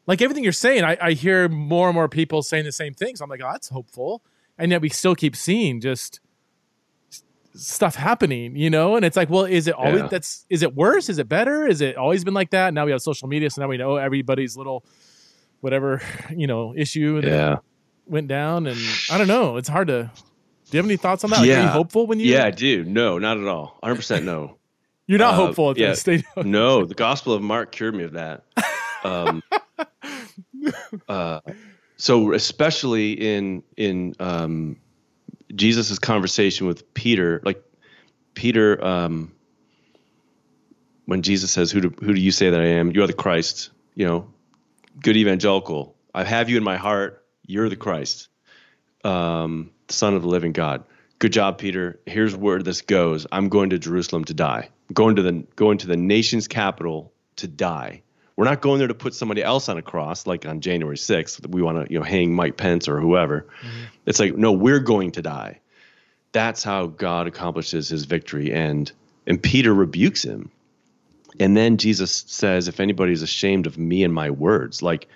like 0.08 0.22
everything 0.22 0.44
you're 0.44 0.54
saying, 0.54 0.84
I, 0.84 0.98
I 1.02 1.12
hear 1.14 1.50
more 1.50 1.88
and 1.88 1.96
more 1.96 2.10
people 2.10 2.44
saying 2.44 2.66
the 2.66 2.72
same 2.72 2.94
things. 2.94 3.22
I'm 3.22 3.30
like, 3.30 3.42
oh, 3.44 3.50
that's 3.52 3.70
hopeful. 3.70 4.22
And 4.58 4.72
yet 4.72 4.82
we 4.82 4.90
still 4.90 5.16
keep 5.16 5.36
seeing 5.36 5.82
just 5.82 6.20
stuff 7.56 7.96
happening, 7.96 8.56
you 8.56 8.70
know? 8.70 8.96
And 8.96 9.06
it's 9.06 9.16
like, 9.18 9.30
well, 9.30 9.46
is 9.46 9.68
it 9.68 9.76
always 9.76 10.02
Yeah. 10.02 10.08
that's 10.08 10.46
is 10.50 10.62
it 10.62 10.76
worse? 10.76 11.10
Is 11.10 11.20
it 11.20 11.28
better? 11.30 11.66
Is 11.66 11.82
it 11.82 11.96
always 11.98 12.24
been 12.24 12.34
like 12.34 12.50
that? 12.52 12.74
Now 12.74 12.86
we 12.86 12.92
have 12.92 13.02
social 13.02 13.28
media, 13.28 13.50
so 13.50 13.62
now 13.62 13.68
we 13.68 13.78
know 13.78 13.96
everybody's 13.96 14.58
little 14.58 14.84
whatever, 15.62 16.02
you 16.36 16.48
know, 16.48 16.74
issue 16.76 17.22
that 17.22 17.28
Yeah. 17.30 17.56
went 18.06 18.28
down. 18.28 18.68
And 18.68 18.78
I 19.10 19.18
don't 19.18 19.28
know. 19.28 19.58
It's 19.58 19.70
hard 19.70 19.88
to 19.88 20.12
do 20.72 20.78
you 20.78 20.80
have 20.80 20.86
any 20.86 20.98
thoughts 20.98 21.24
on 21.24 21.30
that? 21.30 21.38
Like, 21.42 21.50
are 21.50 21.54
you 21.54 21.58
Yeah. 21.60 21.68
hopeful 21.70 22.08
when 22.08 22.20
you 22.20 22.32
Yeah, 22.32 22.50
dude. 22.50 22.88
No, 22.88 23.20
not 23.20 23.38
at 23.38 23.48
all. 23.48 23.78
100% 23.84 24.24
no. 24.26 24.58
you're 25.08 25.20
not 25.20 25.34
Uh, 25.36 25.38
hopeful 25.38 25.72
at 25.72 25.78
yeah. 25.78 25.92
the 25.92 25.96
state 25.96 26.26
of 26.36 26.46
No, 26.46 26.84
the 26.92 26.96
Gospel 26.96 27.34
of 27.34 27.42
Mark 27.42 27.72
cured 27.72 27.94
me 27.96 28.04
of 28.04 28.14
that. 28.14 28.44
Um, 29.04 29.44
uh, 31.08 31.40
so 31.98 32.34
especially 32.34 33.14
in 33.14 33.64
in 33.78 34.16
um, 34.20 34.78
Jesus' 35.54 36.00
conversation 36.00 36.68
with 36.68 36.94
Peter, 36.94 37.42
like 37.44 37.64
Peter, 38.34 38.84
um, 38.84 39.32
when 41.06 41.22
Jesus 41.22 41.52
says, 41.52 41.72
"Who 41.72 41.82
do 41.82 41.94
who 42.00 42.14
do 42.14 42.22
you 42.22 42.32
say 42.32 42.50
that 42.50 42.60
I 42.60 42.66
am? 42.66 42.92
You 42.92 43.04
are 43.04 43.08
the 43.08 43.14
Christ." 43.14 43.72
You 43.94 44.06
know, 44.06 44.34
good 45.02 45.16
evangelical. 45.16 45.96
I 46.14 46.24
have 46.24 46.50
you 46.50 46.58
in 46.58 46.64
my 46.64 46.78
heart. 46.78 47.24
You're 47.48 47.70
the 47.70 47.76
Christ, 47.76 48.28
um, 49.04 49.72
Son 49.88 50.16
of 50.16 50.22
the 50.22 50.28
living 50.28 50.52
God. 50.52 50.84
Good 51.20 51.32
job, 51.32 51.58
Peter. 51.58 52.00
Here's 52.06 52.36
where 52.36 52.62
this 52.62 52.82
goes. 52.82 53.26
I'm 53.32 53.48
going 53.48 53.70
to 53.70 53.80
Jerusalem 53.80 54.26
to 54.26 54.34
die. 54.34 54.70
I'm 54.90 54.94
going 54.94 55.16
to 55.16 55.22
the 55.22 55.46
going 55.56 55.78
to 55.80 55.88
the 55.88 55.96
nation's 55.96 56.48
capital 56.48 57.14
to 57.38 57.48
die. 57.48 58.02
We're 58.38 58.46
not 58.46 58.62
going 58.62 58.80
there 58.80 58.88
to 58.88 58.94
put 58.94 59.14
somebody 59.14 59.42
else 59.42 59.70
on 59.70 59.78
a 59.78 59.82
cross, 59.82 60.28
like 60.28 60.46
on 60.46 60.60
January 60.60 60.98
6th. 60.98 61.48
We 61.48 61.62
want 61.62 61.86
to, 61.86 61.94
you 61.94 62.00
know, 62.00 62.06
hang 62.06 62.34
Mike 62.34 62.58
Pence 62.58 62.88
or 62.88 63.00
whoever. 63.00 63.48
Mm-hmm. 63.62 63.84
It's 64.06 64.20
like, 64.20 64.36
no, 64.36 64.52
we're 64.52 64.80
going 64.80 65.12
to 65.12 65.22
die. 65.22 65.62
That's 66.34 66.64
how 66.64 66.88
God 66.88 67.28
accomplishes 67.28 67.88
his 67.88 68.06
victory. 68.06 68.52
And 68.52 68.92
and 69.26 69.42
Peter 69.42 69.74
rebukes 69.74 70.24
him. 70.24 70.52
And 71.40 71.56
then 71.56 71.78
Jesus 71.78 72.26
says, 72.28 72.68
if 72.68 72.80
anybody's 72.80 73.22
ashamed 73.22 73.68
of 73.68 73.78
me 73.78 74.04
and 74.04 74.14
my 74.14 74.30
words, 74.30 74.82
like 74.82 75.08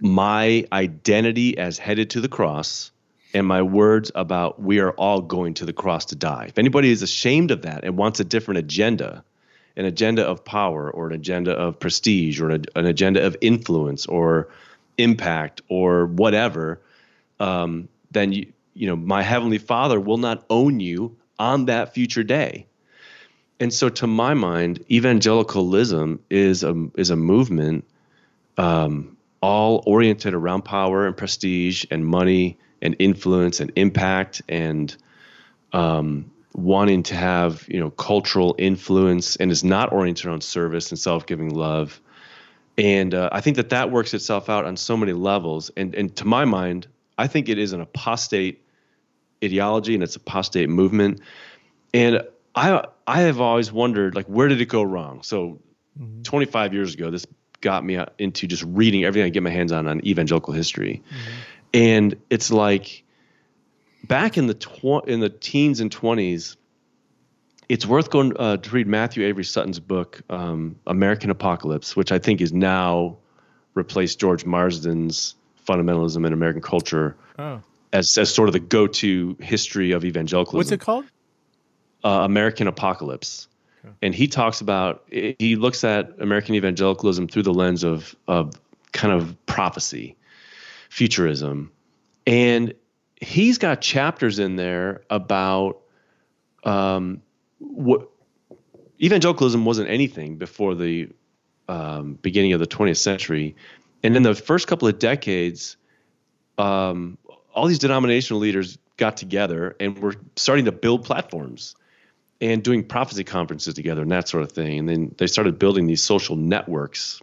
my 0.00 0.66
identity 0.72 1.58
as 1.58 1.78
headed 1.78 2.10
to 2.10 2.20
the 2.20 2.28
cross 2.28 2.90
and 3.34 3.46
my 3.46 3.62
words 3.62 4.10
about 4.14 4.60
we 4.60 4.80
are 4.80 4.92
all 4.92 5.20
going 5.20 5.54
to 5.54 5.64
the 5.64 5.72
cross 5.72 6.06
to 6.06 6.16
die. 6.16 6.46
If 6.48 6.58
anybody 6.58 6.90
is 6.90 7.02
ashamed 7.02 7.50
of 7.50 7.62
that 7.62 7.84
and 7.84 7.96
wants 7.96 8.20
a 8.20 8.24
different 8.24 8.58
agenda, 8.58 9.24
an 9.76 9.84
agenda 9.84 10.26
of 10.26 10.44
power 10.44 10.90
or 10.90 11.06
an 11.06 11.12
agenda 11.12 11.52
of 11.52 11.78
prestige 11.78 12.40
or 12.40 12.50
an, 12.50 12.64
an 12.74 12.86
agenda 12.86 13.24
of 13.24 13.36
influence 13.40 14.06
or 14.06 14.48
impact 14.98 15.60
or 15.68 16.06
whatever, 16.06 16.80
um, 17.40 17.88
then 18.10 18.32
you, 18.32 18.52
you 18.74 18.86
know 18.86 18.96
my 18.96 19.22
heavenly 19.22 19.58
Father 19.58 20.00
will 20.00 20.18
not 20.18 20.44
own 20.48 20.80
you 20.80 21.16
on 21.38 21.66
that 21.66 21.94
future 21.94 22.22
day. 22.22 22.66
And 23.58 23.72
so, 23.72 23.88
to 23.88 24.06
my 24.06 24.34
mind, 24.34 24.84
evangelicalism 24.90 26.20
is 26.30 26.62
a 26.62 26.88
is 26.96 27.10
a 27.10 27.16
movement 27.16 27.84
um, 28.58 29.16
all 29.40 29.82
oriented 29.86 30.34
around 30.34 30.62
power 30.62 31.06
and 31.06 31.16
prestige 31.16 31.84
and 31.90 32.06
money 32.06 32.58
and 32.82 32.96
influence 32.98 33.60
and 33.60 33.72
impact 33.76 34.42
and 34.48 34.94
um, 35.72 36.30
wanting 36.56 37.02
to 37.02 37.14
have 37.14 37.66
you 37.68 37.78
know 37.78 37.90
cultural 37.90 38.54
influence 38.58 39.36
and 39.36 39.52
is 39.52 39.62
not 39.62 39.92
oriented 39.92 40.30
on 40.30 40.40
service 40.40 40.90
and 40.90 40.98
self-giving 40.98 41.50
love. 41.50 42.00
And 42.78 43.14
uh, 43.14 43.28
i 43.30 43.40
think 43.42 43.56
that 43.56 43.68
that 43.70 43.90
works 43.90 44.14
itself 44.14 44.48
out 44.48 44.64
on 44.64 44.76
so 44.76 44.96
many 44.96 45.12
levels. 45.12 45.70
And 45.76 45.94
and 45.94 46.16
to 46.16 46.24
my 46.24 46.46
mind 46.46 46.88
i 47.18 47.26
think 47.26 47.50
it 47.50 47.58
is 47.58 47.72
an 47.72 47.82
apostate 47.82 48.64
ideology 49.44 49.94
and 49.94 50.02
it's 50.02 50.16
apostate 50.16 50.70
movement. 50.70 51.20
And 51.92 52.22
i 52.54 52.84
i 53.06 53.20
have 53.20 53.38
always 53.38 53.70
wondered 53.70 54.14
like 54.14 54.26
where 54.26 54.48
did 54.48 54.60
it 54.60 54.66
go 54.66 54.82
wrong? 54.82 55.22
So 55.22 55.60
mm-hmm. 56.00 56.22
25 56.22 56.72
years 56.72 56.94
ago 56.94 57.10
this 57.10 57.26
got 57.60 57.84
me 57.84 57.98
into 58.18 58.46
just 58.46 58.62
reading 58.66 59.04
everything 59.04 59.26
i 59.26 59.28
get 59.30 59.42
my 59.42 59.50
hands 59.50 59.72
on 59.72 59.86
on 59.86 60.06
evangelical 60.06 60.54
history. 60.54 61.02
Mm-hmm. 61.04 61.32
and 61.74 62.16
it's 62.30 62.50
like 62.50 63.04
back 64.06 64.36
in 64.36 64.46
the 64.46 64.54
tw- 64.54 65.06
in 65.06 65.20
the 65.20 65.30
teens 65.30 65.80
and 65.80 65.90
20s 65.90 66.56
it's 67.68 67.84
worth 67.84 68.10
going 68.10 68.32
uh, 68.36 68.56
to 68.58 68.70
read 68.70 68.86
Matthew 68.86 69.26
Avery 69.26 69.42
Sutton's 69.42 69.80
book 69.80 70.20
um, 70.30 70.76
American 70.86 71.30
Apocalypse 71.30 71.96
which 71.96 72.12
I 72.12 72.18
think 72.18 72.40
is 72.40 72.52
now 72.52 73.16
replaced 73.74 74.18
George 74.18 74.44
Marsden's 74.44 75.34
fundamentalism 75.66 76.26
in 76.26 76.32
American 76.32 76.62
culture 76.62 77.16
oh. 77.38 77.60
as, 77.92 78.16
as 78.18 78.32
sort 78.32 78.48
of 78.48 78.52
the 78.52 78.60
go-to 78.60 79.36
history 79.40 79.92
of 79.92 80.04
evangelicalism. 80.04 80.58
What's 80.58 80.72
it 80.72 80.80
called? 80.80 81.04
Uh, 82.04 82.22
American 82.24 82.66
Apocalypse. 82.66 83.48
Okay. 83.84 83.94
And 84.02 84.14
he 84.14 84.26
talks 84.26 84.60
about 84.60 85.04
he 85.10 85.56
looks 85.56 85.84
at 85.84 86.10
American 86.20 86.54
evangelicalism 86.54 87.28
through 87.28 87.42
the 87.42 87.54
lens 87.54 87.84
of 87.84 88.16
of 88.26 88.60
kind 88.92 89.12
of 89.12 89.36
prophecy, 89.46 90.16
futurism, 90.88 91.70
and 92.26 92.74
he's 93.20 93.58
got 93.58 93.80
chapters 93.80 94.38
in 94.38 94.56
there 94.56 95.02
about 95.10 95.80
um, 96.64 97.22
what 97.58 98.10
evangelicalism 99.02 99.64
wasn't 99.64 99.88
anything 99.88 100.36
before 100.36 100.74
the 100.74 101.08
um, 101.68 102.14
beginning 102.22 102.52
of 102.52 102.60
the 102.60 102.66
20th 102.66 102.98
century, 102.98 103.56
and 104.02 104.16
in 104.16 104.22
the 104.22 104.34
first 104.34 104.66
couple 104.66 104.86
of 104.86 104.98
decades, 104.98 105.76
um, 106.58 107.18
all 107.54 107.66
these 107.66 107.78
denominational 107.78 108.40
leaders 108.40 108.78
got 108.96 109.16
together 109.16 109.76
and 109.80 109.98
were 109.98 110.14
starting 110.36 110.64
to 110.64 110.72
build 110.72 111.04
platforms 111.04 111.74
and 112.40 112.62
doing 112.62 112.84
prophecy 112.84 113.24
conferences 113.24 113.74
together 113.74 114.02
and 114.02 114.10
that 114.10 114.28
sort 114.28 114.42
of 114.42 114.52
thing. 114.52 114.78
And 114.78 114.88
then 114.88 115.14
they 115.18 115.26
started 115.26 115.58
building 115.58 115.86
these 115.86 116.02
social 116.02 116.36
networks 116.36 117.20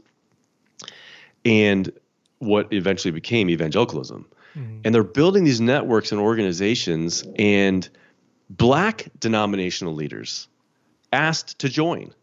and 1.45 1.91
what 2.39 2.71
eventually 2.73 3.11
became 3.11 3.49
evangelicalism. 3.49 4.25
Mm-hmm. 4.55 4.81
And 4.85 4.95
they're 4.95 5.03
building 5.03 5.43
these 5.43 5.61
networks 5.61 6.11
and 6.11 6.21
organizations, 6.21 7.23
and 7.37 7.87
black 8.49 9.07
denominational 9.19 9.93
leaders 9.93 10.47
asked 11.11 11.59
to 11.59 11.69
join. 11.69 12.13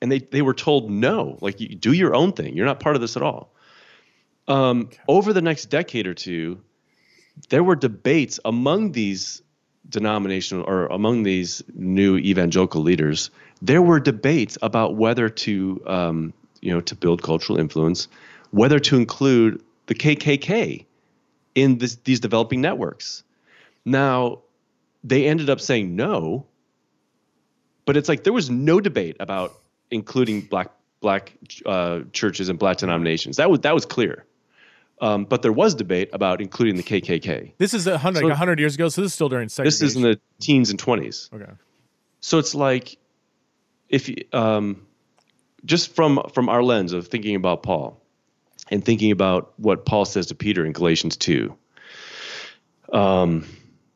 And 0.00 0.12
they, 0.12 0.18
they 0.18 0.42
were 0.42 0.54
told 0.54 0.90
no, 0.90 1.38
like, 1.40 1.60
you 1.60 1.68
do 1.68 1.92
your 1.92 2.14
own 2.14 2.32
thing. 2.32 2.56
You're 2.56 2.66
not 2.66 2.80
part 2.80 2.94
of 2.94 3.00
this 3.00 3.16
at 3.16 3.22
all. 3.22 3.54
Um, 4.46 4.82
okay. 4.82 4.98
Over 5.08 5.32
the 5.32 5.40
next 5.40 5.66
decade 5.66 6.06
or 6.06 6.14
two, 6.14 6.60
there 7.48 7.64
were 7.64 7.76
debates 7.76 8.38
among 8.44 8.92
these 8.92 9.42
denominational 9.88 10.64
or 10.64 10.86
among 10.86 11.22
these 11.22 11.62
new 11.74 12.16
evangelical 12.18 12.82
leaders. 12.82 13.30
There 13.62 13.82
were 13.82 14.00
debates 14.00 14.58
about 14.62 14.96
whether 14.96 15.28
to, 15.28 15.82
um, 15.86 16.34
you 16.60 16.72
know, 16.72 16.80
to 16.82 16.94
build 16.94 17.22
cultural 17.22 17.58
influence, 17.58 18.08
whether 18.50 18.78
to 18.78 18.96
include 18.96 19.62
the 19.86 19.94
KKK 19.94 20.86
in 21.54 21.78
this, 21.78 21.96
these 22.04 22.20
developing 22.20 22.60
networks. 22.60 23.22
Now, 23.84 24.40
they 25.02 25.26
ended 25.26 25.50
up 25.50 25.60
saying 25.60 25.94
no, 25.94 26.46
but 27.84 27.96
it's 27.96 28.08
like 28.08 28.24
there 28.24 28.32
was 28.32 28.50
no 28.50 28.80
debate 28.80 29.16
about 29.20 29.60
including 29.90 30.40
black 30.42 30.70
black 31.00 31.34
uh, 31.66 32.00
churches 32.12 32.48
and 32.48 32.58
black 32.58 32.78
denominations. 32.78 33.36
That 33.36 33.50
was 33.50 33.60
that 33.60 33.74
was 33.74 33.84
clear. 33.84 34.24
Um, 35.00 35.24
but 35.24 35.42
there 35.42 35.52
was 35.52 35.74
debate 35.74 36.08
about 36.12 36.40
including 36.40 36.76
the 36.76 36.82
KKK. 36.82 37.52
This 37.58 37.74
is 37.74 37.86
a 37.86 37.98
hundred, 37.98 38.20
so, 38.20 38.26
like 38.26 38.36
hundred 38.36 38.58
years 38.58 38.74
ago, 38.74 38.88
so 38.88 39.02
this 39.02 39.08
is 39.10 39.14
still 39.14 39.28
during 39.28 39.48
segregation. 39.48 39.84
This 39.84 39.90
is 39.90 39.96
in 39.96 40.02
the 40.02 40.20
teens 40.40 40.70
and 40.70 40.78
twenties. 40.78 41.28
Okay. 41.34 41.50
So 42.20 42.38
it's 42.38 42.54
like, 42.54 42.96
if 43.90 44.08
um, 44.32 44.86
just 45.64 45.94
from 45.94 46.22
from 46.32 46.48
our 46.48 46.62
lens 46.62 46.92
of 46.92 47.08
thinking 47.08 47.36
about 47.36 47.62
Paul, 47.62 48.00
and 48.70 48.84
thinking 48.84 49.10
about 49.10 49.52
what 49.56 49.84
Paul 49.84 50.04
says 50.04 50.26
to 50.26 50.34
Peter 50.34 50.64
in 50.64 50.72
Galatians 50.72 51.16
2 51.16 51.54
um, 52.92 53.46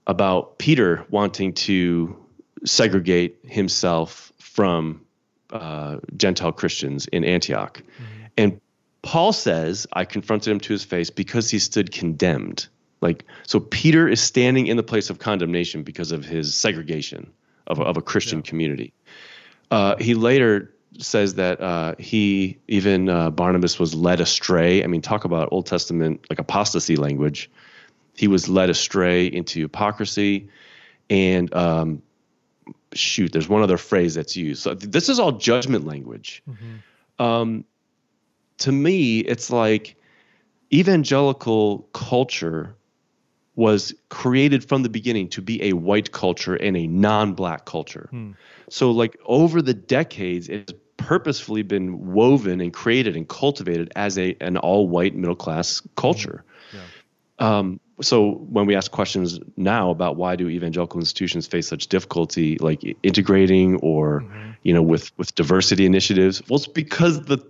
about 0.06 0.58
Peter 0.58 1.04
wanting 1.10 1.54
to 1.54 2.16
segregate 2.64 3.38
himself 3.44 4.32
from 4.38 5.02
uh, 5.50 5.98
Gentile 6.16 6.52
Christians 6.52 7.06
in 7.06 7.24
Antioch. 7.24 7.78
Mm-hmm. 7.78 8.24
And 8.36 8.60
Paul 9.02 9.32
says, 9.32 9.86
I 9.92 10.04
confronted 10.04 10.50
him 10.50 10.60
to 10.60 10.72
his 10.72 10.84
face 10.84 11.10
because 11.10 11.50
he 11.50 11.58
stood 11.58 11.92
condemned. 11.92 12.66
Like, 13.00 13.24
so 13.46 13.60
Peter 13.60 14.08
is 14.08 14.20
standing 14.20 14.66
in 14.66 14.76
the 14.76 14.82
place 14.82 15.08
of 15.08 15.18
condemnation 15.18 15.82
because 15.82 16.10
of 16.10 16.24
his 16.24 16.54
segregation 16.54 17.32
of, 17.66 17.80
of 17.80 17.96
a 17.96 18.02
Christian 18.02 18.38
yeah. 18.38 18.50
community. 18.50 18.92
Uh, 19.70 19.96
he 19.96 20.14
later 20.14 20.74
says 20.98 21.34
that 21.34 21.60
uh, 21.60 21.94
he 21.98 22.58
even 22.68 23.08
uh, 23.08 23.30
Barnabas 23.30 23.78
was 23.78 23.94
led 23.94 24.20
astray. 24.20 24.82
I 24.82 24.86
mean, 24.86 25.02
talk 25.02 25.24
about 25.24 25.48
Old 25.52 25.66
Testament 25.66 26.24
like 26.30 26.38
apostasy 26.38 26.96
language. 26.96 27.50
He 28.16 28.26
was 28.26 28.48
led 28.48 28.70
astray 28.70 29.26
into 29.26 29.60
hypocrisy, 29.60 30.48
and 31.08 31.52
um, 31.54 32.02
shoot, 32.94 33.32
there's 33.32 33.48
one 33.48 33.62
other 33.62 33.78
phrase 33.78 34.14
that's 34.14 34.36
used. 34.36 34.62
So 34.62 34.74
this 34.74 35.08
is 35.08 35.18
all 35.18 35.32
judgment 35.32 35.86
language. 35.86 36.42
Mm-hmm. 36.48 37.22
Um, 37.22 37.64
to 38.58 38.72
me, 38.72 39.20
it's 39.20 39.50
like 39.50 39.96
evangelical 40.72 41.80
culture 41.92 42.74
was 43.58 43.92
created 44.08 44.64
from 44.64 44.84
the 44.84 44.88
beginning 44.88 45.28
to 45.28 45.42
be 45.42 45.60
a 45.64 45.72
white 45.72 46.12
culture 46.12 46.54
and 46.54 46.76
a 46.76 46.86
non-black 46.86 47.64
culture. 47.64 48.06
Hmm. 48.12 48.30
So 48.70 48.92
like 48.92 49.18
over 49.26 49.60
the 49.60 49.74
decades, 49.74 50.48
it's 50.48 50.72
purposefully 50.96 51.62
been 51.62 52.14
woven 52.14 52.60
and 52.60 52.72
created 52.72 53.16
and 53.16 53.28
cultivated 53.28 53.92
as 53.96 54.16
a 54.16 54.36
an 54.40 54.58
all-white 54.58 55.16
middle-class 55.16 55.82
culture. 55.96 56.44
Yeah. 56.72 56.82
Um, 57.40 57.80
so 58.00 58.34
when 58.48 58.66
we 58.66 58.76
ask 58.76 58.92
questions 58.92 59.40
now 59.56 59.90
about 59.90 60.14
why 60.14 60.36
do 60.36 60.48
evangelical 60.48 61.00
institutions 61.00 61.48
face 61.48 61.66
such 61.66 61.88
difficulty 61.88 62.58
like 62.58 62.84
integrating 63.02 63.74
or 63.80 64.20
mm-hmm. 64.20 64.50
you 64.62 64.72
know 64.72 64.82
with 64.82 65.10
with 65.18 65.34
diversity 65.34 65.84
initiatives 65.84 66.40
well 66.48 66.58
it's 66.58 66.68
because 66.68 67.22
the 67.22 67.44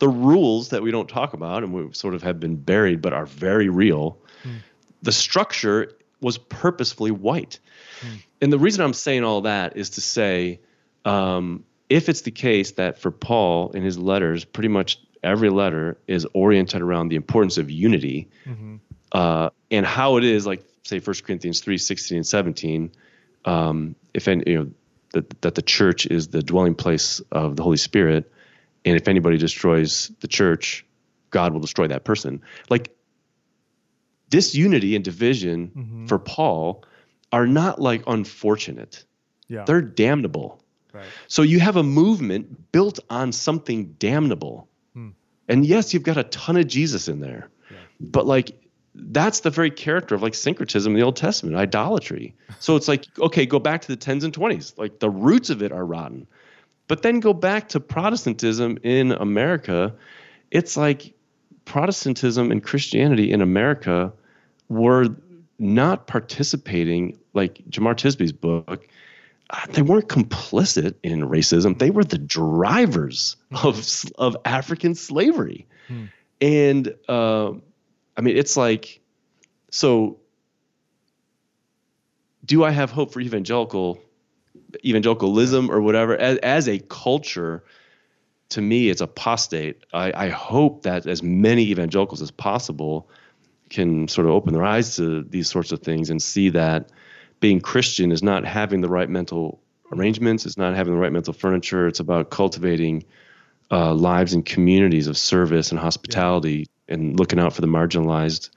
the 0.00 0.08
rules 0.08 0.70
that 0.70 0.82
we 0.82 0.90
don't 0.90 1.08
talk 1.08 1.32
about 1.32 1.62
and 1.62 1.72
we 1.72 1.92
sort 1.92 2.14
of 2.14 2.22
have 2.22 2.40
been 2.40 2.56
buried 2.56 3.00
but 3.00 3.12
are 3.12 3.26
very 3.26 3.68
real 3.68 4.18
mm. 4.42 4.58
The 5.04 5.12
structure 5.12 5.92
was 6.20 6.38
purposefully 6.38 7.10
white 7.10 7.58
mm. 8.00 8.22
and 8.40 8.52
the 8.52 8.58
reason 8.58 8.84
i'm 8.84 8.94
saying 8.94 9.24
all 9.24 9.42
that 9.42 9.76
is 9.76 9.90
to 9.90 10.00
say 10.00 10.60
um, 11.04 11.64
if 11.90 12.08
it's 12.08 12.22
the 12.22 12.30
case 12.30 12.72
that 12.72 12.98
for 12.98 13.10
paul 13.10 13.70
in 13.72 13.82
his 13.82 13.98
letters 13.98 14.44
pretty 14.44 14.68
much 14.68 14.98
every 15.22 15.50
letter 15.50 15.98
is 16.06 16.26
oriented 16.34 16.82
around 16.82 17.08
the 17.08 17.16
importance 17.16 17.58
of 17.58 17.70
unity 17.70 18.28
mm-hmm 18.46 18.76
uh, 19.14 19.50
and 19.70 19.86
how 19.86 20.16
it 20.16 20.24
is 20.24 20.44
like 20.44 20.62
say 20.82 20.98
1 20.98 21.16
Corinthians 21.24 21.60
3, 21.60 21.78
16 21.78 22.16
and 22.18 22.26
17, 22.26 22.90
um, 23.46 23.94
if 24.12 24.28
any, 24.28 24.42
you 24.46 24.58
know, 24.58 24.70
that, 25.12 25.40
that 25.42 25.54
the 25.54 25.62
church 25.62 26.06
is 26.06 26.28
the 26.28 26.42
dwelling 26.42 26.74
place 26.74 27.20
of 27.30 27.56
the 27.56 27.62
Holy 27.62 27.76
Spirit. 27.76 28.30
And 28.84 28.96
if 28.96 29.08
anybody 29.08 29.38
destroys 29.38 30.10
the 30.20 30.28
church, 30.28 30.84
God 31.30 31.52
will 31.52 31.60
destroy 31.60 31.86
that 31.88 32.04
person. 32.04 32.42
Like 32.68 32.94
disunity 34.28 34.94
and 34.94 35.04
division 35.04 35.68
mm-hmm. 35.68 36.06
for 36.06 36.18
Paul 36.18 36.84
are 37.32 37.46
not 37.46 37.80
like 37.80 38.02
unfortunate. 38.06 39.04
Yeah. 39.48 39.64
They're 39.64 39.82
damnable. 39.82 40.62
Right. 40.92 41.06
So 41.26 41.42
you 41.42 41.60
have 41.60 41.76
a 41.76 41.82
movement 41.82 42.72
built 42.72 43.00
on 43.10 43.32
something 43.32 43.94
damnable. 43.98 44.68
Hmm. 44.94 45.10
And 45.48 45.66
yes, 45.66 45.92
you've 45.92 46.04
got 46.04 46.16
a 46.16 46.24
ton 46.24 46.56
of 46.56 46.68
Jesus 46.68 47.08
in 47.08 47.20
there. 47.20 47.48
Yeah. 47.70 47.76
But 48.00 48.26
like 48.26 48.52
that's 48.94 49.40
the 49.40 49.50
very 49.50 49.70
character 49.70 50.14
of 50.14 50.22
like 50.22 50.34
syncretism 50.34 50.92
in 50.92 50.98
the 50.98 51.04
Old 51.04 51.16
Testament, 51.16 51.56
idolatry. 51.56 52.34
So 52.60 52.76
it's 52.76 52.86
like, 52.86 53.06
okay, 53.18 53.46
go 53.46 53.58
back 53.58 53.82
to 53.82 53.88
the 53.88 53.96
10s 53.96 54.24
and 54.24 54.32
20s. 54.32 54.78
Like 54.78 55.00
the 55.00 55.10
roots 55.10 55.50
of 55.50 55.62
it 55.62 55.72
are 55.72 55.84
rotten. 55.84 56.26
But 56.86 57.02
then 57.02 57.20
go 57.20 57.32
back 57.32 57.70
to 57.70 57.80
Protestantism 57.80 58.78
in 58.82 59.12
America. 59.12 59.94
It's 60.50 60.76
like 60.76 61.13
Protestantism 61.64 62.50
and 62.50 62.62
Christianity 62.62 63.32
in 63.32 63.40
America 63.40 64.12
were 64.68 65.08
not 65.58 66.06
participating, 66.06 67.18
like 67.32 67.62
Jemar 67.68 67.94
Tisby's 67.94 68.32
book, 68.32 68.86
uh, 69.50 69.66
they 69.70 69.82
weren't 69.82 70.08
complicit 70.08 70.94
in 71.02 71.20
racism. 71.20 71.78
They 71.78 71.90
were 71.90 72.04
the 72.04 72.18
drivers 72.18 73.36
of, 73.62 74.04
of 74.18 74.36
African 74.44 74.94
slavery. 74.94 75.66
Hmm. 75.88 76.04
and 76.40 76.94
uh, 77.08 77.52
I 78.16 78.20
mean, 78.22 78.36
it's 78.36 78.56
like, 78.56 79.00
so 79.70 80.18
do 82.44 82.64
I 82.64 82.70
have 82.70 82.90
hope 82.90 83.12
for 83.12 83.20
evangelical 83.20 84.00
evangelicalism 84.84 85.70
or 85.70 85.80
whatever 85.80 86.16
as, 86.16 86.38
as 86.38 86.68
a 86.68 86.78
culture? 86.78 87.64
To 88.50 88.60
me, 88.60 88.88
it's 88.88 89.00
apostate. 89.00 89.84
I, 89.92 90.26
I 90.26 90.28
hope 90.28 90.82
that 90.82 91.06
as 91.06 91.22
many 91.22 91.70
evangelicals 91.70 92.22
as 92.22 92.30
possible 92.30 93.08
can 93.70 94.06
sort 94.08 94.26
of 94.26 94.32
open 94.32 94.52
their 94.52 94.64
eyes 94.64 94.96
to 94.96 95.22
these 95.22 95.50
sorts 95.50 95.72
of 95.72 95.80
things 95.80 96.10
and 96.10 96.22
see 96.22 96.50
that 96.50 96.90
being 97.40 97.60
Christian 97.60 98.12
is 98.12 98.22
not 98.22 98.44
having 98.44 98.80
the 98.80 98.88
right 98.88 99.08
mental 99.08 99.60
arrangements, 99.92 100.46
it's 100.46 100.56
not 100.56 100.74
having 100.74 100.94
the 100.94 101.00
right 101.00 101.12
mental 101.12 101.32
furniture. 101.32 101.86
It's 101.86 102.00
about 102.00 102.30
cultivating 102.30 103.04
uh, 103.70 103.94
lives 103.94 104.34
and 104.34 104.44
communities 104.44 105.06
of 105.08 105.16
service 105.16 105.70
and 105.70 105.80
hospitality 105.80 106.66
yeah. 106.88 106.94
and 106.94 107.18
looking 107.18 107.38
out 107.38 107.52
for 107.52 107.60
the 107.60 107.66
marginalized 107.66 108.50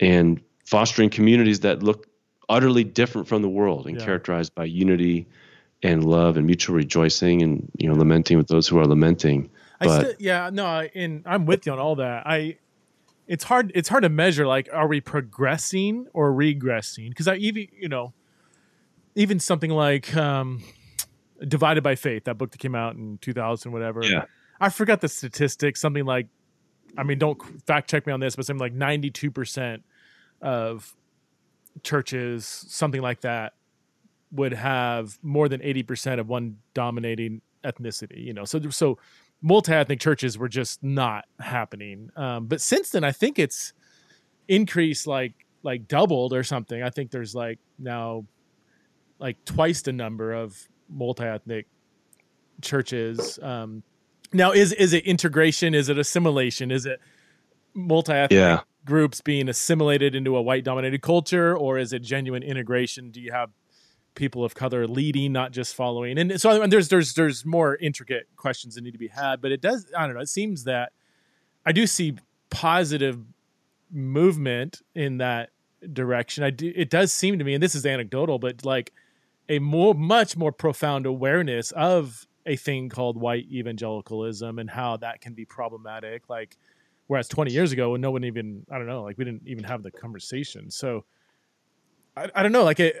and 0.00 0.40
fostering 0.64 1.10
communities 1.10 1.60
that 1.60 1.82
look 1.82 2.08
utterly 2.48 2.84
different 2.84 3.28
from 3.28 3.42
the 3.42 3.48
world 3.48 3.86
and 3.86 3.98
yeah. 3.98 4.04
characterized 4.04 4.54
by 4.54 4.64
unity 4.64 5.26
and 5.84 6.02
love 6.02 6.36
and 6.36 6.46
mutual 6.46 6.74
rejoicing 6.74 7.42
and 7.42 7.70
you 7.78 7.88
know 7.88 7.94
lamenting 7.94 8.36
with 8.36 8.48
those 8.48 8.66
who 8.66 8.78
are 8.78 8.86
lamenting. 8.86 9.50
I 9.80 9.86
but, 9.86 10.00
still, 10.00 10.14
yeah, 10.18 10.50
no, 10.52 10.88
and 10.94 11.22
I'm 11.26 11.46
with 11.46 11.66
you 11.66 11.72
on 11.72 11.78
all 11.78 11.94
that. 11.96 12.26
I 12.26 12.56
it's 13.28 13.44
hard 13.44 13.70
it's 13.74 13.88
hard 13.88 14.02
to 14.02 14.08
measure 14.08 14.46
like 14.46 14.68
are 14.72 14.88
we 14.88 15.00
progressing 15.00 16.06
or 16.12 16.32
regressing 16.32 17.10
because 17.10 17.28
I 17.28 17.36
even 17.36 17.68
you 17.78 17.88
know 17.88 18.12
even 19.14 19.38
something 19.38 19.70
like 19.70 20.16
um, 20.16 20.62
Divided 21.46 21.82
by 21.82 21.94
Faith, 21.94 22.24
that 22.24 22.38
book 22.38 22.50
that 22.50 22.58
came 22.58 22.74
out 22.74 22.96
in 22.96 23.18
2000, 23.18 23.72
whatever. 23.72 24.04
Yeah. 24.04 24.24
I 24.60 24.70
forgot 24.70 25.00
the 25.00 25.08
statistics. 25.08 25.80
Something 25.80 26.04
like, 26.04 26.26
I 26.96 27.02
mean, 27.02 27.18
don't 27.18 27.40
fact 27.66 27.90
check 27.90 28.06
me 28.06 28.12
on 28.12 28.20
this, 28.20 28.36
but 28.36 28.46
something 28.46 28.60
like 28.60 28.74
92% 28.74 29.82
of 30.40 30.94
churches, 31.82 32.46
something 32.68 33.00
like 33.02 33.20
that, 33.20 33.54
would 34.32 34.52
have 34.52 35.18
more 35.22 35.48
than 35.48 35.60
80% 35.60 36.18
of 36.18 36.28
one 36.28 36.58
dominating 36.74 37.40
ethnicity. 37.64 38.24
You 38.24 38.32
know, 38.34 38.44
so 38.44 38.60
so 38.70 38.98
multi-ethnic 39.42 40.00
churches 40.00 40.38
were 40.38 40.48
just 40.48 40.82
not 40.82 41.26
happening. 41.38 42.10
Um, 42.16 42.46
but 42.46 42.60
since 42.60 42.90
then, 42.90 43.04
I 43.04 43.12
think 43.12 43.38
it's 43.38 43.72
increased 44.48 45.06
like 45.06 45.34
like 45.62 45.88
doubled 45.88 46.32
or 46.32 46.42
something. 46.42 46.82
I 46.82 46.90
think 46.90 47.10
there's 47.10 47.34
like 47.34 47.58
now 47.78 48.26
like 49.18 49.42
twice 49.44 49.82
the 49.82 49.92
number 49.92 50.32
of 50.32 50.56
multi-ethnic 50.88 51.66
churches. 52.60 53.38
Um, 53.42 53.82
now, 54.32 54.52
is 54.52 54.72
is 54.72 54.92
it 54.92 55.04
integration? 55.04 55.74
Is 55.74 55.88
it 55.88 55.98
assimilation? 55.98 56.70
Is 56.70 56.86
it 56.86 57.00
multi-ethnic 57.74 58.36
yeah. 58.36 58.60
groups 58.84 59.20
being 59.20 59.48
assimilated 59.48 60.14
into 60.14 60.36
a 60.36 60.42
white-dominated 60.42 61.02
culture, 61.02 61.56
or 61.56 61.78
is 61.78 61.92
it 61.92 62.00
genuine 62.00 62.42
integration? 62.42 63.10
Do 63.10 63.20
you 63.20 63.32
have 63.32 63.50
people 64.14 64.44
of 64.44 64.54
color 64.54 64.86
leading, 64.86 65.32
not 65.32 65.52
just 65.52 65.74
following? 65.74 66.18
And 66.18 66.40
so 66.40 66.62
and 66.62 66.72
there's 66.72 66.88
there's 66.88 67.14
there's 67.14 67.44
more 67.44 67.76
intricate 67.76 68.28
questions 68.36 68.74
that 68.74 68.84
need 68.84 68.92
to 68.92 68.98
be 68.98 69.08
had, 69.08 69.40
but 69.40 69.52
it 69.52 69.60
does. 69.60 69.86
I 69.96 70.06
don't 70.06 70.14
know. 70.14 70.20
It 70.20 70.28
seems 70.28 70.64
that 70.64 70.92
I 71.66 71.72
do 71.72 71.86
see 71.86 72.16
positive 72.50 73.20
movement 73.90 74.82
in 74.94 75.18
that 75.18 75.50
direction. 75.92 76.44
I 76.44 76.50
do. 76.50 76.72
It 76.74 76.90
does 76.90 77.12
seem 77.12 77.38
to 77.38 77.44
me, 77.44 77.54
and 77.54 77.62
this 77.62 77.74
is 77.74 77.86
anecdotal, 77.86 78.38
but 78.38 78.64
like 78.64 78.92
a 79.48 79.58
more 79.58 79.94
much 79.94 80.36
more 80.36 80.52
profound 80.52 81.06
awareness 81.06 81.70
of 81.72 82.26
a 82.46 82.56
thing 82.56 82.88
called 82.88 83.16
white 83.16 83.46
evangelicalism 83.50 84.58
and 84.58 84.68
how 84.68 84.96
that 84.98 85.20
can 85.20 85.34
be 85.34 85.44
problematic 85.44 86.28
like 86.28 86.56
whereas 87.06 87.28
20 87.28 87.52
years 87.52 87.72
ago 87.72 87.90
when 87.90 88.00
no 88.00 88.10
one 88.10 88.24
even 88.24 88.64
i 88.70 88.78
don't 88.78 88.86
know 88.86 89.02
like 89.02 89.16
we 89.18 89.24
didn't 89.24 89.42
even 89.46 89.64
have 89.64 89.82
the 89.82 89.90
conversation 89.90 90.70
so 90.70 91.04
i, 92.16 92.28
I 92.34 92.42
don't 92.42 92.52
know 92.52 92.64
like 92.64 92.80
it, 92.80 92.96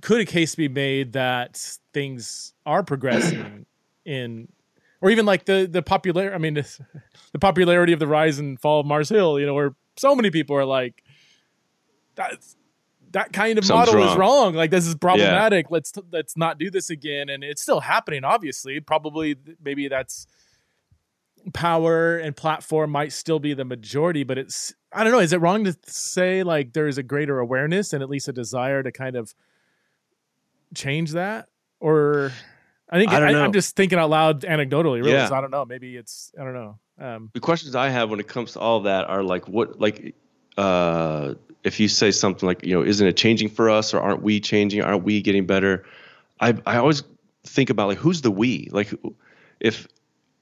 could 0.00 0.20
a 0.20 0.24
case 0.24 0.54
be 0.54 0.68
made 0.68 1.12
that 1.12 1.78
things 1.92 2.54
are 2.66 2.82
progressing 2.82 3.66
in 4.04 4.48
or 5.00 5.10
even 5.10 5.26
like 5.26 5.44
the 5.44 5.68
the 5.70 5.82
popular 5.82 6.34
i 6.34 6.38
mean 6.38 6.54
the 7.32 7.38
popularity 7.40 7.92
of 7.92 7.98
the 7.98 8.06
rise 8.06 8.38
and 8.38 8.60
fall 8.60 8.80
of 8.80 8.86
mars 8.86 9.08
hill 9.08 9.38
you 9.38 9.46
know 9.46 9.54
where 9.54 9.74
so 9.96 10.14
many 10.14 10.30
people 10.30 10.56
are 10.56 10.64
like 10.64 11.02
that's 12.14 12.56
that 13.12 13.32
kind 13.32 13.58
of 13.58 13.64
Something's 13.64 13.88
model 13.88 14.00
wrong. 14.00 14.12
is 14.12 14.18
wrong. 14.18 14.54
Like 14.54 14.70
this 14.70 14.86
is 14.86 14.94
problematic. 14.94 15.66
Yeah. 15.66 15.74
Let's 15.74 15.92
let's 16.12 16.36
not 16.36 16.58
do 16.58 16.70
this 16.70 16.90
again. 16.90 17.28
And 17.28 17.42
it's 17.42 17.60
still 17.62 17.80
happening. 17.80 18.24
Obviously, 18.24 18.80
probably 18.80 19.36
maybe 19.62 19.88
that's 19.88 20.26
power 21.52 22.18
and 22.18 22.36
platform 22.36 22.90
might 22.90 23.12
still 23.12 23.38
be 23.38 23.54
the 23.54 23.64
majority, 23.64 24.22
but 24.24 24.38
it's 24.38 24.74
I 24.92 25.02
don't 25.02 25.12
know. 25.12 25.18
Is 25.18 25.32
it 25.32 25.40
wrong 25.40 25.64
to 25.64 25.76
say 25.86 26.42
like 26.42 26.72
there 26.72 26.86
is 26.86 26.98
a 26.98 27.02
greater 27.02 27.38
awareness 27.38 27.92
and 27.92 28.02
at 28.02 28.08
least 28.08 28.28
a 28.28 28.32
desire 28.32 28.82
to 28.82 28.92
kind 28.92 29.16
of 29.16 29.34
change 30.74 31.12
that? 31.12 31.48
Or 31.80 32.32
I 32.90 32.98
think 32.98 33.12
I 33.12 33.44
am 33.44 33.52
just 33.52 33.76
thinking 33.76 33.98
out 33.98 34.10
loud 34.10 34.42
anecdotally. 34.42 34.98
Really, 34.98 35.12
yeah. 35.12 35.28
so 35.28 35.34
I 35.34 35.40
don't 35.40 35.50
know. 35.50 35.64
Maybe 35.64 35.96
it's 35.96 36.32
I 36.38 36.44
don't 36.44 36.54
know. 36.54 36.78
Um, 36.98 37.30
the 37.32 37.40
questions 37.40 37.74
I 37.74 37.88
have 37.88 38.10
when 38.10 38.20
it 38.20 38.28
comes 38.28 38.52
to 38.52 38.60
all 38.60 38.78
of 38.78 38.84
that 38.84 39.08
are 39.08 39.22
like 39.22 39.48
what 39.48 39.80
like 39.80 40.14
uh 40.58 41.34
if 41.62 41.78
you 41.78 41.88
say 41.88 42.10
something 42.10 42.46
like, 42.46 42.64
you 42.64 42.74
know, 42.74 42.82
isn't 42.82 43.06
it 43.06 43.16
changing 43.16 43.50
for 43.50 43.70
us 43.70 43.92
or 43.92 44.00
aren't 44.00 44.22
we 44.22 44.40
changing? 44.40 44.82
Aren't 44.82 45.04
we 45.04 45.20
getting 45.22 45.46
better? 45.46 45.84
I 46.40 46.54
I 46.66 46.76
always 46.76 47.02
think 47.44 47.70
about 47.70 47.88
like 47.88 47.98
who's 47.98 48.22
the 48.22 48.30
we? 48.30 48.68
Like 48.70 48.92
if 49.60 49.86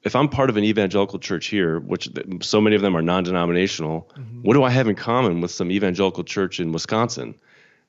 if 0.04 0.14
I'm 0.14 0.28
part 0.28 0.48
of 0.48 0.56
an 0.56 0.64
evangelical 0.64 1.18
church 1.18 1.46
here, 1.46 1.80
which 1.80 2.08
so 2.40 2.60
many 2.60 2.76
of 2.76 2.82
them 2.82 2.96
are 2.96 3.02
non-denominational, 3.02 4.08
mm-hmm. 4.16 4.42
what 4.42 4.54
do 4.54 4.62
I 4.62 4.70
have 4.70 4.88
in 4.88 4.94
common 4.94 5.40
with 5.40 5.50
some 5.50 5.70
evangelical 5.70 6.24
church 6.24 6.60
in 6.60 6.72
Wisconsin? 6.72 7.34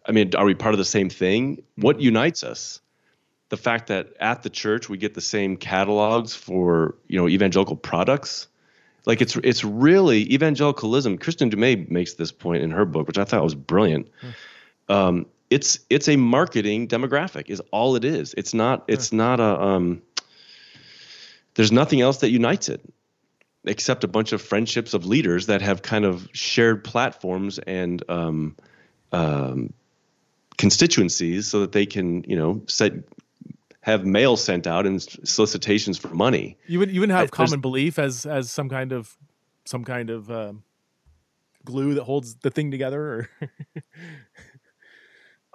I 0.09 0.11
mean, 0.11 0.35
are 0.35 0.43
we 0.43 0.55
part 0.55 0.73
of 0.73 0.79
the 0.79 0.85
same 0.85 1.09
thing? 1.09 1.63
What 1.75 1.97
mm-hmm. 1.97 2.05
unites 2.05 2.43
us? 2.43 2.81
The 3.49 3.57
fact 3.57 3.87
that 3.87 4.09
at 4.19 4.43
the 4.43 4.49
church 4.49 4.89
we 4.89 4.97
get 4.97 5.13
the 5.13 5.21
same 5.21 5.55
catalogs 5.55 6.35
for, 6.35 6.95
you 7.07 7.17
know, 7.17 7.29
evangelical 7.29 7.75
products 7.75 8.47
like 9.05 9.21
it's 9.21 9.35
it's 9.37 9.63
really 9.63 10.31
evangelicalism. 10.33 11.17
Kristin 11.17 11.49
Du 11.49 11.57
Mez 11.57 11.89
makes 11.89 12.13
this 12.13 12.31
point 12.31 12.61
in 12.61 12.71
her 12.71 12.85
book, 12.85 13.07
which 13.07 13.17
I 13.17 13.23
thought 13.23 13.43
was 13.43 13.55
brilliant. 13.55 14.07
Hmm. 14.21 14.93
Um, 14.93 15.25
it's 15.49 15.79
it's 15.89 16.07
a 16.07 16.15
marketing 16.15 16.87
demographic 16.87 17.49
is 17.49 17.61
all 17.71 17.95
it 17.95 18.05
is. 18.05 18.33
It's 18.35 18.53
not 18.53 18.83
it's 18.87 19.11
not 19.11 19.39
a 19.39 19.59
um, 19.59 20.01
there's 21.55 21.71
nothing 21.71 22.01
else 22.01 22.17
that 22.19 22.29
unites 22.29 22.69
it 22.69 22.81
except 23.65 24.03
a 24.03 24.07
bunch 24.07 24.31
of 24.31 24.41
friendships 24.41 24.93
of 24.93 25.05
leaders 25.05 25.47
that 25.47 25.61
have 25.61 25.81
kind 25.81 26.05
of 26.05 26.29
shared 26.33 26.83
platforms 26.83 27.59
and 27.59 28.03
um, 28.09 28.55
um, 29.11 29.73
constituencies 30.59 31.47
so 31.47 31.61
that 31.61 31.71
they 31.71 31.85
can 31.85 32.23
you 32.25 32.35
know 32.35 32.61
set 32.67 32.93
have 33.81 34.05
mail 34.05 34.35
sent 34.37 34.67
out 34.67 34.85
and 34.85 35.01
solicitations 35.01 35.97
for 35.97 36.09
money. 36.09 36.57
You 36.67 36.79
would 36.79 36.91
you 36.91 36.99
wouldn't 36.99 37.17
have 37.17 37.29
I, 37.29 37.31
common 37.31 37.61
belief 37.61 37.97
as 37.97 38.25
as 38.25 38.51
some 38.51 38.69
kind 38.69 38.91
of 38.91 39.17
some 39.65 39.83
kind 39.83 40.09
of 40.09 40.29
um, 40.29 40.63
glue 41.65 41.95
that 41.95 42.03
holds 42.03 42.35
the 42.35 42.51
thing 42.51 42.71
together. 42.71 43.29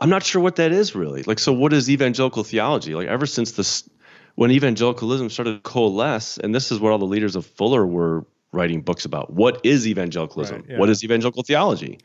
I'm 0.01 0.11
not 0.11 0.25
sure 0.25 0.43
what 0.43 0.57
that 0.57 0.73
is 0.73 0.95
really. 0.95 1.23
Like, 1.23 1.39
so 1.39 1.53
what 1.53 1.73
is 1.73 1.89
evangelical 1.89 2.43
theology? 2.43 2.95
Like, 2.95 3.07
ever 3.07 3.27
since 3.27 3.53
this, 3.53 3.89
when 4.35 4.51
evangelicalism 4.51 5.31
started 5.31 5.55
to 5.55 5.61
coalesce, 5.61 6.39
and 6.39 6.53
this 6.55 6.73
is 6.73 6.81
what 6.81 6.91
all 6.93 6.99
the 6.99 7.05
leaders 7.05 7.37
of 7.37 7.47
Fuller 7.47 7.87
were 7.87 8.27
writing 8.53 8.81
books 8.81 9.05
about. 9.05 9.33
What 9.33 9.61
is 9.65 9.87
evangelicalism? 9.87 10.63
Right, 10.63 10.71
yeah. 10.71 10.79
What 10.79 10.89
is 10.91 11.05
evangelical 11.05 11.43
theology? 11.43 12.01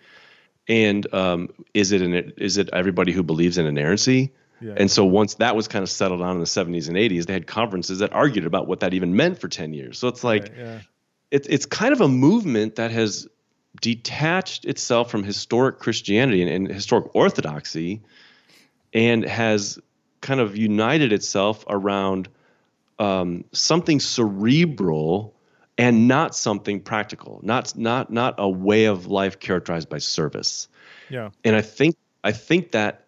And 0.69 1.11
um, 1.13 1.49
is 1.73 1.91
it 1.91 2.01
an, 2.01 2.13
is 2.37 2.57
it 2.57 2.69
everybody 2.71 3.11
who 3.11 3.23
believes 3.23 3.57
in 3.57 3.65
inerrancy? 3.65 4.31
And 4.77 4.91
so 4.91 5.05
once 5.05 5.35
that 5.35 5.55
was 5.55 5.67
kind 5.67 5.83
of 5.83 5.89
settled 5.89 6.21
on 6.21 6.33
in 6.33 6.39
the 6.39 6.45
70s 6.45 6.87
and 6.87 6.97
80s, 6.97 7.25
they 7.25 7.33
had 7.33 7.47
conferences 7.47 7.99
that 7.99 8.13
argued 8.13 8.45
about 8.45 8.67
what 8.67 8.81
that 8.81 8.93
even 8.93 9.15
meant 9.15 9.39
for 9.39 9.47
10 9.47 9.73
years. 9.73 9.97
So 9.97 10.07
it's 10.07 10.23
like, 10.23 10.43
right, 10.43 10.51
yeah. 10.57 10.79
it's 11.31 11.47
it's 11.47 11.65
kind 11.65 11.93
of 11.93 12.01
a 12.01 12.07
movement 12.07 12.75
that 12.75 12.91
has 12.91 13.27
detached 13.81 14.65
itself 14.65 15.09
from 15.09 15.23
historic 15.23 15.79
Christianity 15.79 16.41
and, 16.41 16.51
and 16.51 16.67
historic 16.67 17.15
orthodoxy 17.15 18.01
and 18.93 19.23
has 19.23 19.79
kind 20.21 20.39
of 20.39 20.57
united 20.57 21.13
itself 21.13 21.63
around 21.69 22.27
um, 22.97 23.45
something 23.53 23.99
cerebral 23.99 25.33
and 25.79 26.09
not 26.09 26.35
something 26.35 26.81
practical, 26.81 27.39
not 27.41 27.75
not 27.75 28.11
not 28.11 28.35
a 28.37 28.49
way 28.49 28.85
of 28.85 29.07
life 29.07 29.39
characterized 29.39 29.89
by 29.89 29.97
service. 29.97 30.67
Yeah. 31.09 31.29
And 31.45 31.55
I 31.55 31.61
think 31.61 31.95
I 32.23 32.33
think 32.33 32.73
that 32.73 33.05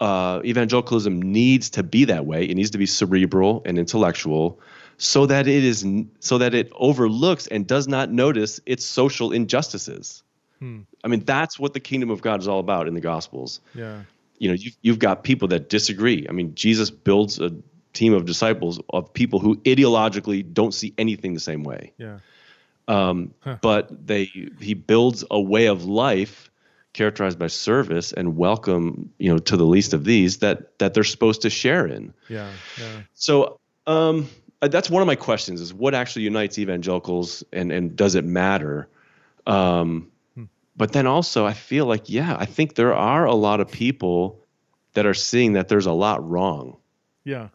uh, 0.00 0.40
evangelicalism 0.44 1.20
needs 1.20 1.70
to 1.70 1.82
be 1.82 2.06
that 2.06 2.24
way. 2.24 2.44
It 2.46 2.54
needs 2.54 2.70
to 2.70 2.78
be 2.78 2.86
cerebral 2.86 3.62
and 3.66 3.78
intellectual, 3.78 4.58
so 4.96 5.26
that 5.26 5.46
it 5.46 5.62
is 5.62 5.86
so 6.20 6.38
that 6.38 6.54
it 6.54 6.72
overlooks 6.74 7.46
and 7.46 7.66
does 7.66 7.86
not 7.86 8.10
notice 8.10 8.58
its 8.64 8.84
social 8.84 9.30
injustices. 9.30 10.22
Hmm. 10.58 10.80
I 11.04 11.08
mean, 11.08 11.20
that's 11.20 11.58
what 11.58 11.74
the 11.74 11.80
kingdom 11.80 12.10
of 12.10 12.22
God 12.22 12.40
is 12.40 12.48
all 12.48 12.60
about 12.60 12.88
in 12.88 12.94
the 12.94 13.00
Gospels. 13.02 13.60
Yeah, 13.74 14.00
you 14.38 14.48
know, 14.48 14.54
you've, 14.54 14.76
you've 14.80 14.98
got 14.98 15.22
people 15.22 15.48
that 15.48 15.68
disagree. 15.68 16.26
I 16.28 16.32
mean, 16.32 16.54
Jesus 16.54 16.90
builds 16.90 17.38
a 17.38 17.52
team 17.96 18.12
of 18.14 18.24
disciples 18.24 18.80
of 18.90 19.12
people 19.12 19.38
who 19.40 19.56
ideologically 19.64 20.42
don't 20.52 20.74
see 20.74 20.92
anything 20.98 21.34
the 21.34 21.40
same 21.40 21.64
way. 21.64 21.92
Yeah. 21.98 22.18
Um, 22.88 23.34
Huh. 23.40 23.56
But 23.62 24.06
they 24.06 24.30
he 24.60 24.74
builds 24.74 25.24
a 25.30 25.40
way 25.40 25.66
of 25.66 25.84
life 25.84 26.50
characterized 26.92 27.38
by 27.38 27.48
service 27.48 28.12
and 28.12 28.36
welcome, 28.36 29.10
you 29.18 29.30
know, 29.30 29.38
to 29.38 29.56
the 29.56 29.66
least 29.66 29.94
of 29.94 30.04
these 30.04 30.38
that 30.38 30.78
that 30.78 30.94
they're 30.94 31.04
supposed 31.04 31.42
to 31.42 31.50
share 31.50 31.86
in. 31.86 32.12
Yeah. 32.28 32.50
Yeah. 32.78 33.02
So 33.14 33.58
um, 33.86 34.28
uh, 34.62 34.68
that's 34.68 34.88
one 34.90 35.02
of 35.02 35.06
my 35.06 35.16
questions: 35.16 35.60
is 35.60 35.74
what 35.74 35.94
actually 35.94 36.24
unites 36.24 36.58
evangelicals, 36.58 37.44
and 37.52 37.72
and 37.72 37.96
does 37.96 38.14
it 38.14 38.24
matter? 38.24 38.88
Um, 39.46 40.10
Hmm. 40.34 40.44
But 40.76 40.92
then 40.92 41.06
also, 41.06 41.46
I 41.46 41.54
feel 41.54 41.86
like 41.86 42.08
yeah, 42.08 42.36
I 42.38 42.46
think 42.46 42.74
there 42.74 42.94
are 42.94 43.26
a 43.26 43.34
lot 43.34 43.60
of 43.60 43.70
people 43.70 44.38
that 44.92 45.06
are 45.06 45.14
seeing 45.14 45.54
that 45.54 45.68
there's 45.68 45.86
a 45.86 45.92
lot 45.92 46.20
wrong. 46.30 46.76
Yeah. 47.24 47.48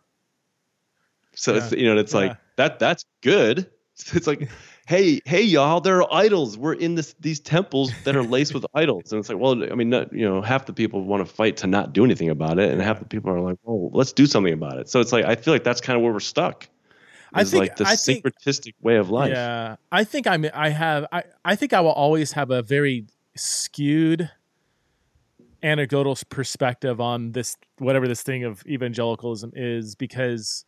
So 1.36 1.54
Yeah. 1.54 1.64
it's 1.64 1.72
you 1.74 1.86
know 1.94 2.00
it's 2.00 2.14
Yeah. 2.14 2.20
like 2.20 2.38
that 2.58 2.80
that's 2.80 3.06
good. 3.22 3.70
It's 4.14 4.26
like, 4.26 4.50
hey 4.88 5.20
hey 5.26 5.44
y'all, 5.44 5.80
there 5.80 6.02
are 6.02 6.12
idols. 6.12 6.58
We're 6.58 6.74
in 6.74 6.96
this 6.96 7.14
these 7.20 7.40
temples 7.40 7.92
that 8.04 8.16
are 8.16 8.24
laced 8.24 8.54
with 8.56 8.66
idols, 8.74 9.12
and 9.12 9.20
it's 9.20 9.30
like, 9.30 9.38
well, 9.38 9.62
I 9.72 9.76
mean, 9.76 9.90
not, 9.92 10.12
you 10.12 10.28
know, 10.28 10.42
half 10.42 10.66
the 10.66 10.74
people 10.74 11.04
want 11.04 11.26
to 11.28 11.32
fight 11.32 11.56
to 11.58 11.68
not 11.68 11.94
do 11.94 12.04
anything 12.04 12.30
about 12.30 12.58
it, 12.58 12.72
and 12.72 12.82
half 12.82 12.98
the 13.00 13.06
people 13.06 13.30
are 13.32 13.40
like, 13.42 13.58
oh, 13.68 13.92
let's 13.94 14.12
do 14.12 14.26
something 14.26 14.54
about 14.54 14.80
it. 14.80 14.90
So 14.90 15.00
it's 15.02 15.12
like 15.12 15.26
I 15.26 15.36
feel 15.36 15.54
like 15.54 15.64
that's 15.64 15.82
kind 15.82 15.98
of 15.98 16.04
where 16.04 16.12
we're 16.12 16.20
stuck. 16.20 16.68
I 17.34 17.44
think- 17.44 17.62
like 17.62 17.76
the 17.76 17.86
I 17.86 17.96
think- 17.96 18.26
syncretistic 18.26 18.74
way 18.82 18.96
of 18.98 19.10
life. 19.12 19.32
Yeah, 19.32 19.76
I 19.92 20.04
think 20.04 20.26
I'm. 20.26 20.46
I 20.54 20.70
have. 20.70 21.06
I. 21.12 21.24
I 21.46 21.56
think 21.56 21.74
I 21.74 21.82
will 21.82 21.92
always 21.92 22.32
have 22.32 22.50
a 22.50 22.64
very 22.64 23.06
skewed 23.36 24.32
anecdotal 25.64 26.18
perspective 26.30 27.00
on 27.00 27.34
this, 27.34 27.56
whatever 27.78 28.08
this 28.08 28.24
thing 28.24 28.44
of 28.46 28.66
evangelicalism 28.66 29.52
is, 29.56 29.96
because 29.96 30.66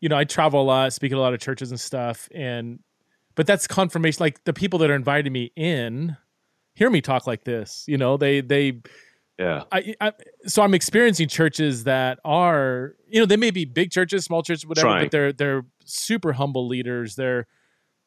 you 0.00 0.08
know 0.08 0.16
I 0.16 0.24
travel 0.24 0.60
a 0.60 0.64
lot, 0.64 0.92
speak 0.92 1.12
at 1.12 1.18
a 1.18 1.20
lot 1.20 1.34
of 1.34 1.40
churches 1.40 1.70
and 1.70 1.80
stuff, 1.80 2.28
and 2.34 2.80
but 3.34 3.46
that's 3.46 3.66
confirmation. 3.66 4.18
Like 4.20 4.44
the 4.44 4.52
people 4.52 4.78
that 4.80 4.90
are 4.90 4.94
inviting 4.94 5.32
me 5.32 5.52
in 5.56 6.16
hear 6.74 6.90
me 6.90 7.00
talk 7.00 7.26
like 7.26 7.44
this. 7.44 7.84
You 7.88 7.98
know, 7.98 8.16
they 8.16 8.40
they 8.40 8.80
Yeah. 9.38 9.64
I, 9.72 9.94
I 10.00 10.12
so 10.46 10.62
I'm 10.62 10.74
experiencing 10.74 11.28
churches 11.28 11.84
that 11.84 12.18
are 12.24 12.94
you 13.08 13.20
know 13.20 13.26
they 13.26 13.36
may 13.36 13.50
be 13.50 13.64
big 13.64 13.90
churches, 13.90 14.24
small 14.24 14.42
churches, 14.42 14.66
whatever, 14.66 14.86
Trying. 14.88 15.04
but 15.06 15.10
they're 15.12 15.32
they're 15.32 15.62
super 15.84 16.32
humble 16.32 16.66
leaders. 16.68 17.14
They're 17.16 17.46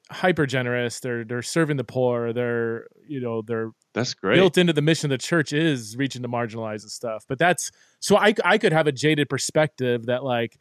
hyper 0.10 0.46
generous. 0.46 1.00
They're 1.00 1.24
they're 1.24 1.42
serving 1.42 1.78
the 1.78 1.84
poor. 1.86 2.34
They're 2.34 2.88
you 3.08 3.20
know 3.22 3.42
they're 3.42 3.72
That's 3.94 4.14
great. 4.14 4.36
built 4.36 4.58
into 4.58 4.74
the 4.74 4.82
mission 4.82 5.12
of 5.12 5.18
the 5.20 5.24
church 5.26 5.54
is 5.54 5.96
reaching 5.98 6.22
the 6.22 6.30
marginalized 6.30 6.84
and 6.84 6.92
stuff. 6.92 7.26
But 7.28 7.40
that's 7.40 7.72
so 8.00 8.18
I 8.18 8.34
I 8.44 8.58
could 8.58 8.74
have 8.74 8.88
a 8.88 8.92
jaded 8.92 9.30
perspective 9.30 10.06
that 10.08 10.24
like, 10.24 10.58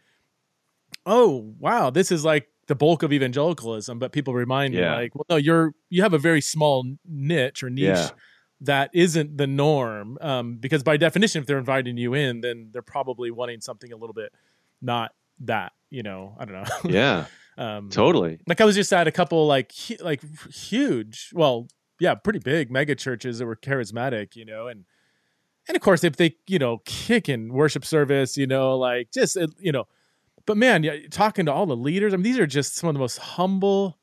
oh 1.07 1.55
wow, 1.59 1.90
this 1.90 2.11
is 2.12 2.24
like 2.24 2.48
the 2.66 2.74
bulk 2.74 3.03
of 3.03 3.12
evangelicalism. 3.12 3.98
But 3.98 4.12
people 4.12 4.34
remind 4.34 4.74
me 4.74 4.80
like, 4.84 5.14
well, 5.14 5.26
no, 5.30 5.36
you're 5.36 5.74
you 5.88 6.03
have 6.03 6.14
a 6.14 6.18
very 6.18 6.40
small 6.40 6.84
niche 7.09 7.62
or 7.62 7.70
niche 7.70 7.84
Yeah. 7.96 8.11
that 8.62 8.90
isn't 8.92 9.36
the 9.36 9.46
norm. 9.46 10.18
Um, 10.20 10.57
because 10.57 10.82
by 10.82 10.96
definition, 10.96 11.40
if 11.40 11.46
they're 11.46 11.59
inviting 11.59 11.96
you 11.96 12.14
in, 12.14 12.40
then 12.42 12.68
they're 12.72 12.82
probably 12.82 13.30
wanting 13.30 13.61
something 13.61 13.92
a 13.92 13.96
little 13.96 14.14
bit 14.14 14.32
not 14.82 15.12
that. 15.40 15.72
You 15.90 16.03
know, 16.05 16.36
I 16.38 16.44
don't 16.44 16.55
know. 16.55 16.90
yeah. 16.90 17.24
um, 17.59 17.88
Totally. 17.90 18.38
like 18.46 18.61
I 18.61 18.64
was 18.64 18.76
just 18.76 18.92
at 18.92 19.09
a 19.09 19.12
couple 19.12 19.46
like 19.46 19.72
hu- 19.88 19.96
like 20.05 20.22
huge, 20.55 21.30
well, 21.34 21.66
yeah, 21.98 22.14
pretty 22.14 22.38
big 22.38 22.70
mega 22.70 22.94
churches 22.94 23.38
that 23.40 23.46
were 23.46 23.57
charismatic, 23.57 24.36
you 24.36 24.44
know, 24.44 24.68
and 24.68 24.84
and 25.68 25.76
of 25.76 25.82
course 25.82 26.05
if 26.05 26.16
they 26.16 26.36
you 26.46 26.59
know 26.59 26.78
kick 26.84 27.28
in 27.28 27.53
worship 27.53 27.84
service, 27.84 28.36
you 28.36 28.46
know, 28.46 28.78
like 28.78 29.11
just 29.12 29.36
you 29.59 29.72
know, 29.72 29.86
but 30.47 30.57
man, 30.57 30.82
yeah, 30.82 30.97
talking 31.11 31.47
to 31.47 31.53
all 31.53 31.66
the 31.66 31.76
leaders, 31.76 32.12
I 32.12 32.16
mean, 32.16 32.24
these 32.24 32.38
are 32.38 32.47
just 32.47 32.74
some 32.76 32.88
of 32.88 32.95
the 32.95 33.01
most 33.01 33.18
humble, 33.18 33.99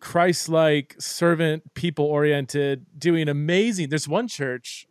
Christ-like, 0.00 0.96
servant, 0.98 1.74
people-oriented, 1.74 2.86
doing 2.98 3.28
amazing. 3.28 3.88
There's 3.88 4.08
one 4.08 4.28
church 4.28 4.86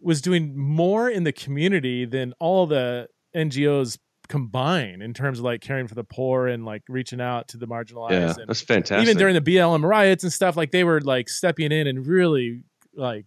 was 0.00 0.20
doing 0.20 0.56
more 0.56 1.08
in 1.08 1.24
the 1.24 1.32
community 1.32 2.04
than 2.04 2.34
all 2.38 2.66
the 2.66 3.08
NGOs 3.34 3.98
combined 4.28 5.02
in 5.02 5.12
terms 5.14 5.38
of 5.38 5.44
like 5.44 5.60
caring 5.60 5.86
for 5.86 5.94
the 5.94 6.04
poor 6.04 6.46
and 6.46 6.64
like 6.64 6.82
reaching 6.88 7.20
out 7.20 7.48
to 7.48 7.56
the 7.58 7.66
marginalized 7.66 8.10
Yeah. 8.12 8.34
and 8.38 8.48
That's 8.48 8.62
fantastic. 8.62 9.02
even 9.06 9.18
during 9.18 9.34
the 9.34 9.40
BLM 9.40 9.82
riots 9.84 10.24
and 10.24 10.32
stuff 10.32 10.56
like 10.56 10.70
they 10.72 10.82
were 10.84 11.00
like 11.00 11.28
stepping 11.28 11.72
in 11.72 11.86
in 11.86 12.04
really 12.04 12.62
like 12.94 13.26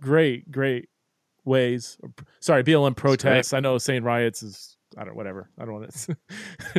great 0.00 0.50
great 0.50 0.88
ways 1.44 1.96
sorry 2.40 2.62
BLM 2.62 2.94
protests 2.94 3.52
I 3.54 3.60
know 3.60 3.78
saying 3.78 4.02
riots 4.04 4.42
is 4.42 4.76
I 4.96 5.04
don't 5.04 5.16
whatever 5.16 5.50
I 5.58 5.64
don't 5.64 5.74
want 5.74 5.90
to 5.92 6.16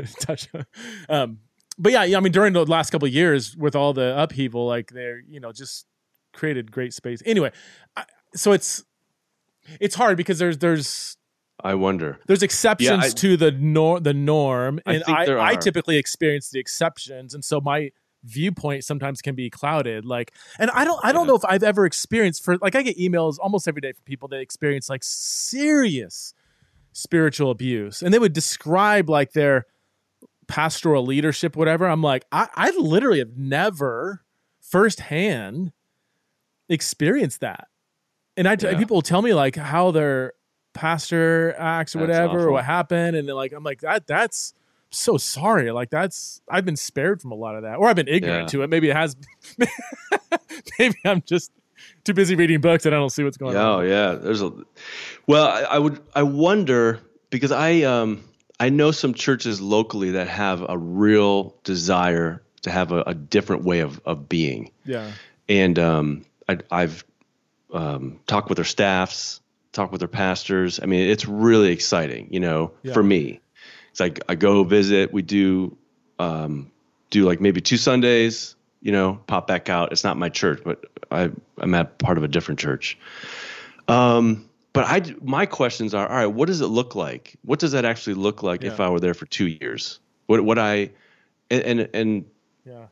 touch 0.20 0.50
on 0.54 0.66
um 1.10 1.40
but 1.78 1.92
yeah, 1.92 2.04
yeah 2.04 2.18
I 2.18 2.20
mean 2.20 2.32
during 2.32 2.54
the 2.54 2.66
last 2.66 2.92
couple 2.92 3.08
of 3.08 3.14
years 3.14 3.56
with 3.58 3.76
all 3.76 3.94
the 3.94 4.20
upheaval 4.22 4.66
like 4.68 4.92
they're 4.92 5.22
you 5.28 5.40
know 5.40 5.52
just 5.52 5.86
created 6.34 6.72
great 6.72 6.94
space 6.94 7.22
anyway 7.26 7.52
I, 7.96 8.06
so 8.36 8.52
it's 8.52 8.84
it's 9.80 9.96
hard 9.96 10.18
because 10.18 10.40
there's 10.40 10.58
there's 10.60 11.18
I 11.64 11.76
wonder. 11.76 12.20
there's 12.28 12.44
exceptions 12.44 13.04
I- 13.06 13.10
to 13.10 13.38
the 13.38 13.52
norm 13.52 14.04
the 14.04 14.14
norm 14.14 14.80
I 14.86 14.94
and 14.96 15.04
think 15.06 15.18
I, 15.18 15.52
I 15.52 15.56
typically 15.56 15.98
experience 15.98 16.50
the 16.50 16.60
exceptions 16.60 17.34
and 17.34 17.44
so 17.46 17.62
my 17.62 17.92
viewpoint 18.26 18.84
sometimes 18.86 19.22
can 19.22 19.36
be 19.36 19.50
clouded 19.50 20.06
like 20.06 20.32
and 20.58 20.72
i 20.72 20.86
don't 20.86 20.98
i 21.04 21.12
don't 21.12 21.24
Yeah. 21.26 21.32
know 21.32 21.36
if 21.36 21.44
i've 21.46 21.62
ever 21.64 21.86
experienced 21.86 22.42
for 22.44 22.58
like 22.58 22.74
i 22.74 22.82
get 22.82 22.98
emails 22.98 23.36
almost 23.38 23.68
every 23.68 23.82
day 23.82 23.92
from 23.92 24.04
people 24.06 24.30
that 24.30 24.40
experience 24.40 24.90
like 24.90 25.04
serious 25.04 26.34
spiritual 26.94 27.52
abuse. 27.52 28.02
And 28.02 28.14
they 28.14 28.20
would 28.20 28.34
describe 28.34 29.10
like 29.10 29.34
their 29.34 29.66
pastoral 30.48 31.06
leadership 31.06 31.56
whatever. 31.56 31.86
I'm 31.88 32.02
like 32.02 32.26
i, 32.32 32.48
I 32.56 32.72
literally 32.78 33.20
have 33.20 33.38
never 33.38 34.22
firsthand 34.62 35.72
experienced 36.70 37.40
that. 37.42 37.68
And 38.38 38.48
i 38.48 38.56
Yeah. 38.60 38.78
people 38.78 39.02
tell 39.02 39.22
me 39.22 39.34
like 39.34 39.56
how 39.56 39.92
their 39.92 40.34
pastor 40.74 41.56
acts 41.58 41.96
or 41.96 42.00
That's 42.00 42.10
whatever 42.20 42.48
or 42.48 42.52
what 42.52 42.66
happened. 42.66 43.16
And 43.16 43.28
like 43.30 43.54
i'm 43.54 43.64
like 43.64 43.82
that 43.82 44.06
that's 44.08 44.54
so 44.92 45.18
sorry. 45.18 45.72
Like 45.72 45.90
that's 45.90 46.42
i've 46.50 46.66
been 46.66 46.76
spared 46.78 47.22
from 47.22 47.32
a 47.32 47.36
lot 47.36 47.56
of 47.56 47.64
that. 47.64 47.78
Or 47.78 47.88
i've 47.88 47.96
been 47.96 48.08
ignorant 48.08 48.44
Yeah. 48.54 48.60
to 48.60 48.64
it. 48.64 48.70
Maybe 48.70 48.90
it 48.90 48.96
has 48.96 49.16
maybe 50.80 50.96
i'm 51.06 51.22
just 51.26 51.52
too 52.04 52.14
busy 52.14 52.36
reading 52.36 52.62
books 52.62 52.86
and 52.86 52.94
i 52.94 52.98
don't 52.98 53.10
see 53.12 53.24
what's 53.24 53.38
going 53.38 53.54
Yeah, 53.54 53.62
on 53.68 53.80
oh, 53.80 53.82
yeah. 53.88 54.16
There's 54.16 54.42
a 54.42 54.52
well, 55.28 55.46
I, 55.48 55.62
I 55.62 55.80
would 55.80 56.00
I 56.16 56.24
wonder 56.24 57.00
because 57.30 57.52
I 57.52 57.82
um 57.84 58.24
I 58.60 58.70
know 58.70 58.92
some 58.92 59.14
churches 59.14 59.62
locally 59.62 60.12
that 60.12 60.28
have 60.28 60.66
a 60.68 60.78
real 60.78 61.56
desire 61.64 62.42
to 62.64 62.72
have 62.72 62.92
a, 62.92 63.02
a 63.08 63.14
different 63.14 63.64
way 63.64 63.80
of 63.80 64.00
of 64.06 64.28
being, 64.30 64.72
yeah 64.86 65.12
and 65.50 65.78
um 65.80 66.26
I, 66.50 66.58
I've 66.72 67.04
um, 67.72 68.20
talked 68.28 68.50
with 68.50 68.58
their 68.58 68.66
staffs, 68.66 69.42
talked 69.72 69.92
with 69.92 70.00
their 70.00 70.08
pastors. 70.08 70.80
I 70.82 70.86
mean, 70.86 71.10
it's 71.10 71.26
really 71.26 71.72
exciting, 71.72 72.28
you 72.32 72.40
know, 72.40 72.72
Yeah. 72.84 72.94
for 72.94 73.02
me. 73.02 73.40
It's 73.92 74.00
like 74.00 74.22
I 74.30 74.36
go 74.36 74.64
visit. 74.64 75.12
We 75.14 75.22
do 75.24 75.76
um, 76.20 76.72
do 77.10 77.26
like 77.26 77.42
maybe 77.42 77.62
two 77.62 77.78
Sundays, 77.78 78.56
you 78.84 78.92
know, 78.92 79.20
pop 79.26 79.48
back 79.48 79.70
out. 79.70 79.92
It's 79.92 80.04
not 80.04 80.18
my 80.18 80.30
church, 80.30 80.62
but 80.64 80.86
I 81.10 81.32
I'm 81.58 81.74
at 81.74 81.98
part 81.98 82.20
of 82.20 82.24
a 82.24 82.28
different 82.28 82.60
church. 82.60 82.98
Um, 83.88 84.48
but 84.74 84.86
I 84.86 85.16
my 85.24 85.48
questions 85.48 85.96
are 85.96 86.08
all 86.08 86.16
right. 86.16 86.28
What 86.28 86.46
does 86.46 86.62
it 86.62 86.68
look 86.68 86.94
like? 86.94 87.36
What 87.44 87.60
does 87.60 87.72
that 87.72 87.86
actually 87.86 88.16
look 88.16 88.44
like 88.44 88.64
if 88.64 88.80
I 88.80 88.90
were 88.90 89.00
there 89.00 89.16
for 89.16 89.26
two 89.26 89.48
years? 89.48 90.00
What 90.28 90.42
what 90.42 90.60
I 90.60 90.92
and 91.50 91.64
and, 91.64 91.90
and 91.94 92.26
yeah 92.66 92.86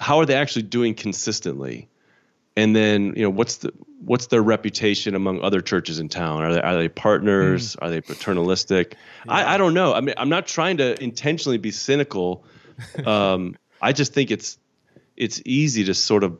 how 0.00 0.18
are 0.18 0.26
they 0.26 0.34
actually 0.34 0.62
doing 0.62 0.94
consistently? 0.94 1.88
And 2.56 2.76
then 2.76 3.14
you 3.16 3.22
know 3.22 3.30
what's 3.30 3.58
the 3.58 3.72
what's 4.04 4.26
their 4.26 4.42
reputation 4.42 5.14
among 5.14 5.40
other 5.40 5.60
churches 5.60 5.98
in 5.98 6.08
town? 6.08 6.42
Are 6.42 6.52
they 6.52 6.60
are 6.60 6.76
they 6.76 6.88
partners? 6.88 7.76
Are 7.76 7.88
they 7.88 8.00
paternalistic? 8.00 8.96
I, 9.26 9.54
I 9.54 9.58
don't 9.58 9.74
know. 9.74 9.94
I 9.94 10.00
mean, 10.00 10.14
I'm 10.18 10.28
not 10.28 10.46
trying 10.46 10.78
to 10.78 11.02
intentionally 11.02 11.58
be 11.58 11.70
cynical. 11.70 12.44
Um, 13.06 13.56
I 13.80 13.92
just 13.92 14.12
think 14.12 14.32
it's 14.32 14.58
it's 15.16 15.42
easy 15.44 15.84
to 15.84 15.94
sort 15.94 16.24
of 16.24 16.38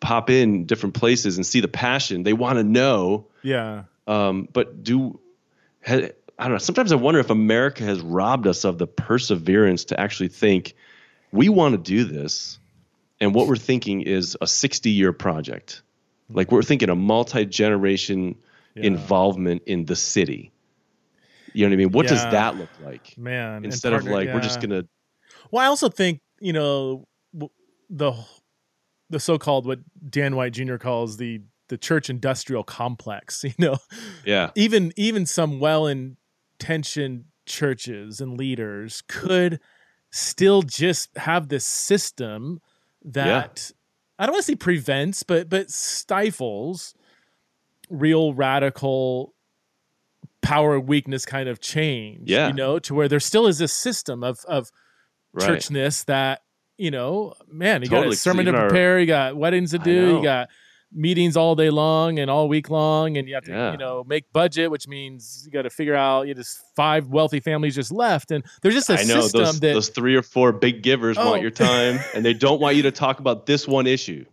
pop 0.00 0.30
in 0.30 0.66
different 0.66 0.94
places 0.94 1.36
and 1.36 1.46
see 1.46 1.60
the 1.60 1.68
passion. 1.68 2.22
They 2.22 2.32
want 2.32 2.58
to 2.58 2.64
know, 2.64 3.28
yeah 3.42 3.84
um, 4.06 4.48
but 4.52 4.82
do 4.82 5.18
ha, 5.86 5.94
I 6.38 6.44
don't 6.44 6.52
know. 6.52 6.58
Sometimes 6.58 6.92
I 6.92 6.96
wonder 6.96 7.20
if 7.20 7.30
America 7.30 7.84
has 7.84 8.00
robbed 8.00 8.46
us 8.46 8.64
of 8.64 8.78
the 8.78 8.86
perseverance 8.86 9.86
to 9.86 10.00
actually 10.00 10.28
think 10.28 10.74
we 11.32 11.48
want 11.48 11.72
to 11.72 11.78
do 11.78 12.04
this, 12.04 12.58
and 13.20 13.34
what 13.34 13.46
we're 13.46 13.56
thinking 13.56 14.02
is 14.02 14.36
a 14.40 14.46
60 14.46 14.90
year 14.90 15.12
project. 15.12 15.82
Like 16.28 16.50
we're 16.50 16.62
thinking 16.62 16.88
a 16.90 16.94
multi 16.94 17.44
generation 17.46 18.36
Yeah. 18.74 18.84
involvement 18.84 19.62
in 19.66 19.84
the 19.84 19.94
city. 19.96 20.52
You 21.52 21.64
know 21.64 21.70
what 21.70 21.74
I 21.74 21.76
mean? 21.76 21.92
What 21.92 22.08
does 22.08 22.22
that 22.30 22.56
look 22.56 22.80
like? 22.80 23.14
man 23.16 23.64
Instead 23.64 23.92
of 23.92 24.04
like 24.04 24.32
we're 24.34 24.40
just 24.40 24.60
gonna 24.60 24.84
Well, 25.50 25.64
I 25.64 25.66
also 25.66 25.88
think 25.88 26.20
you 26.40 26.52
know 26.52 27.06
the 27.90 28.12
the 29.10 29.20
so-called 29.20 29.66
what 29.66 29.80
Dan 30.10 30.36
White 30.36 30.52
Jr. 30.52 30.76
calls 30.76 31.16
the 31.16 31.42
the 31.68 31.78
church 31.78 32.10
industrial 32.10 32.64
complex. 32.64 33.44
You 33.44 33.54
know, 33.58 33.76
yeah 34.24 34.50
even 34.54 34.92
even 34.96 35.26
some 35.26 35.60
well-intentioned 35.60 37.24
churches 37.46 38.20
and 38.20 38.38
leaders 38.38 39.02
could 39.08 39.60
still 40.10 40.62
just 40.62 41.16
have 41.16 41.48
this 41.48 41.66
system 41.66 42.60
that 43.04 43.70
I 44.18 44.26
don't 44.26 44.32
want 44.34 44.44
to 44.44 44.52
say 44.52 44.56
prevents, 44.56 45.22
but 45.22 45.48
but 45.48 45.70
stifles 45.70 46.94
real 47.90 48.32
radical 48.32 49.34
power 50.40 50.78
weakness 50.80 51.26
kind 51.26 51.48
of 51.48 51.60
change. 51.60 52.30
Yeah. 52.30 52.48
You 52.48 52.54
know, 52.54 52.78
to 52.80 52.94
where 52.94 53.08
there 53.08 53.20
still 53.20 53.46
is 53.46 53.58
this 53.58 53.72
system 53.72 54.22
of 54.24 54.44
of 54.46 54.70
Right. 55.36 55.48
churchness 55.48 56.04
that, 56.04 56.42
you 56.78 56.90
know, 56.90 57.34
man, 57.48 57.82
you 57.82 57.88
got 57.88 58.06
a 58.06 58.14
sermon 58.16 58.46
to 58.46 58.50
even 58.50 58.60
our- 58.60 58.68
prepare, 58.68 58.98
you 58.98 59.06
got 59.06 59.36
weddings 59.36 59.70
to 59.72 59.78
do, 59.78 60.16
you 60.16 60.22
got 60.22 60.48
meetings 60.96 61.36
all 61.36 61.54
day 61.56 61.70
long 61.70 62.20
and 62.20 62.30
all 62.30 62.48
week 62.48 62.70
long, 62.70 63.16
and 63.16 63.26
you 63.28 63.34
have 63.34 63.44
to, 63.44 63.50
Yeah. 63.50 63.72
you 63.72 63.78
know, 63.78 64.04
make 64.06 64.32
budget, 64.32 64.70
which 64.70 64.86
means 64.86 65.42
you 65.44 65.50
got 65.50 65.62
to 65.62 65.70
figure 65.70 65.94
out 65.96 66.28
you 66.28 66.34
just 66.34 66.62
five 66.76 67.08
wealthy 67.08 67.40
families 67.40 67.74
just 67.74 67.90
left. 67.90 68.30
And 68.30 68.44
there's 68.62 68.74
just 68.74 68.88
a 68.90 68.94
I 68.94 69.02
know 69.04 69.20
system 69.22 69.40
those, 69.42 69.60
that 69.60 69.72
those 69.74 69.88
three 69.88 70.14
or 70.14 70.22
four 70.22 70.52
big 70.52 70.82
givers 70.82 71.16
Oh. 71.18 71.30
want 71.30 71.42
your 71.42 71.50
time, 71.50 71.98
and 72.14 72.24
they 72.24 72.32
don't 72.34 72.60
want 72.60 72.76
you 72.76 72.82
to 72.82 72.92
talk 72.92 73.18
about 73.18 73.46
this 73.46 73.66
one 73.66 73.86
issue. 73.88 74.24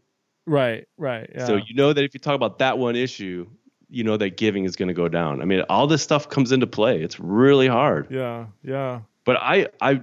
Right, 0.46 0.88
right. 0.98 1.30
Yeah. 1.34 1.46
So 1.48 1.56
you 1.56 1.74
know 1.76 1.94
that 1.94 2.04
if 2.04 2.14
you 2.14 2.20
talk 2.20 2.36
about 2.36 2.60
that 2.60 2.78
one 2.78 2.96
issue, 2.96 3.48
you 3.90 4.04
know 4.04 4.18
that 4.18 4.38
giving 4.38 4.66
is 4.66 4.76
going 4.76 4.88
to 4.88 4.94
go 4.94 5.08
down. 5.08 5.42
I 5.42 5.46
mean, 5.46 5.62
all 5.70 5.88
this 5.88 6.02
stuff 6.02 6.30
comes 6.30 6.52
into 6.52 6.68
play. 6.68 7.02
It's 7.02 7.20
really 7.20 7.68
hard. 7.68 8.08
yeah, 8.12 8.46
yeah. 8.64 9.02
But 9.26 9.38
I, 9.38 9.68
I, 9.82 10.02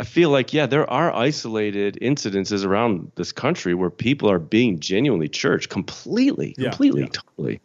I 0.00 0.04
feel 0.04 0.30
like 0.30 0.54
yeah, 0.54 0.64
there 0.64 0.88
are 0.90 1.14
isolated 1.14 1.98
incidences 2.00 2.64
around 2.64 3.12
this 3.16 3.32
country 3.32 3.74
where 3.74 3.90
people 3.90 4.30
are 4.30 4.38
being 4.38 4.80
genuinely 4.80 5.28
church 5.28 5.68
completely, 5.68 6.54
completely, 6.54 7.02
yeah. 7.02 7.08
totally. 7.12 7.60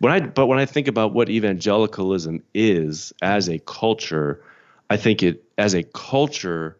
When 0.00 0.12
I, 0.12 0.18
but 0.18 0.46
when 0.46 0.58
I 0.58 0.66
think 0.66 0.88
about 0.88 1.14
what 1.14 1.30
evangelicalism 1.30 2.42
is 2.52 3.12
as 3.22 3.48
a 3.48 3.60
culture, 3.60 4.42
I 4.90 4.96
think 4.96 5.22
it 5.22 5.44
as 5.56 5.74
a 5.74 5.84
culture, 5.84 6.76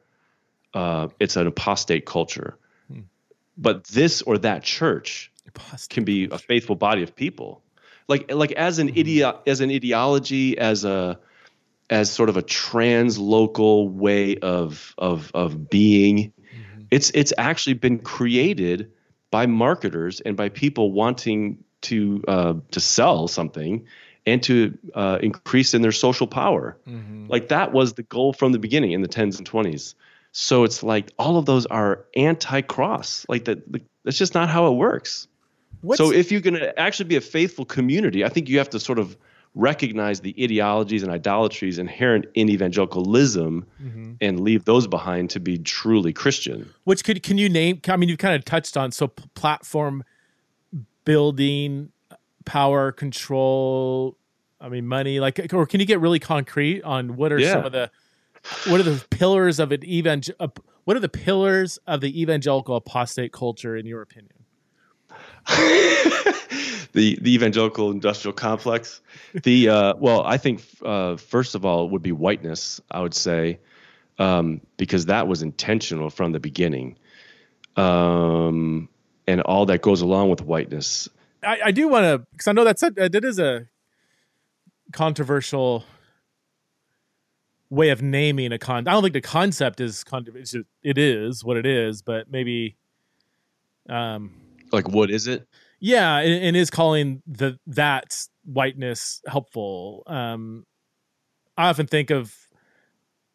uh, 0.74 1.06
it's 1.20 1.36
an 1.36 1.46
apostate 1.46 2.04
culture. 2.04 2.58
Hmm. 2.90 3.02
But 3.56 3.84
this 3.84 4.22
or 4.22 4.38
that 4.38 4.64
church 4.64 5.30
can 5.88 6.02
be 6.02 6.24
a 6.24 6.38
faithful 6.38 6.74
body 6.74 7.04
of 7.04 7.14
people 7.14 7.62
like 8.08 8.32
like 8.32 8.52
as 8.52 8.78
an 8.78 8.92
idio- 8.92 9.38
as 9.46 9.60
an 9.60 9.70
ideology 9.70 10.58
as 10.58 10.84
a 10.84 11.18
as 11.90 12.10
sort 12.10 12.28
of 12.28 12.36
a 12.36 12.42
trans 12.42 13.18
local 13.18 13.88
way 13.88 14.36
of 14.38 14.94
of 14.98 15.30
of 15.34 15.70
being. 15.70 16.32
It's 16.90 17.10
it's 17.10 17.32
actually 17.36 17.74
been 17.74 17.98
created 17.98 18.92
by 19.30 19.46
marketers 19.46 20.20
and 20.20 20.36
by 20.36 20.48
people 20.48 20.92
wanting 20.92 21.64
to 21.82 22.22
uh, 22.28 22.54
to 22.70 22.80
sell 22.80 23.28
something 23.28 23.86
and 24.24 24.42
to 24.44 24.76
uh, 24.94 25.18
increase 25.22 25.74
in 25.74 25.82
their 25.82 25.92
social 25.92 26.26
power. 26.26 26.76
Mhm. 26.88 27.28
like 27.28 27.48
that 27.48 27.72
was 27.72 27.94
the 27.94 28.02
goal 28.02 28.32
from 28.32 28.52
the 28.52 28.58
beginning 28.58 28.92
in 28.92 29.02
the 29.02 29.08
10s 29.08 29.38
and 29.38 29.48
20s 29.48 29.94
so 30.38 30.64
it's 30.64 30.82
like 30.82 31.12
all 31.18 31.38
of 31.38 31.46
those 31.46 31.64
are 31.64 32.04
anti-cross. 32.14 33.24
Like 33.26 33.46
that 33.46 33.64
that's 34.04 34.18
just 34.18 34.34
not 34.34 34.50
how 34.50 34.66
it 34.66 34.76
works. 34.76 35.28
What's, 35.80 35.96
so 35.96 36.12
if 36.12 36.30
you're 36.30 36.42
going 36.42 36.60
to 36.60 36.78
actually 36.78 37.06
be 37.06 37.16
a 37.16 37.22
faithful 37.22 37.64
community, 37.64 38.22
I 38.22 38.28
think 38.28 38.50
you 38.50 38.58
have 38.58 38.68
to 38.70 38.78
sort 38.78 38.98
of 38.98 39.16
recognize 39.56 40.20
the 40.20 40.34
ideologies 40.40 41.02
and 41.02 41.10
idolatries 41.10 41.78
inherent 41.78 42.26
in 42.34 42.48
evangelicalism 42.50 43.64
Mhm. 43.82 44.16
and 44.20 44.38
leave 44.40 44.66
those 44.66 44.86
behind 44.86 45.30
to 45.30 45.40
be 45.40 45.56
truly 45.58 46.12
Christian. 46.12 46.68
which 46.84 47.02
could 47.02 47.22
can 47.22 47.38
you 47.38 47.48
name? 47.48 47.80
I 47.88 47.96
mean, 47.96 48.08
you've 48.10 48.18
kind 48.18 48.34
of 48.36 48.44
touched 48.44 48.76
on 48.76 48.92
so 48.92 49.08
platform 49.08 50.04
building, 51.04 51.90
power 52.44 52.92
control. 52.92 54.16
I 54.60 54.68
mean, 54.68 54.86
money. 54.86 55.20
Like, 55.20 55.52
or 55.52 55.66
can 55.66 55.80
you 55.80 55.86
get 55.86 56.00
really 56.00 56.18
concrete 56.18 56.82
on 56.82 57.16
what 57.16 57.32
are 57.32 57.38
Yeah. 57.38 57.52
some 57.52 57.64
of 57.64 57.72
the 57.72 57.90
what 58.68 58.78
are 58.78 58.84
the 58.84 59.04
pillars 59.10 59.58
of 59.58 59.72
an 59.72 59.84
evangel? 59.84 60.34
Uh, 60.38 60.48
what 60.84 60.96
are 60.96 61.00
the 61.00 61.08
pillars 61.08 61.78
of 61.86 62.00
the 62.00 62.20
evangelical 62.20 62.76
apostate 62.76 63.32
culture 63.32 63.76
in 63.76 63.86
your 63.86 64.02
opinion? 64.02 64.35
the 66.92 67.18
the 67.20 67.34
evangelical 67.34 67.90
industrial 67.90 68.32
complex. 68.32 69.00
The 69.42 69.68
uh, 69.68 69.94
well, 69.98 70.22
I 70.24 70.38
think 70.38 70.62
uh, 70.84 71.16
first 71.16 71.54
of 71.54 71.64
all 71.64 71.86
it 71.86 71.92
would 71.92 72.02
be 72.02 72.12
whiteness. 72.12 72.80
I 72.90 73.00
would 73.00 73.14
say 73.14 73.58
um, 74.18 74.60
because 74.76 75.06
that 75.06 75.28
was 75.28 75.42
intentional 75.42 76.10
from 76.10 76.32
the 76.32 76.40
beginning, 76.40 76.96
um, 77.76 78.88
and 79.26 79.40
all 79.42 79.66
that 79.66 79.82
goes 79.82 80.00
along 80.00 80.30
with 80.30 80.42
whiteness. 80.42 81.08
I, 81.42 81.58
I 81.66 81.70
do 81.70 81.88
want 81.88 82.04
to 82.04 82.26
because 82.32 82.48
I 82.48 82.52
know 82.52 82.64
that's 82.64 82.82
a, 82.82 82.90
that 82.90 83.24
is 83.24 83.38
a 83.38 83.66
controversial 84.92 85.84
way 87.70 87.90
of 87.90 88.02
naming 88.02 88.52
a 88.52 88.58
con. 88.58 88.86
I 88.88 88.92
don't 88.92 89.02
think 89.02 89.14
the 89.14 89.20
concept 89.20 89.80
is 89.80 90.04
controversial. 90.04 90.62
It 90.82 90.98
is 90.98 91.44
what 91.44 91.56
it 91.56 91.66
is, 91.66 92.02
but 92.02 92.30
maybe, 92.30 92.76
um, 93.88 94.32
Like, 94.72 94.88
what 94.88 95.10
is 95.10 95.26
it? 95.26 95.46
yeah, 95.80 96.18
and, 96.18 96.42
and 96.44 96.56
is 96.56 96.70
calling 96.70 97.22
the 97.26 97.58
that 97.66 98.16
whiteness 98.44 99.20
helpful. 99.26 100.02
Um, 100.06 100.64
I 101.56 101.68
often 101.68 101.86
think 101.86 102.10
of 102.10 102.34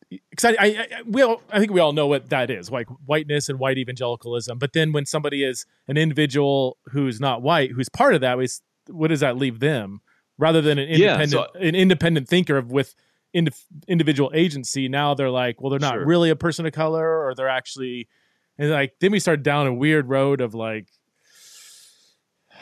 because 0.10 0.46
I, 0.46 0.56
I, 0.60 0.66
I 0.66 0.88
we 1.06 1.22
all, 1.22 1.42
I 1.52 1.60
think 1.60 1.72
we 1.72 1.80
all 1.80 1.94
know 1.94 2.08
what 2.08 2.30
that 2.30 2.50
is, 2.50 2.70
like 2.70 2.88
whiteness 3.06 3.48
and 3.48 3.60
white 3.60 3.78
evangelicalism. 3.78 4.58
But 4.58 4.74
then 4.74 4.92
when 4.92 5.06
somebody 5.06 5.44
is 5.44 5.66
an 5.88 5.98
individual 5.98 6.78
who's 6.88 7.20
not 7.22 7.42
white, 7.42 7.72
who's 7.72 7.88
part 7.90 8.14
of 8.16 8.22
that, 8.22 8.38
we, 8.38 8.48
what 8.90 9.08
does 9.08 9.22
that 9.22 9.38
leave 9.38 9.60
them? 9.60 10.02
Rather 10.38 10.62
than 10.62 10.80
an 10.80 10.90
Yeah, 10.90 11.14
independent, 11.22 11.32
so- 11.32 11.60
an 11.60 11.76
independent 11.76 12.28
thinker 12.28 12.58
of 12.58 12.72
with 12.72 12.94
ind- 13.34 13.52
individual 13.88 14.32
agency, 14.34 14.90
now 14.90 15.14
they're 15.14 15.30
like, 15.30 15.62
well, 15.62 15.70
they're 15.70 15.80
not 15.80 15.94
Sure. 15.94 16.06
really 16.06 16.30
a 16.30 16.36
person 16.36 16.66
of 16.66 16.74
color, 16.74 17.26
or 17.26 17.34
they're 17.36 17.48
actually, 17.48 18.10
and 18.58 18.70
like 18.72 18.94
then 19.00 19.12
we 19.12 19.20
start 19.20 19.44
down 19.44 19.68
a 19.68 19.74
weird 19.74 20.10
road 20.10 20.42
of 20.42 20.54
like 20.54 20.88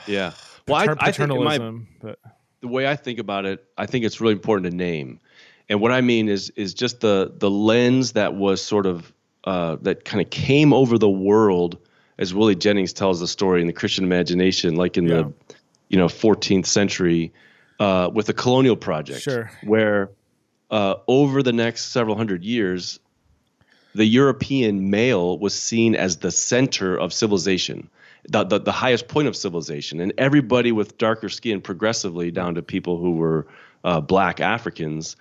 Yeah. 0.10 0.34
Well, 0.68 0.78
I, 0.78 0.86
patern- 0.86 0.98
I 1.02 1.12
think 1.12 1.44
my, 1.44 1.58
but 2.00 2.20
the 2.62 2.68
way 2.68 2.88
I 2.88 2.96
think 2.96 3.18
about 3.18 3.46
it, 3.46 3.66
I 3.76 3.88
think 3.88 4.06
it's 4.06 4.22
really 4.22 4.34
important 4.34 4.70
to 4.70 4.78
name. 4.78 5.20
And 5.68 5.82
what 5.82 5.92
I 5.92 6.02
mean 6.02 6.30
is 6.30 6.52
is 6.52 6.76
just 6.76 7.00
the 7.00 7.34
the 7.36 7.50
lens 7.50 8.12
that 8.12 8.36
was 8.36 8.62
sort 8.62 8.86
of 8.86 9.12
uh, 9.46 9.78
that 9.82 10.06
kind 10.06 10.22
of 10.24 10.30
came 10.30 10.72
over 10.72 11.00
the 11.00 11.10
world 11.10 11.80
as 12.20 12.36
Willie 12.36 12.54
Jennings 12.56 12.94
tells 12.94 13.20
the 13.20 13.28
story 13.28 13.62
in 13.62 13.68
the 13.68 13.74
Christian 13.74 14.04
imagination, 14.04 14.76
like 14.76 14.96
in 14.96 15.08
Yeah. 15.08 15.16
the 15.24 15.34
you 15.90 15.98
know 15.98 16.06
14th 16.08 16.68
century, 16.68 17.34
uh, 17.80 18.12
with 18.14 18.28
the 18.28 18.34
colonial 18.34 18.76
project, 18.76 19.22
Sure. 19.22 19.50
where 19.64 20.12
uh, 20.70 20.96
over 21.08 21.42
the 21.42 21.54
next 21.54 21.86
several 21.86 22.16
hundred 22.16 22.44
years, 22.44 23.00
the 23.96 24.06
European 24.06 24.92
male 24.92 25.40
was 25.40 25.56
seen 25.56 25.96
as 25.96 26.18
the 26.18 26.30
center 26.30 26.96
of 26.96 27.12
civilization, 27.12 27.90
the, 28.30 28.44
the, 28.44 28.60
the 28.60 28.72
highest 28.72 29.08
point 29.08 29.28
of 29.28 29.36
civilization. 29.36 30.00
And 30.00 30.14
everybody 30.18 30.72
with 30.72 30.98
darker 30.98 31.30
skin, 31.30 31.62
progressively 31.62 32.32
down 32.32 32.56
to 32.56 32.62
people 32.62 32.98
who 32.98 33.12
were 33.12 33.48
uh, 33.84 34.02
black 34.02 34.40
Africans, 34.40 35.16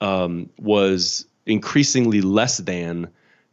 um, 0.00 0.50
was 0.58 1.26
increasingly 1.46 2.20
less 2.20 2.58
than 2.58 3.08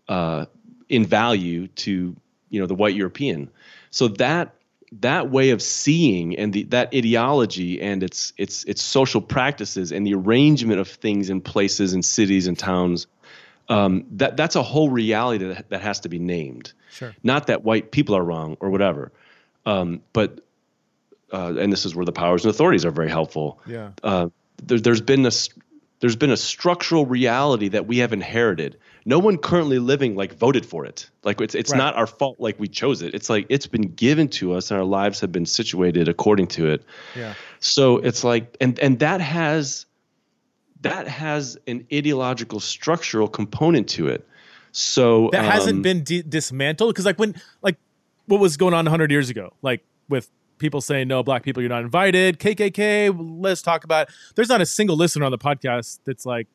uh, 0.08 0.46
in 0.90 1.06
value 1.06 1.68
to 1.68 2.16
you 2.50 2.60
know 2.60 2.68
the 2.68 2.76
white 2.76 2.96
European. 2.96 3.50
So 3.90 4.08
that 4.10 4.56
that 5.00 5.30
way 5.30 5.52
of 5.52 5.62
seeing 5.62 6.38
and 6.38 6.52
the, 6.52 6.64
that 6.64 6.94
ideology 6.94 7.82
and 7.82 8.04
its 8.04 8.34
its 8.38 8.66
its 8.66 8.82
social 8.82 9.22
practices 9.22 9.92
and 9.92 10.06
the 10.06 10.14
arrangement 10.14 10.80
of 10.80 10.88
things 10.88 11.30
in 11.30 11.40
places 11.42 11.94
and 11.94 12.04
cities 12.04 12.48
and 12.48 12.60
towns 12.60 13.08
um, 13.70 14.06
that 14.12 14.36
that's 14.36 14.56
a 14.56 14.64
whole 14.64 14.90
reality 14.90 15.46
that, 15.46 15.70
that 15.70 15.82
has 15.82 16.02
to 16.02 16.10
be 16.10 16.20
named. 16.20 16.74
Sure, 16.92 17.16
Not 17.24 17.48
that 17.48 17.64
white 17.64 17.92
people 17.92 18.16
are 18.16 18.24
wrong 18.24 18.58
or 18.60 18.70
whatever, 18.70 19.12
um, 19.66 20.02
but 20.14 20.42
uh, 21.34 21.56
and 21.58 21.72
this 21.72 21.86
is 21.86 21.96
where 21.96 22.06
the 22.06 22.12
powers 22.12 22.44
and 22.46 22.54
authorities 22.54 22.84
are 22.86 22.92
very 22.92 23.10
helpful 23.10 23.60
yeah, 23.66 23.92
uh, 24.04 24.28
there, 24.64 24.80
there's 24.80 25.02
been 25.02 25.26
a 25.26 25.32
there's 26.02 26.16
been 26.16 26.32
a 26.32 26.38
structural 26.38 27.06
reality 27.06 27.68
that 27.70 27.86
we 27.86 28.00
have 28.00 28.12
inherited. 28.12 28.76
No 29.06 29.20
one 29.20 29.38
currently 29.38 29.78
living 29.78 30.16
like 30.16 30.34
voted 30.34 30.66
for 30.66 30.84
it. 30.86 31.10
Like 31.24 31.40
it's 31.42 31.54
it's 31.56 31.72
Right. 31.72 31.78
not 31.78 31.96
our 31.96 32.08
fault. 32.08 32.40
Like 32.40 32.60
we 32.60 32.68
chose 32.68 33.02
it. 33.04 33.14
It's 33.14 33.30
like 33.30 33.46
it's 33.50 33.68
been 33.68 33.94
given 33.94 34.28
to 34.30 34.54
us, 34.54 34.72
and 34.72 34.80
our 34.80 34.86
lives 34.86 35.20
have 35.22 35.32
been 35.32 35.46
situated 35.46 36.08
according 36.10 36.48
to 36.48 36.68
it. 36.70 36.84
yeah, 37.16 37.36
So 37.60 37.98
it's 37.98 38.24
like, 38.24 38.58
and 38.60 38.80
and 38.80 39.00
that 39.00 39.22
has 39.22 39.86
that 40.82 41.08
has 41.08 41.58
an 41.68 41.86
ideological 41.94 42.60
structural 42.60 43.28
component 43.28 43.88
to 43.90 44.08
it. 44.08 44.28
So 44.72 45.30
that 45.32 45.44
hasn't 45.44 45.78
um, 45.78 45.82
been 45.82 46.04
di- 46.04 46.22
dismantled 46.22 46.94
because 46.94 47.06
like 47.06 47.20
when 47.20 47.36
like 47.62 47.78
what 48.26 48.40
was 48.40 48.58
going 48.58 48.74
on 48.74 48.86
100 48.86 49.12
years 49.12 49.30
ago 49.30 49.54
like 49.62 49.84
with 50.08 50.30
people 50.58 50.80
saying 50.80 51.08
no 51.08 51.24
black 51.24 51.44
people 51.44 51.62
you're 51.62 51.70
not 51.70 51.82
invited 51.82 52.40
kkk 52.40 53.14
let's 53.42 53.62
talk 53.62 53.84
about 53.84 54.08
it. 54.08 54.16
there's 54.36 54.48
not 54.48 54.62
a 54.62 54.66
single 54.66 54.96
listener 54.96 55.26
on 55.26 55.32
the 55.32 55.38
podcast 55.38 56.00
that's 56.06 56.26
like 56.26 56.48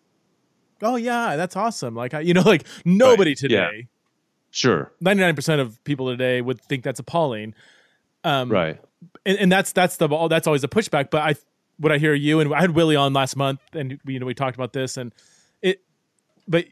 oh 0.81 0.97
yeah 0.97 1.37
that's 1.37 1.57
awesome 1.57 1.95
like 1.95 2.15
I, 2.15 2.21
you 2.21 2.33
know 2.33 2.41
like 2.47 2.65
nobody 2.85 3.31
Right, 3.33 3.43
yeah. 3.43 3.67
today 3.67 3.89
sure 4.53 4.93
99% 5.03 5.61
of 5.61 5.83
people 5.85 6.09
today 6.09 6.41
would 6.41 6.61
think 6.63 6.85
that's 6.85 7.01
appalling 7.01 7.53
um 8.25 8.51
right. 8.51 8.81
and, 9.25 9.39
and 9.39 9.53
that's 9.53 9.73
that's 9.73 9.97
the 9.97 10.09
ball 10.09 10.29
that's 10.29 10.47
always 10.47 10.65
a 10.65 10.69
pushback. 10.69 11.11
But 11.11 11.23
I 11.23 11.35
what 11.79 11.93
I 11.93 11.99
hear 11.99 12.15
you 12.15 12.41
and 12.41 12.55
I 12.55 12.61
had 12.61 12.71
Willie 12.71 12.97
on 12.97 13.13
last 13.13 13.37
month, 13.37 13.61
and 13.73 13.99
we, 14.05 14.15
you 14.15 14.21
know 14.21 14.27
we 14.27 14.35
talked 14.35 14.57
about 14.57 14.73
this, 14.73 14.97
and 14.97 15.13
it. 15.63 15.83
But 16.49 16.67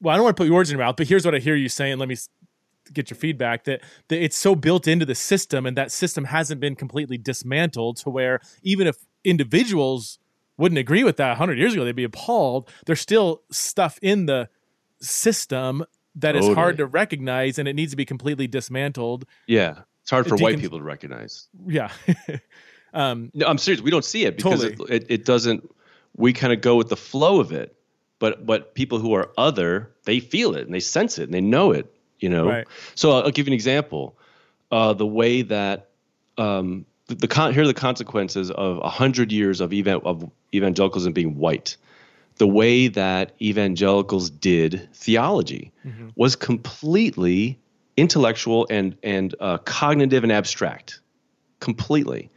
well, 0.00 0.12
I 0.12 0.16
don't 0.16 0.24
want 0.24 0.36
to 0.36 0.40
put 0.40 0.46
your 0.46 0.56
words 0.56 0.70
in 0.70 0.76
your 0.78 0.84
mouth, 0.84 0.96
but 0.96 1.06
here's 1.06 1.24
what 1.24 1.34
I 1.34 1.38
hear 1.38 1.54
you 1.56 1.68
saying. 1.68 1.98
Let 1.98 2.08
me 2.08 2.16
get 2.92 3.10
your 3.10 3.16
feedback 3.16 3.64
that, 3.64 3.82
that 4.08 4.22
it's 4.22 4.36
so 4.36 4.54
built 4.56 4.88
into 4.88 5.04
the 5.06 5.14
system 5.14 5.64
and 5.66 5.76
that 5.76 5.92
system 5.92 6.24
hasn't 6.24 6.60
been 6.60 6.74
completely 6.74 7.16
dismantled 7.18 7.96
to 7.98 8.10
where 8.10 8.40
even 8.62 8.86
if 8.86 8.96
individuals 9.22 10.18
wouldn't 10.56 10.78
agree 10.78 11.04
with 11.04 11.16
that 11.16 11.28
100 11.28 11.56
years 11.56 11.72
ago 11.74 11.84
they'd 11.84 11.94
be 11.94 12.02
appalled 12.04 12.68
there's 12.86 13.00
still 13.00 13.42
stuff 13.50 13.98
in 14.02 14.26
the 14.26 14.48
system 15.00 15.84
that 16.16 16.34
is 16.34 16.40
Totally. 16.42 16.54
hard 16.56 16.76
to 16.78 16.86
recognize 16.86 17.58
and 17.58 17.68
it 17.68 17.74
needs 17.74 17.92
to 17.92 17.96
be 17.96 18.04
completely 18.04 18.46
dismantled 18.48 19.24
Yeah, 19.46 19.80
it's 20.02 20.10
hard 20.10 20.26
for 20.26 20.36
white 20.36 20.58
people 20.58 20.78
to 20.78 20.84
recognize. 20.84 21.48
yeah 21.68 21.92
um 22.94 23.30
No, 23.34 23.46
I'm 23.46 23.58
serious. 23.58 23.80
We 23.82 23.90
don't 23.90 24.04
see 24.04 24.24
it 24.24 24.36
because 24.36 24.62
Totally. 24.62 24.96
it, 24.96 25.02
it, 25.02 25.10
it 25.20 25.24
doesn't. 25.24 25.68
We 26.16 26.32
kind 26.32 26.52
of 26.52 26.60
go 26.60 26.74
with 26.76 26.88
the 26.88 26.96
flow 26.96 27.38
of 27.40 27.52
it, 27.52 27.76
but 28.20 28.46
but 28.46 28.74
people 28.74 29.00
who 29.00 29.12
are 29.14 29.30
other, 29.36 29.90
they 30.04 30.20
feel 30.20 30.54
it 30.54 30.64
and 30.64 30.72
they 30.72 30.80
sense 30.80 31.18
it 31.18 31.24
and 31.24 31.34
they 31.34 31.40
know 31.40 31.72
it. 31.72 31.92
You 32.20 32.28
know. 32.28 32.46
Right. 32.46 32.68
So 32.94 33.10
I'll, 33.10 33.24
I'll 33.24 33.30
give 33.32 33.48
you 33.48 33.50
an 33.50 33.54
example. 33.54 34.16
Uh, 34.70 34.92
the 34.92 35.06
way 35.06 35.42
that 35.42 35.88
um, 36.38 36.86
the, 37.06 37.16
the 37.16 37.26
con- 37.26 37.52
here 37.52 37.64
are 37.64 37.66
the 37.66 37.74
consequences 37.74 38.52
of 38.52 38.78
a 38.78 38.88
hundred 38.88 39.32
years 39.32 39.60
of 39.60 39.72
evan- 39.72 40.02
of 40.04 40.30
evangelicalism 40.54 41.12
being 41.12 41.36
white. 41.36 41.76
The 42.36 42.46
way 42.46 42.86
that 42.88 43.34
evangelicals 43.42 44.30
did 44.30 44.88
theology 44.94 45.72
was 46.14 46.36
completely 46.36 47.58
intellectual 47.96 48.66
and 48.70 48.96
and 49.02 49.34
uh, 49.40 49.58
cognitive 49.58 50.22
and 50.22 50.32
abstract, 50.32 51.00
completely 51.58 52.30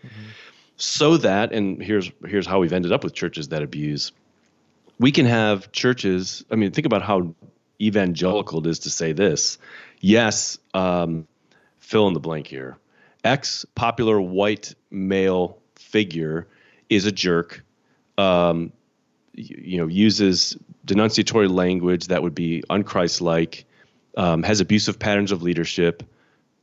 so 0.77 1.17
that 1.17 1.51
and 1.53 1.81
here's 1.81 2.11
here's 2.25 2.45
how 2.47 2.59
we've 2.59 2.73
ended 2.73 2.91
up 2.91 3.03
with 3.03 3.13
churches 3.13 3.49
that 3.49 3.61
abuse 3.61 4.11
we 4.99 5.11
can 5.11 5.25
have 5.25 5.71
churches 5.71 6.43
i 6.51 6.55
mean 6.55 6.71
think 6.71 6.85
about 6.85 7.01
how 7.01 7.33
evangelical 7.81 8.59
it 8.59 8.67
is 8.67 8.79
to 8.79 8.89
say 8.89 9.13
this. 9.13 9.57
Yes 9.99 10.57
um, 10.73 11.27
fill 11.79 12.07
in 12.07 12.13
the 12.13 12.19
blank 12.19 12.47
here. 12.47 12.77
X 13.23 13.65
popular 13.75 14.19
white 14.19 14.73
male 14.91 15.59
figure 15.75 16.47
is 16.89 17.05
a 17.05 17.11
jerk 17.11 17.63
um, 18.17 18.71
y- 19.35 19.43
you 19.57 19.77
know 19.77 19.87
uses 19.87 20.57
denunciatory 20.85 21.47
language 21.47 22.07
that 22.07 22.21
would 22.23 22.35
be 22.35 22.63
unchristlike 22.69 23.63
um, 24.17 24.43
has 24.43 24.59
abusive 24.59 24.99
patterns 24.99 25.31
of 25.31 25.41
leadership 25.41 26.03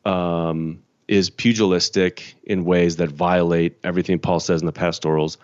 um, 0.04 0.82
is 1.08 1.30
pugilistic 1.30 2.34
in 2.44 2.64
ways 2.64 2.96
that 2.96 3.08
violate 3.08 3.78
everything 3.82 4.18
Paul 4.18 4.40
says 4.40 4.60
in 4.62 4.66
the 4.66 4.72
pastorals, 4.72 5.38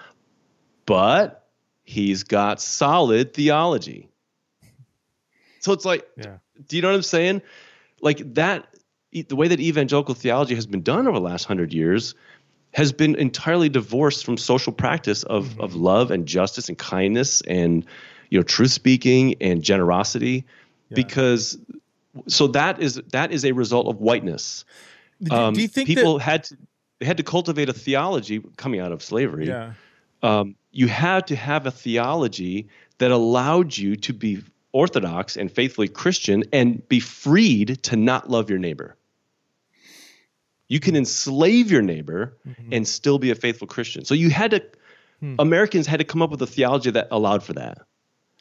but 0.85 1.46
he's 1.87 2.25
got 2.25 2.61
solid 2.61 3.33
theology. 3.33 4.11
So 5.61 5.73
it's 5.73 5.87
like, 5.87 6.07
yeah 6.17 6.37
do 6.65 6.77
you 6.77 6.83
know 6.83 6.89
what 6.89 6.95
I'm 6.95 7.03
saying? 7.03 7.43
Like 8.01 8.35
that, 8.35 8.67
the 9.13 9.37
way 9.37 9.49
that 9.49 9.61
evangelical 9.61 10.15
theology 10.15 10.55
has 10.55 10.67
been 10.67 10.83
done 10.83 11.07
over 11.07 11.19
the 11.19 11.25
last 11.25 11.45
hundred 11.45 11.73
years 11.73 12.15
has 12.73 12.93
been 12.93 13.15
entirely 13.15 13.69
divorced 13.69 14.25
from 14.25 14.37
social 14.37 14.73
practice 14.73 15.23
of, 15.23 15.59
of 15.59 15.75
love 15.75 16.11
and 16.11 16.27
justice 16.27 16.69
and 16.69 16.77
kindness 16.77 17.41
and 17.43 17.87
you 18.29 18.39
know 18.39 18.43
truth 18.43 18.73
speaking 18.73 19.37
and 19.41 19.63
generosity 19.63 20.45
because 20.91 21.59
so 22.27 22.49
that 22.49 22.81
is 22.83 23.01
that 23.13 23.33
is 23.33 23.45
a 23.45 23.53
result 23.53 23.87
of 23.87 24.01
whiteness 24.01 24.65
do, 25.23 25.35
um, 25.35 25.55
do 25.55 25.63
you 25.63 25.69
think 25.69 25.87
people 25.87 26.19
had 26.19 26.45
to 26.45 26.57
they 26.99 27.07
had 27.07 27.17
to 27.17 27.23
cultivate 27.23 27.69
a 27.69 27.73
theology 27.73 28.43
coming 28.57 28.81
out 28.81 28.91
of 28.91 29.03
slavery. 29.03 29.47
that 29.47 29.75
Um, 30.23 30.57
you 30.73 30.89
had 30.89 31.27
to 31.29 31.37
have 31.37 31.67
a 31.67 31.71
theology 31.71 32.69
that 32.99 33.11
allowed 33.11 33.77
you 33.77 33.97
to 33.97 34.13
be 34.13 34.43
orthodox 34.73 35.37
and 35.37 35.51
faithfully 35.51 35.89
Christian 35.89 36.45
and 36.53 36.87
be 36.89 37.01
freed 37.01 37.83
to 37.85 37.97
not 37.97 38.29
love 38.31 38.51
your 38.51 38.59
neighbor. 38.59 38.97
You 40.69 40.81
can 40.81 40.97
enslave 40.97 41.71
your 41.71 41.83
neighbor 41.83 42.37
Mm-hmm. 42.47 42.73
and 42.73 42.89
still 42.89 43.19
be 43.19 43.31
a 43.31 43.35
faithful 43.35 43.67
Christian. 43.67 44.05
So 44.05 44.15
you 44.15 44.31
had 44.31 44.51
to 44.53 44.63
Hmm. 45.21 45.37
Americans 45.39 45.87
had 45.87 45.99
to 46.01 46.05
come 46.05 46.21
up 46.21 46.31
with 46.31 46.43
a 46.43 46.47
theology 46.47 46.91
that 46.91 47.09
allowed 47.11 47.43
for 47.43 47.55
that. 47.55 47.79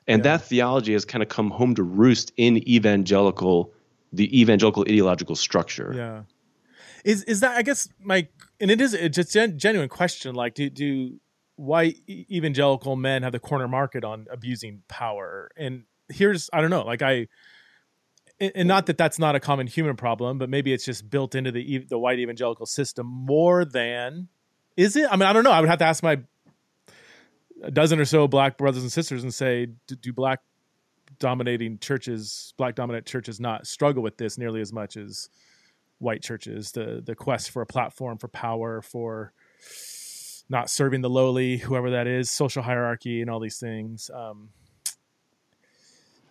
And 0.08 0.24
that 0.24 0.42
theology 0.42 0.92
has 0.92 1.06
kind 1.06 1.24
of 1.24 1.30
come 1.30 1.50
home 1.50 1.74
to 1.76 1.84
roost 1.84 2.34
in 2.36 2.58
evangelical 2.68 3.72
the 4.12 4.42
evangelical 4.42 4.82
ideological 4.84 5.36
structure. 5.38 5.94
Yeah. 5.96 6.24
Is 7.06 7.24
is 7.24 7.40
that 7.40 7.56
I 7.56 7.62
guess 7.62 7.88
my 8.04 8.28
and 8.60 8.70
it 8.70 8.82
is 8.82 8.94
a 8.94 9.08
just 9.08 9.32
genuine 9.56 9.88
question 9.88 10.36
like 10.36 10.54
do 10.54 10.70
do 10.70 11.18
white 11.56 11.98
evangelical 12.10 12.96
men 12.96 13.24
have 13.24 13.32
the 13.32 13.40
corner 13.40 13.68
market 13.68 14.04
on 14.04 14.28
abusing 14.32 14.84
power. 14.88 15.50
And 15.56 15.84
here's 16.10 16.50
I 16.54 16.62
don't 16.62 16.70
know 16.70 16.84
like 16.84 17.02
I 17.02 17.28
and 18.40 18.52
and 18.56 18.68
not 18.68 18.88
that 18.88 18.98
that's 18.98 19.18
not 19.18 19.36
a 19.36 19.40
common 19.40 19.68
human 19.68 19.96
problem 19.96 20.38
but 20.38 20.50
maybe 20.50 20.74
it's 20.74 20.86
just 20.86 21.10
built 21.10 21.36
into 21.36 21.52
the 21.52 21.80
the 21.90 21.98
white 21.98 22.20
evangelical 22.20 22.66
system 22.66 23.08
more 23.08 23.66
than 23.66 24.28
is 24.78 24.96
it? 24.96 25.08
I 25.10 25.16
mean 25.16 25.28
I 25.28 25.34
don't 25.34 25.44
know. 25.44 25.52
I 25.52 25.62
would 25.62 25.70
have 25.70 25.80
to 25.80 25.86
ask 25.86 26.04
my 26.04 26.20
a 27.64 27.72
dozen 27.72 28.00
or 28.00 28.06
so 28.06 28.28
black 28.28 28.58
brothers 28.58 28.84
and 28.84 28.92
sisters 28.92 29.24
and 29.24 29.34
say 29.34 29.68
do, 29.88 29.96
do 29.96 30.14
black 30.14 30.42
dominating 31.20 31.80
churches 31.80 32.54
black 32.58 32.76
dominant 32.76 33.06
churches 33.06 33.40
not 33.40 33.66
struggle 33.66 34.04
with 34.04 34.18
this 34.18 34.38
nearly 34.38 34.60
as 34.60 34.74
much 34.74 34.98
as 34.98 35.30
white 36.00 36.22
churches? 36.22 36.74
The 36.74 37.02
the 37.04 37.16
quest 37.16 37.52
for 37.52 37.62
a 37.62 37.66
platform 37.66 38.18
for 38.18 38.28
power 38.28 38.82
for 38.82 39.32
not 40.50 40.70
serving 40.70 41.02
the 41.02 41.10
lowly 41.10 41.58
whoever 41.58 41.92
that 41.92 42.08
is 42.08 42.32
social 42.32 42.62
hierarchy 42.64 43.22
and 43.22 43.30
all 43.30 43.40
these 43.40 43.58
things 43.58 44.10
um 44.14 44.50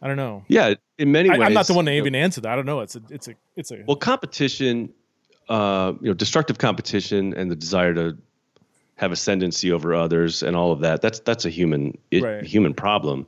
i 0.03 0.07
don't 0.07 0.17
know 0.17 0.45
Yeah, 0.49 0.75
in 0.99 1.13
many 1.13 1.31
I, 1.31 1.39
ways. 1.39 1.47
i'm 1.49 1.55
not 1.55 1.67
the 1.67 1.75
one 1.75 1.85
to 1.87 1.91
you 1.93 1.99
know, 2.01 2.03
even 2.07 2.15
answer 2.15 2.41
that 2.43 2.53
i 2.53 2.57
don't 2.57 2.67
know 2.67 2.81
it's 2.81 2.97
a 2.97 3.03
it's 3.11 3.29
a 3.29 3.35
it's 3.57 3.71
a 3.71 3.83
Well, 3.87 3.97
competition, 3.97 4.93
uh, 5.49 5.93
you 6.01 6.09
know, 6.09 6.15
destructive 6.15 6.59
competition 6.59 7.35
and 7.35 7.51
the 7.51 7.57
desire 7.57 7.95
to 7.95 8.17
have 8.97 9.13
ascendancy 9.13 9.73
over 9.73 9.95
others 9.95 10.43
and 10.43 10.57
all 10.57 10.71
of 10.73 10.81
that. 10.81 11.03
That's 11.03 11.21
that's 11.21 11.45
a 11.45 11.51
human 11.51 11.99
it, 12.11 12.23
Right. 12.23 12.45
human 12.45 12.75
problem. 12.75 13.27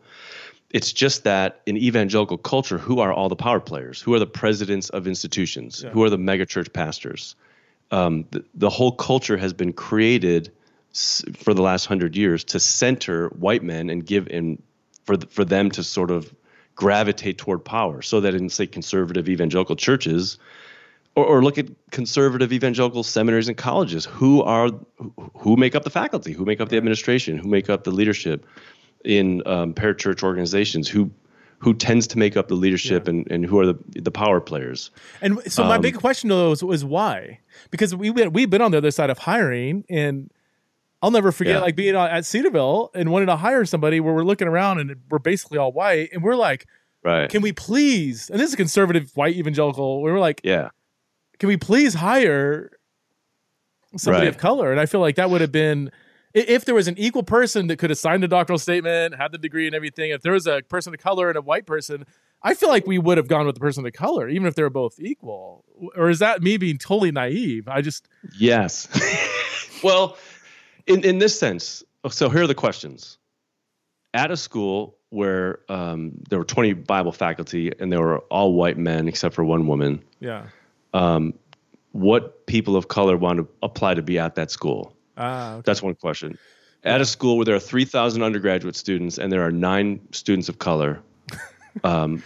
It's 0.71 0.93
just 0.93 1.25
that 1.25 1.61
in 1.67 1.77
evangelical 1.77 2.39
culture, 2.39 2.79
who 2.79 2.99
are 3.01 3.13
all 3.13 3.29
the 3.29 3.37
power 3.37 3.61
players? 3.61 4.01
Who 4.01 4.15
are 4.15 4.19
the 4.19 4.27
presidents 4.27 4.89
of 4.91 5.07
institutions? 5.07 5.83
Yeah. 5.83 5.91
Who 5.91 6.03
are 6.03 6.11
the 6.11 6.19
megachurch 6.19 6.73
pastors? 6.73 7.37
Um, 7.93 8.27
the, 8.33 8.45
the 8.55 8.71
whole 8.71 8.93
culture 8.93 9.37
has 9.37 9.53
been 9.53 9.73
created 9.73 10.51
for 11.35 11.55
the 11.55 11.63
last 11.63 11.87
hundred 11.87 12.17
years 12.17 12.45
to 12.45 12.59
center 12.61 13.29
white 13.31 13.63
men 13.63 13.91
and 13.91 14.05
give 14.07 14.27
in 14.29 14.63
for 15.05 15.17
for 15.31 15.45
them 15.45 15.71
to 15.71 15.83
sort 15.83 16.11
of 16.11 16.35
gravitate 16.75 17.39
toward 17.39 17.65
power, 17.65 18.03
so 18.03 18.21
that 18.21 18.35
in 18.35 18.49
say 18.49 18.67
conservative 18.67 19.29
evangelical 19.29 19.77
churches, 19.77 20.39
or, 21.15 21.25
or 21.25 21.43
look 21.43 21.59
at 21.59 21.67
conservative 21.91 22.53
evangelical 22.53 23.03
seminaries 23.03 23.49
and 23.49 23.57
colleges, 23.57 24.05
who 24.05 24.43
are 24.43 24.71
who- 25.39 25.57
make 25.57 25.75
up 25.75 25.85
the 25.85 25.91
faculty, 25.91 26.33
who 26.33 26.45
make 26.45 26.61
up 26.61 26.69
the 26.69 26.77
administration, 26.77 27.39
who 27.39 27.49
make 27.49 27.71
up 27.71 27.85
the 27.85 27.91
leadership 27.91 28.45
in 29.05 29.43
um, 29.47 29.73
parachurch 29.75 30.23
organizations, 30.23 30.89
who 30.89 31.11
who 31.59 31.73
tends 31.73 32.07
to 32.07 32.19
make 32.19 32.37
up 32.37 32.49
the 32.49 32.55
leadership 32.55 33.05
Yeah. 33.07 33.11
and, 33.15 33.31
and 33.31 33.47
who 33.47 33.59
are 33.59 33.67
the 33.67 33.77
the 34.03 34.11
power 34.11 34.41
players. 34.41 34.91
And 35.23 35.41
so 35.51 35.65
my 35.65 35.77
Um, 35.77 35.81
big 35.83 35.95
question 35.97 36.29
though 36.29 36.53
is, 36.53 36.63
was 36.63 36.85
why? 36.85 37.41
Because 37.71 37.95
we 37.97 38.11
we've 38.11 38.51
been 38.51 38.61
on 38.61 38.73
the 38.73 38.79
other 38.79 38.91
side 38.91 39.09
of 39.09 39.19
hiring, 39.19 39.85
and 39.89 40.31
I'll 41.07 41.13
never 41.13 41.31
forget 41.31 41.55
Yeah. 41.55 41.61
like 41.61 41.77
being 41.77 41.95
uh, 41.95 42.03
at 42.07 42.25
Cedarville 42.27 42.91
and 42.93 43.13
wanting 43.13 43.29
to 43.29 43.37
hire 43.37 43.65
somebody 43.65 44.01
where 44.01 44.13
we're 44.13 44.25
looking 44.25 44.49
around 44.49 44.81
and 44.81 44.97
we're 45.09 45.21
basically 45.21 45.57
all 45.57 45.71
white, 45.71 46.09
and 46.13 46.21
we're 46.21 46.35
like, 46.35 46.67
Right. 47.05 47.31
can 47.31 47.43
we 47.43 47.53
please? 47.53 48.29
And 48.29 48.41
this 48.41 48.49
is 48.49 48.55
a 48.55 48.57
conservative 48.57 49.13
white 49.15 49.37
evangelical. 49.37 50.03
We 50.03 50.11
were 50.11 50.19
like, 50.19 50.41
yeah. 50.43 50.71
can 51.39 51.47
we 51.47 51.57
please 51.57 51.95
hire 51.95 52.73
somebody 53.97 54.27
Right. 54.27 54.35
of 54.35 54.39
color? 54.39 54.73
And 54.73 54.81
I 54.81 54.87
feel 54.87 54.99
like 55.01 55.15
that 55.15 55.31
would 55.31 55.41
have 55.43 55.53
been 55.53 55.93
if 56.35 56.65
there 56.65 56.75
was 56.75 56.89
an 56.89 56.99
equal 56.99 57.23
person 57.23 57.69
that 57.69 57.79
could 57.79 57.91
have 57.91 57.99
signed 58.01 58.25
the 58.25 58.29
doctrinal 58.29 58.59
statement, 58.59 59.15
had 59.15 59.31
the 59.31 59.39
degree 59.39 59.67
and 59.67 59.77
everything. 59.77 60.11
If 60.11 60.23
there 60.23 60.33
was 60.33 60.49
a 60.49 60.61
person 60.69 60.93
of 60.93 60.99
color 61.01 61.29
and 61.29 61.39
a 61.39 61.41
white 61.41 61.67
person, 61.67 62.05
I 62.43 62.55
feel 62.55 62.69
like 62.69 62.85
we 62.87 62.99
would 62.99 63.17
have 63.17 63.29
gone 63.29 63.47
with 63.47 63.55
the 63.55 63.61
person 63.61 63.87
of 63.87 63.93
color, 63.93 64.29
even 64.29 64.47
if 64.49 64.57
they 64.57 64.63
were 64.65 64.69
both 64.71 64.99
equal. 64.99 65.65
Or 65.97 66.11
is 66.11 66.19
that 66.19 66.43
me 66.43 66.57
being 66.57 66.77
totally 66.79 67.13
naive? 67.13 67.69
I 67.69 67.81
just 67.81 68.09
Yes. 68.39 68.89
well, 69.85 70.17
in 70.87 71.05
in 71.05 71.19
this 71.19 71.39
sense, 71.39 71.85
so 72.11 72.29
here 72.29 72.43
are 72.43 72.47
the 72.47 72.55
questions. 72.55 73.19
At 74.15 74.31
a 74.31 74.37
school 74.37 74.97
where 75.11 75.61
um, 75.69 76.13
there 76.29 76.39
were 76.39 76.45
20 76.45 76.73
Bible 76.75 77.13
faculty 77.13 77.73
and 77.79 77.93
they 77.93 77.97
were 77.97 78.19
all 78.31 78.55
white 78.55 78.79
men 78.79 79.09
except 79.09 79.35
for 79.35 79.45
one 79.45 79.67
woman, 79.67 80.03
yeah. 80.21 80.47
um, 80.95 81.35
what 81.93 82.47
people 82.47 82.77
of 82.77 82.89
color 82.89 83.17
want 83.17 83.39
to 83.39 83.49
apply 83.63 83.95
to 83.95 84.03
be 84.03 84.19
at 84.19 84.35
that 84.35 84.51
school? 84.51 84.95
Ah, 85.17 85.55
okay. 85.55 85.63
That's 85.65 85.83
one 85.83 85.95
question. 85.95 86.39
At 86.85 87.01
a 87.01 87.07
school 87.07 87.37
where 87.37 87.45
there 87.45 87.55
are 87.55 87.61
3,000 87.61 88.23
undergraduate 88.23 88.77
students 88.77 89.19
and 89.19 89.33
there 89.33 89.43
are 89.43 89.51
nine 89.51 90.01
students 90.13 90.49
of 90.49 90.59
color, 90.59 91.03
um, 91.85 92.23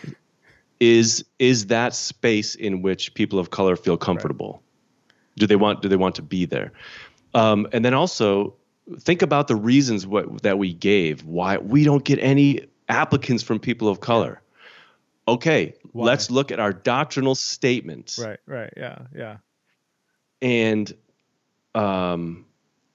is 0.81 1.25
is 1.39 1.67
that 1.67 1.95
space 1.95 2.55
in 2.55 2.83
which 2.83 3.15
people 3.15 3.39
of 3.39 3.51
color 3.51 3.77
feel 3.77 3.99
comfortable? 3.99 4.63
Do 5.37 5.47
they 5.47 5.57
want 5.57 5.83
do 5.83 5.89
they 5.89 5.97
want 5.97 6.15
to 6.17 6.23
be 6.23 6.47
there? 6.47 6.73
Um, 7.35 7.69
and 7.73 7.85
then 7.85 7.95
also 7.95 8.55
think 8.99 9.23
about 9.23 9.49
the 9.49 9.57
reasons 9.57 10.07
what 10.07 10.43
that 10.43 10.59
we 10.59 10.75
gave 10.75 11.25
why 11.25 11.59
we 11.59 11.85
don't 11.85 12.05
get 12.05 12.19
any 12.19 12.67
applicants 12.89 13.43
from 13.43 13.61
people 13.61 13.89
of 13.89 14.01
color. 14.01 14.43
okay, 15.29 15.75
Why? 15.93 16.07
let's 16.07 16.31
look 16.31 16.51
at 16.51 16.59
our 16.59 16.73
doctrinal 16.73 17.35
statement 17.37 18.17
Right, 18.19 18.41
right, 18.47 18.73
yeah, 18.77 18.99
yeah, 19.15 19.37
and 20.43 20.93
um, 21.75 22.47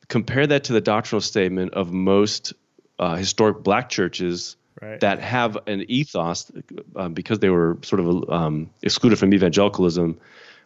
compare 0.09 0.45
that 0.45 0.65
to 0.65 0.73
the 0.73 0.81
doctrinal 0.81 1.21
statement 1.21 1.73
of 1.73 1.91
most 1.93 2.53
uh, 2.99 3.15
historic 3.15 3.63
black 3.63 3.89
churches 3.89 4.57
right. 4.81 4.99
that 4.99 5.19
have 5.19 5.57
an 5.67 5.85
ethos 5.89 6.51
uh, 6.95 7.09
because 7.09 7.39
they 7.39 7.49
were 7.49 7.77
sort 7.83 8.01
of 8.01 8.29
um, 8.29 8.69
excluded 8.81 9.17
from 9.17 9.33
evangelicalism. 9.33 10.19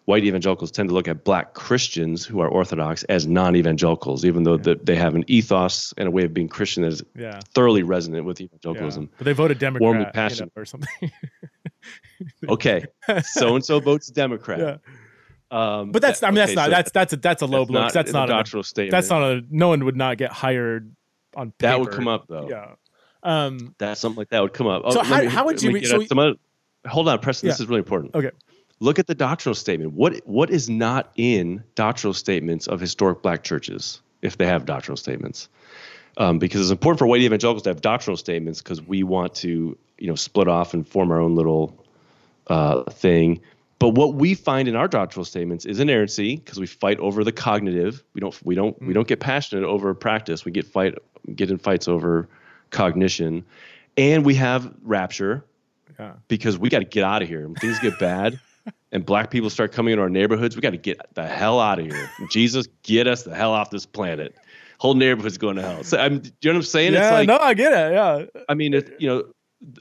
White 0.10 0.24
evangelicals 0.26 0.72
tend 0.72 0.90
to 0.90 0.96
look 0.96 1.08
at 1.08 1.24
black 1.24 1.54
Christians 1.54 2.26
who 2.26 2.40
are 2.40 2.48
Orthodox 2.48 3.04
as 3.04 3.28
non-evangelicals, 3.28 4.26
even 4.26 4.42
though 4.42 4.58
that 4.58 4.88
they 4.88 4.96
have 4.96 5.14
an 5.14 5.24
ethos 5.28 5.94
and 5.98 6.08
a 6.08 6.12
way 6.12 6.24
of 6.24 6.34
being 6.34 6.48
Christian 6.48 6.82
that 6.82 6.94
is 6.94 7.04
yeah, 7.16 7.40
thoroughly 7.54 7.84
resonant 7.84 8.26
with 8.26 8.40
yeah. 8.42 8.46
evangelicalism. 8.46 9.12
But 9.20 9.26
they 9.26 9.34
voted 9.34 9.60
Democrat 9.60 9.82
Warmly 9.84 10.00
you 10.02 10.06
know, 10.08 10.12
passionate. 10.12 10.52
or 10.56 10.66
something. 10.66 10.90
Okay, 12.50 12.86
so 13.24 13.56
and 13.56 13.64
so 13.64 13.80
votes 13.80 14.08
Democrat. 14.08 14.60
yeah, 14.60 14.78
Um, 15.52 15.92
but 15.92 16.02
that's 16.02 16.20
that- 16.22 16.28
I 16.28 16.32
mean 16.32 16.36
that's 16.38 16.52
okay, 16.52 16.56
not 16.56 16.66
so 16.66 16.72
that's 16.72 16.92
that's 16.92 17.14
a 17.14 17.18
that's 17.18 17.42
a 17.42 17.46
low 17.46 17.66
blow. 17.66 17.82
not 17.82 17.94
That's 17.94 18.12
the 18.12 18.18
not 18.18 18.30
a, 18.30 18.34
doctrinal 18.34 18.64
statement. 18.64 18.92
that's 18.92 19.10
not 19.10 19.22
a 19.22 19.42
no 19.50 19.70
one 19.70 19.86
would 19.86 19.96
not 19.96 20.18
get 20.18 20.32
hired 20.32 20.94
on 21.36 21.52
paper. 21.52 21.56
that 21.72 21.80
would 21.80 21.92
come 21.92 22.08
up 22.08 22.26
though. 22.28 22.50
Yeah. 22.50 22.74
Um. 23.24 23.76
that 23.78 23.98
something 23.98 24.18
like 24.18 24.30
that 24.30 24.42
would 24.42 24.54
come 24.54 24.68
up. 24.68 24.82
Oh, 24.86 24.92
So 24.92 25.04
how- 25.04 25.20
me- 25.22 25.28
how 25.28 25.46
would 25.46 25.62
you 25.62 25.70
me 25.70 25.76
re- 25.76 25.80
get 25.82 25.90
so 25.90 26.00
we- 26.00 26.08
other- 26.12 26.34
hold 26.88 27.08
on, 27.08 27.20
Preston. 27.20 27.48
This 27.50 27.60
is 27.60 27.68
really 27.68 27.80
important. 27.80 28.16
Okay. 28.16 28.32
Look 28.82 28.98
at 28.98 29.08
the 29.08 29.16
doctrinal 29.16 29.56
statement. 29.56 29.94
What 29.94 30.22
what 30.26 30.50
is 30.50 30.70
not 30.70 31.12
in 31.16 31.64
doctrinal 31.76 32.14
statements 32.14 32.68
of 32.68 32.80
historic 32.80 33.22
black 33.22 33.44
churches 33.44 34.02
if 34.22 34.38
they 34.38 34.46
have 34.46 34.66
doctrinal 34.66 34.98
statements? 34.98 35.50
Um, 36.18 36.40
because 36.40 36.62
it's 36.62 36.72
important 36.72 37.00
for 37.00 37.08
white 37.08 37.22
evangelicals 37.22 37.64
to 37.64 37.70
have 37.70 37.82
doctrinal 37.82 38.18
statements 38.18 38.62
because 38.62 38.82
we 38.82 39.04
want 39.04 39.36
to 39.36 39.78
you 39.98 40.08
know 40.08 40.16
split 40.16 40.48
off 40.48 40.74
and 40.74 40.88
form 40.88 41.12
our 41.12 41.20
own 41.20 41.36
little 41.36 41.86
uh, 42.48 42.84
thing. 42.84 43.42
But 43.80 43.90
what 43.90 44.16
we 44.16 44.34
find 44.34 44.68
in 44.68 44.76
our 44.76 44.88
doctrinal 44.88 45.26
statements 45.26 45.66
is 45.66 45.80
inerrancy 45.80 46.38
because 46.38 46.60
we 46.60 46.66
fight 46.66 47.00
over 47.00 47.24
the 47.24 47.32
cognitive. 47.32 48.04
We 48.14 48.22
don't 48.22 48.46
we 48.46 48.56
don't 48.56 48.82
we 48.82 48.94
don't 48.94 49.08
get 49.08 49.20
passionate 49.20 49.66
over 49.66 49.94
practice. 49.94 50.46
We 50.46 50.54
get 50.54 50.66
fight 50.66 50.96
get 51.36 51.52
in 51.52 51.58
fights 51.58 51.90
over 51.90 52.30
cognition, 52.70 53.44
and 53.98 54.26
we 54.26 54.36
have 54.36 54.74
rapture 54.84 55.44
Yeah. 56.00 56.14
because 56.30 56.58
we 56.58 56.70
got 56.70 56.80
to 56.80 56.86
get 56.86 57.04
out 57.04 57.22
of 57.22 57.28
here. 57.28 57.46
When 57.46 57.56
things 57.56 57.78
get 57.80 58.00
bad 58.00 58.40
and 58.92 59.06
black 59.06 59.32
people 59.32 59.50
start 59.50 59.72
coming 59.72 59.92
into 59.94 60.02
our 60.02 60.10
neighborhoods, 60.10 60.56
we 60.56 60.62
got 60.62 60.72
to 60.72 60.78
get 60.78 61.00
the 61.14 61.26
hell 61.28 61.60
out 61.60 61.80
of 61.80 61.86
here. 61.86 62.10
Jesus, 62.32 62.68
get 62.84 63.08
us 63.08 63.24
the 63.24 63.36
hell 63.36 63.52
off 63.54 63.70
this 63.70 63.86
planet. 63.86 64.36
Whole 64.80 64.94
neighborhood's 64.96 65.38
going 65.38 65.58
to 65.58 65.62
hell. 65.62 65.84
So, 65.84 65.98
I'm, 65.98 66.20
do 66.20 66.32
you 66.42 66.52
know 66.52 66.54
what 66.54 66.56
I'm 66.58 66.64
saying? 66.64 66.94
Yeah. 66.94 67.08
it's 67.10 67.12
like, 67.14 67.28
no, 67.28 67.38
I 67.38 67.54
get 67.54 67.74
it. 67.74 67.94
Yeah. 67.94 68.42
I 68.48 68.54
mean, 68.54 68.74
it, 68.74 68.96
you 69.00 69.08
know, 69.10 69.26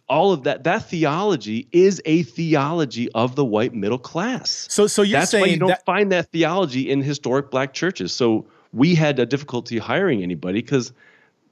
all 0.08 0.32
of 0.32 0.42
that, 0.42 0.64
that 0.64 0.88
theology 0.88 1.68
is 1.70 2.02
a 2.04 2.24
theology 2.24 3.08
of 3.12 3.36
the 3.36 3.44
white 3.44 3.74
middle 3.74 3.98
class. 3.98 4.66
So 4.70 4.88
so 4.88 5.02
you're 5.02 5.20
That's 5.20 5.32
why 5.32 5.44
you 5.44 5.56
don't 5.56 5.68
that 5.68 5.84
find 5.84 6.10
that 6.10 6.32
theology 6.32 6.90
in 6.90 7.00
historic 7.00 7.50
black 7.52 7.74
churches. 7.74 8.12
So 8.12 8.46
we 8.72 8.96
had 8.96 9.18
a 9.20 9.26
difficulty 9.26 9.78
hiring 9.78 10.22
anybody 10.22 10.60
because 10.62 10.92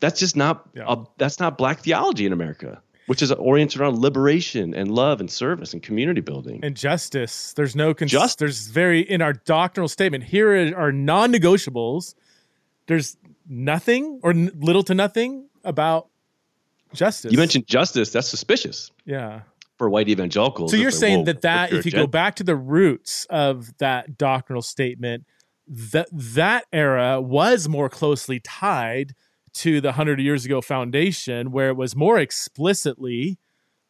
that's 0.00 0.18
just 0.18 0.34
not 0.36 0.68
Yeah. 0.74 0.84
a, 0.88 1.04
that's 1.18 1.38
not 1.38 1.56
black 1.56 1.80
theology 1.80 2.26
in 2.26 2.32
America, 2.32 2.82
which 3.06 3.22
is 3.22 3.30
oriented 3.32 3.80
around 3.80 3.98
liberation 3.98 4.74
and 4.74 4.90
love 4.90 5.20
and 5.20 5.30
service 5.30 5.72
and 5.72 5.82
community 5.82 6.20
building. 6.20 6.60
and 6.62 6.76
justice. 6.76 7.52
There's 7.54 7.76
no 7.76 7.94
cons- 7.94 8.10
Just- 8.10 8.38
There's 8.38 8.66
very 8.66 9.00
in 9.00 9.22
our 9.22 9.32
doctrinal 9.32 9.88
statement. 9.88 10.24
Here 10.24 10.76
are 10.76 10.92
non-negotiables. 10.92 12.14
There's 12.86 13.16
nothing 13.48 14.20
or 14.22 14.30
n- 14.30 14.50
little 14.58 14.82
to 14.84 14.94
nothing 14.94 15.48
about 15.64 16.08
justice. 16.92 17.32
you 17.32 17.38
mentioned 17.38 17.66
justice. 17.66 18.10
That's 18.10 18.28
suspicious 18.28 18.90
yeah. 19.04 19.42
for 19.78 19.88
white 19.88 20.08
evangelicals. 20.08 20.70
So 20.70 20.76
you're 20.76 20.90
saying 20.90 21.24
that 21.24 21.42
that 21.42 21.72
if 21.72 21.84
you 21.86 21.92
go 21.92 22.06
back 22.06 22.36
to 22.36 22.44
the 22.44 22.56
roots 22.56 23.26
of 23.30 23.76
that 23.78 24.16
doctrinal 24.18 24.62
statement, 24.62 25.24
that 25.68 26.08
that 26.12 26.64
era 26.72 27.20
was 27.20 27.68
more 27.68 27.88
closely 27.88 28.40
tied 28.40 29.14
to 29.56 29.80
the 29.80 29.92
hundred 29.92 30.20
years 30.20 30.44
ago 30.44 30.60
foundation, 30.60 31.50
where 31.50 31.68
it 31.68 31.76
was 31.76 31.94
more 31.96 32.18
explicitly 32.18 33.38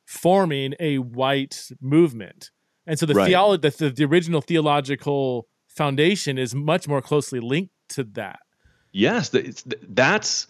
forming 0.04 0.74
a 0.78 0.98
white 0.98 1.70
movement, 1.80 2.50
and 2.86 2.98
so 2.98 3.06
the 3.06 3.14
Right. 3.14 3.28
theology, 3.28 3.68
the, 3.68 3.90
the 3.90 4.04
original 4.04 4.40
theological 4.40 5.48
foundation, 5.66 6.38
is 6.38 6.54
much 6.54 6.86
more 6.86 7.02
closely 7.02 7.40
linked 7.40 7.72
to 7.90 8.04
that. 8.04 8.38
Yes, 8.92 9.30
th- 9.30 9.44
it's, 9.44 9.62
th- 9.62 9.82
that's 9.88 10.46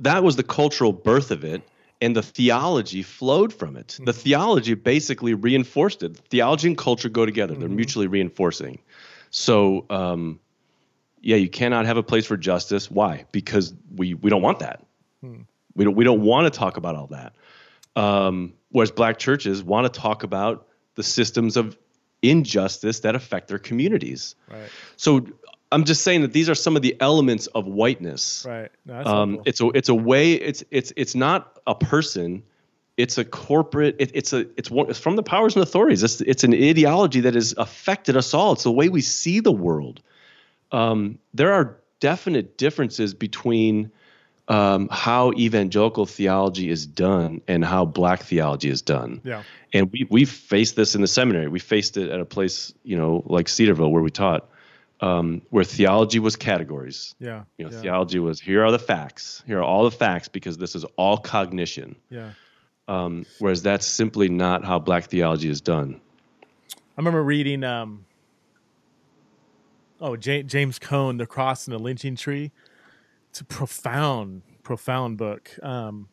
that 0.00 0.24
was 0.24 0.36
the 0.36 0.42
cultural 0.42 0.92
birth 0.92 1.30
of 1.30 1.44
it, 1.44 1.62
and 2.00 2.16
the 2.16 2.22
theology 2.22 3.02
flowed 3.02 3.52
from 3.52 3.76
it. 3.76 3.98
The 4.04 4.12
theology 4.12 4.74
basically 4.74 5.34
reinforced 5.34 6.02
it. 6.02 6.16
Theology 6.30 6.68
and 6.68 6.78
culture 6.78 7.08
go 7.10 7.26
together; 7.26 7.54
they're 7.54 7.68
Mhm. 7.68 7.76
mutually 7.76 8.06
reinforcing. 8.06 8.78
So, 9.30 9.84
um, 9.90 10.40
yeah, 11.24 11.36
you 11.36 11.48
cannot 11.48 11.86
have 11.86 11.96
a 11.96 12.02
place 12.02 12.26
for 12.26 12.36
justice. 12.36 12.90
Why? 12.90 13.24
Because 13.32 13.74
we 13.94 14.14
we 14.14 14.30
don't 14.30 14.42
want 14.42 14.58
that. 14.58 14.84
Hmm. 15.22 15.42
We 15.74 15.84
don't 15.84 15.96
we 15.96 16.04
don't 16.04 16.20
want 16.20 16.52
to 16.52 16.56
talk 16.56 16.76
about 16.76 16.94
all 16.96 17.08
that. 17.08 17.32
Um, 17.96 18.54
whereas 18.70 18.90
black 18.90 19.18
churches 19.18 19.62
want 19.62 19.92
to 19.92 20.00
talk 20.00 20.22
about 20.22 20.68
the 20.96 21.02
systems 21.02 21.56
of 21.56 21.78
injustice 22.22 23.00
that 23.00 23.14
affect 23.14 23.48
their 23.48 23.58
communities. 23.58 24.34
Right. 24.50 24.68
So 24.96 25.26
I'm 25.72 25.84
just 25.84 26.02
saying 26.02 26.22
that 26.22 26.32
these 26.32 26.48
are 26.48 26.54
some 26.54 26.76
of 26.76 26.82
the 26.82 26.96
elements 27.00 27.46
of 27.48 27.66
whiteness. 27.66 28.44
Right. 28.46 28.70
No, 28.84 29.02
Um, 29.04 29.42
it's 29.44 29.60
a 29.60 29.68
it's 29.68 29.88
a 29.88 29.94
way. 29.94 30.34
It's 30.34 30.62
it's 30.70 30.92
it's 30.96 31.14
not 31.14 31.58
a 31.66 31.74
person. 31.74 32.42
It's 32.96 33.18
a 33.18 33.24
corporate. 33.24 33.96
It, 33.98 34.10
it's 34.14 34.32
a 34.32 34.46
it's 34.56 34.70
one, 34.70 34.90
it's 34.90 34.98
from 34.98 35.16
the 35.16 35.22
powers 35.22 35.56
and 35.56 35.62
authorities. 35.62 36.02
It's 36.02 36.20
it's 36.20 36.44
an 36.44 36.52
ideology 36.52 37.20
that 37.20 37.34
has 37.34 37.54
affected 37.56 38.16
us 38.16 38.34
all. 38.34 38.52
It's 38.52 38.62
the 38.64 38.70
way 38.70 38.88
we 38.88 39.00
see 39.00 39.40
the 39.40 39.52
world. 39.52 40.02
Um, 40.74 41.18
there 41.32 41.52
are 41.52 41.78
definite 42.00 42.58
differences 42.58 43.14
between 43.14 43.92
um, 44.48 44.88
how 44.90 45.32
evangelical 45.32 46.04
theology 46.04 46.68
is 46.68 46.86
done 46.86 47.40
and 47.48 47.64
how 47.64 47.84
black 47.84 48.24
theology 48.24 48.68
is 48.68 48.82
done 48.82 49.22
yeah. 49.24 49.42
and 49.72 49.90
we 49.90 50.06
we 50.10 50.24
faced 50.26 50.76
this 50.76 50.94
in 50.94 51.00
the 51.00 51.06
seminary. 51.06 51.48
We 51.48 51.60
faced 51.60 51.96
it 51.96 52.10
at 52.10 52.20
a 52.20 52.26
place, 52.26 52.74
you 52.82 52.98
know, 52.98 53.22
like 53.24 53.48
Cedarville, 53.48 53.90
where 53.90 54.02
we 54.02 54.10
taught, 54.10 54.48
um, 55.00 55.40
where 55.48 55.64
theology 55.64 56.18
was 56.18 56.36
categories. 56.36 57.14
Yeah. 57.18 57.44
You 57.56 57.66
know, 57.66 57.70
yeah. 57.72 57.80
theology 57.80 58.18
was 58.18 58.40
here 58.40 58.64
are 58.64 58.70
the 58.70 58.78
facts, 58.78 59.42
here 59.46 59.60
are 59.60 59.64
all 59.64 59.84
the 59.84 59.96
facts, 59.96 60.28
because 60.28 60.58
this 60.58 60.74
is 60.74 60.84
all 60.96 61.16
cognition. 61.18 61.96
yeah. 62.10 62.32
Um, 62.86 63.24
whereas 63.38 63.62
that's 63.62 63.86
simply 63.86 64.28
not 64.28 64.62
how 64.62 64.78
Black 64.78 65.04
theology 65.04 65.48
is 65.48 65.62
done. 65.62 66.02
I 66.74 66.76
remember 66.98 67.22
reading 67.22 67.64
um 67.64 68.04
oh 70.00 70.16
Ja- 70.20 70.42
James 70.42 70.78
Cone, 70.78 71.16
The 71.16 71.26
Cross 71.26 71.66
and 71.66 71.74
the 71.74 71.78
Lynching 71.82 72.16
Tree. 72.16 72.52
It's 73.30 73.40
a 73.40 73.44
profound, 73.44 74.42
profound 74.62 75.18
book. 75.18 75.50
Um 75.62 76.08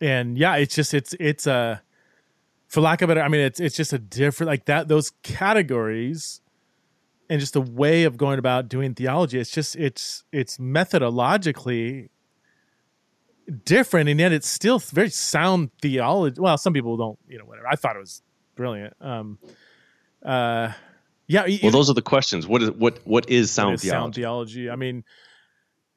and 0.00 0.36
yeah, 0.36 0.56
it's 0.56 0.74
just 0.74 0.94
it's 0.94 1.14
it's 1.18 1.46
a 1.46 1.82
for 2.68 2.80
lack 2.80 3.02
of 3.02 3.08
better 3.08 3.22
I 3.22 3.28
mean 3.28 3.40
it's 3.40 3.60
it's 3.60 3.76
just 3.76 3.92
a 3.92 3.98
different 3.98 4.48
like 4.48 4.66
that 4.66 4.88
those 4.88 5.12
categories 5.22 6.40
and 7.28 7.40
just 7.40 7.54
the 7.54 7.60
way 7.60 8.04
of 8.04 8.16
going 8.16 8.38
about 8.38 8.68
doing 8.68 8.94
theology, 8.94 9.38
it's 9.38 9.50
just 9.50 9.74
it's 9.76 10.24
it's 10.32 10.58
methodologically 10.58 12.08
different 13.64 14.08
and 14.08 14.18
yet 14.20 14.32
it's 14.32 14.48
still 14.48 14.78
very 14.78 15.10
sound 15.10 15.70
theology. 15.80 16.40
Well, 16.40 16.58
some 16.58 16.72
people 16.72 16.96
don't, 16.96 17.18
you 17.28 17.38
know, 17.38 17.44
whatever. 17.44 17.66
I 17.68 17.76
thought 17.76 17.96
it 17.96 18.00
was 18.00 18.22
brilliant. 18.54 18.94
Um 19.00 19.38
uh 20.24 20.72
yeah 21.26 21.44
you- 21.46 21.58
Well, 21.62 21.72
those 21.72 21.90
are 21.90 21.94
the 21.94 22.02
questions. 22.02 22.46
What 22.46 22.62
is 22.62 22.70
what 22.70 22.98
what 23.04 23.28
is 23.30 23.50
sound 23.50 23.74
is 23.74 23.82
theology? 23.82 24.00
sound 24.02 24.14
theology 24.14 24.70
i 24.70 24.76
mean 24.76 25.04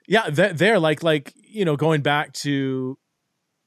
yeah 0.08 0.30
th- 0.30 0.54
there 0.56 0.80
like 0.80 1.04
like 1.04 1.34
you 1.44 1.66
know 1.66 1.76
going 1.76 2.02
back 2.02 2.34
to 2.34 2.98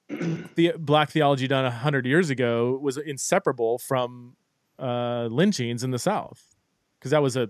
the 0.08 0.74
black 0.78 1.10
theology 1.10 1.46
done 1.48 1.64
100 1.64 2.04
years 2.06 2.28
ago 2.30 2.78
was 2.82 2.96
inseparable 2.98 3.78
from 3.78 4.36
uh 4.78 5.26
lynchings 5.30 5.82
in 5.84 5.90
the 5.90 5.98
south 5.98 6.54
because 6.98 7.10
that 7.12 7.22
was 7.22 7.36
a 7.36 7.48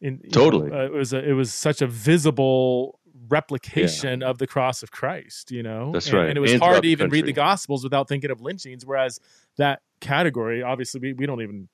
in, 0.00 0.14
you 0.22 0.30
know, 0.30 0.30
Totally. 0.32 0.70
uh, 0.70 0.84
it 0.86 0.92
was 0.92 1.12
a, 1.14 1.28
it 1.30 1.32
was 1.32 1.52
such 1.54 1.80
a 1.80 1.86
visible 1.86 2.98
replication 3.28 4.22
of 4.22 4.36
the 4.38 4.46
cross 4.46 4.82
of 4.82 4.90
Christ, 4.90 5.50
you 5.50 5.62
know. 5.62 5.92
That's 5.92 6.06
And- 6.08 6.14
right. 6.14 6.28
And 6.28 6.36
it 6.36 6.40
was 6.40 6.52
And 6.52 6.60
hard 6.60 6.82
to 6.82 6.88
even 6.88 7.08
read 7.08 7.24
the. 7.24 7.32
Gospels 7.32 7.82
without 7.84 8.06
thinking 8.08 8.30
of 8.30 8.40
lynchings. 8.42 8.84
Whereas 8.84 9.18
that 9.56 9.80
category, 10.00 10.62
obviously, 10.62 11.00
we, 11.00 11.12
we 11.14 11.24
don't 11.26 11.40
even 11.40 11.60
what, 11.60 11.68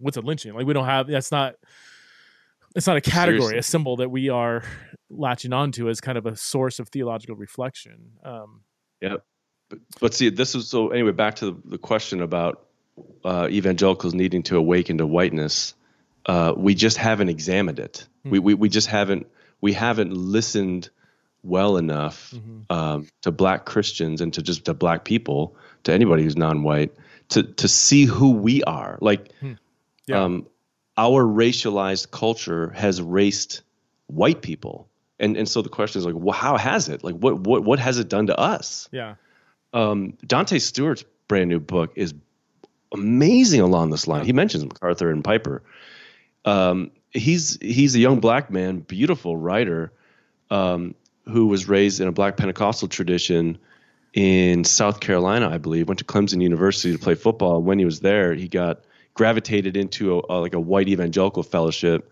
what's 0.00 0.16
a 0.16 0.20
lynching? 0.20 0.54
Like 0.54 0.66
we 0.66 0.72
don't 0.72 0.86
have. 0.86 1.06
That's 1.06 1.32
not. 1.32 1.54
It's 2.74 2.86
not 2.86 2.96
a 2.96 3.02
category, 3.02 3.40
Seriously. 3.40 3.58
a 3.58 3.62
symbol 3.62 3.96
that 3.96 4.10
we 4.10 4.30
are 4.30 4.62
latching 5.10 5.52
onto 5.52 5.90
as 5.90 6.00
kind 6.00 6.16
of 6.16 6.24
a 6.24 6.36
source 6.36 6.78
of 6.78 6.88
theological 6.88 7.36
reflection. 7.36 8.12
Um, 8.24 8.62
But 10.00 10.14
see, 10.14 10.30
this 10.30 10.54
is 10.54 10.68
so. 10.68 10.88
Anyway, 10.88 11.12
back 11.12 11.36
to 11.36 11.46
the, 11.46 11.56
the 11.64 11.78
question 11.78 12.22
about 12.22 12.66
uh, 13.24 13.48
evangelicals 13.50 14.14
needing 14.14 14.42
to 14.44 14.56
awaken 14.56 14.98
to 14.98 15.06
whiteness. 15.06 15.74
Uh, 16.24 16.54
we 16.56 16.74
just 16.74 16.96
haven't 16.96 17.28
examined 17.28 17.78
it. 17.78 18.06
Hmm. 18.22 18.30
We, 18.30 18.38
we 18.38 18.54
we 18.54 18.68
just 18.68 18.88
haven't 18.88 19.26
we 19.60 19.72
haven't 19.72 20.12
listened 20.12 20.90
well 21.42 21.76
enough 21.76 22.32
um, 22.70 23.08
to 23.22 23.32
black 23.32 23.64
Christians 23.64 24.20
and 24.20 24.32
to 24.34 24.42
just 24.42 24.64
to 24.66 24.74
black 24.74 25.04
people, 25.04 25.56
to 25.84 25.92
anybody 25.92 26.22
who's 26.22 26.36
non-white, 26.36 26.94
to 27.30 27.42
to 27.42 27.68
see 27.68 28.04
who 28.04 28.30
we 28.30 28.62
are. 28.64 28.98
Like, 29.00 29.30
Yeah. 30.06 30.24
um, 30.24 30.46
our 30.96 31.24
racialized 31.24 32.10
culture 32.10 32.70
has 32.70 33.00
raced 33.00 33.62
white 34.06 34.42
people, 34.42 34.88
and 35.18 35.36
and 35.36 35.48
so 35.48 35.62
the 35.62 35.68
question 35.68 36.00
is 36.00 36.06
like, 36.06 36.14
well, 36.16 36.34
how 36.34 36.56
has 36.56 36.88
it? 36.88 37.02
Like, 37.04 37.14
what 37.14 37.40
what 37.40 37.64
what 37.64 37.78
has 37.78 37.98
it 37.98 38.08
done 38.08 38.26
to 38.26 38.38
us? 38.38 38.88
yeah. 38.92 39.14
um, 39.72 40.18
Dante 40.26 40.58
Stewart's 40.58 41.04
brand 41.28 41.48
new 41.48 41.60
book 41.60 41.92
is 41.96 42.14
amazing 42.92 43.60
along 43.60 43.90
this 43.90 44.06
line. 44.06 44.24
He 44.24 44.32
mentions 44.32 44.64
MacArthur 44.64 45.10
and 45.10 45.24
Piper. 45.24 45.62
Um, 46.44 46.90
he's 47.10 47.58
he's 47.60 47.94
a 47.94 47.98
young 47.98 48.20
black 48.20 48.50
man, 48.50 48.80
beautiful 48.80 49.36
writer, 49.36 49.92
um, 50.50 50.94
who 51.24 51.46
was 51.46 51.68
raised 51.68 52.00
in 52.00 52.08
a 52.08 52.12
black 52.12 52.36
Pentecostal 52.36 52.88
tradition 52.88 53.58
in 54.12 54.64
South 54.64 55.00
Carolina, 55.00 55.48
I 55.48 55.58
believe. 55.58 55.88
Went 55.88 56.00
to 56.00 56.04
Clemson 56.04 56.42
University 56.42 56.92
to 56.92 56.98
play 56.98 57.14
football. 57.14 57.62
When 57.62 57.78
he 57.78 57.84
was 57.84 58.00
there, 58.00 58.34
he 58.34 58.48
got 58.48 58.84
gravitated 59.14 59.76
into 59.76 60.18
a, 60.18 60.22
a 60.30 60.36
like 60.40 60.54
a 60.54 60.60
white 60.60 60.88
evangelical 60.88 61.42
fellowship. 61.42 62.10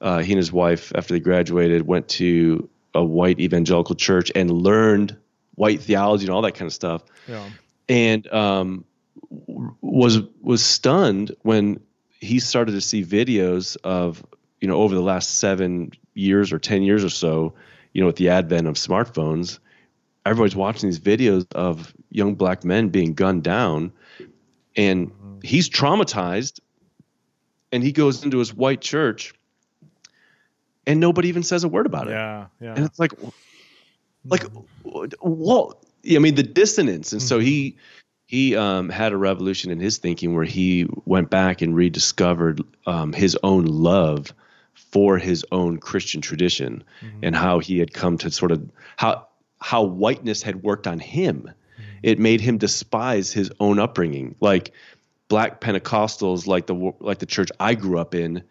Uh, 0.00 0.18
he 0.18 0.32
and 0.32 0.38
his 0.38 0.52
wife, 0.52 0.92
after 0.94 1.14
they 1.14 1.20
graduated, 1.20 1.86
went 1.86 2.06
to 2.08 2.68
a 2.94 3.02
white 3.04 3.40
evangelical 3.40 3.94
church 3.94 4.30
and 4.34 4.50
learned 4.50 5.16
white 5.54 5.80
theology 5.80 6.24
and 6.24 6.34
all 6.34 6.42
that 6.42 6.52
kind 6.52 6.66
of 6.66 6.72
stuff 6.74 7.02
Yeah. 7.26 7.48
and 7.88 8.30
um, 8.32 8.84
was 9.80 10.20
was 10.40 10.64
stunned 10.64 11.34
when 11.42 11.80
he 12.20 12.38
started 12.38 12.72
to 12.72 12.80
see 12.80 13.04
videos 13.04 13.76
of 13.84 14.24
you 14.60 14.68
know 14.68 14.76
over 14.76 14.94
the 14.94 15.00
last 15.02 15.38
seven 15.38 15.92
years 16.14 16.52
or 16.52 16.58
ten 16.58 16.82
years 16.82 17.04
or 17.04 17.08
so, 17.10 17.54
you 17.92 18.00
know, 18.00 18.06
with 18.06 18.16
the 18.16 18.28
advent 18.30 18.66
of 18.66 18.74
smartphones, 18.74 19.58
everybody's 20.24 20.56
watching 20.56 20.88
these 20.88 21.00
videos 21.00 21.46
of 21.54 21.94
young 22.10 22.34
black 22.34 22.64
men 22.64 22.88
being 22.90 23.14
gunned 23.14 23.42
down, 23.42 23.92
and 24.76 25.10
he's 25.42 25.68
traumatized, 25.68 26.60
and 27.72 27.82
he 27.82 27.92
goes 27.92 28.24
into 28.24 28.38
his 28.38 28.54
white 28.54 28.80
church, 28.80 29.34
and 30.86 31.00
nobody 31.00 31.28
even 31.28 31.42
says 31.42 31.64
a 31.64 31.68
word 31.68 31.86
about 31.86 32.08
it. 32.08 32.12
Yeah. 32.12 32.46
Yeah. 32.60 32.74
And 32.76 32.84
it's 32.84 32.98
like, 32.98 33.12
like, 34.24 34.44
what? 35.20 35.78
I 36.08 36.18
mean, 36.18 36.34
the 36.36 36.42
dissonance. 36.42 37.12
And 37.12 37.20
Mm-hmm. 37.20 37.28
so 37.28 37.38
he 37.38 37.76
he 38.26 38.56
um, 38.56 38.88
had 38.88 39.12
a 39.12 39.16
revolution 39.16 39.70
in 39.70 39.78
his 39.78 39.98
thinking 39.98 40.34
where 40.34 40.44
he 40.44 40.86
went 41.04 41.30
back 41.30 41.62
and 41.62 41.74
rediscovered 41.76 42.60
um, 42.86 43.12
his 43.12 43.36
own 43.44 43.66
love 43.66 44.32
for 44.74 45.16
his 45.18 45.44
own 45.52 45.78
Christian 45.78 46.20
tradition 46.20 46.84
Mm-hmm. 47.02 47.18
and 47.22 47.36
how 47.36 47.58
he 47.60 47.78
had 47.78 47.92
come 47.92 48.18
to 48.18 48.30
sort 48.30 48.52
of 48.52 48.68
how 48.96 49.26
how 49.60 49.82
whiteness 49.84 50.42
had 50.42 50.62
worked 50.62 50.86
on 50.86 50.98
him. 51.00 51.42
Mm-hmm. 51.42 51.98
It 52.02 52.18
made 52.18 52.40
him 52.40 52.58
despise 52.58 53.32
his 53.32 53.50
own 53.58 53.78
upbringing, 53.78 54.36
like 54.40 54.72
black 55.28 55.60
Pentecostals, 55.60 56.46
like 56.46 56.66
the 56.66 56.74
like 57.00 57.18
the 57.18 57.26
church 57.26 57.50
I 57.58 57.74
grew 57.74 57.98
up 57.98 58.14
in, 58.14 58.44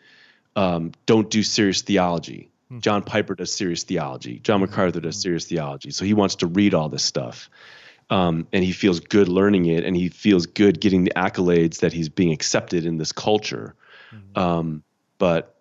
um, 0.55 0.91
don't 1.05 1.29
do 1.29 1.43
serious 1.43 1.81
theology. 1.81 2.51
John 2.79 3.03
Piper 3.03 3.35
does 3.35 3.53
serious 3.53 3.83
theology. 3.83 4.39
John 4.39 4.61
MacArthur 4.61 4.99
does 4.99 5.21
serious 5.21 5.45
theology. 5.45 5.91
So 5.91 6.03
he 6.03 6.13
wants 6.13 6.35
to 6.37 6.47
read 6.47 6.73
all 6.73 6.89
this 6.89 7.03
stuff. 7.03 7.49
Um, 8.09 8.47
and 8.51 8.63
he 8.63 8.71
feels 8.71 8.99
good 8.99 9.27
learning 9.27 9.65
it, 9.65 9.83
and 9.83 9.95
he 9.95 10.09
feels 10.09 10.45
good 10.45 10.79
getting 10.79 11.03
the 11.03 11.13
accolades 11.15 11.79
that 11.79 11.93
he's 11.93 12.09
being 12.09 12.31
accepted 12.31 12.85
in 12.85 12.97
this 12.97 13.11
culture. 13.11 13.75
Um, 14.35 14.83
but 15.17 15.55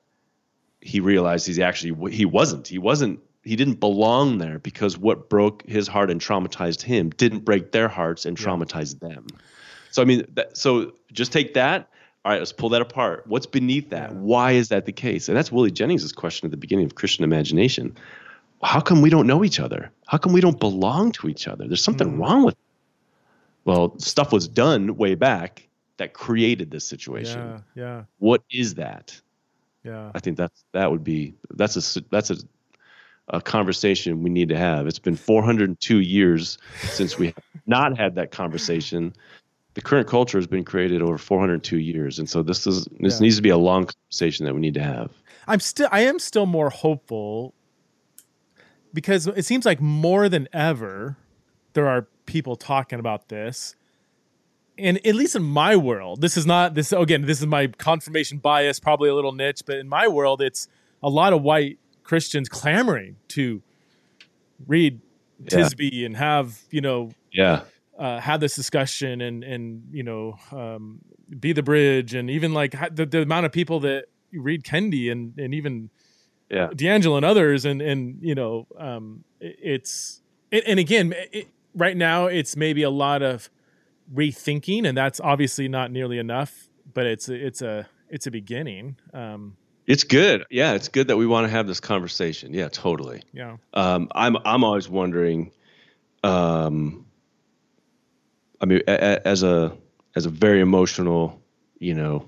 he 0.80 1.00
realized 1.00 1.46
he's 1.46 1.58
actually 1.58 2.10
he 2.10 2.26
wasn't. 2.26 2.68
He 2.68 2.78
wasn't. 2.78 3.20
He 3.42 3.56
didn't 3.56 3.80
belong 3.80 4.38
there 4.38 4.58
because 4.58 4.96
what 4.96 5.28
broke 5.28 5.66
his 5.66 5.88
heart 5.88 6.10
and 6.10 6.20
traumatized 6.20 6.82
him 6.82 7.10
didn't 7.10 7.40
break 7.40 7.72
their 7.72 7.88
hearts 7.88 8.24
and 8.26 8.36
traumatize 8.36 8.98
them. 8.98 9.26
So 9.94 10.02
I 10.02 10.06
mean, 10.06 10.26
that, 10.32 10.56
so 10.56 10.92
just 11.12 11.32
take 11.32 11.54
that. 11.54 11.88
All 12.24 12.32
right, 12.32 12.40
let's 12.40 12.52
pull 12.52 12.68
that 12.70 12.82
apart. 12.82 13.22
What's 13.28 13.46
beneath 13.46 13.90
that? 13.90 14.12
Why 14.12 14.50
is 14.50 14.68
that 14.70 14.86
the 14.86 14.92
case? 14.92 15.28
And 15.28 15.36
that's 15.36 15.52
Willie 15.52 15.70
Jennings' 15.70 16.10
question 16.10 16.48
at 16.48 16.50
the 16.50 16.56
beginning 16.56 16.84
of 16.86 16.96
Christian 16.96 17.22
Imagination. 17.22 17.96
How 18.60 18.80
come 18.80 19.02
we 19.02 19.10
don't 19.10 19.28
know 19.28 19.44
each 19.44 19.60
other? 19.60 19.92
How 20.08 20.18
come 20.18 20.32
we 20.32 20.40
don't 20.40 20.58
belong 20.58 21.12
to 21.12 21.28
each 21.28 21.46
other? 21.46 21.68
There's 21.68 21.84
something 21.84 22.10
hmm. 22.10 22.20
wrong 22.20 22.44
with. 22.44 22.56
Well, 23.64 23.96
stuff 24.00 24.32
was 24.32 24.48
done 24.48 24.96
way 24.96 25.14
back 25.14 25.68
that 25.98 26.12
created 26.12 26.72
this 26.72 26.84
situation. 26.84 27.62
Yeah. 27.76 27.82
Yeah. 27.84 28.02
What 28.18 28.42
is 28.50 28.74
that? 28.74 29.20
Yeah. 29.84 30.10
I 30.12 30.18
think 30.18 30.36
that's 30.36 30.64
that 30.72 30.90
would 30.90 31.04
be 31.04 31.34
that's 31.50 31.96
a 31.96 32.00
that's 32.10 32.30
a 32.30 32.38
a 33.28 33.40
conversation 33.40 34.22
we 34.22 34.30
need 34.30 34.48
to 34.48 34.56
have. 34.56 34.86
It's 34.86 34.98
been 34.98 35.16
402 35.16 36.00
years 36.00 36.58
since 36.82 37.16
we 37.16 37.26
have 37.26 37.44
not 37.66 37.96
had 37.96 38.16
that 38.16 38.32
conversation. 38.32 39.14
The 39.74 39.82
current 39.82 40.06
culture 40.08 40.38
has 40.38 40.46
been 40.46 40.64
created 40.64 41.02
over 41.02 41.18
402 41.18 41.78
years, 41.78 42.18
and 42.18 42.28
so 42.30 42.42
this 42.42 42.66
is 42.66 42.86
this 43.00 43.14
Yeah. 43.20 43.24
needs 43.24 43.36
to 43.36 43.42
be 43.42 43.48
a 43.50 43.56
long 43.58 43.86
conversation 43.86 44.46
that 44.46 44.54
we 44.54 44.60
need 44.60 44.74
to 44.74 44.82
have. 44.82 45.10
I'm 45.46 45.60
still 45.60 45.88
I 45.90 46.00
am 46.02 46.18
still 46.18 46.46
more 46.46 46.70
hopeful 46.70 47.54
because 48.92 49.26
it 49.26 49.44
seems 49.44 49.64
like 49.66 49.80
more 49.80 50.28
than 50.28 50.48
ever 50.52 51.16
there 51.72 51.88
are 51.88 52.06
people 52.26 52.56
talking 52.56 52.98
about 53.00 53.28
this. 53.28 53.74
And 54.78 55.04
at 55.06 55.14
least 55.14 55.36
in 55.36 55.42
my 55.42 55.76
world, 55.76 56.20
this 56.20 56.36
is 56.36 56.46
not 56.46 56.74
this 56.74 56.92
again, 56.92 57.22
this 57.22 57.40
is 57.40 57.46
my 57.46 57.66
confirmation 57.66 58.38
bias, 58.38 58.80
probably 58.80 59.08
a 59.08 59.14
little 59.14 59.32
niche, 59.32 59.62
but 59.66 59.76
in 59.76 59.88
my 59.88 60.06
world 60.08 60.40
it's 60.40 60.68
a 61.02 61.08
lot 61.08 61.32
of 61.32 61.42
white 61.42 61.78
Christians 62.04 62.48
clamoring 62.48 63.16
to 63.28 63.62
read 64.66 65.00
Yeah. 65.50 65.58
Tisby 65.58 66.06
and 66.06 66.16
have, 66.16 66.60
you 66.70 66.80
know, 66.80 67.10
Yeah, 67.32 67.62
uh, 67.98 68.18
have 68.20 68.40
this 68.40 68.56
discussion 68.56 69.20
and 69.20 69.44
and 69.44 69.82
you 69.92 70.02
know 70.02 70.36
um, 70.52 70.98
be 71.40 71.52
the 71.52 71.62
bridge 71.62 72.14
and 72.14 72.28
even 72.30 72.52
like 72.52 72.72
the, 72.94 73.06
the 73.06 73.22
amount 73.22 73.46
of 73.46 73.52
people 73.52 73.80
that 73.80 74.06
read 74.32 74.64
Kendi 74.64 75.10
and 75.12 75.38
and 75.38 75.54
even 75.54 75.90
yeah, 76.50 76.68
DiAngelo 76.68 77.16
and 77.16 77.24
others 77.24 77.64
and 77.64 77.80
and 77.80 78.18
you 78.20 78.34
know 78.34 78.66
um, 78.78 79.24
it- 79.40 79.56
it's 79.62 80.20
and, 80.52 80.62
and 80.66 80.78
again 80.80 81.14
it, 81.32 81.48
right 81.74 81.96
now 81.96 82.26
it's 82.26 82.56
maybe 82.56 82.82
a 82.82 82.90
lot 82.90 83.22
of 83.22 83.48
rethinking 84.12 84.86
and 84.86 84.96
that's 84.96 85.20
obviously 85.20 85.66
not 85.68 85.90
nearly 85.90 86.18
enough 86.18 86.68
but 86.92 87.06
it's 87.06 87.28
it's 87.28 87.62
a 87.62 87.88
it's 88.10 88.26
a 88.26 88.30
beginning 88.30 88.96
um, 89.14 89.56
it's 89.86 90.02
good. 90.04 90.46
Yeah, 90.50 90.72
it's 90.72 90.88
good 90.88 91.08
that 91.08 91.18
we 91.18 91.26
want 91.26 91.44
to 91.46 91.50
have 91.50 91.66
this 91.66 91.78
conversation. 91.78 92.54
Yeah, 92.54 92.68
totally. 92.70 93.22
yeah 93.34 93.58
Um, 93.74 94.08
I'm 94.14 94.36
I'm 94.46 94.64
always 94.64 94.88
wondering. 94.88 95.52
Um, 96.22 97.04
I 98.64 98.66
mean, 98.66 98.80
a, 98.88 98.92
a, 98.92 99.28
as 99.28 99.42
a 99.42 99.76
as 100.16 100.24
a 100.24 100.30
very 100.30 100.60
emotional, 100.62 101.38
you 101.80 101.92
know, 101.92 102.26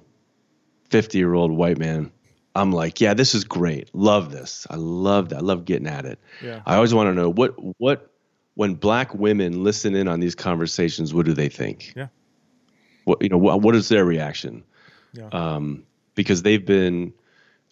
fifty 0.91 1.17
year 1.17 1.33
old 1.33 1.51
white 1.51 1.79
man, 1.79 2.13
I'm 2.55 2.73
like, 2.73 3.01
yeah, 3.01 3.15
this 3.15 3.35
is 3.35 3.45
great. 3.45 3.89
Love 3.95 4.31
this. 4.31 4.67
I 4.69 4.77
love 4.77 5.31
that. 5.31 5.37
I 5.39 5.41
love 5.41 5.65
getting 5.65 5.87
at 5.87 6.05
it. 6.05 6.19
yeah 6.43 6.61
I 6.67 6.75
always 6.75 6.93
want 6.93 7.09
to 7.09 7.15
know 7.15 7.31
what 7.31 7.55
what 7.79 8.13
when 8.53 8.75
black 8.75 9.15
women 9.15 9.65
listen 9.65 9.95
in 9.95 10.09
on 10.09 10.21
these 10.21 10.35
conversations, 10.35 11.15
what 11.15 11.25
do 11.25 11.33
they 11.33 11.49
think? 11.49 11.95
Yeah. 11.97 12.09
What 13.05 13.23
you 13.23 13.31
know, 13.31 13.39
what, 13.39 13.63
what 13.63 13.75
is 13.75 13.89
their 13.89 14.05
reaction? 14.05 14.63
Yeah. 15.15 15.29
Um, 15.33 15.85
because 16.15 16.43
they've 16.43 16.65
been, 16.67 17.15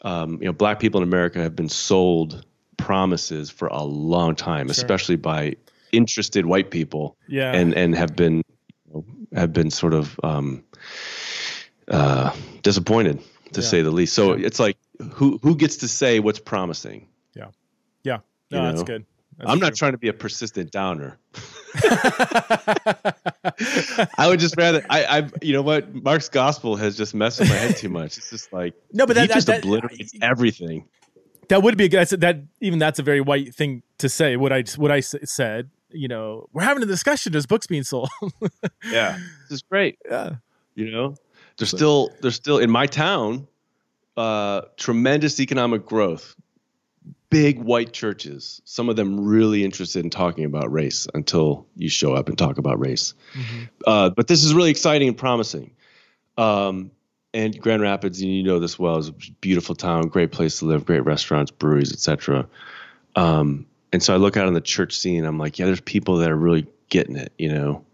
um, 0.01 0.39
you 0.41 0.47
know, 0.47 0.55
black 0.55 0.81
people 0.81 1.03
in 1.03 1.07
America 1.09 1.41
have 1.43 1.55
been 1.55 1.69
sold 1.69 2.47
promises 2.78 3.51
for 3.51 3.69
a 3.69 3.82
long 3.82 4.35
time, 4.35 4.69
Sure. 4.69 4.73
especially 4.73 5.16
by 5.16 5.57
interested 5.93 6.45
white 6.47 6.70
people, 6.70 7.16
yeah 7.28 7.53
and 7.53 7.73
and 7.74 7.95
have 7.95 8.16
been 8.16 8.43
have 9.35 9.52
been 9.52 9.70
sort 9.70 9.94
of 9.94 10.19
um, 10.23 10.65
uh, 11.89 12.31
disappointed 12.62 13.19
to 13.52 13.61
Yeah. 13.61 13.66
say 13.66 13.82
the 13.82 13.90
least. 13.90 14.15
So 14.15 14.32
it's 14.32 14.59
like 14.61 14.77
who 15.12 15.39
who 15.43 15.55
gets 15.56 15.77
to 15.78 15.89
say 15.89 16.20
what's 16.20 16.39
promising? 16.39 17.09
yeah 17.35 17.48
yeah, 18.05 18.19
no 18.51 18.65
that's 18.65 18.78
know, 18.81 18.85
good 18.85 19.06
That's 19.39 19.51
I'm 19.51 19.59
not 19.59 19.74
trying 19.74 19.93
to 19.93 19.98
be 19.98 20.09
a 20.09 20.12
persistent 20.12 20.70
downer. 20.70 21.19
I 24.19 24.27
would 24.28 24.40
just 24.40 24.56
rather 24.56 24.85
I 24.90 25.05
I 25.19 25.31
you 25.43 25.52
know 25.52 25.62
what 25.62 25.93
Mark's 25.94 26.28
gospel 26.28 26.77
has 26.77 26.97
just 26.97 27.15
messed 27.15 27.40
with 27.40 27.48
my 27.48 27.56
head 27.56 27.77
too 27.77 27.89
much. 27.89 28.16
It's 28.19 28.31
just 28.31 28.52
like 28.52 28.74
No, 28.93 29.06
but 29.06 29.16
he 29.16 29.23
that- 29.23 29.28
that- 29.28 29.35
just 29.35 29.47
that- 29.48 29.65
obliterates 29.65 30.12
everything. 30.23 30.86
that 31.48 31.62
would 31.62 31.77
be 31.77 31.85
a 31.85 31.89
good 31.89 31.98
that's, 31.98 32.11
that 32.12 32.43
even 32.61 32.78
that's 32.78 32.98
a 32.98 33.02
very 33.02 33.20
white 33.20 33.55
thing 33.55 33.82
to 33.98 34.09
say 34.09 34.36
what 34.36 34.52
i 34.52 34.62
what 34.77 34.90
i 34.90 35.01
said 35.01 35.69
you 35.94 36.08
know 36.08 36.48
we're 36.52 36.62
having 36.62 36.82
a 36.82 36.86
discussion 36.86 37.32
there's 37.32 37.46
books 37.46 37.66
being 37.66 37.82
sold 37.84 38.10
Yeah, 38.90 39.16
this 39.48 39.56
is 39.56 39.62
great. 39.62 39.98
yeah 40.10 40.36
You 40.74 40.90
know, 40.90 41.14
there's 41.56 41.70
still 41.70 42.10
there's 42.20 42.34
still 42.34 42.58
in 42.58 42.70
my 42.70 42.86
town, 42.86 43.46
uh, 44.16 44.62
tremendous 44.76 45.40
economic 45.40 45.86
growth. 45.86 46.34
Big 47.30 47.58
white 47.58 47.92
churches, 47.92 48.62
some 48.64 48.88
of 48.88 48.94
them 48.96 49.18
really 49.24 49.64
interested 49.64 50.04
in 50.04 50.10
talking 50.10 50.44
about 50.44 50.70
race 50.70 51.08
until 51.14 51.66
you 51.76 51.88
show 51.88 52.14
up 52.14 52.28
and 52.28 52.38
talk 52.38 52.58
about 52.58 52.78
race. 52.78 53.12
Uh, 53.86 54.10
but 54.10 54.28
this 54.28 54.44
is 54.44 54.54
really 54.54 54.70
exciting 54.70 55.08
and 55.08 55.16
promising. 55.16 55.72
Um, 56.38 56.92
and 57.32 57.60
Grand 57.60 57.82
Rapids, 57.82 58.20
and 58.20 58.30
you 58.30 58.44
know 58.44 58.60
this 58.60 58.78
well, 58.78 58.98
is 58.98 59.08
a 59.08 59.12
beautiful 59.40 59.74
town, 59.74 60.08
great 60.08 60.30
place 60.30 60.60
to 60.60 60.66
live, 60.66 60.84
great 60.84 61.04
restaurants, 61.04 61.50
breweries, 61.50 61.92
etc. 61.92 62.46
Um, 63.16 63.66
and 63.94 64.02
so 64.02 64.12
I 64.12 64.16
look 64.16 64.36
out 64.36 64.48
on 64.48 64.54
the 64.54 64.60
church 64.60 64.98
scene. 64.98 65.24
I'm 65.24 65.38
like, 65.38 65.56
yeah, 65.56 65.66
there's 65.66 65.80
people 65.80 66.16
that 66.16 66.28
are 66.28 66.36
really 66.36 66.66
getting 66.88 67.14
it. 67.14 67.32
You 67.38 67.54
know, 67.54 67.84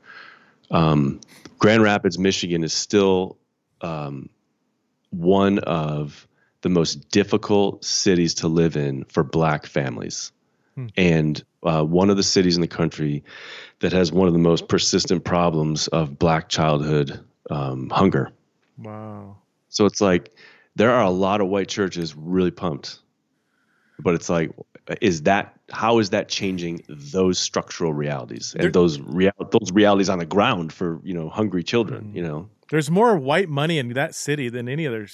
um, 0.70 1.20
Grand 1.58 1.82
Rapids, 1.82 2.18
Michigan, 2.18 2.64
is 2.64 2.72
still 2.72 3.36
um, 3.82 4.30
one 5.10 5.58
of 5.58 6.26
the 6.62 6.70
most 6.70 7.10
difficult 7.10 7.84
cities 7.84 8.32
to 8.36 8.48
live 8.48 8.78
in 8.78 9.04
for 9.04 9.22
Black 9.22 9.66
families, 9.66 10.32
hmm. 10.74 10.86
and 10.96 11.44
uh, 11.62 11.84
one 11.84 12.08
of 12.08 12.16
the 12.16 12.22
cities 12.22 12.56
in 12.56 12.62
the 12.62 12.66
country 12.66 13.22
that 13.80 13.92
has 13.92 14.10
one 14.10 14.26
of 14.26 14.32
the 14.32 14.38
most 14.38 14.68
persistent 14.68 15.22
problems 15.22 15.86
of 15.88 16.18
Black 16.18 16.48
childhood 16.48 17.22
um, 17.50 17.90
hunger. 17.90 18.32
Wow. 18.78 19.36
So 19.68 19.84
it's 19.84 20.00
like 20.00 20.32
there 20.76 20.92
are 20.92 21.02
a 21.02 21.10
lot 21.10 21.42
of 21.42 21.48
white 21.48 21.68
churches 21.68 22.16
really 22.16 22.50
pumped, 22.50 23.00
but 23.98 24.14
it's 24.14 24.30
like, 24.30 24.50
is 25.00 25.22
that 25.22 25.56
how 25.70 25.98
is 25.98 26.10
that 26.10 26.28
changing 26.28 26.82
those 26.88 27.38
structural 27.38 27.92
realities 27.92 28.54
and 28.54 28.64
there, 28.64 28.70
those 28.70 29.00
real 29.00 29.32
those 29.50 29.72
realities 29.72 30.08
on 30.08 30.18
the 30.18 30.26
ground 30.26 30.72
for 30.72 31.00
you 31.02 31.14
know 31.14 31.28
hungry 31.28 31.62
children? 31.62 32.06
Mm-hmm. 32.06 32.16
You 32.16 32.22
know, 32.22 32.48
there's 32.70 32.90
more 32.90 33.16
white 33.16 33.48
money 33.48 33.78
in 33.78 33.92
that 33.94 34.14
city 34.14 34.48
than 34.48 34.68
any 34.68 34.86
other 34.86 35.06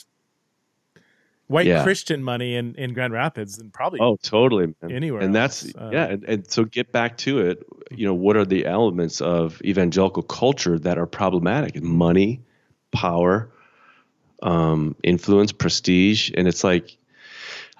white 1.49 1.67
yeah. 1.67 1.83
Christian 1.83 2.23
money 2.23 2.57
in, 2.57 2.75
in 2.75 2.93
Grand 2.93 3.13
Rapids 3.13 3.57
than 3.57 3.71
probably 3.71 4.01
oh 4.01 4.17
totally 4.23 4.75
man. 4.83 4.93
anywhere. 4.93 5.21
And 5.21 5.37
else. 5.37 5.63
that's 5.63 5.77
uh, 5.77 5.91
yeah, 5.93 6.07
and, 6.07 6.25
and 6.25 6.51
so 6.51 6.65
get 6.65 6.93
back 6.93 7.17
to 7.19 7.41
it. 7.41 7.67
You 7.91 8.07
know, 8.07 8.15
what 8.15 8.37
are 8.37 8.45
the 8.45 8.67
elements 8.67 9.21
of 9.21 9.61
evangelical 9.63 10.23
culture 10.23 10.79
that 10.79 10.99
are 10.99 11.07
problematic? 11.07 11.83
Money, 11.83 12.41
power, 12.93 13.51
um, 14.43 14.97
influence, 15.03 15.53
prestige, 15.53 16.31
and 16.35 16.49
it's 16.49 16.65
like 16.65 16.97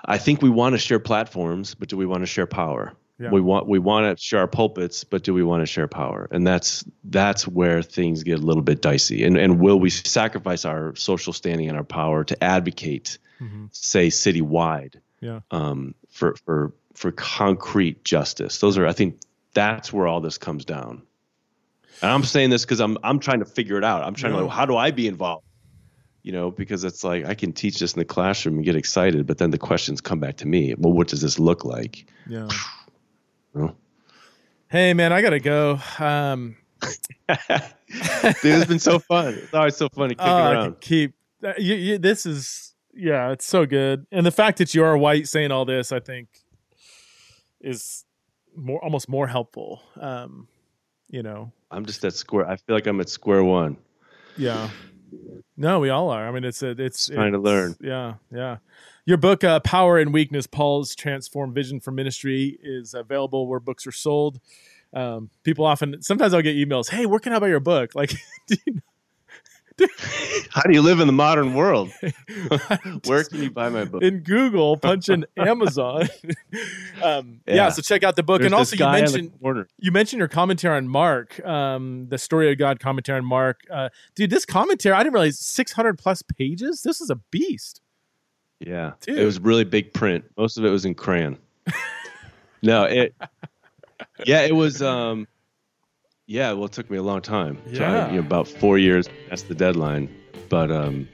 I 0.07 0.19
think 0.19 0.41
we 0.41 0.51
want 0.51 0.75
to 0.75 0.79
share 0.79 1.01
platforms, 1.01 1.75
but 1.75 1.89
do 1.89 1.97
we 1.97 2.07
want 2.07 2.23
to 2.23 2.27
share 2.27 2.47
power? 2.47 2.93
Yeah. 3.19 3.31
We 3.31 3.41
want 3.41 3.67
we 3.67 3.79
want 3.79 4.17
to 4.17 4.23
share 4.23 4.41
our 4.41 4.47
pulpits, 4.47 5.03
but 5.05 5.23
do 5.23 5.33
we 5.33 5.43
want 5.43 5.63
to 5.63 5.67
share 5.67 5.89
power? 5.89 6.29
And 6.31 6.47
that's 6.47 6.85
that's 7.05 7.49
where 7.49 7.83
things 7.83 8.23
get 8.23 8.39
a 8.39 8.43
little 8.43 8.63
bit 8.63 8.83
dicey. 8.83 9.25
And 9.25 9.37
and 9.39 9.59
will 9.59 9.81
we 9.81 9.91
sacrifice 9.91 10.65
our 10.65 10.95
social 10.97 11.33
standing 11.33 11.69
and 11.69 11.79
our 11.79 11.85
power 11.85 12.25
to 12.25 12.45
advocate, 12.45 13.19
mm-hmm. 13.41 13.67
say 13.73 14.09
citywide, 14.09 14.97
yeah. 15.21 15.41
um, 15.51 15.95
for 16.11 16.37
for 16.45 16.75
for 16.95 17.11
concrete 17.11 18.05
justice? 18.05 18.61
Those 18.61 18.77
are 18.77 18.87
I 18.87 18.93
think 18.93 19.19
that's 19.55 19.93
where 19.93 20.07
all 20.07 20.21
this 20.21 20.37
comes 20.37 20.67
down. 20.67 21.03
And 22.03 22.11
I'm 22.11 22.23
saying 22.23 22.51
this 22.51 22.67
because 22.67 22.81
I'm 22.81 22.99
I'm 23.03 23.19
trying 23.19 23.41
to 23.41 23.47
figure 23.47 23.79
it 23.79 23.85
out. 23.85 24.03
I'm 24.03 24.15
trying 24.15 24.33
no. 24.33 24.41
to 24.41 24.45
like, 24.45 24.55
how 24.55 24.67
do 24.67 24.77
I 24.77 24.91
be 24.91 25.09
involved? 25.09 25.46
You 26.27 26.33
know, 26.33 26.51
because 26.51 26.83
it's 26.83 27.05
like 27.05 27.25
I 27.25 27.35
can 27.35 27.53
teach 27.53 27.79
this 27.79 27.93
in 27.93 28.01
the 28.01 28.05
classroom 28.05 28.57
and 28.57 28.65
get 28.65 28.75
excited, 28.75 29.29
but 29.29 29.39
then 29.39 29.53
the 29.53 29.59
questions 29.59 30.01
come 30.01 30.19
back 30.19 30.37
to 30.39 30.47
me. 30.49 30.75
Well, 30.77 30.93
what 30.93 31.07
does 31.07 31.21
this 31.21 31.39
look 31.39 31.65
like? 31.65 32.05
Yeah. 32.29 32.49
Well. 33.55 33.77
Hey 34.67 34.93
man, 34.93 35.13
I 35.13 35.23
gotta 35.23 35.39
go. 35.39 35.79
Um, 36.01 36.57
Dude, 36.83 36.99
it's 38.43 38.67
been 38.67 38.81
so 38.81 38.99
fun. 38.99 39.35
It's 39.35 39.55
always 39.55 39.77
so 39.77 39.89
fun 39.89 40.09
to 40.09 40.17
kick 40.17 40.27
uh, 40.27 40.51
around. 40.53 40.81
Keep 40.81 41.15
uh, 41.45 41.53
you, 41.59 41.77
you, 41.77 41.99
this 41.99 42.27
is 42.27 42.75
yeah, 42.93 43.31
it's 43.31 43.47
so 43.47 43.65
good, 43.65 44.05
and 44.11 44.27
the 44.27 44.33
fact 44.33 44.59
that 44.59 44.75
you 44.75 44.83
are 44.83 44.99
white 44.99 45.29
saying 45.29 45.53
all 45.53 45.65
this, 45.65 45.93
I 45.93 46.01
think, 46.01 46.27
is 47.61 48.05
more 48.57 48.83
almost 48.83 49.09
more 49.09 49.29
helpful. 49.29 49.81
Um, 50.01 50.49
you 51.09 51.23
know, 51.23 51.53
I'm 51.71 51.87
just 51.87 52.05
at 52.05 52.15
square. 52.15 52.49
I 52.49 52.57
feel 52.57 52.75
like 52.75 52.89
I'm 52.89 53.01
at 53.01 53.09
square 53.09 53.45
one. 53.45 53.77
Yeah. 54.37 54.69
No, 55.57 55.81
we 55.81 55.89
all 55.89 56.11
are. 56.11 56.29
I 56.29 56.31
mean, 56.31 56.45
it's 56.45 56.63
a, 56.63 56.71
it's 56.71 57.09
trying 57.09 57.33
to 57.33 57.39
learn. 57.39 57.77
Yeah, 57.81 58.15
yeah. 58.33 58.59
Your 59.07 59.17
book, 59.17 59.45
uh, 59.45 59.61
"Power 59.61 59.99
in 59.99 60.13
Weakness: 60.13 60.47
Paul's 60.47 60.95
Transformed 60.95 61.55
Vision 61.55 61.81
for 61.81 61.91
Ministry," 61.93 62.59
is 62.63 62.93
available 62.93 63.47
where 63.47 63.61
books 63.61 63.87
are 63.87 63.93
sold. 63.93 64.41
Um, 64.93 65.31
people 65.45 65.65
often, 65.65 66.03
sometimes 66.03 66.35
I'll 66.35 66.43
get 66.43 66.57
emails, 66.57 66.91
"Hey, 66.91 67.07
where 67.07 67.21
can 67.21 67.33
I 67.33 67.39
buy 67.39 67.49
your 67.49 67.61
book?" 67.61 67.95
Like, 67.95 68.13
do 68.47 68.57
you, 68.67 68.83
How 70.51 70.63
do 70.63 70.73
you 70.73 70.81
live 70.81 71.01
in 71.01 71.07
the 71.07 71.13
modern 71.13 71.55
world? 71.55 71.93
Where 73.05 73.25
can 73.25 73.43
you 73.43 73.51
buy 73.51 73.69
my 73.69 73.85
book? 73.85 74.03
In 74.03 74.21
Google, 74.21 74.77
punch 74.79 75.09
in 75.09 75.27
Amazon. 75.37 76.09
um, 77.03 77.41
yeah. 77.47 77.55
yeah. 77.55 77.69
so 77.69 77.83
check 77.83 78.03
out 78.03 78.17
the 78.17 78.23
book. 78.23 78.41
There's 78.41 78.47
and 78.47 78.55
also, 78.55 78.75
you 78.77 78.87
mentioned 78.91 79.33
you 79.79 79.93
mentioned 79.93 80.19
your 80.19 80.29
commentary 80.29 80.77
on 80.77 80.89
Mark, 80.89 81.45
um, 81.45 82.07
the 82.09 82.17
story 82.17 82.51
of 82.51 82.59
God 82.59 82.81
commentary 82.81 83.19
on 83.19 83.27
Mark. 83.27 83.61
Uh, 83.71 83.91
dude, 84.15 84.31
this 84.31 84.47
commentary, 84.47 84.95
I 84.95 85.03
didn't 85.03 85.13
realize 85.13 85.39
600 85.39 85.99
plus 85.99 86.23
pages. 86.23 86.83
This 86.83 87.01
is 87.01 87.11
a 87.11 87.17
beast. 87.31 87.83
Yeah, 88.61 88.93
dude. 89.03 89.19
it 89.19 89.25
was 89.25 89.39
really 89.39 89.65
big 89.65 89.93
print. 89.93 90.25
Most 90.39 90.57
of 90.57 90.65
it 90.65 90.71
was 90.71 90.87
in 90.87 90.95
crayon. 90.95 91.37
no, 92.63 92.85
it. 92.85 93.15
Yeah, 94.25 94.41
it 94.43 94.55
was. 94.55 94.81
Um, 94.81 95.27
yeah, 96.27 96.53
well, 96.53 96.65
it 96.65 96.73
took 96.73 96.91
me 96.91 96.97
a 96.97 97.03
long 97.03 97.23
time. 97.23 97.59
Yeah, 97.67 98.09
you 98.09 98.15
know, 98.15 98.27
about 98.27 98.49
four 98.49 98.79
years. 98.79 99.09
That's 99.29 99.43
the 99.43 99.55
deadline. 99.55 100.15
But 100.49 100.71
um, 100.71 101.09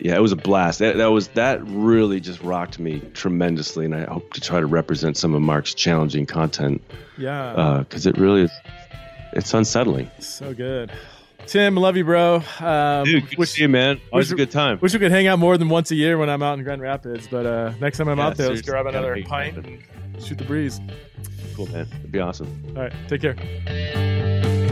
yeah, 0.00 0.16
it 0.16 0.20
was 0.22 0.32
a 0.32 0.36
blast. 0.36 0.80
That, 0.80 0.96
that 0.96 1.06
was 1.06 1.28
that 1.28 1.64
really 1.64 2.20
just 2.20 2.42
rocked 2.42 2.78
me 2.78 3.00
tremendously, 3.14 3.84
and 3.84 3.94
I 3.94 4.04
hope 4.04 4.32
to 4.34 4.40
try 4.40 4.60
to 4.60 4.66
represent 4.66 5.16
some 5.16 5.34
of 5.34 5.42
Mark's 5.42 5.74
challenging 5.74 6.26
content. 6.26 6.82
Yeah, 7.16 7.84
because 7.86 8.06
uh, 8.06 8.10
it 8.10 8.18
really 8.18 8.42
is. 8.42 8.52
It's 9.32 9.52
unsettling. 9.54 10.10
So 10.20 10.54
good. 10.54 10.92
Tim, 11.46 11.76
love 11.76 11.96
you, 11.96 12.04
bro. 12.04 12.42
Um, 12.60 13.04
Dude, 13.04 13.28
good 13.28 13.38
wish, 13.38 13.50
to 13.50 13.56
see 13.56 13.62
you, 13.62 13.68
man. 13.68 14.00
Always 14.12 14.32
a 14.32 14.34
good 14.34 14.50
time. 14.50 14.78
Wish 14.80 14.92
we 14.92 14.98
could 14.98 15.10
hang 15.10 15.26
out 15.26 15.38
more 15.38 15.56
than 15.58 15.68
once 15.68 15.90
a 15.90 15.94
year 15.94 16.18
when 16.18 16.28
I'm 16.28 16.42
out 16.42 16.58
in 16.58 16.64
Grand 16.64 16.80
Rapids. 16.80 17.28
But 17.28 17.46
uh, 17.46 17.72
next 17.80 17.98
time 17.98 18.08
I'm 18.08 18.18
yeah, 18.18 18.26
out 18.26 18.36
there, 18.36 18.48
let's 18.48 18.62
grab 18.62 18.86
another 18.86 19.22
pint 19.24 19.58
and 19.58 19.82
shoot 20.22 20.38
the 20.38 20.44
breeze. 20.44 20.80
Cool, 21.54 21.66
man. 21.68 21.86
It'd 22.00 22.12
be 22.12 22.20
awesome. 22.20 22.74
All 22.76 22.82
right. 22.82 22.92
Take 23.08 23.20
care. 23.20 24.63